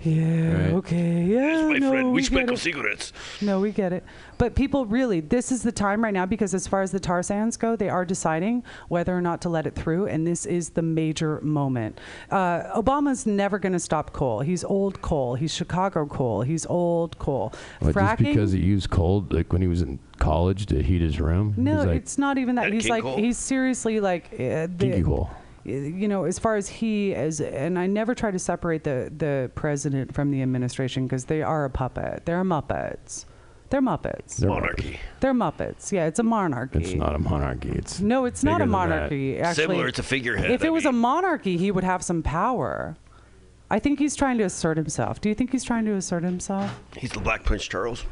yeah, 0.00 0.52
Right. 0.64 0.72
okay, 0.74 1.22
yeah, 1.24 1.40
Here's 1.40 1.62
my 1.70 1.78
no, 1.78 1.90
friend. 1.90 2.06
we 2.08 2.12
We 2.14 2.20
get 2.22 2.26
sprinkle 2.26 2.54
it. 2.54 2.58
cigarettes. 2.60 3.12
No, 3.40 3.60
we 3.60 3.72
get 3.72 3.92
it. 3.92 4.04
But 4.38 4.54
people 4.54 4.86
really, 4.86 5.18
this 5.20 5.50
is 5.50 5.62
the 5.64 5.72
time 5.72 6.04
right 6.04 6.14
now 6.14 6.24
because 6.24 6.54
as 6.54 6.68
far 6.68 6.82
as 6.82 6.92
the 6.92 7.00
tar 7.00 7.22
sands 7.24 7.56
go, 7.56 7.74
they 7.74 7.88
are 7.88 8.04
deciding 8.04 8.62
whether 8.88 9.16
or 9.16 9.20
not 9.20 9.40
to 9.42 9.48
let 9.48 9.66
it 9.66 9.74
through, 9.74 10.06
and 10.06 10.24
this 10.26 10.46
is 10.46 10.70
the 10.70 10.82
major 10.82 11.40
moment. 11.40 11.98
Uh, 12.30 12.62
Obama's 12.80 13.26
never 13.26 13.58
going 13.58 13.72
to 13.72 13.80
stop 13.80 14.12
coal. 14.12 14.40
He's 14.40 14.62
old 14.62 15.02
coal. 15.02 15.34
He's 15.34 15.52
Chicago 15.52 16.06
coal. 16.06 16.42
He's 16.42 16.64
old 16.66 17.18
coal. 17.18 17.52
What, 17.80 17.94
just 17.94 18.18
because 18.18 18.52
he 18.52 18.60
used 18.60 18.90
coal, 18.90 19.26
like 19.30 19.52
when 19.52 19.62
he 19.62 19.68
was 19.68 19.82
in 19.82 19.98
college 20.18 20.66
to 20.66 20.82
heat 20.82 21.00
his 21.00 21.20
room. 21.20 21.54
no, 21.56 21.82
like, 21.84 21.96
it's 21.96 22.18
not 22.18 22.38
even 22.38 22.54
that. 22.56 22.64
That 22.66 22.72
He's 22.72 22.88
like 22.88 23.02
coal? 23.02 23.16
he's 23.16 23.38
seriously 23.38 23.98
like 24.00 24.26
uh, 24.34 24.66
the, 24.66 24.76
Kinky 24.78 25.02
coal. 25.02 25.30
You 25.68 26.08
know, 26.08 26.24
as 26.24 26.38
far 26.38 26.56
as 26.56 26.68
he 26.68 27.14
as, 27.14 27.40
and 27.40 27.78
I 27.78 27.86
never 27.86 28.14
try 28.14 28.30
to 28.30 28.38
separate 28.38 28.84
the 28.84 29.12
the 29.16 29.50
president 29.54 30.14
from 30.14 30.30
the 30.30 30.42
administration 30.42 31.06
because 31.06 31.26
they 31.26 31.42
are 31.42 31.64
a 31.64 31.70
puppet. 31.70 32.24
They're 32.24 32.42
Muppets. 32.44 33.24
They're 33.70 33.82
Muppets. 33.82 34.36
They're 34.36 34.48
Monarchy. 34.48 34.98
They're 35.20 35.34
Muppets. 35.34 35.92
Yeah, 35.92 36.06
it's 36.06 36.18
a 36.18 36.22
monarchy. 36.22 36.78
It's 36.78 36.94
not 36.94 37.14
a 37.14 37.18
monarchy. 37.18 37.70
It's 37.70 38.00
No, 38.00 38.24
it's 38.24 38.42
not 38.42 38.62
a 38.62 38.66
monarchy. 38.66 39.38
Actually, 39.38 39.64
Similar, 39.64 39.88
it's 39.88 39.98
a 39.98 40.02
figurehead. 40.02 40.50
If 40.50 40.64
I 40.64 40.68
it 40.68 40.70
was 40.70 40.86
a 40.86 40.92
monarchy, 40.92 41.58
he 41.58 41.70
would 41.70 41.84
have 41.84 42.02
some 42.02 42.22
power. 42.22 42.96
I 43.70 43.78
think 43.78 43.98
he's 43.98 44.16
trying 44.16 44.38
to 44.38 44.44
assert 44.44 44.78
himself. 44.78 45.20
Do 45.20 45.28
you 45.28 45.34
think 45.34 45.52
he's 45.52 45.64
trying 45.64 45.84
to 45.84 45.92
assert 45.92 46.24
himself? 46.24 46.80
He's 46.96 47.10
the 47.12 47.20
Black 47.20 47.44
Prince 47.44 47.66
Charles. 47.66 48.06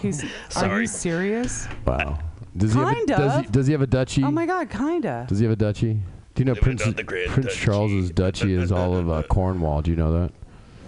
He's. 0.00 0.24
Are 0.56 0.80
you 0.80 0.86
serious? 0.88 1.68
Wow. 1.86 2.18
Does 2.56 2.72
he, 2.72 2.78
have 2.78 2.88
a, 2.88 2.94
Kind 2.94 3.06
does, 3.08 3.44
he, 3.44 3.50
does 3.50 3.66
he 3.66 3.72
have 3.72 3.82
a 3.82 3.86
duchy? 3.86 4.22
Oh 4.24 4.30
my 4.30 4.46
God, 4.46 4.70
kinda. 4.70 5.26
Does 5.28 5.38
he 5.38 5.44
have 5.44 5.52
a 5.52 5.56
duchy? 5.56 5.94
Do 6.34 6.40
you 6.40 6.44
know 6.44 6.52
Living 6.52 6.62
Prince 6.64 6.86
on 6.86 6.92
the 6.94 7.04
Prince 7.04 7.34
Duchy. 7.48 7.64
Charles's 7.64 8.10
duchy 8.10 8.52
is 8.52 8.70
all 8.70 8.94
of 8.96 9.08
uh, 9.10 9.22
Cornwall? 9.24 9.80
Do 9.82 9.90
you 9.90 9.96
know 9.96 10.12
that? 10.12 10.32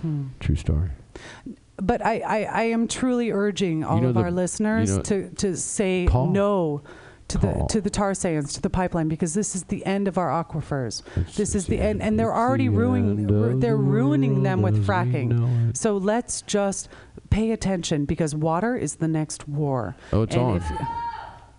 Hmm. 0.03 0.27
True 0.41 0.57
story. 0.57 0.91
But 1.81 2.05
I, 2.05 2.19
I, 2.21 2.43
I 2.45 2.63
am 2.65 2.87
truly 2.89 3.31
urging 3.31 3.85
all 3.85 4.01
know 4.01 4.09
of 4.09 4.15
the- 4.15 4.21
our 4.21 4.31
listeners 4.31 4.91
you 4.91 4.97
know- 4.97 5.03
to, 5.03 5.31
to 5.37 5.57
say 5.57 6.07
Call. 6.09 6.27
no 6.29 6.83
to 7.29 7.37
the 7.39 7.67
to 7.69 7.81
the 7.83 7.91
tar 7.91 8.15
sands, 8.15 8.55
to 8.55 8.61
the 8.63 8.71
pipeline, 8.71 9.07
because 9.09 9.35
this 9.35 9.55
is 9.55 9.65
the 9.65 9.85
end 9.85 10.09
of 10.09 10.17
our 10.17 10.29
aquifers. 10.31 11.03
It's- 11.17 11.37
this 11.37 11.55
is 11.55 11.67
the 11.67 11.77
the 11.77 11.83
end, 11.83 12.01
end- 12.01 12.03
and 12.03 12.19
they're 12.19 12.35
already 12.35 12.69
the 12.69 12.75
ruining 12.77 13.19
end 13.19 13.63
they're 13.63 13.73
the 13.73 13.77
ruining 13.77 14.43
them 14.43 14.63
with 14.63 14.75
world 14.75 14.83
as 14.83 14.89
we 14.89 15.13
fracking. 15.13 15.77
So 15.77 15.97
let's 15.99 16.41
just 16.43 16.89
pay 17.31 17.51
attention 17.53 18.07
because 18.07 18.35
water 18.35 18.77
is 18.77 18.97
the 18.97 19.09
next 19.09 19.47
war. 19.47 19.95
Oh, 20.13 20.23
it's 20.23 20.35
And 20.37 20.43
on. 20.45 20.61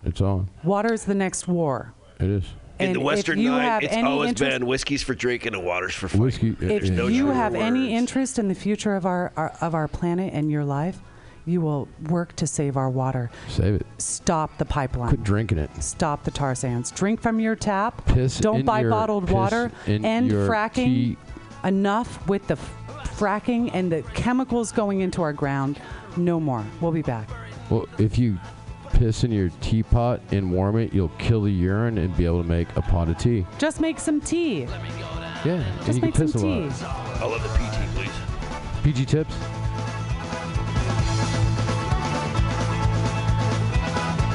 If- 0.02 0.08
It's 0.08 0.20
on. 0.20 0.48
water 0.64 0.92
is 0.92 1.04
the 1.04 1.14
next 1.14 1.46
war. 1.48 1.92
It 2.18 2.28
is. 2.30 2.44
In 2.78 2.86
And 2.86 2.96
the 2.96 3.00
Western 3.00 3.38
you 3.38 3.50
Nine, 3.50 3.60
have 3.62 3.82
it's 3.82 3.92
any 3.92 4.08
always 4.08 4.30
interest- 4.30 4.58
been 4.58 4.66
whiskey's 4.66 5.02
for 5.02 5.14
drinking 5.14 5.52
and 5.54 5.64
water's 5.64 5.94
for 5.94 6.08
fighting. 6.08 6.22
Whiskey. 6.22 6.56
If 6.60 6.90
no 6.90 7.08
you 7.08 7.24
truer 7.24 7.34
have 7.34 7.54
any 7.54 7.94
interest 7.94 8.38
in 8.38 8.48
the 8.48 8.54
future 8.54 8.94
of 8.94 9.04
our, 9.04 9.32
our 9.36 9.52
of 9.60 9.74
our 9.74 9.86
planet 9.86 10.32
and 10.32 10.50
your 10.50 10.64
life, 10.64 10.98
you 11.44 11.60
will 11.60 11.88
work 12.08 12.34
to 12.36 12.46
save 12.46 12.78
our 12.78 12.88
water. 12.88 13.30
Save 13.48 13.74
it. 13.74 13.86
Stop 13.98 14.56
the 14.56 14.64
pipeline. 14.64 15.08
Quit 15.10 15.22
drinking 15.24 15.58
it. 15.58 15.70
Stop 15.82 16.24
the 16.24 16.30
tar 16.30 16.54
sands. 16.54 16.90
Drink 16.90 17.20
from 17.20 17.38
your 17.38 17.54
tap. 17.54 18.02
Piss 18.06 18.38
Don't 18.38 18.60
in 18.60 18.64
buy 18.66 18.80
your- 18.80 18.90
bottled 18.90 19.26
piss 19.26 19.34
water. 19.34 19.70
in 19.86 20.02
End 20.04 20.30
your 20.30 20.48
fracking. 20.48 20.84
tea. 20.86 21.16
Enough 21.64 22.26
with 22.28 22.46
the 22.46 22.54
f- 22.54 22.74
fracking 23.18 23.70
and 23.74 23.92
the 23.92 24.00
chemicals 24.14 24.72
going 24.72 25.00
into 25.00 25.20
our 25.20 25.34
ground. 25.34 25.78
No 26.16 26.40
more. 26.40 26.64
We'll 26.80 26.92
be 26.92 27.02
back. 27.02 27.28
Well, 27.68 27.86
if 27.98 28.18
you 28.18 28.38
piss 29.00 29.24
in 29.24 29.32
your 29.32 29.48
teapot 29.62 30.20
and 30.30 30.52
warm 30.52 30.76
it, 30.76 30.92
you'll 30.92 31.08
kill 31.16 31.40
the 31.40 31.50
urine 31.50 31.96
and 31.96 32.14
be 32.18 32.26
able 32.26 32.42
to 32.42 32.46
make 32.46 32.68
a 32.76 32.82
pot 32.82 33.08
of 33.08 33.16
tea. 33.16 33.46
Just 33.56 33.80
make 33.80 33.98
some 33.98 34.20
tea. 34.20 34.64
Yeah, 35.42 35.52
and 35.54 35.86
Just 35.86 35.96
you 35.96 36.02
make 36.02 36.14
can 36.14 36.28
some 36.28 36.42
piss 36.68 36.82
a 36.82 36.84
tea. 36.84 36.84
lot. 36.84 37.22
I'll 37.22 37.38
have 37.38 37.42
the 37.42 37.48
PT, 37.48 37.94
please. 37.96 38.84
PG 38.84 39.06
tips. 39.06 39.34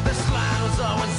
This 0.03 0.31
line 0.31 0.61
was 0.63 0.79
always 0.79 1.11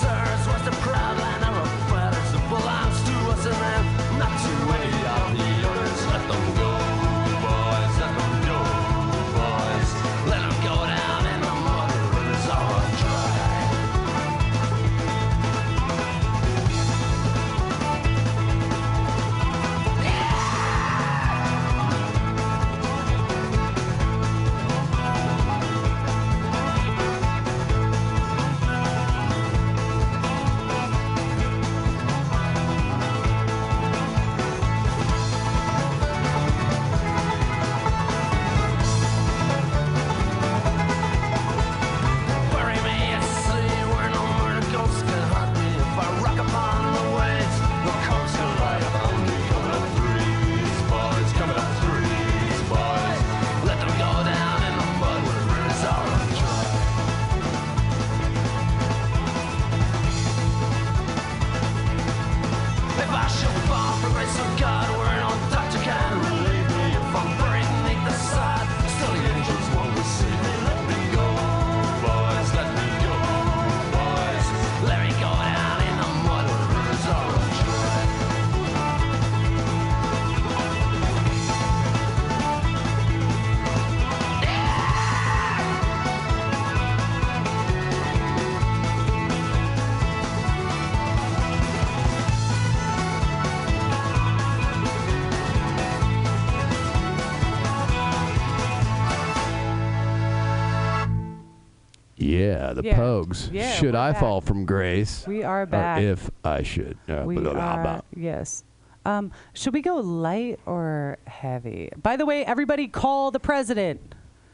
the 102.77 102.85
Yeah. 102.85 102.97
Pogues. 102.97 103.51
Yeah, 103.53 103.73
should 103.73 103.95
I 103.95 104.13
back. 104.13 104.21
fall 104.21 104.41
from 104.41 104.65
grace? 104.65 105.27
We 105.27 105.43
are 105.43 105.67
back. 105.67 106.03
if 106.03 106.31
I 106.45 106.63
should. 106.63 106.97
Uh, 107.09 107.23
we 107.27 107.35
blah, 107.37 107.53
blah, 107.55 107.83
blah. 107.83 107.93
are, 107.95 108.03
yes. 108.15 108.63
Um, 109.05 109.33
should 109.55 109.73
we 109.73 109.83
go 109.83 109.97
light 109.97 110.59
or 110.67 111.19
heavy? 111.27 111.91
By 112.03 112.17
the 112.17 112.27
way, 112.27 112.45
everybody 112.45 112.89
call 112.89 113.31
the 113.31 113.39
president 113.41 114.01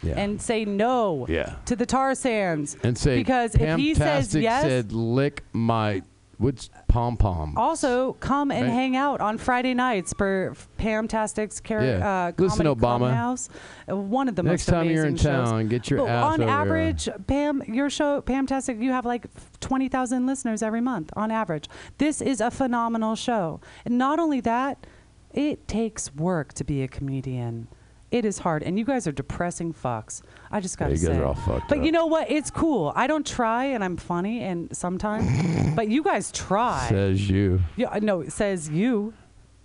Yeah. 0.03 0.15
and 0.19 0.41
say 0.41 0.65
no 0.65 1.27
Yeah. 1.29 1.55
to 1.67 1.75
the 1.77 1.87
tar 1.87 2.15
sands. 2.15 2.77
and 2.83 2.97
say 2.99 3.17
because 3.17 3.55
if 3.55 3.79
he 3.79 3.95
says 3.95 4.35
yes, 4.35 4.63
said 4.63 4.93
lick 4.93 5.45
my 5.53 6.03
what's 6.43 6.69
pom 6.89 7.17
pom? 7.17 7.55
Also, 7.57 8.15
come 8.15 8.51
and 8.51 8.65
Right. 8.67 8.73
hang 8.73 8.97
out 8.97 9.21
on 9.21 9.39
Friday 9.39 9.75
nights 9.75 10.13
for 10.13 10.55
Pamtastic's 10.79 11.61
car- 11.61 11.83
Yeah. 11.85 12.27
uh, 12.29 12.33
Listen, 12.37 12.67
Obama. 12.67 13.49
Uh, 13.89 13.97
One 13.97 14.29
of 14.29 14.37
the 14.37 14.43
Next 14.43 14.69
most 14.69 14.75
time 14.75 14.91
you're 14.91 15.07
in 15.07 15.17
shows. 15.17 15.49
town, 15.51 15.69
get 15.69 15.89
your 15.91 16.01
But 16.01 16.09
ass 16.11 16.25
on 16.35 16.43
average, 16.43 17.09
Pam, 17.27 17.63
your 17.67 17.89
show, 17.89 18.21
Pamtastic, 18.23 18.83
you 18.83 18.93
have 18.93 19.07
like 19.07 19.27
20,000 19.61 20.27
listeners 20.27 20.63
every 20.63 20.81
month 20.81 21.11
on 21.17 21.31
average. 21.31 21.69
This 21.99 22.21
is 22.21 22.41
a 22.41 22.51
phenomenal 22.51 23.15
show. 23.15 23.61
And 23.85 23.97
not 23.97 24.19
only 24.19 24.41
that, 24.41 24.87
it 25.33 25.67
takes 25.67 26.15
work 26.15 26.53
to 26.55 26.65
be 26.65 26.83
a 26.83 26.89
comedian. 26.89 27.69
It 28.13 28.27
is 28.27 28.39
hard, 28.39 28.63
and 28.63 28.79
you 28.79 28.85
guys 28.85 29.07
are 29.07 29.13
depressing 29.13 29.73
fucks. 29.73 30.21
I 30.51 30.61
just 30.61 30.77
gotta 30.77 30.93
you 30.93 30.99
guys 30.99 31.07
say. 31.07 31.17
are 31.17 31.25
all 31.25 31.35
fucked 31.35 31.71
but 31.71 31.79
up. 31.79 31.85
you 31.85 31.91
know 31.91 32.05
what? 32.05 32.31
It's 32.31 32.51
cool. 32.51 32.93
I 32.95 33.07
don't 33.07 33.27
try, 33.27 33.65
and 33.65 33.83
I'm 33.83 33.97
funny, 33.97 34.43
and 34.43 34.69
sometimes. 34.77 35.75
but 35.75 35.89
you 35.89 36.03
guys 36.03 36.31
try. 36.31 36.87
Says 36.91 37.31
you. 37.31 37.61
Yeah, 37.77 37.99
no, 38.03 38.21
it 38.21 38.31
says 38.33 38.69
you. 38.69 39.15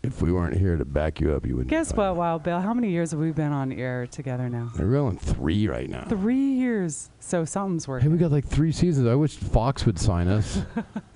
If 0.03 0.22
we 0.22 0.32
weren't 0.32 0.56
here 0.56 0.78
to 0.78 0.86
back 0.86 1.19
you 1.19 1.34
up, 1.34 1.45
you 1.45 1.56
wouldn't. 1.56 1.69
Guess 1.69 1.94
what, 1.94 2.15
Wild 2.15 2.44
Bill? 2.44 2.61
How 2.61 2.74
many 2.74 2.91
years 2.91 3.11
have 3.11 3.19
we 3.19 3.32
been 3.32 3.52
on 3.52 3.74
air 3.74 4.07
together 4.07 4.48
now? 4.48 4.69
We're 4.80 4.91
going 4.91 5.18
three 5.18 5.68
right 5.68 5.90
now. 5.90 6.06
Three 6.07 6.36
years. 6.53 7.10
So 7.19 7.44
something's 7.44 7.88
working. 7.88 8.03
Hey, 8.03 8.07
working. 8.10 8.18
we 8.26 8.30
got 8.30 8.32
like 8.34 8.45
three 8.45 8.72
seasons. 8.72 9.07
I 9.07 9.15
wish 9.15 9.36
Fox 9.36 9.86
would 9.86 9.99
sign 9.99 10.28
us. 10.30 10.61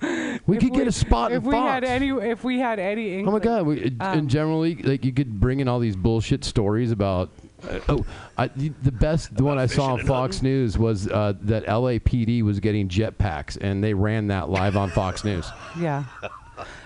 we 0.46 0.56
If 0.56 0.62
could 0.62 0.74
get 0.74 0.86
a 0.88 0.92
spot 0.92 1.30
if 1.32 1.38
in 1.42 1.48
we 1.48 1.52
Fox. 1.52 1.70
had 1.70 1.84
any, 1.84 2.08
if 2.10 2.44
we 2.44 2.58
had 2.58 2.78
any. 2.78 3.20
Oh 3.20 3.30
my 3.30 3.36
inkling- 3.36 3.42
God! 3.42 3.66
We, 3.66 3.84
Um, 4.00 4.18
and 4.18 4.28
generally, 4.30 4.74
like 4.74 5.04
you 5.04 5.12
could 5.12 5.40
bring 5.40 5.60
in 5.60 5.68
all 5.68 5.78
these 5.78 5.96
bullshit 5.96 6.44
stories 6.44 6.90
about. 6.90 7.30
Uh, 7.66 7.78
oh, 7.88 8.04
I, 8.36 8.48
the 8.48 8.70
the 8.82 8.92
best 8.92 9.34
the 9.36 9.44
one 9.44 9.56
I 9.58 9.66
saw 9.66 9.92
on 9.92 9.98
fishing 9.98 10.00
and 10.00 10.08
Fox 10.08 10.42
News 10.42 10.76
was 10.76 11.06
uh, 11.08 11.34
that 11.42 11.64
LAPD 11.66 12.42
was 12.42 12.58
getting 12.60 12.88
jetpacks, 12.88 13.56
and 13.58 13.82
they 13.82 13.94
ran 13.94 14.26
that 14.26 14.50
live 14.50 14.76
on 14.76 14.90
Fox 14.90 15.24
News. 15.24 15.46
Yeah. 15.78 16.04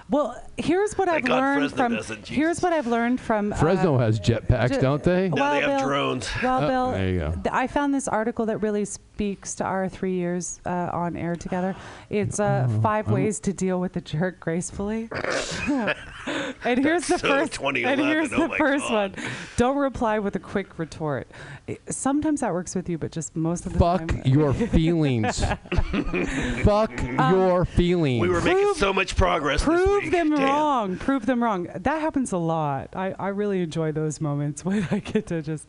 Well, 0.09 0.41
here's 0.59 0.97
what 0.99 1.09
I've 1.09 1.25
God 1.25 1.37
learned 1.41 1.61
Fresno 1.71 1.77
from. 1.77 1.95
doesn't, 1.97 2.29
Here's 2.29 2.61
what 2.63 2.73
I've 2.73 2.87
learned 2.87 3.21
from. 3.21 3.53
uh, 3.53 3.57
Fresno 3.57 3.99
has 3.99 4.19
jetpacks, 4.21 4.73
ju- 4.75 4.81
don't 4.81 5.03
they? 5.03 5.29
No, 5.29 5.35
Well, 5.37 5.53
they 5.55 5.61
have 5.61 5.79
Bill- 5.81 5.89
drones. 5.89 6.29
Well, 6.43 6.65
Oh, 6.65 6.69
Bill, 6.69 6.91
there 6.93 7.09
you 7.11 7.19
go. 7.21 7.31
th- 7.33 7.47
I 7.53 7.67
found 7.67 7.95
this 7.95 8.09
article 8.09 8.47
that 8.47 8.59
really 8.59 8.85
speaks 8.85 9.55
to 9.57 9.65
our 9.65 9.89
three 9.89 10.15
years 10.15 10.61
uh, 10.67 10.91
on 10.93 11.17
air 11.17 11.37
together. 11.37 11.75
It's 12.11 12.39
uh, 12.41 12.67
Oh, 12.69 12.81
five 12.81 13.09
ways 13.11 13.41
to 13.41 13.53
deal 13.53 13.81
with 13.81 13.97
a 13.97 14.01
jerk 14.01 14.41
gracefully. 14.41 15.09
and 16.65 16.79
here's 16.79 17.07
the 17.07 17.19
so 17.19 17.29
first. 17.29 17.55
2011, 17.55 17.87
And 17.87 18.01
here's 18.01 18.33
oh 18.33 18.39
the 18.43 18.49
my 18.49 18.57
first 18.59 18.89
God. 18.89 19.17
one. 19.17 19.27
Don't 19.57 19.77
reply 19.77 20.19
with 20.19 20.37
a 20.37 20.41
quick 20.41 20.79
retort. 20.79 21.29
It- 21.67 21.81
sometimes 21.89 22.41
that 22.41 22.53
works 22.53 22.75
with 22.75 22.89
you, 22.89 22.99
but 22.99 23.11
just 23.13 23.35
most 23.37 23.67
of 23.67 23.73
the 23.73 23.79
time. 23.79 23.99
Fuck 24.09 24.09
time. 24.09 24.23
your 24.33 24.53
feelings. 24.77 25.45
Fuck 26.65 27.03
your 27.03 27.65
feelings. 27.65 28.21
We 28.21 28.29
were 28.29 28.41
making 28.41 28.63
Prove- 28.65 28.77
so 28.77 28.93
much 28.93 29.17
progress. 29.17 29.61
this 29.61 29.65
Prove 29.65 30.03
week. 30.05 30.13
them 30.13 30.31
Damn. 30.31 30.46
Wrong. 30.47 30.97
Prove 30.97 31.27
them 31.27 31.43
wrong. 31.43 31.69
That 31.75 32.01
happens 32.01 32.33
a 32.33 32.37
lot. 32.39 32.95
I, 32.95 33.15
I 33.19 33.29
really 33.29 33.63
enjoy 33.63 33.93
those 33.93 34.21
moments 34.21 34.65
when 34.65 34.87
I 34.91 34.99
get 35.01 35.27
to 35.29 35.43
just 35.43 35.69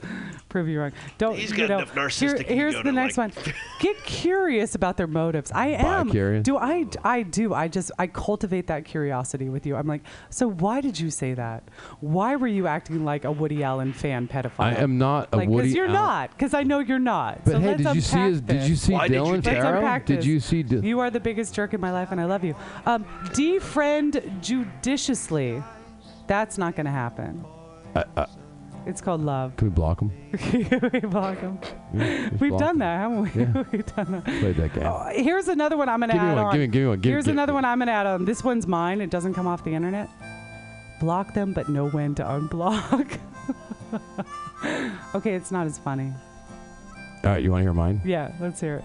prove 0.50 0.68
you 0.68 0.80
wrong. 0.82 0.92
Don't 1.18 1.36
He's 1.38 1.52
you 1.52 1.58
got 1.58 1.70
know, 1.70 1.78
enough 1.80 1.94
narcissistic 1.94 2.46
here- 2.48 2.56
Here's 2.70 2.84
the 2.84 2.92
next 2.92 3.18
like- 3.18 3.36
one. 3.36 3.54
Get 3.80 4.04
curious 4.04 4.76
about 4.76 4.98
their 4.98 5.08
motives. 5.08 5.52
I 5.54 5.68
am. 5.68 6.08
Bi-curious? 6.08 6.44
Do 6.44 6.58
I? 6.58 6.86
I 7.04 7.24
do. 7.24 7.54
I 7.54 7.68
just 7.68 7.92
I 8.00 8.08
cultivate 8.08 8.68
that 8.68 8.86
curiosity 8.86 9.50
with 9.50 9.66
you. 9.66 9.76
I'm 9.76 9.88
like, 9.88 10.02
so 10.30 10.50
why 10.50 10.82
did 10.82 11.00
you 11.00 11.10
say 11.12 11.34
that? 11.36 11.64
Why 12.00 12.36
were 12.36 12.48
you 12.48 12.68
acting 12.68 13.06
like 13.06 13.26
a 13.26 13.32
Woody 13.32 13.64
Allen 13.64 13.94
fan 13.94 14.28
pedophile? 14.28 14.52
I 14.60 14.74
am 14.76 14.98
not 14.98 15.30
a 15.34 15.38
like, 15.38 15.50
Woody. 15.50 15.68
Because 15.68 15.76
you're 15.76 15.86
Allen- 15.86 15.94
not. 15.96 16.32
Because 16.32 16.54
I 16.54 16.64
know 16.64 16.80
you're 16.80 17.00
not. 17.00 17.44
But 17.46 17.52
so 17.52 17.60
hey, 17.60 17.68
let's 17.68 17.84
did 17.84 17.96
you 17.96 18.02
see 18.02 18.18
unpack 18.18 18.30
his? 18.32 18.42
Did 18.42 18.64
you 18.70 18.76
see 18.76 18.94
Why 18.94 19.08
did 19.08 19.16
you 19.16 19.22
Dylan 19.22 19.44
Farrow? 19.44 20.00
Did 20.06 20.26
you 20.26 20.40
see? 20.40 20.64
Dy- 20.64 20.88
You 20.88 21.00
are 21.00 21.10
the 21.10 21.20
biggest 21.20 21.54
jerk 21.54 21.74
in 21.74 21.82
my 21.82 21.92
life, 21.92 22.12
and 22.12 22.20
I 22.20 22.26
love 22.26 22.44
you. 22.44 22.56
Um, 22.86 23.06
defriend 23.52 24.42
judiciously. 24.82 25.64
That's 26.28 26.58
not 26.58 26.76
going 26.76 26.86
to 26.86 26.92
happen. 26.92 27.44
it's 28.86 29.02
called 29.02 29.22
love. 29.22 29.56
Can 29.58 29.70
we 29.70 29.74
block 29.74 30.00
them? 30.00 30.12
we 30.94 31.00
block 31.02 31.38
'em. 31.44 31.60
We've 32.40 32.50
block 32.52 32.60
done 32.60 32.70
'em. 32.70 32.80
that, 32.80 32.98
haven't 33.00 33.22
we? 33.22 33.42
Yeah. 33.42 33.64
We've 33.72 33.96
done 33.96 34.12
that. 34.12 34.24
Played 34.26 34.56
that 34.58 34.74
game. 34.74 34.84
Oh, 34.86 35.10
here's 35.14 35.48
another 35.48 35.78
one 35.78 35.88
I'm 35.90 36.00
going 36.00 36.10
to 36.12 36.16
add 36.18 36.36
one, 36.36 36.46
on. 36.46 36.52
give 36.54 36.62
me- 36.62 36.68
give 36.68 36.82
me 36.84 36.88
one, 36.90 37.00
give- 37.00 37.12
here's 37.12 37.26
give- 37.26 37.34
another 37.34 37.54
one 37.54 37.66
I'm 37.66 37.78
going 37.80 37.88
to 37.88 37.94
add 37.94 38.06
on. 38.06 38.26
This 38.26 38.44
one's 38.44 38.68
mine. 38.68 39.02
It 39.02 39.10
doesn't 39.10 39.34
come 39.34 39.48
off 39.48 39.64
the 39.64 39.74
internet. 39.74 40.10
Block 41.00 41.34
them, 41.34 41.54
but 41.54 41.70
know 41.70 41.90
when 41.90 42.16
to 42.16 42.24
unblock. 42.24 43.20
okay, 45.16 45.34
it's 45.34 45.52
not 45.52 45.66
as 45.68 45.78
funny. 45.80 46.12
All 47.24 47.32
right, 47.32 47.44
you 47.44 47.52
want 47.52 47.62
to 47.62 47.66
hear 47.66 47.74
mine? 47.74 48.02
Yeah, 48.04 48.32
let's 48.40 48.60
hear 48.60 48.78
it. 48.78 48.84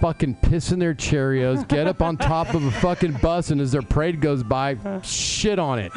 Fucking 0.00 0.36
piss 0.36 0.70
in 0.72 0.78
their 0.78 0.94
Cheerios, 0.94 1.66
get 1.66 1.86
up 1.86 2.02
on 2.02 2.16
top 2.16 2.54
of 2.54 2.64
a 2.64 2.70
fucking 2.70 3.14
bus, 3.14 3.50
and 3.50 3.60
as 3.60 3.72
their 3.72 3.82
parade 3.82 4.20
goes 4.20 4.42
by, 4.42 4.76
shit 5.02 5.58
on 5.58 5.78
it. 5.80 5.92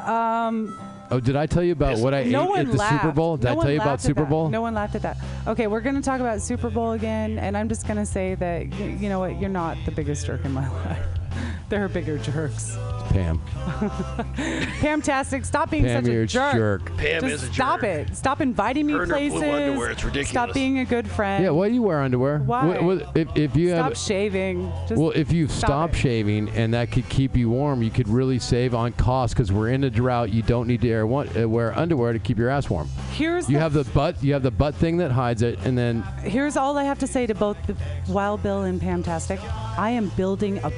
Um, 0.00 0.76
Oh, 1.12 1.20
did 1.20 1.36
I 1.36 1.44
tell 1.44 1.62
you 1.62 1.72
about 1.72 1.98
what 1.98 2.14
I 2.14 2.24
no 2.24 2.56
ate 2.56 2.60
at 2.60 2.70
the 2.72 2.76
laughed. 2.78 3.02
Super 3.02 3.12
Bowl? 3.12 3.36
Did 3.36 3.44
no 3.44 3.50
I 3.60 3.62
tell 3.62 3.70
you 3.70 3.80
about 3.82 4.00
Super 4.00 4.22
that. 4.22 4.30
Bowl? 4.30 4.48
No 4.48 4.62
one 4.62 4.72
laughed 4.72 4.94
at 4.94 5.02
that. 5.02 5.18
Okay, 5.46 5.66
we're 5.66 5.82
going 5.82 5.94
to 5.94 6.00
talk 6.00 6.20
about 6.20 6.40
Super 6.40 6.70
Bowl 6.70 6.92
again, 6.92 7.38
and 7.38 7.54
I'm 7.54 7.68
just 7.68 7.86
going 7.86 7.98
to 7.98 8.06
say 8.06 8.34
that 8.36 8.72
you 8.74 9.10
know 9.10 9.18
what? 9.20 9.38
You're 9.38 9.50
not 9.50 9.76
the 9.84 9.90
biggest 9.90 10.24
jerk 10.24 10.42
in 10.46 10.52
my 10.52 10.66
life. 10.86 11.06
there 11.68 11.84
are 11.84 11.88
bigger 11.88 12.18
jerks. 12.18 12.76
Pam. 13.10 13.40
Pamtastic, 14.80 15.44
stop 15.44 15.70
being 15.70 15.84
Pam, 15.84 16.04
such 16.04 16.12
you're 16.12 16.22
a 16.22 16.24
a 16.24 16.26
jerk. 16.26 16.54
jerk. 16.54 16.96
Pam 16.96 17.20
Just 17.22 17.34
is 17.34 17.42
a 17.50 17.52
stop 17.52 17.80
jerk. 17.80 18.08
it. 18.08 18.16
Stop 18.16 18.40
inviting 18.40 18.86
me 18.86 18.92
Her 18.94 19.02
and 19.02 19.10
her 19.12 19.18
blue 19.18 19.30
places. 19.30 19.48
underwear, 19.54 19.90
it's 19.90 20.04
ridiculous. 20.04 20.28
Stop 20.30 20.54
being 20.54 20.78
a 20.78 20.84
good 20.84 21.10
friend. 21.10 21.44
Yeah, 21.44 21.50
why 21.50 21.68
do 21.68 21.74
you 21.74 21.82
wear 21.82 22.00
underwear? 22.00 22.38
Why? 22.38 22.66
Wh- 22.78 22.98
wh- 23.02 23.16
if, 23.16 23.28
if 23.36 23.56
you 23.56 23.70
Stop 23.70 23.84
have, 23.90 23.98
shaving. 23.98 24.72
Just 24.88 25.00
well, 25.00 25.12
if 25.14 25.32
you 25.32 25.48
stop 25.48 25.58
stop 25.68 25.90
it. 25.90 25.96
shaving 25.96 26.48
and 26.50 26.72
that 26.74 26.90
could 26.90 27.08
keep 27.08 27.36
you 27.36 27.50
warm, 27.50 27.82
you 27.82 27.90
could 27.90 28.08
really 28.08 28.38
save 28.38 28.74
on 28.74 28.92
cost 28.92 29.34
because 29.34 29.52
we're 29.52 29.68
in 29.70 29.84
a 29.84 29.90
drought. 29.90 30.30
You 30.32 30.42
don't 30.42 30.66
need 30.66 30.80
to 30.82 30.90
wear, 30.90 31.06
one, 31.06 31.28
uh, 31.36 31.48
wear 31.48 31.76
underwear 31.76 32.12
to 32.12 32.18
keep 32.18 32.38
your 32.38 32.48
ass 32.48 32.70
warm. 32.70 32.88
Here's 33.12 33.48
You 33.48 33.56
the 33.56 33.60
have 33.62 33.72
the 33.72 33.84
butt, 33.84 34.22
you 34.22 34.32
have 34.32 34.42
the 34.42 34.50
butt 34.50 34.74
thing 34.74 34.96
that 34.98 35.10
hides 35.10 35.42
it, 35.42 35.58
and 35.64 35.76
then 35.76 36.02
Here's 36.22 36.56
all 36.56 36.78
I 36.78 36.84
have 36.84 36.98
to 37.00 37.06
say 37.06 37.26
to 37.26 37.34
both 37.34 37.56
the 37.66 37.76
Wild 38.08 38.42
Bill 38.42 38.62
and 38.62 38.80
Pamtastic. 38.80 39.38
I 39.76 39.90
am 39.90 40.08
building 40.10 40.58
a 40.64 40.70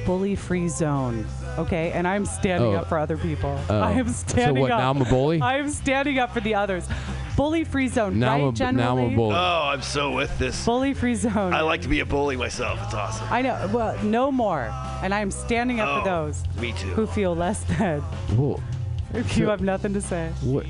bully-free 0.47 0.67
zone, 0.69 1.25
okay? 1.57 1.91
And 1.91 2.07
I'm 2.07 2.25
standing 2.25 2.75
Oh. 2.75 2.79
up 2.79 2.87
for 2.89 2.97
other 2.99 3.17
people. 3.17 3.59
Oh. 3.69 3.79
I 3.81 3.91
am 3.93 4.07
So 4.09 4.27
standing 4.27 4.61
what, 4.61 4.71
up. 4.71 4.79
now 4.79 4.91
I'm 4.91 5.01
a 5.01 5.05
bully? 5.05 5.41
I 5.41 5.57
am 5.57 5.69
standing 5.69 6.19
up 6.19 6.33
for 6.33 6.39
the 6.39 6.53
others. 6.55 6.87
Bully-free 7.35 7.87
zone, 7.89 8.19
now 8.19 8.33
right? 8.33 8.41
I'm 8.43 8.47
a, 8.49 8.51
generally, 8.53 8.83
now 8.83 8.97
I'm 9.07 9.13
a 9.13 9.15
bully. 9.15 9.35
Oh, 9.35 9.69
I'm 9.73 9.81
so 9.81 10.11
with 10.11 10.37
this. 10.39 10.63
bully-free 10.65 11.15
zone. 11.15 11.53
I 11.53 11.61
like 11.61 11.81
to 11.81 11.87
be 11.89 11.99
a 12.01 12.05
bully 12.05 12.37
myself. 12.37 12.79
It's 12.83 12.93
awesome. 12.93 13.27
I 13.31 13.41
know. 13.41 13.69
Well, 13.73 13.97
no 14.03 14.31
more. 14.31 14.71
And 15.03 15.13
I 15.13 15.19
am 15.19 15.31
standing 15.31 15.79
up 15.79 15.89
Oh, 15.89 15.99
for 15.99 16.05
those 16.09 16.43
Me 16.61 16.71
too. 16.73 16.87
who 16.89 17.07
feel 17.07 17.35
less 17.35 17.63
than. 17.63 18.01
Whoa. 18.37 18.61
If 19.13 19.37
you 19.37 19.47
have 19.47 19.61
nothing 19.61 19.93
to 19.93 20.01
say. 20.01 20.29
What, 20.43 20.65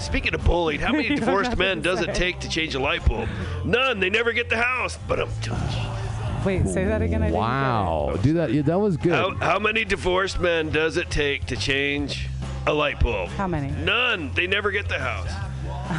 Speaking 0.00 0.34
of 0.34 0.42
bullied, 0.44 0.80
how 0.80 0.90
many 0.90 1.10
divorced 1.14 1.56
men 1.56 1.80
does 1.80 2.00
say. 2.00 2.06
it 2.06 2.14
take 2.16 2.40
to 2.40 2.48
change 2.48 2.74
a 2.74 2.80
light 2.80 3.06
bulb? 3.06 3.28
None. 3.64 4.00
They 4.00 4.10
never 4.10 4.32
get 4.32 4.48
the 4.48 4.56
house. 4.56 4.98
But 5.06 5.20
I'm. 5.20 5.28
Wait, 6.44 6.66
say 6.68 6.84
that 6.84 7.02
again. 7.02 7.22
I 7.22 7.26
didn't 7.26 7.38
wow. 7.40 8.16
Do 8.22 8.32
that. 8.34 8.52
Yeah, 8.52 8.62
that 8.62 8.78
was 8.78 8.96
good. 8.96 9.12
How, 9.12 9.34
how 9.36 9.58
many 9.58 9.84
divorced 9.84 10.40
men 10.40 10.70
does 10.70 10.96
it 10.96 11.10
take 11.10 11.46
to 11.46 11.56
change 11.56 12.28
a 12.66 12.72
light 12.72 13.00
bulb? 13.00 13.28
How 13.30 13.46
many? 13.46 13.70
None. 13.84 14.32
They 14.34 14.46
never 14.46 14.70
get 14.70 14.88
the 14.88 14.98
house. 14.98 15.30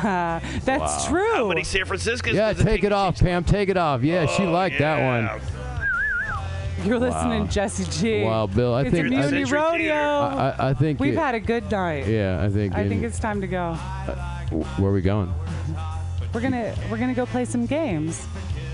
Uh, 0.03 0.39
that's 0.65 1.05
true. 1.07 1.33
How 1.35 1.47
many 1.47 1.63
San 1.63 1.85
Franciscans? 1.85 2.35
yeah, 2.35 2.53
does 2.53 2.61
it 2.61 2.65
take 2.65 2.83
it 2.83 2.91
off, 2.91 3.19
Pam. 3.19 3.43
Take 3.43 3.69
it 3.69 3.77
off. 3.77 4.01
Yeah, 4.03 4.25
she 4.27 4.43
Oh, 4.43 4.51
liked 4.51 4.79
that 4.79 5.03
one. 5.03 5.41
You're 6.85 6.99
listening, 6.99 7.49
Jesse 7.49 7.83
G. 7.99 8.23
Wow, 8.23 8.47
Bill. 8.47 8.73
I 8.73 8.83
it's 8.83 8.91
think 8.91 9.03
I, 9.03 9.07
Immunity 9.07 9.39
Century 9.43 9.59
Rodeo. 9.59 9.77
Theater. 9.79 10.55
I, 10.57 10.69
I 10.69 10.73
think 10.73 10.99
We've 11.01 11.13
it- 11.13 11.19
had 11.19 11.35
a 11.35 11.39
good 11.41 11.69
night. 11.69 12.07
Yeah, 12.07 12.41
I 12.41 12.49
think. 12.49 12.73
I 12.73 12.87
think 12.87 13.03
it's 13.03 13.19
time 13.19 13.41
to 13.41 13.47
go. 13.47 13.73
Where 14.77 14.89
are 14.89 14.93
we 14.93 15.01
going? 15.01 15.33
We're 16.33 16.41
gonna 16.41 16.73
we're 16.89 16.97
gonna 16.97 17.13
go 17.15 17.25
play 17.25 17.43
some 17.43 17.65
games. 17.65 18.25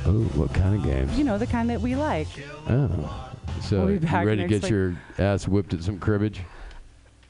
Oh, 0.06 0.24
what 0.36 0.54
kind 0.54 0.76
of 0.76 0.84
games? 0.84 1.18
You 1.18 1.24
know, 1.24 1.38
the 1.38 1.48
kind 1.48 1.70
that 1.70 1.82
we 1.82 1.96
like. 1.96 2.28
Oh. 2.70 3.32
So 3.62 3.86
We'll 3.86 4.00
be 4.00 4.08
you 4.08 4.14
ready 4.14 4.36
to 4.36 4.48
next 4.48 4.50
get 4.52 4.64
week. 4.64 4.72
your 4.72 4.96
ass 5.18 5.48
whipped 5.48 5.74
at 5.74 5.84
some 5.84 5.98
cribbage? 6.00 6.42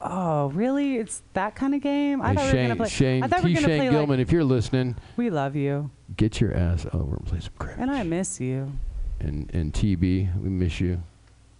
Oh, 0.00 0.48
really? 0.50 0.96
It's 0.96 1.22
that 1.32 1.54
kind 1.54 1.74
of 1.74 1.80
game? 1.80 2.20
I 2.20 2.28
Hey, 2.28 2.34
thought 2.34 2.40
we 2.42 2.46
were 2.46 2.52
Shane, 2.52 2.68
gonna 2.68 2.76
play. 2.76 2.88
Shane, 2.88 3.22
I 3.24 3.28
thought 3.28 3.42
we 3.44 3.48
T. 3.50 3.54
were 3.54 3.60
gonna 3.62 3.72
Shane 3.72 3.80
play 3.80 3.90
Gilman, 3.90 4.18
like 4.18 4.26
if 4.26 4.32
you're 4.32 4.44
listening, 4.44 4.96
we 5.16 5.30
love 5.30 5.56
you 5.56 5.90
get 6.16 6.40
your 6.40 6.54
ass 6.54 6.86
over 6.92 7.16
and 7.16 7.24
play 7.26 7.40
some 7.40 7.52
cribbage. 7.58 7.80
and 7.80 7.90
I 7.90 8.02
miss 8.02 8.40
you. 8.40 8.72
And 9.20 9.50
and 9.54 9.72
TB, 9.72 10.42
we 10.42 10.48
miss 10.50 10.80
you. 10.80 11.02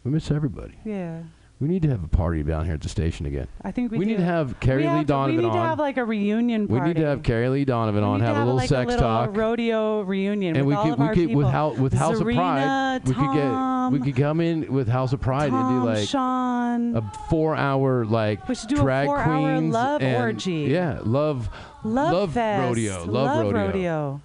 We 0.05 0.10
miss 0.10 0.30
everybody. 0.30 0.74
Yeah, 0.84 1.22
We 1.59 1.69
need 1.69 1.81
to 1.83 1.89
have 1.89 2.05
a 2.05 2.09
party 2.09 2.43
down 2.43 2.66
here 2.66 2.74
at 2.74 2.83
the 2.83 2.89
station 2.91 3.24
again. 3.24 3.47
I 3.62 3.70
think 3.70 3.91
we. 3.91 3.97
We, 3.97 4.05
do. 4.05 4.11
need 4.11 4.16
to 4.19 4.24
have 4.24 4.61
Carrie 4.61 4.83
we 4.83 4.89
Lee 4.89 4.97
have 4.97 5.01
to- 5.01 5.07
Donovan 5.07 5.37
We 5.39 5.43
need 5.43 5.53
to 5.53 5.59
on. 5.59 5.66
have 5.66 5.78
like 5.78 5.97
a 5.97 6.05
reunion 6.05 6.69
we 6.69 6.81
need 6.81 6.97
to 6.97 7.07
have 7.07 7.23
Carrie 7.23 7.49
Lee 7.49 7.65
Donovan 7.65 8.03
We 8.03 8.07
on. 8.07 8.19
need 8.20 8.27
to 8.27 8.35
Have, 8.35 8.37
a 8.37 8.41
little 8.41 8.57
like 8.57 8.69
sex 8.69 8.85
a 8.85 8.89
little 8.97 9.01
talk. 9.01 9.35
rodeo 9.35 10.03
reunion 10.03 10.55
and 10.57 10.66
with 10.66 10.74
we 10.74 10.77
all 10.77 10.85
could 10.85 10.93
of 10.93 10.99
we 10.99 11.05
our 11.07 11.15
could 11.15 11.28
people. 11.28 11.37
with 11.39 11.47
House 11.49 11.78
with 11.78 11.93
House 11.95 12.20
of 12.20 12.24
Pride. 12.27 13.03
Zarina, 13.05 13.09
we 13.09 13.15
could 13.15 13.33
get 13.33 14.01
we 14.07 14.12
could 14.12 14.20
come 14.23 14.41
in 14.43 14.70
with 14.70 14.87
House 14.89 15.15
of 15.15 15.20
Pride 15.23 15.51
and 15.51 15.69
do 15.81 15.87
like 15.87 16.07
Sean. 16.07 16.95
a 16.95 17.01
four 17.31 17.57
hour 17.57 18.05
like 18.05 18.47
We 18.49 18.55
should 18.55 18.69
do 18.69 18.77
a 18.77 18.81
drag 18.81 19.07
four-hour 19.07 19.24
queens 19.24 19.73
love 19.73 20.03
and- 20.03 20.16
orgy. 20.23 20.53
Yeah, 20.69 20.99
love 21.05 21.49
Love, 21.85 22.12
love 22.12 22.33
Fest. 22.33 22.69
rodeo. 22.69 22.99
Love, 22.99 23.07
Love 23.07 23.45
rodeo. 23.53 23.66
rodeo. 23.66 24.20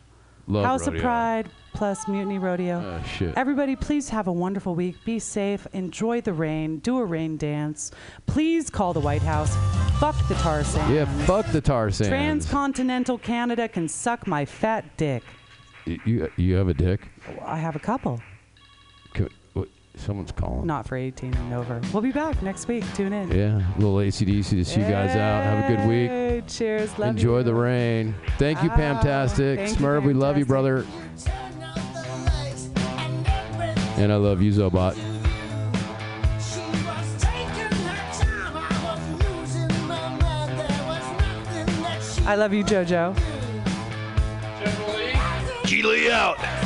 Love 0.47 0.65
House 0.65 0.85
rodeo. 0.87 0.97
of 0.97 1.01
Pride. 1.03 1.49
Plus 1.73 2.07
Mutiny 2.07 2.37
Rodeo. 2.39 2.79
Oh, 2.79 3.03
shit. 3.07 3.33
Everybody, 3.37 3.75
please 3.75 4.09
have 4.09 4.27
a 4.27 4.31
wonderful 4.31 4.75
week. 4.75 4.97
Be 5.05 5.19
safe. 5.19 5.65
Enjoy 5.73 6.21
the 6.21 6.33
rain. 6.33 6.79
Do 6.79 6.97
a 6.99 7.05
rain 7.05 7.37
dance. 7.37 7.91
Please 8.25 8.69
call 8.69 8.93
the 8.93 8.99
White 8.99 9.21
House. 9.21 9.55
Fuck 9.99 10.15
the 10.27 10.35
tar 10.35 10.63
sands. 10.63 10.93
Yeah, 10.93 11.05
fuck 11.25 11.45
the 11.47 11.61
tar 11.61 11.89
sands. 11.91 12.09
Transcontinental 12.09 13.17
Canada 13.17 13.67
can 13.67 13.87
suck 13.87 14.27
my 14.27 14.45
fat 14.45 14.97
dick. 14.97 15.23
Y- 15.87 15.97
you 16.05 16.31
you 16.37 16.55
have 16.55 16.67
a 16.67 16.73
dick? 16.73 17.01
I 17.43 17.57
have 17.57 17.75
a 17.75 17.79
couple. 17.79 18.21
What- 19.53 19.67
Someone's 19.97 20.31
calling. 20.31 20.65
Not 20.65 20.87
for 20.87 20.95
18 20.95 21.33
and 21.33 21.53
over. 21.53 21.81
We'll 21.91 22.01
be 22.01 22.11
back 22.13 22.41
next 22.41 22.67
week. 22.69 22.83
Tune 22.95 23.11
in. 23.13 23.29
Yeah, 23.29 23.57
a 23.57 23.77
little 23.77 23.97
ACDC 23.99 24.49
to 24.51 24.63
see 24.65 24.79
you 24.79 24.87
guys 24.87 25.15
out. 25.17 25.43
Have 25.43 25.65
a 25.65 25.75
good 25.75 25.87
week. 25.87 26.09
Hey, 26.09 26.43
Cheers. 26.47 26.97
Love 26.97 27.09
Enjoy 27.09 27.39
you. 27.39 27.43
the 27.43 27.53
rain. 27.53 28.15
Thank 28.37 28.63
you, 28.63 28.69
Ah, 28.71 28.77
Pamtastic. 28.77 29.57
thank 29.57 29.69
you, 29.69 29.75
Smurf, 29.75 30.03
we 30.05 30.13
love 30.13 30.37
you, 30.37 30.45
Pamtastic. 30.45 30.47
brother. 30.47 30.85
And 34.01 34.11
I 34.11 34.15
love 34.15 34.41
you, 34.41 34.51
Zobot. 34.51 34.97
I 42.25 42.35
love 42.35 42.51
you, 42.51 42.63
JoJo. 42.63 43.15
Geely 45.65 46.09
out. 46.09 46.60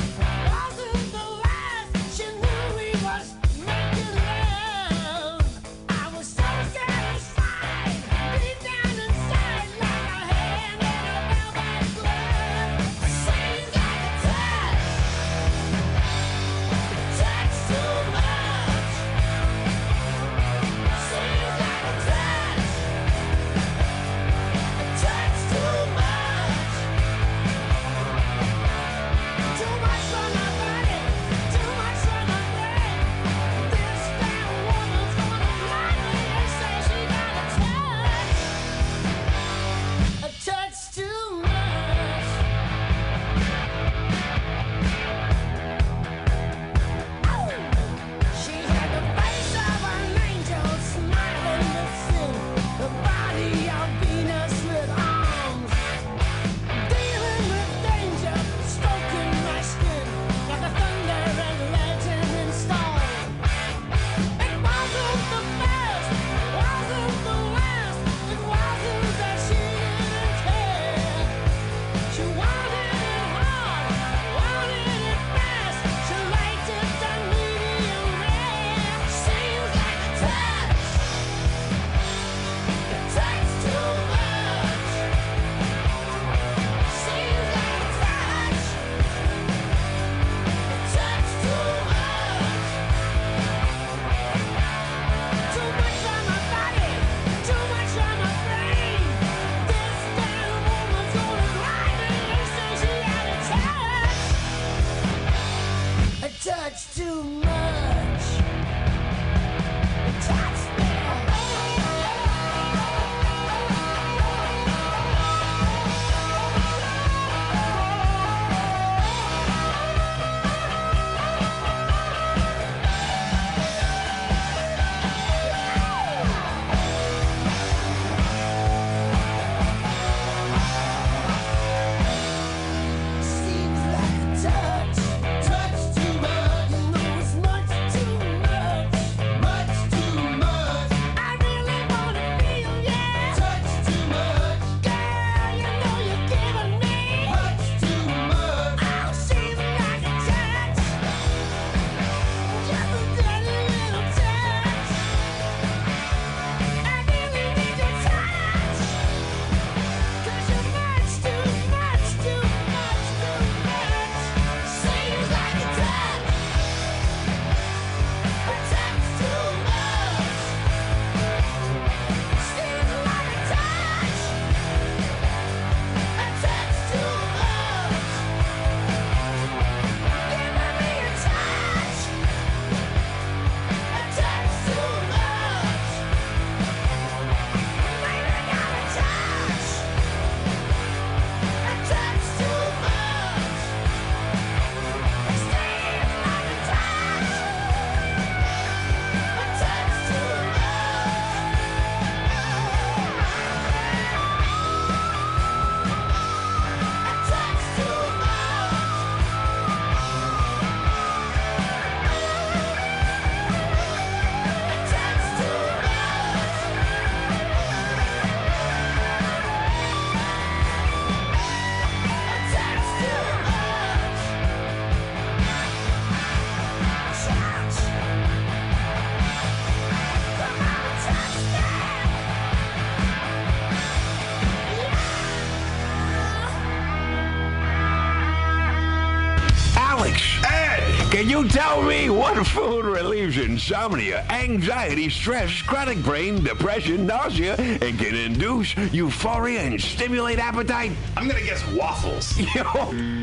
Insomnia, 243.25 244.23
anxiety, 244.29 245.09
stress, 245.09 245.61
chronic 245.63 245.97
brain, 246.03 246.43
depression, 246.43 247.07
nausea, 247.07 247.55
and 247.55 247.97
can 247.97 248.13
induce 248.13 248.77
euphoria 248.93 249.61
and 249.61 249.81
stimulate 249.81 250.37
appetite? 250.37 250.91
I'm 251.17 251.27
gonna 251.27 251.41
guess 251.41 251.67
waffles. 251.71 252.37
Yo, 252.55 252.63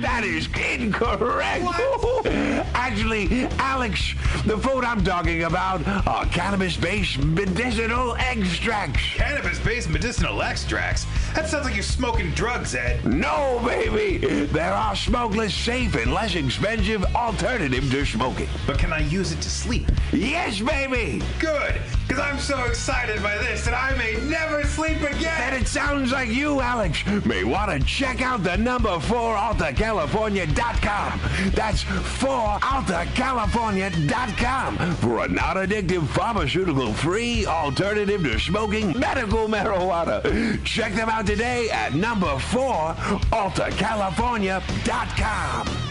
that 0.01 0.25
is 0.25 0.49
incorrect. 0.57 1.65
Actually, 2.75 3.47
Alex, 3.59 4.15
the 4.45 4.59
food 4.59 4.85
I'm 4.85 5.05
talking 5.05 5.45
about 5.45 5.87
are 6.09 6.27
cannabis-based 6.27 7.19
medicinal 7.19 8.17
extracts. 8.17 9.01
Cannabis-based 9.15 9.89
medicinal 9.89 10.43
extracts? 10.43 11.07
That 11.35 11.49
sounds 11.49 11.65
like 11.65 11.75
you're 11.75 11.83
smoking 11.83 12.31
drugs, 12.33 12.75
Ed. 12.75 13.05
No, 13.07 13.61
baby. 13.65 14.19
There 14.47 14.73
are 14.73 14.95
smokeless, 14.95 15.55
safe, 15.55 15.95
and 15.95 16.13
less 16.13 16.35
expensive 16.35 17.05
alternatives 17.15 17.91
to 17.91 18.05
smoking. 18.05 18.49
But 18.67 18.79
can 18.79 18.93
I 18.93 19.01
use 19.01 19.33
it 19.33 19.41
to 19.41 19.49
sleep? 19.49 19.91
Yes, 20.13 20.61
baby. 20.61 21.23
Good, 21.39 21.81
because 22.07 22.23
I'm 22.23 22.39
so 22.39 22.63
excited 22.65 23.23
by 23.23 23.39
this 23.39 23.65
that 23.65 23.73
I 23.73 23.97
may 23.97 24.19
never 24.29 24.65
sleep 24.65 25.01
again. 25.01 25.41
And 25.41 25.57
it 25.57 25.67
sounds 25.67 26.13
like 26.13 26.29
you, 26.29 26.61
Alex, 26.61 27.03
may 27.25 27.45
want 27.45 27.71
to 27.71 27.81
check 27.87 28.21
out 28.21 28.43
the 28.43 28.57
number 28.59 29.01
4 29.01 29.37
AltaCalifornia.com. 29.37 31.21
That's 31.55 31.83
4AltaCalifornia.com 32.73 34.79
for 34.97 35.27
a 35.27 35.29
non-addictive 35.29 36.09
pharmaceutical-free 36.09 37.45
alternative 37.45 38.23
to 38.23 38.39
smoking 38.39 38.99
medical 38.99 39.47
marijuana. 39.47 40.65
Check 40.65 40.95
them 40.95 41.11
out 41.11 41.27
today 41.27 41.69
at 41.69 41.93
number 41.93 42.39
4 42.39 42.95
AltaCalifornia.com. 43.31 45.82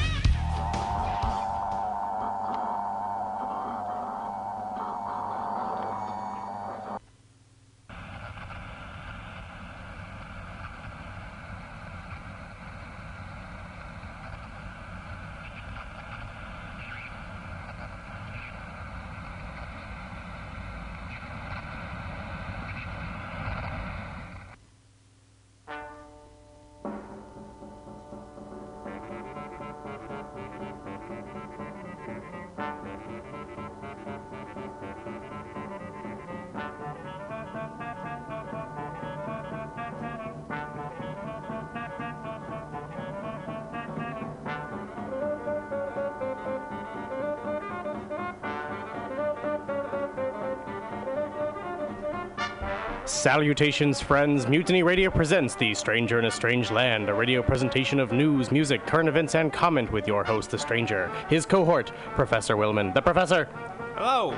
Salutations, 53.12 54.00
friends. 54.02 54.48
Mutiny 54.48 54.84
Radio 54.84 55.12
presents 55.12 55.54
The 55.54 55.76
Stranger 55.76 56.18
in 56.18 56.24
a 56.26 56.32
Strange 56.32 56.72
Land, 56.72 57.10
a 57.10 57.14
radio 57.14 57.44
presentation 57.44 58.00
of 58.00 58.14
news, 58.14 58.52
music, 58.52 58.88
current 58.88 59.10
events, 59.10 59.36
and 59.36 59.54
comment 59.54 59.92
with 59.92 60.08
your 60.08 60.24
host, 60.24 60.50
The 60.50 60.58
Stranger, 60.58 61.12
his 61.30 61.46
cohort, 61.46 61.92
Professor 62.16 62.56
Willman. 62.56 62.94
The 62.94 63.02
Professor. 63.02 63.48
Hello. 63.96 64.32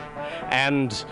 And 0.49 1.05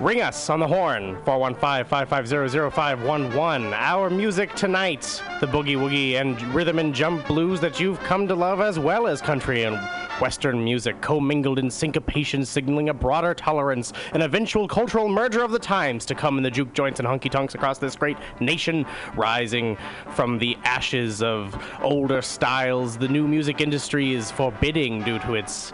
ring 0.00 0.22
us 0.22 0.50
on 0.50 0.58
the 0.60 0.66
horn, 0.66 1.16
415-550-0511. 1.24 3.72
Our 3.74 4.10
music 4.10 4.54
tonight, 4.54 5.22
the 5.40 5.46
boogie 5.46 5.76
woogie 5.76 6.18
and 6.18 6.42
rhythm 6.54 6.78
and 6.80 6.94
jump 6.94 7.26
blues 7.28 7.60
that 7.60 7.78
you've 7.78 8.00
come 8.00 8.26
to 8.26 8.34
love, 8.34 8.62
as 8.62 8.78
well 8.78 9.06
as 9.06 9.20
country 9.20 9.64
and 9.64 9.76
Western 10.20 10.62
music, 10.62 11.00
commingled 11.00 11.58
in 11.58 11.70
syncopation, 11.70 12.44
signaling 12.44 12.88
a 12.88 12.94
broader 12.94 13.34
tolerance, 13.34 13.92
an 14.12 14.22
eventual 14.22 14.66
cultural 14.66 15.08
merger 15.08 15.42
of 15.42 15.50
the 15.50 15.58
times 15.58 16.04
to 16.06 16.14
come 16.14 16.36
in 16.38 16.42
the 16.42 16.50
juke 16.50 16.72
joints 16.72 17.00
and 17.00 17.08
honky 17.08 17.30
tonks 17.30 17.54
across 17.54 17.78
this 17.78 17.96
great 17.96 18.16
nation, 18.40 18.84
rising 19.14 19.76
from 20.14 20.38
the 20.38 20.56
ashes 20.64 21.22
of 21.22 21.56
older 21.82 22.22
styles. 22.22 22.98
The 22.98 23.08
new 23.08 23.26
music 23.26 23.60
industry 23.60 24.14
is 24.14 24.30
forbidding 24.30 25.02
due 25.02 25.18
to 25.20 25.34
its 25.34 25.72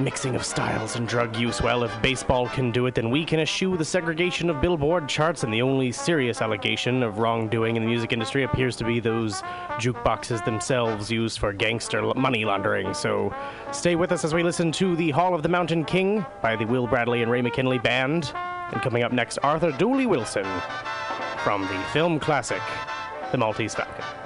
mixing 0.00 0.34
of 0.34 0.44
styles 0.44 0.96
and 0.96 1.06
drug 1.06 1.36
use. 1.36 1.62
Well, 1.62 1.84
if 1.84 2.02
baseball 2.02 2.48
can 2.48 2.70
do 2.70 2.86
it, 2.86 2.94
then 2.94 3.10
we 3.10 3.24
can 3.24 3.40
eschew 3.40 3.76
the 3.76 3.84
segregation 3.84 4.50
of 4.50 4.60
billboard 4.60 5.08
charts, 5.08 5.44
and 5.44 5.52
the 5.52 5.62
only 5.62 5.92
serious 5.92 6.40
allegation 6.42 7.02
of 7.02 7.18
wrongdoing 7.18 7.76
in 7.76 7.82
the 7.82 7.88
music 7.88 8.12
industry 8.12 8.44
appears 8.44 8.76
to 8.76 8.84
be 8.84 9.00
those 9.00 9.42
jukeboxes 9.78 10.44
themselves 10.44 11.10
used 11.10 11.38
for 11.38 11.52
gangster 11.52 12.02
money 12.14 12.44
laundering. 12.44 12.94
So 12.94 13.34
stay 13.72 13.96
with 13.96 14.12
us 14.12 14.24
as 14.24 14.34
we 14.34 14.42
listen 14.42 14.72
to 14.72 14.96
The 14.96 15.10
Hall 15.10 15.34
of 15.34 15.42
the 15.42 15.48
Mountain 15.48 15.84
King 15.84 16.24
by 16.42 16.56
the 16.56 16.64
Will 16.64 16.86
Bradley 16.86 17.22
and 17.22 17.30
Ray 17.30 17.42
McKinley 17.42 17.78
Band. 17.78 18.32
And 18.34 18.80
coming 18.82 19.02
up 19.02 19.12
next, 19.12 19.38
Arthur 19.42 19.72
Dooley 19.72 20.06
Wilson 20.06 20.46
from 21.42 21.62
the 21.62 21.82
film 21.92 22.20
classic, 22.20 22.62
The 23.32 23.38
Maltese 23.38 23.74
Falcon. 23.74 24.19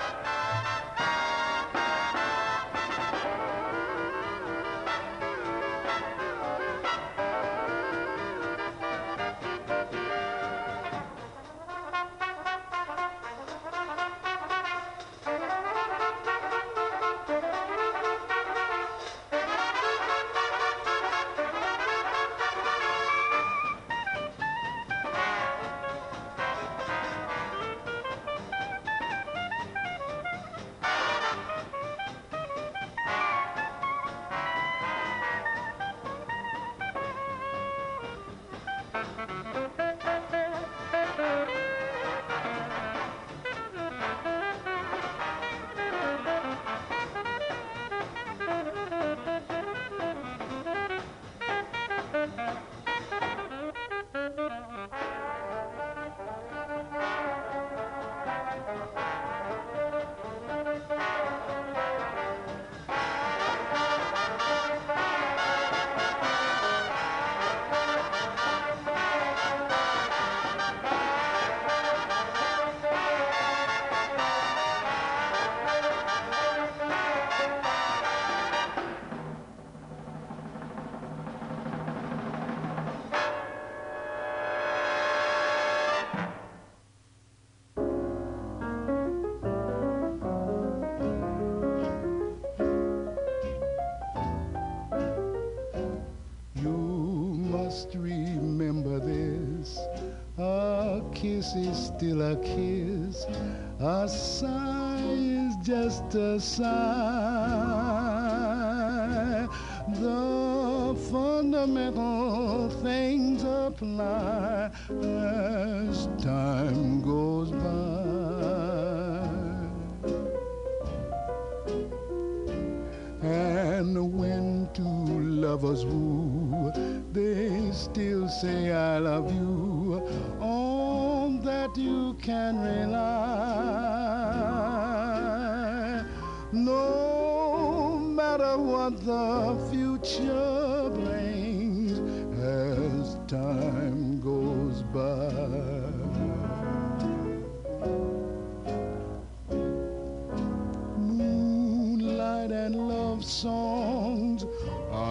Just 106.45 106.61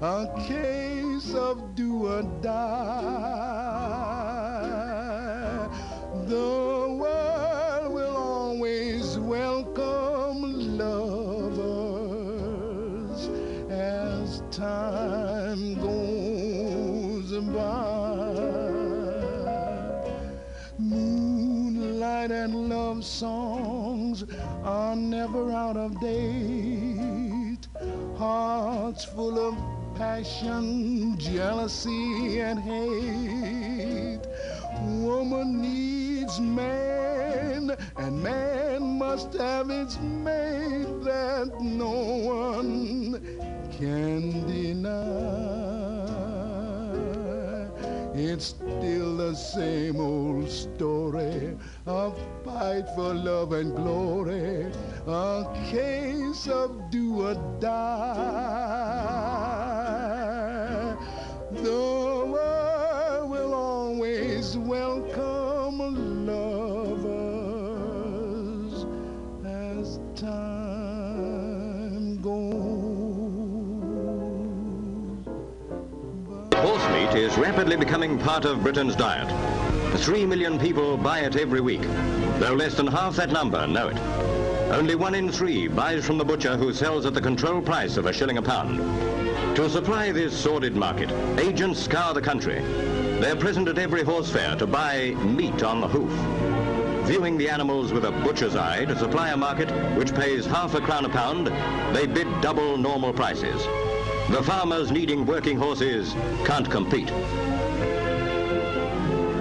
a 0.00 0.26
case 0.46 1.34
of 1.34 1.74
do 1.74 2.06
or 2.06 2.22
die. 2.42 3.04
The 6.26 6.96
world 7.00 7.92
will 7.92 8.16
always 8.16 9.18
welcome 9.18 10.76
lovers 10.78 11.58
as 13.70 14.42
time 14.50 15.74
goes 15.80 17.32
by. 17.54 18.34
Moonlight 20.78 22.30
and 22.32 22.68
love 22.68 23.04
songs 23.04 24.24
are 24.64 24.96
never 24.96 25.52
out 25.52 25.76
of 25.76 26.00
date. 26.00 27.68
Hearts 28.16 29.04
full 29.04 29.38
of 29.38 29.54
passion, 30.14 31.18
jealousy, 31.18 32.38
and 32.40 32.60
hate. 32.60 34.20
Woman 35.02 35.60
needs 35.60 36.38
man, 36.38 37.76
and 37.96 38.22
man 38.22 38.96
must 38.96 39.32
have 39.32 39.70
its 39.70 39.98
mate 39.98 41.02
that 41.02 41.50
no 41.60 41.90
one 41.90 43.20
can 43.76 44.46
deny. 44.46 45.24
It's 48.14 48.44
still 48.44 49.16
the 49.16 49.34
same 49.34 49.98
old 49.98 50.48
story, 50.48 51.58
of 51.86 52.16
fight 52.44 52.86
for 52.94 53.12
love 53.12 53.52
and 53.52 53.74
glory, 53.74 54.70
a 55.08 55.44
case 55.72 56.46
of 56.46 56.88
do 56.92 57.26
or 57.26 57.34
die. 57.58 59.53
Is 77.14 77.38
rapidly 77.38 77.76
becoming 77.76 78.18
part 78.18 78.44
of 78.44 78.64
Britain's 78.64 78.96
diet. 78.96 79.28
Three 80.00 80.26
million 80.26 80.58
people 80.58 80.96
buy 80.96 81.20
it 81.20 81.36
every 81.36 81.60
week, 81.60 81.82
though 82.40 82.54
less 82.54 82.74
than 82.74 82.88
half 82.88 83.14
that 83.14 83.30
number 83.30 83.64
know 83.68 83.86
it. 83.86 83.98
Only 84.72 84.96
one 84.96 85.14
in 85.14 85.30
three 85.30 85.68
buys 85.68 86.04
from 86.04 86.18
the 86.18 86.24
butcher 86.24 86.56
who 86.56 86.72
sells 86.72 87.06
at 87.06 87.14
the 87.14 87.20
control 87.20 87.62
price 87.62 87.96
of 87.96 88.06
a 88.06 88.12
shilling 88.12 88.38
a 88.38 88.42
pound. 88.42 88.78
To 89.54 89.70
supply 89.70 90.10
this 90.10 90.36
sordid 90.36 90.74
market, 90.74 91.12
agents 91.38 91.84
scour 91.84 92.14
the 92.14 92.20
country. 92.20 92.58
They're 93.20 93.36
present 93.36 93.68
at 93.68 93.78
every 93.78 94.02
horse 94.02 94.28
fair 94.28 94.56
to 94.56 94.66
buy 94.66 95.10
meat 95.22 95.62
on 95.62 95.80
the 95.80 95.88
hoof. 95.88 96.10
Viewing 97.06 97.38
the 97.38 97.48
animals 97.48 97.92
with 97.92 98.06
a 98.06 98.10
butcher's 98.10 98.56
eye 98.56 98.86
to 98.86 98.98
supply 98.98 99.30
a 99.30 99.36
market 99.36 99.70
which 99.96 100.12
pays 100.16 100.46
half 100.46 100.74
a 100.74 100.80
crown 100.80 101.04
a 101.04 101.08
pound, 101.08 101.46
they 101.94 102.08
bid 102.08 102.26
double 102.40 102.76
normal 102.76 103.12
prices. 103.12 103.64
The 104.34 104.42
farmers 104.42 104.90
needing 104.90 105.24
working 105.26 105.56
horses 105.56 106.12
can't 106.44 106.68
compete. 106.68 107.08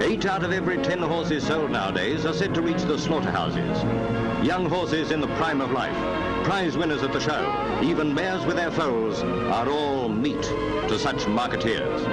Eight 0.03 0.28
out 0.28 0.44
of 0.44 0.52
every 0.52 0.78
ten 0.84 0.99
horses 0.99 1.48
sold 1.48 1.72
nowadays 1.72 2.28
are 2.28 2.34
said 2.34 2.53
to 2.53 2.61
reach 2.61 2.84
the 2.84 2.99
slaughterhouses. 2.99 3.84
Young 4.45 4.70
horses 4.70 5.10
in 5.10 5.20
the 5.20 5.30
prime 5.30 5.61
of 5.61 5.72
life, 5.72 5.95
prize 6.44 6.78
winners 6.78 7.02
at 7.02 7.11
the 7.11 7.20
show, 7.20 7.82
even 7.82 8.14
mares 8.14 8.45
with 8.45 8.56
their 8.56 8.70
foals, 8.70 9.24
are 9.24 9.68
all 9.68 10.10
meat 10.10 10.44
to 10.44 10.99
such 10.99 11.26
marketeers. 11.26 12.07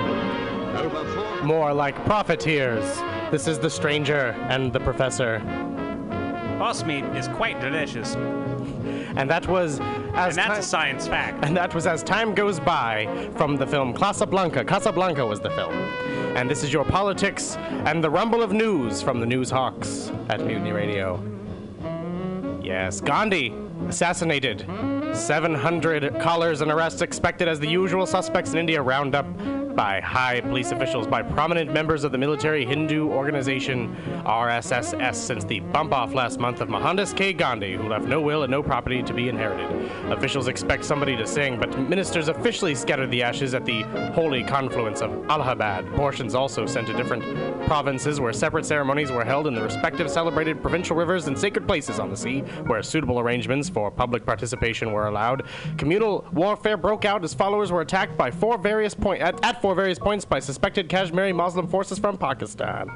Over 0.77 1.05
four 1.05 1.43
More 1.45 1.75
like 1.75 2.03
profiteers. 2.07 2.99
This 3.31 3.47
is 3.47 3.59
the 3.59 3.69
stranger 3.69 4.35
and 4.49 4.73
the 4.73 4.81
professor. 4.81 5.41
Horse 6.57 6.83
meat 6.87 7.05
is 7.15 7.29
quite 7.29 7.61
delicious. 7.61 8.17
And 9.17 9.29
that 9.31 9.47
was 9.47 9.81
as 10.15 10.37
And 10.37 10.51
that's 10.51 10.67
a 10.67 10.69
science 10.69 11.07
fact. 11.07 11.45
And 11.45 11.57
that 11.57 11.75
was 11.75 11.87
as 11.87 12.03
time 12.03 12.35
goes 12.35 12.61
by 12.61 13.31
from 13.37 13.57
the 13.57 13.67
film 13.67 13.93
Casablanca. 13.95 14.65
Casablanca 14.65 15.25
was 15.25 15.41
the 15.41 15.51
film. 15.51 15.73
And 16.37 16.49
this 16.49 16.63
is 16.63 16.73
your 16.73 16.85
politics 16.85 17.57
and 17.87 18.03
the 18.03 18.11
rumble 18.11 18.43
of 18.43 18.53
news 18.53 19.03
from 19.03 19.21
the 19.21 19.27
News 19.27 19.51
Hawks 19.51 20.13
at 20.29 20.41
Mutiny 20.45 20.73
Radio. 20.73 21.23
Yes, 22.63 23.01
Gandhi 23.01 23.55
assassinated. 23.89 24.67
700 25.13 26.21
collars 26.21 26.61
and 26.61 26.71
arrests 26.71 27.03
expected 27.03 27.49
as 27.49 27.59
the 27.59 27.69
usual 27.69 28.07
suspects 28.07 28.53
in 28.53 28.59
India 28.59 28.81
round 28.81 29.15
up 29.15 29.27
by 29.75 30.01
high 30.01 30.41
police 30.41 30.73
officials, 30.73 31.07
by 31.07 31.23
prominent 31.23 31.73
members 31.73 32.05
of 32.05 32.13
the 32.13 32.19
military 32.19 32.65
Hindu 32.65 33.09
organization 33.09 33.97
RSSS 34.25 35.15
since 35.15 35.45
the 35.45 35.61
bump 35.61 35.93
off 35.93 36.15
last 36.15 36.39
month 36.39 36.61
of 36.61 36.69
Mohandas 36.69 37.15
K. 37.15 37.33
Gandhi, 37.33 37.75
who 37.75 37.89
left 37.89 38.07
no 38.07 38.21
will 38.21 38.43
and 38.43 38.51
no 38.51 38.63
property 38.63 39.03
to 39.03 39.13
be 39.13 39.29
inherited. 39.29 39.91
Officials 40.11 40.49
expect 40.49 40.85
somebody 40.85 41.17
to 41.17 41.27
sing, 41.27 41.59
but 41.59 41.79
ministers 41.79 42.29
officially 42.29 42.75
scattered 42.75 43.11
the 43.11 43.23
ashes 43.23 43.55
at 43.55 43.65
the 43.65 43.83
holy 44.15 44.45
confluence 44.45 45.01
of 45.01 45.11
Allahabad. 45.31 45.87
Portions 45.95 46.35
also 46.35 46.67
sent 46.67 46.87
to 46.87 46.93
different 46.93 47.23
provinces 47.67 48.21
where 48.21 48.33
separate 48.33 48.67
ceremonies 48.67 49.11
were 49.11 49.25
held 49.25 49.47
in 49.47 49.55
the 49.55 49.63
respective 49.63 50.11
celebrated 50.11 50.61
provincial 50.63 50.97
rivers 50.97 51.27
and 51.27 51.39
sacred 51.39 51.67
places 51.67 51.99
on 51.99 52.11
the 52.11 52.17
sea, 52.17 52.41
where 52.67 52.83
suitable 52.83 53.21
arrangements 53.21 53.69
for 53.69 53.91
public 53.91 54.25
participation 54.27 54.93
were 54.93 55.07
allowed. 55.07 55.45
Communal 55.79 56.27
warfare 56.33 56.77
broke 56.77 57.05
out 57.05 57.25
as 57.25 57.35
followers 57.35 57.71
were 57.71 57.81
attacked 57.81 58.17
by 58.17 58.31
four 58.31 58.59
various 58.59 58.95
point 58.95 59.23
at, 59.23 59.43
at 59.45 59.60
four 59.61 59.75
various 59.75 59.99
points 59.99 60.25
by 60.25 60.41
suspected 60.41 60.89
Kashmiri 60.89 61.33
Muslim 61.33 61.69
forces 61.69 61.99
from 61.99 62.17
Pakistan. 62.17 62.89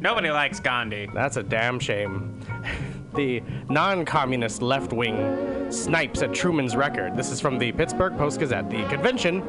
Nobody 0.00 0.30
likes 0.30 0.60
Gandhi. 0.60 1.08
That's 1.12 1.36
a 1.36 1.42
damn 1.42 1.78
shame. 1.78 2.40
the 3.14 3.42
non 3.68 4.04
communist 4.04 4.62
left 4.62 4.92
wing 4.92 5.70
snipes 5.70 6.22
at 6.22 6.32
Truman's 6.32 6.76
record. 6.76 7.16
This 7.16 7.30
is 7.30 7.40
from 7.40 7.58
the 7.58 7.72
Pittsburgh 7.72 8.16
Post 8.16 8.40
Gazette. 8.40 8.70
The 8.70 8.84
convention. 8.88 9.46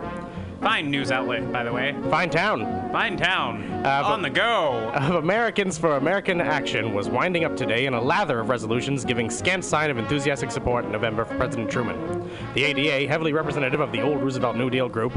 Fine 0.62 0.92
news 0.92 1.12
outlet, 1.12 1.52
by 1.52 1.64
the 1.64 1.74
way. 1.74 1.96
Fine 2.12 2.30
town. 2.30 2.92
Fine 2.92 3.18
town. 3.18 3.64
Uh, 3.84 4.04
On 4.06 4.22
the 4.22 4.30
go. 4.30 4.92
Of 4.94 5.16
Americans 5.16 5.76
for 5.80 5.98
American 5.98 6.40
Action 6.40 6.94
was 6.94 7.10
winding 7.10 7.46
up 7.46 7.58
today 7.58 7.88
in 7.88 7.96
a 7.96 8.02
lather 8.02 8.42
of 8.42 8.50
resolutions 8.50 9.04
giving 9.04 9.32
scant 9.32 9.66
sign 9.66 9.90
of 9.90 9.98
enthusiastic 9.98 10.52
support 10.52 10.86
in 10.86 10.92
November 10.92 11.26
for 11.26 11.36
President 11.36 11.72
Truman. 11.72 12.30
The 12.54 12.66
ADA, 12.66 13.08
heavily 13.08 13.34
representative 13.34 13.80
of 13.80 13.92
the 13.92 14.02
old 14.02 14.22
Roosevelt 14.22 14.56
New 14.56 14.70
Deal 14.70 14.88
group, 14.88 15.14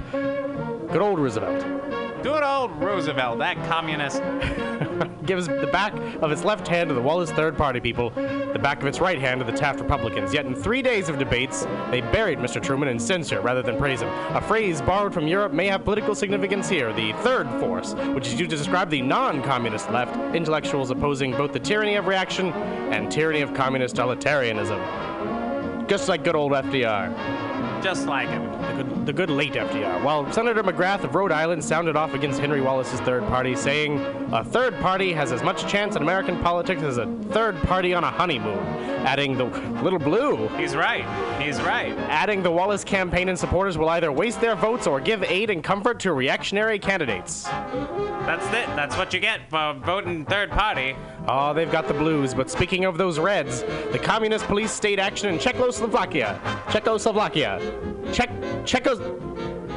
good 0.95 1.03
old 1.03 1.19
Roosevelt, 1.19 2.23
Good 2.23 2.45
old 2.45 2.71
Roosevelt, 2.81 3.41
that 3.41 3.57
communist. 3.67 4.23
gives 5.27 5.49
the 5.49 5.69
back 5.73 5.93
of 6.23 6.31
its 6.31 6.45
left 6.45 6.69
hand 6.69 6.89
to 6.89 6.95
the 6.95 7.03
Wallace 7.03 7.33
Third 7.33 7.57
Party 7.57 7.81
people, 7.81 8.11
the 8.11 8.61
back 8.63 8.81
of 8.81 8.87
its 8.87 9.01
right 9.01 9.19
hand 9.19 9.41
to 9.41 9.45
the 9.45 9.57
Taft 9.57 9.81
Republicans. 9.81 10.33
Yet 10.33 10.47
in 10.47 10.55
three 10.55 10.83
days 10.83 11.09
of 11.09 11.19
debates, 11.19 11.67
they 11.91 12.01
buried 12.01 12.39
Mr. 12.39 12.63
Truman 12.63 12.89
in 12.89 13.01
censure 13.01 13.41
rather 13.41 13.61
than 13.61 13.77
praise 13.77 14.03
him. 14.03 14.09
A 14.37 14.41
phrase 14.41 14.81
borrowed 14.83 15.13
from 15.13 15.27
Europe 15.27 15.53
may 15.53 15.67
have 15.67 15.83
political 15.83 16.15
significance 16.15 16.69
here. 16.69 16.93
The 16.93 17.13
third 17.25 17.49
force, 17.59 17.95
which 18.15 18.29
is 18.29 18.39
used 18.39 18.53
to 18.53 18.57
describe 18.57 18.89
the 18.89 19.03
non-communist 19.03 19.91
left, 19.91 20.15
intellectuals 20.33 20.93
opposing 20.93 21.33
both 21.33 21.53
the 21.53 21.59
tyranny 21.59 21.97
of 21.97 22.07
reaction 22.07 22.53
and 22.93 23.11
tyranny 23.11 23.41
of 23.41 23.53
communist 23.53 23.97
totalitarianism. 23.97 25.89
Just 25.89 26.09
like 26.09 26.23
good 26.23 26.37
old 26.37 26.53
FDR. 26.53 27.44
Just 27.85 28.07
like 28.07 28.31
him. 28.31 28.51
The 28.51 28.83
good, 28.83 29.07
the 29.07 29.13
good 29.13 29.29
late 29.29 29.53
FDR. 29.53 30.03
While 30.03 30.33
Senator 30.33 30.63
McGrath 30.63 31.05
of 31.05 31.15
Rhode 31.15 31.31
Island 31.31 31.63
sounded 31.63 31.97
off 31.97 32.15
against 32.15 32.41
Henry 32.41 32.63
Wallace's 32.63 32.99
third 33.01 33.25
party, 33.25 33.55
saying, 33.55 34.01
A 34.33 34.43
third 34.43 34.75
party 34.81 35.13
has 35.13 35.33
as 35.33 35.43
much 35.43 35.71
chance 35.71 35.95
in 35.95 36.01
American 36.01 36.41
politics 36.41 36.81
as 36.81 36.97
a 36.97 37.05
third 37.31 37.57
party 37.65 37.93
on 37.93 38.03
a 38.03 38.11
honeymoon. 38.11 38.59
Adding 39.05 39.37
the 39.37 39.45
little 39.83 39.99
blue. 39.99 40.49
He's 40.57 40.75
right. 40.75 41.05
He's 41.39 41.61
right. 41.61 41.93
Adding 42.09 42.43
the 42.43 42.51
Wallace 42.51 42.85
campaign 42.85 43.29
and 43.29 43.39
supporters 43.39 43.77
will 43.77 43.91
either 43.91 44.11
waste 44.11 44.41
their 44.41 44.57
votes 44.57 44.87
or 44.87 44.99
give 44.99 45.23
aid 45.23 45.51
and 45.51 45.63
comfort 45.63 46.01
to 46.01 46.15
reactionary 46.15 46.79
candidates. 46.79 47.43
That's 47.43 48.47
it. 48.47 48.67
That's 48.75 48.97
what 48.97 49.13
you 49.13 49.21
get 49.21 49.51
for 49.51 49.75
voting 49.85 50.25
third 50.25 50.51
party. 50.51 50.97
Oh, 51.27 51.55
they've 51.55 51.71
got 51.71 51.89
the 51.89 51.95
blues. 51.95 52.35
But 52.35 52.51
speaking 52.51 52.85
of 52.85 52.99
those 52.99 53.19
reds, 53.19 53.63
the 53.93 53.99
communist 53.99 54.45
police 54.47 54.71
state 54.71 54.99
action 54.99 55.33
in 55.33 55.39
Czechoslovakia. 55.39 56.39
Czechoslovakia. 56.71 57.61
Czech. 58.13 58.31
Czechos. 58.65 58.99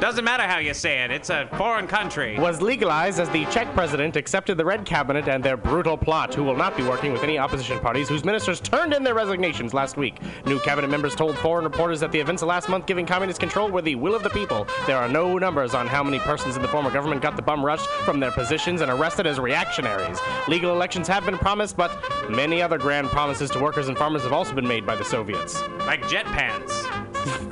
Doesn't 0.00 0.24
matter 0.24 0.44
how 0.44 0.58
you 0.58 0.74
say 0.74 1.02
it. 1.02 1.10
It's 1.10 1.28
a 1.28 1.48
foreign 1.54 1.88
country. 1.88 2.38
was 2.38 2.62
legalized 2.62 3.18
as 3.18 3.28
the 3.30 3.44
Czech 3.46 3.74
president 3.74 4.14
accepted 4.14 4.56
the 4.56 4.64
Red 4.64 4.84
Cabinet 4.84 5.26
and 5.26 5.42
their 5.42 5.56
brutal 5.56 5.96
plot, 5.96 6.32
who 6.32 6.44
will 6.44 6.54
not 6.54 6.76
be 6.76 6.84
working 6.84 7.12
with 7.12 7.24
any 7.24 7.36
opposition 7.36 7.80
parties 7.80 8.08
whose 8.08 8.24
ministers 8.24 8.60
turned 8.60 8.94
in 8.94 9.02
their 9.02 9.14
resignations 9.14 9.74
last 9.74 9.96
week. 9.96 10.14
New 10.46 10.60
cabinet 10.60 10.88
members 10.88 11.16
told 11.16 11.36
foreign 11.38 11.64
reporters 11.64 11.98
that 11.98 12.12
the 12.12 12.20
events 12.20 12.42
of 12.42 12.48
last 12.48 12.68
month 12.68 12.86
giving 12.86 13.06
communist 13.06 13.40
control 13.40 13.72
were 13.72 13.82
the 13.82 13.96
will 13.96 14.14
of 14.14 14.22
the 14.22 14.30
people. 14.30 14.68
There 14.86 14.96
are 14.96 15.08
no 15.08 15.36
numbers 15.36 15.74
on 15.74 15.88
how 15.88 16.04
many 16.04 16.20
persons 16.20 16.54
in 16.54 16.62
the 16.62 16.68
former 16.68 16.92
government 16.92 17.20
got 17.20 17.34
the 17.34 17.42
bum 17.42 17.64
rushed 17.64 17.88
from 18.04 18.20
their 18.20 18.30
positions 18.30 18.82
and 18.82 18.92
arrested 18.92 19.26
as 19.26 19.40
reactionaries. 19.40 20.20
Legal 20.46 20.72
elections 20.72 21.08
have 21.08 21.24
been 21.24 21.38
promised, 21.38 21.76
but 21.76 21.90
many 22.30 22.62
other 22.62 22.78
grand 22.78 23.08
promises 23.08 23.50
to 23.50 23.58
workers 23.58 23.88
and 23.88 23.98
farmers 23.98 24.22
have 24.22 24.32
also 24.32 24.54
been 24.54 24.68
made 24.68 24.86
by 24.86 24.94
the 24.94 25.04
Soviets. 25.04 25.60
Like 25.86 26.08
jet 26.08 26.24
pants. 26.26 26.86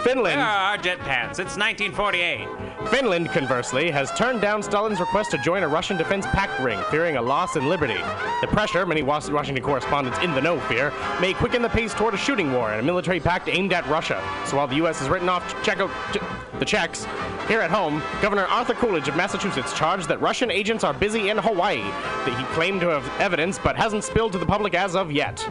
Finland. 0.03 0.41
There 0.41 0.47
are 0.47 0.77
jet 0.79 0.99
pants. 1.01 1.39
It's 1.39 1.57
1948. 1.57 2.49
Finland, 2.89 3.29
conversely, 3.31 3.91
has 3.91 4.13
turned 4.13 4.41
down 4.41 4.63
Stalin's 4.63 5.01
request 5.01 5.31
to 5.33 5.39
join 5.39 5.63
a 5.63 5.69
Russian 5.69 5.97
defense 5.97 6.27
pact 6.27 6.59
ring, 6.61 6.79
fearing 6.91 7.17
a 7.17 7.23
loss 7.23 7.57
in 7.57 7.69
liberty. 7.69 7.99
The 8.41 8.47
pressure, 8.47 8.87
many 8.87 9.03
Washington 9.03 9.61
correspondents 9.63 10.19
in 10.21 10.33
the 10.35 10.41
know 10.41 10.61
fear, 10.61 10.93
may 11.21 11.35
quicken 11.35 11.63
the 11.63 11.69
pace 11.69 11.95
toward 11.95 12.15
a 12.15 12.17
shooting 12.17 12.53
war 12.53 12.71
and 12.73 12.81
a 12.81 12.83
military 12.83 13.19
pact 13.19 13.49
aimed 13.49 13.73
at 13.73 13.87
Russia. 13.89 14.23
So 14.47 14.57
while 14.57 14.67
the 14.69 14.77
U.S. 14.77 14.99
has 15.01 15.09
written 15.09 15.29
off 15.29 15.43
Checo- 15.65 15.91
Ch- 16.13 16.59
the 16.59 16.65
Czechs, 16.65 17.07
here 17.49 17.61
at 17.61 17.71
home, 17.71 18.03
Governor 18.23 18.45
Arthur 18.45 18.75
Coolidge 18.75 19.09
of 19.09 19.17
Massachusetts 19.17 19.73
charged 19.73 20.09
that 20.09 20.21
Russian 20.21 20.51
agents 20.51 20.85
are 20.85 20.95
busy 20.95 21.31
in 21.31 21.39
Hawaii, 21.39 21.81
that 21.81 22.37
he 22.39 22.45
claimed 22.55 22.81
to 22.83 22.89
have 22.89 23.09
evidence 23.21 23.59
but 23.59 23.77
hasn't 23.77 24.05
spilled 24.05 24.33
to 24.33 24.39
the 24.39 24.47
public 24.47 24.75
as 24.75 24.95
of 24.97 25.11
yet. 25.13 25.47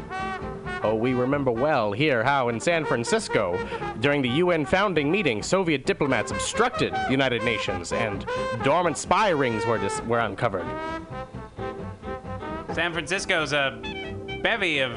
Oh, 0.85 0.93
we 0.93 1.15
remember 1.15 1.49
well 1.49 1.91
here 1.93 2.23
how 2.23 2.49
in 2.49 2.59
San 2.59 2.85
Francisco, 2.85 3.57
during 4.01 4.21
the 4.21 4.29
UN 4.29 4.67
founding 4.67 5.11
meeting, 5.11 5.41
Soviet 5.41 5.83
diplomats 5.83 6.29
obstructed 6.31 6.93
the 6.93 7.07
United 7.09 7.41
Nations 7.43 7.91
and 7.91 8.23
dormant 8.63 8.95
spy 8.95 9.29
rings 9.29 9.65
were, 9.65 9.79
dis- 9.79 9.99
were 10.01 10.19
uncovered. 10.19 10.63
San 12.75 12.93
Francisco's 12.93 13.51
a 13.51 13.79
bevy 14.43 14.77
of. 14.77 14.91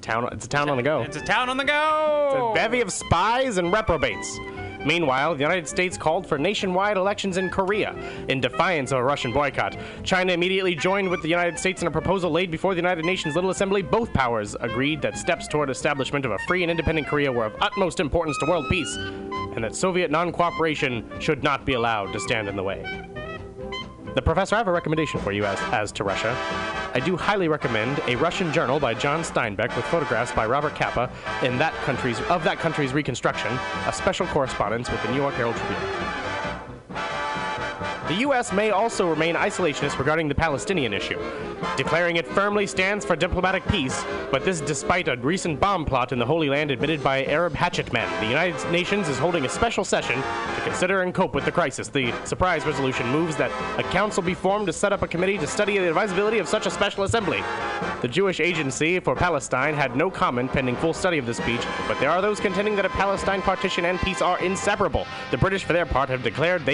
Town, 0.00 0.28
it's 0.30 0.46
a 0.46 0.48
town 0.48 0.70
on 0.70 0.76
the 0.76 0.82
go. 0.84 1.02
It's 1.02 1.16
a 1.16 1.24
town 1.24 1.48
on 1.48 1.56
the 1.56 1.64
go. 1.64 2.52
A 2.52 2.54
bevy 2.54 2.80
of 2.82 2.92
spies 2.92 3.56
and 3.58 3.72
reprobates. 3.72 4.38
Meanwhile, 4.84 5.34
the 5.34 5.42
United 5.42 5.68
States 5.68 5.96
called 5.96 6.26
for 6.26 6.38
nationwide 6.38 6.96
elections 6.96 7.36
in 7.36 7.50
Korea 7.50 7.94
in 8.28 8.40
defiance 8.40 8.92
of 8.92 8.98
a 8.98 9.04
Russian 9.04 9.32
boycott. 9.32 9.76
China 10.02 10.32
immediately 10.32 10.74
joined 10.74 11.08
with 11.08 11.22
the 11.22 11.28
United 11.28 11.58
States 11.58 11.82
in 11.82 11.88
a 11.88 11.90
proposal 11.90 12.30
laid 12.30 12.50
before 12.50 12.74
the 12.74 12.80
United 12.80 13.04
Nations 13.04 13.34
Little 13.34 13.50
Assembly. 13.50 13.82
Both 13.82 14.12
powers 14.12 14.56
agreed 14.60 15.02
that 15.02 15.18
steps 15.18 15.46
toward 15.48 15.70
establishment 15.70 16.24
of 16.24 16.32
a 16.32 16.38
free 16.40 16.62
and 16.62 16.70
independent 16.70 17.06
Korea 17.06 17.30
were 17.30 17.46
of 17.46 17.54
utmost 17.60 18.00
importance 18.00 18.38
to 18.38 18.46
world 18.46 18.66
peace, 18.68 18.96
and 18.96 19.64
that 19.64 19.76
Soviet 19.76 20.10
non 20.10 20.32
cooperation 20.32 21.08
should 21.20 21.42
not 21.42 21.64
be 21.64 21.74
allowed 21.74 22.12
to 22.12 22.20
stand 22.20 22.48
in 22.48 22.56
the 22.56 22.62
way. 22.62 23.11
The 24.14 24.20
professor, 24.20 24.56
I 24.56 24.58
have 24.58 24.68
a 24.68 24.72
recommendation 24.72 25.20
for 25.20 25.32
you 25.32 25.46
as, 25.46 25.58
as 25.72 25.90
to 25.92 26.04
Russia. 26.04 26.36
I 26.92 27.00
do 27.00 27.16
highly 27.16 27.48
recommend 27.48 27.98
a 28.06 28.16
Russian 28.16 28.52
journal 28.52 28.78
by 28.78 28.92
John 28.92 29.22
Steinbeck 29.22 29.74
with 29.74 29.86
photographs 29.86 30.32
by 30.32 30.44
Robert 30.44 30.74
Capa 30.74 31.10
in 31.42 31.56
that 31.56 31.72
country's 31.84 32.20
of 32.22 32.44
that 32.44 32.58
country's 32.58 32.92
reconstruction, 32.92 33.50
a 33.86 33.92
special 33.92 34.26
correspondence 34.26 34.90
with 34.90 35.02
the 35.02 35.10
New 35.12 35.16
York 35.16 35.32
Herald 35.34 35.56
Tribune. 35.56 35.80
The 38.08 38.14
U.S. 38.14 38.52
may 38.52 38.70
also 38.70 39.08
remain 39.08 39.36
isolationist 39.36 39.96
regarding 39.96 40.26
the 40.26 40.34
Palestinian 40.34 40.92
issue, 40.92 41.18
declaring 41.76 42.16
it 42.16 42.26
firmly 42.26 42.66
stands 42.66 43.04
for 43.04 43.14
diplomatic 43.14 43.64
peace, 43.68 44.04
but 44.32 44.44
this 44.44 44.60
despite 44.60 45.06
a 45.06 45.16
recent 45.16 45.60
bomb 45.60 45.84
plot 45.84 46.10
in 46.10 46.18
the 46.18 46.26
Holy 46.26 46.48
Land 46.48 46.72
admitted 46.72 47.02
by 47.02 47.24
Arab 47.26 47.54
hatchet 47.54 47.92
men. 47.92 48.08
The 48.20 48.26
United 48.26 48.70
Nations 48.72 49.08
is 49.08 49.18
holding 49.18 49.44
a 49.44 49.48
special 49.48 49.84
session 49.84 50.16
to 50.16 50.60
consider 50.64 51.02
and 51.02 51.14
cope 51.14 51.32
with 51.32 51.44
the 51.44 51.52
crisis. 51.52 51.88
The 51.88 52.12
surprise 52.24 52.66
resolution 52.66 53.06
moves 53.08 53.36
that 53.36 53.52
a 53.78 53.84
council 53.84 54.22
be 54.22 54.34
formed 54.34 54.66
to 54.66 54.72
set 54.72 54.92
up 54.92 55.02
a 55.02 55.08
committee 55.08 55.38
to 55.38 55.46
study 55.46 55.78
the 55.78 55.88
advisability 55.88 56.38
of 56.38 56.48
such 56.48 56.66
a 56.66 56.70
special 56.70 57.04
assembly. 57.04 57.42
The 58.00 58.08
Jewish 58.08 58.40
Agency 58.40 58.98
for 58.98 59.14
Palestine 59.14 59.74
had 59.74 59.94
no 59.94 60.10
comment 60.10 60.50
pending 60.50 60.74
full 60.76 60.92
study 60.92 61.18
of 61.18 61.26
the 61.26 61.34
speech, 61.34 61.60
but 61.86 62.00
there 62.00 62.10
are 62.10 62.20
those 62.20 62.40
contending 62.40 62.74
that 62.76 62.84
a 62.84 62.88
Palestine 62.88 63.42
partition 63.42 63.84
and 63.84 64.00
peace 64.00 64.20
are 64.20 64.40
inseparable. 64.40 65.06
The 65.30 65.38
British, 65.38 65.62
for 65.62 65.72
their 65.72 65.86
part, 65.86 66.08
have 66.08 66.24
declared 66.24 66.66
they 66.66 66.70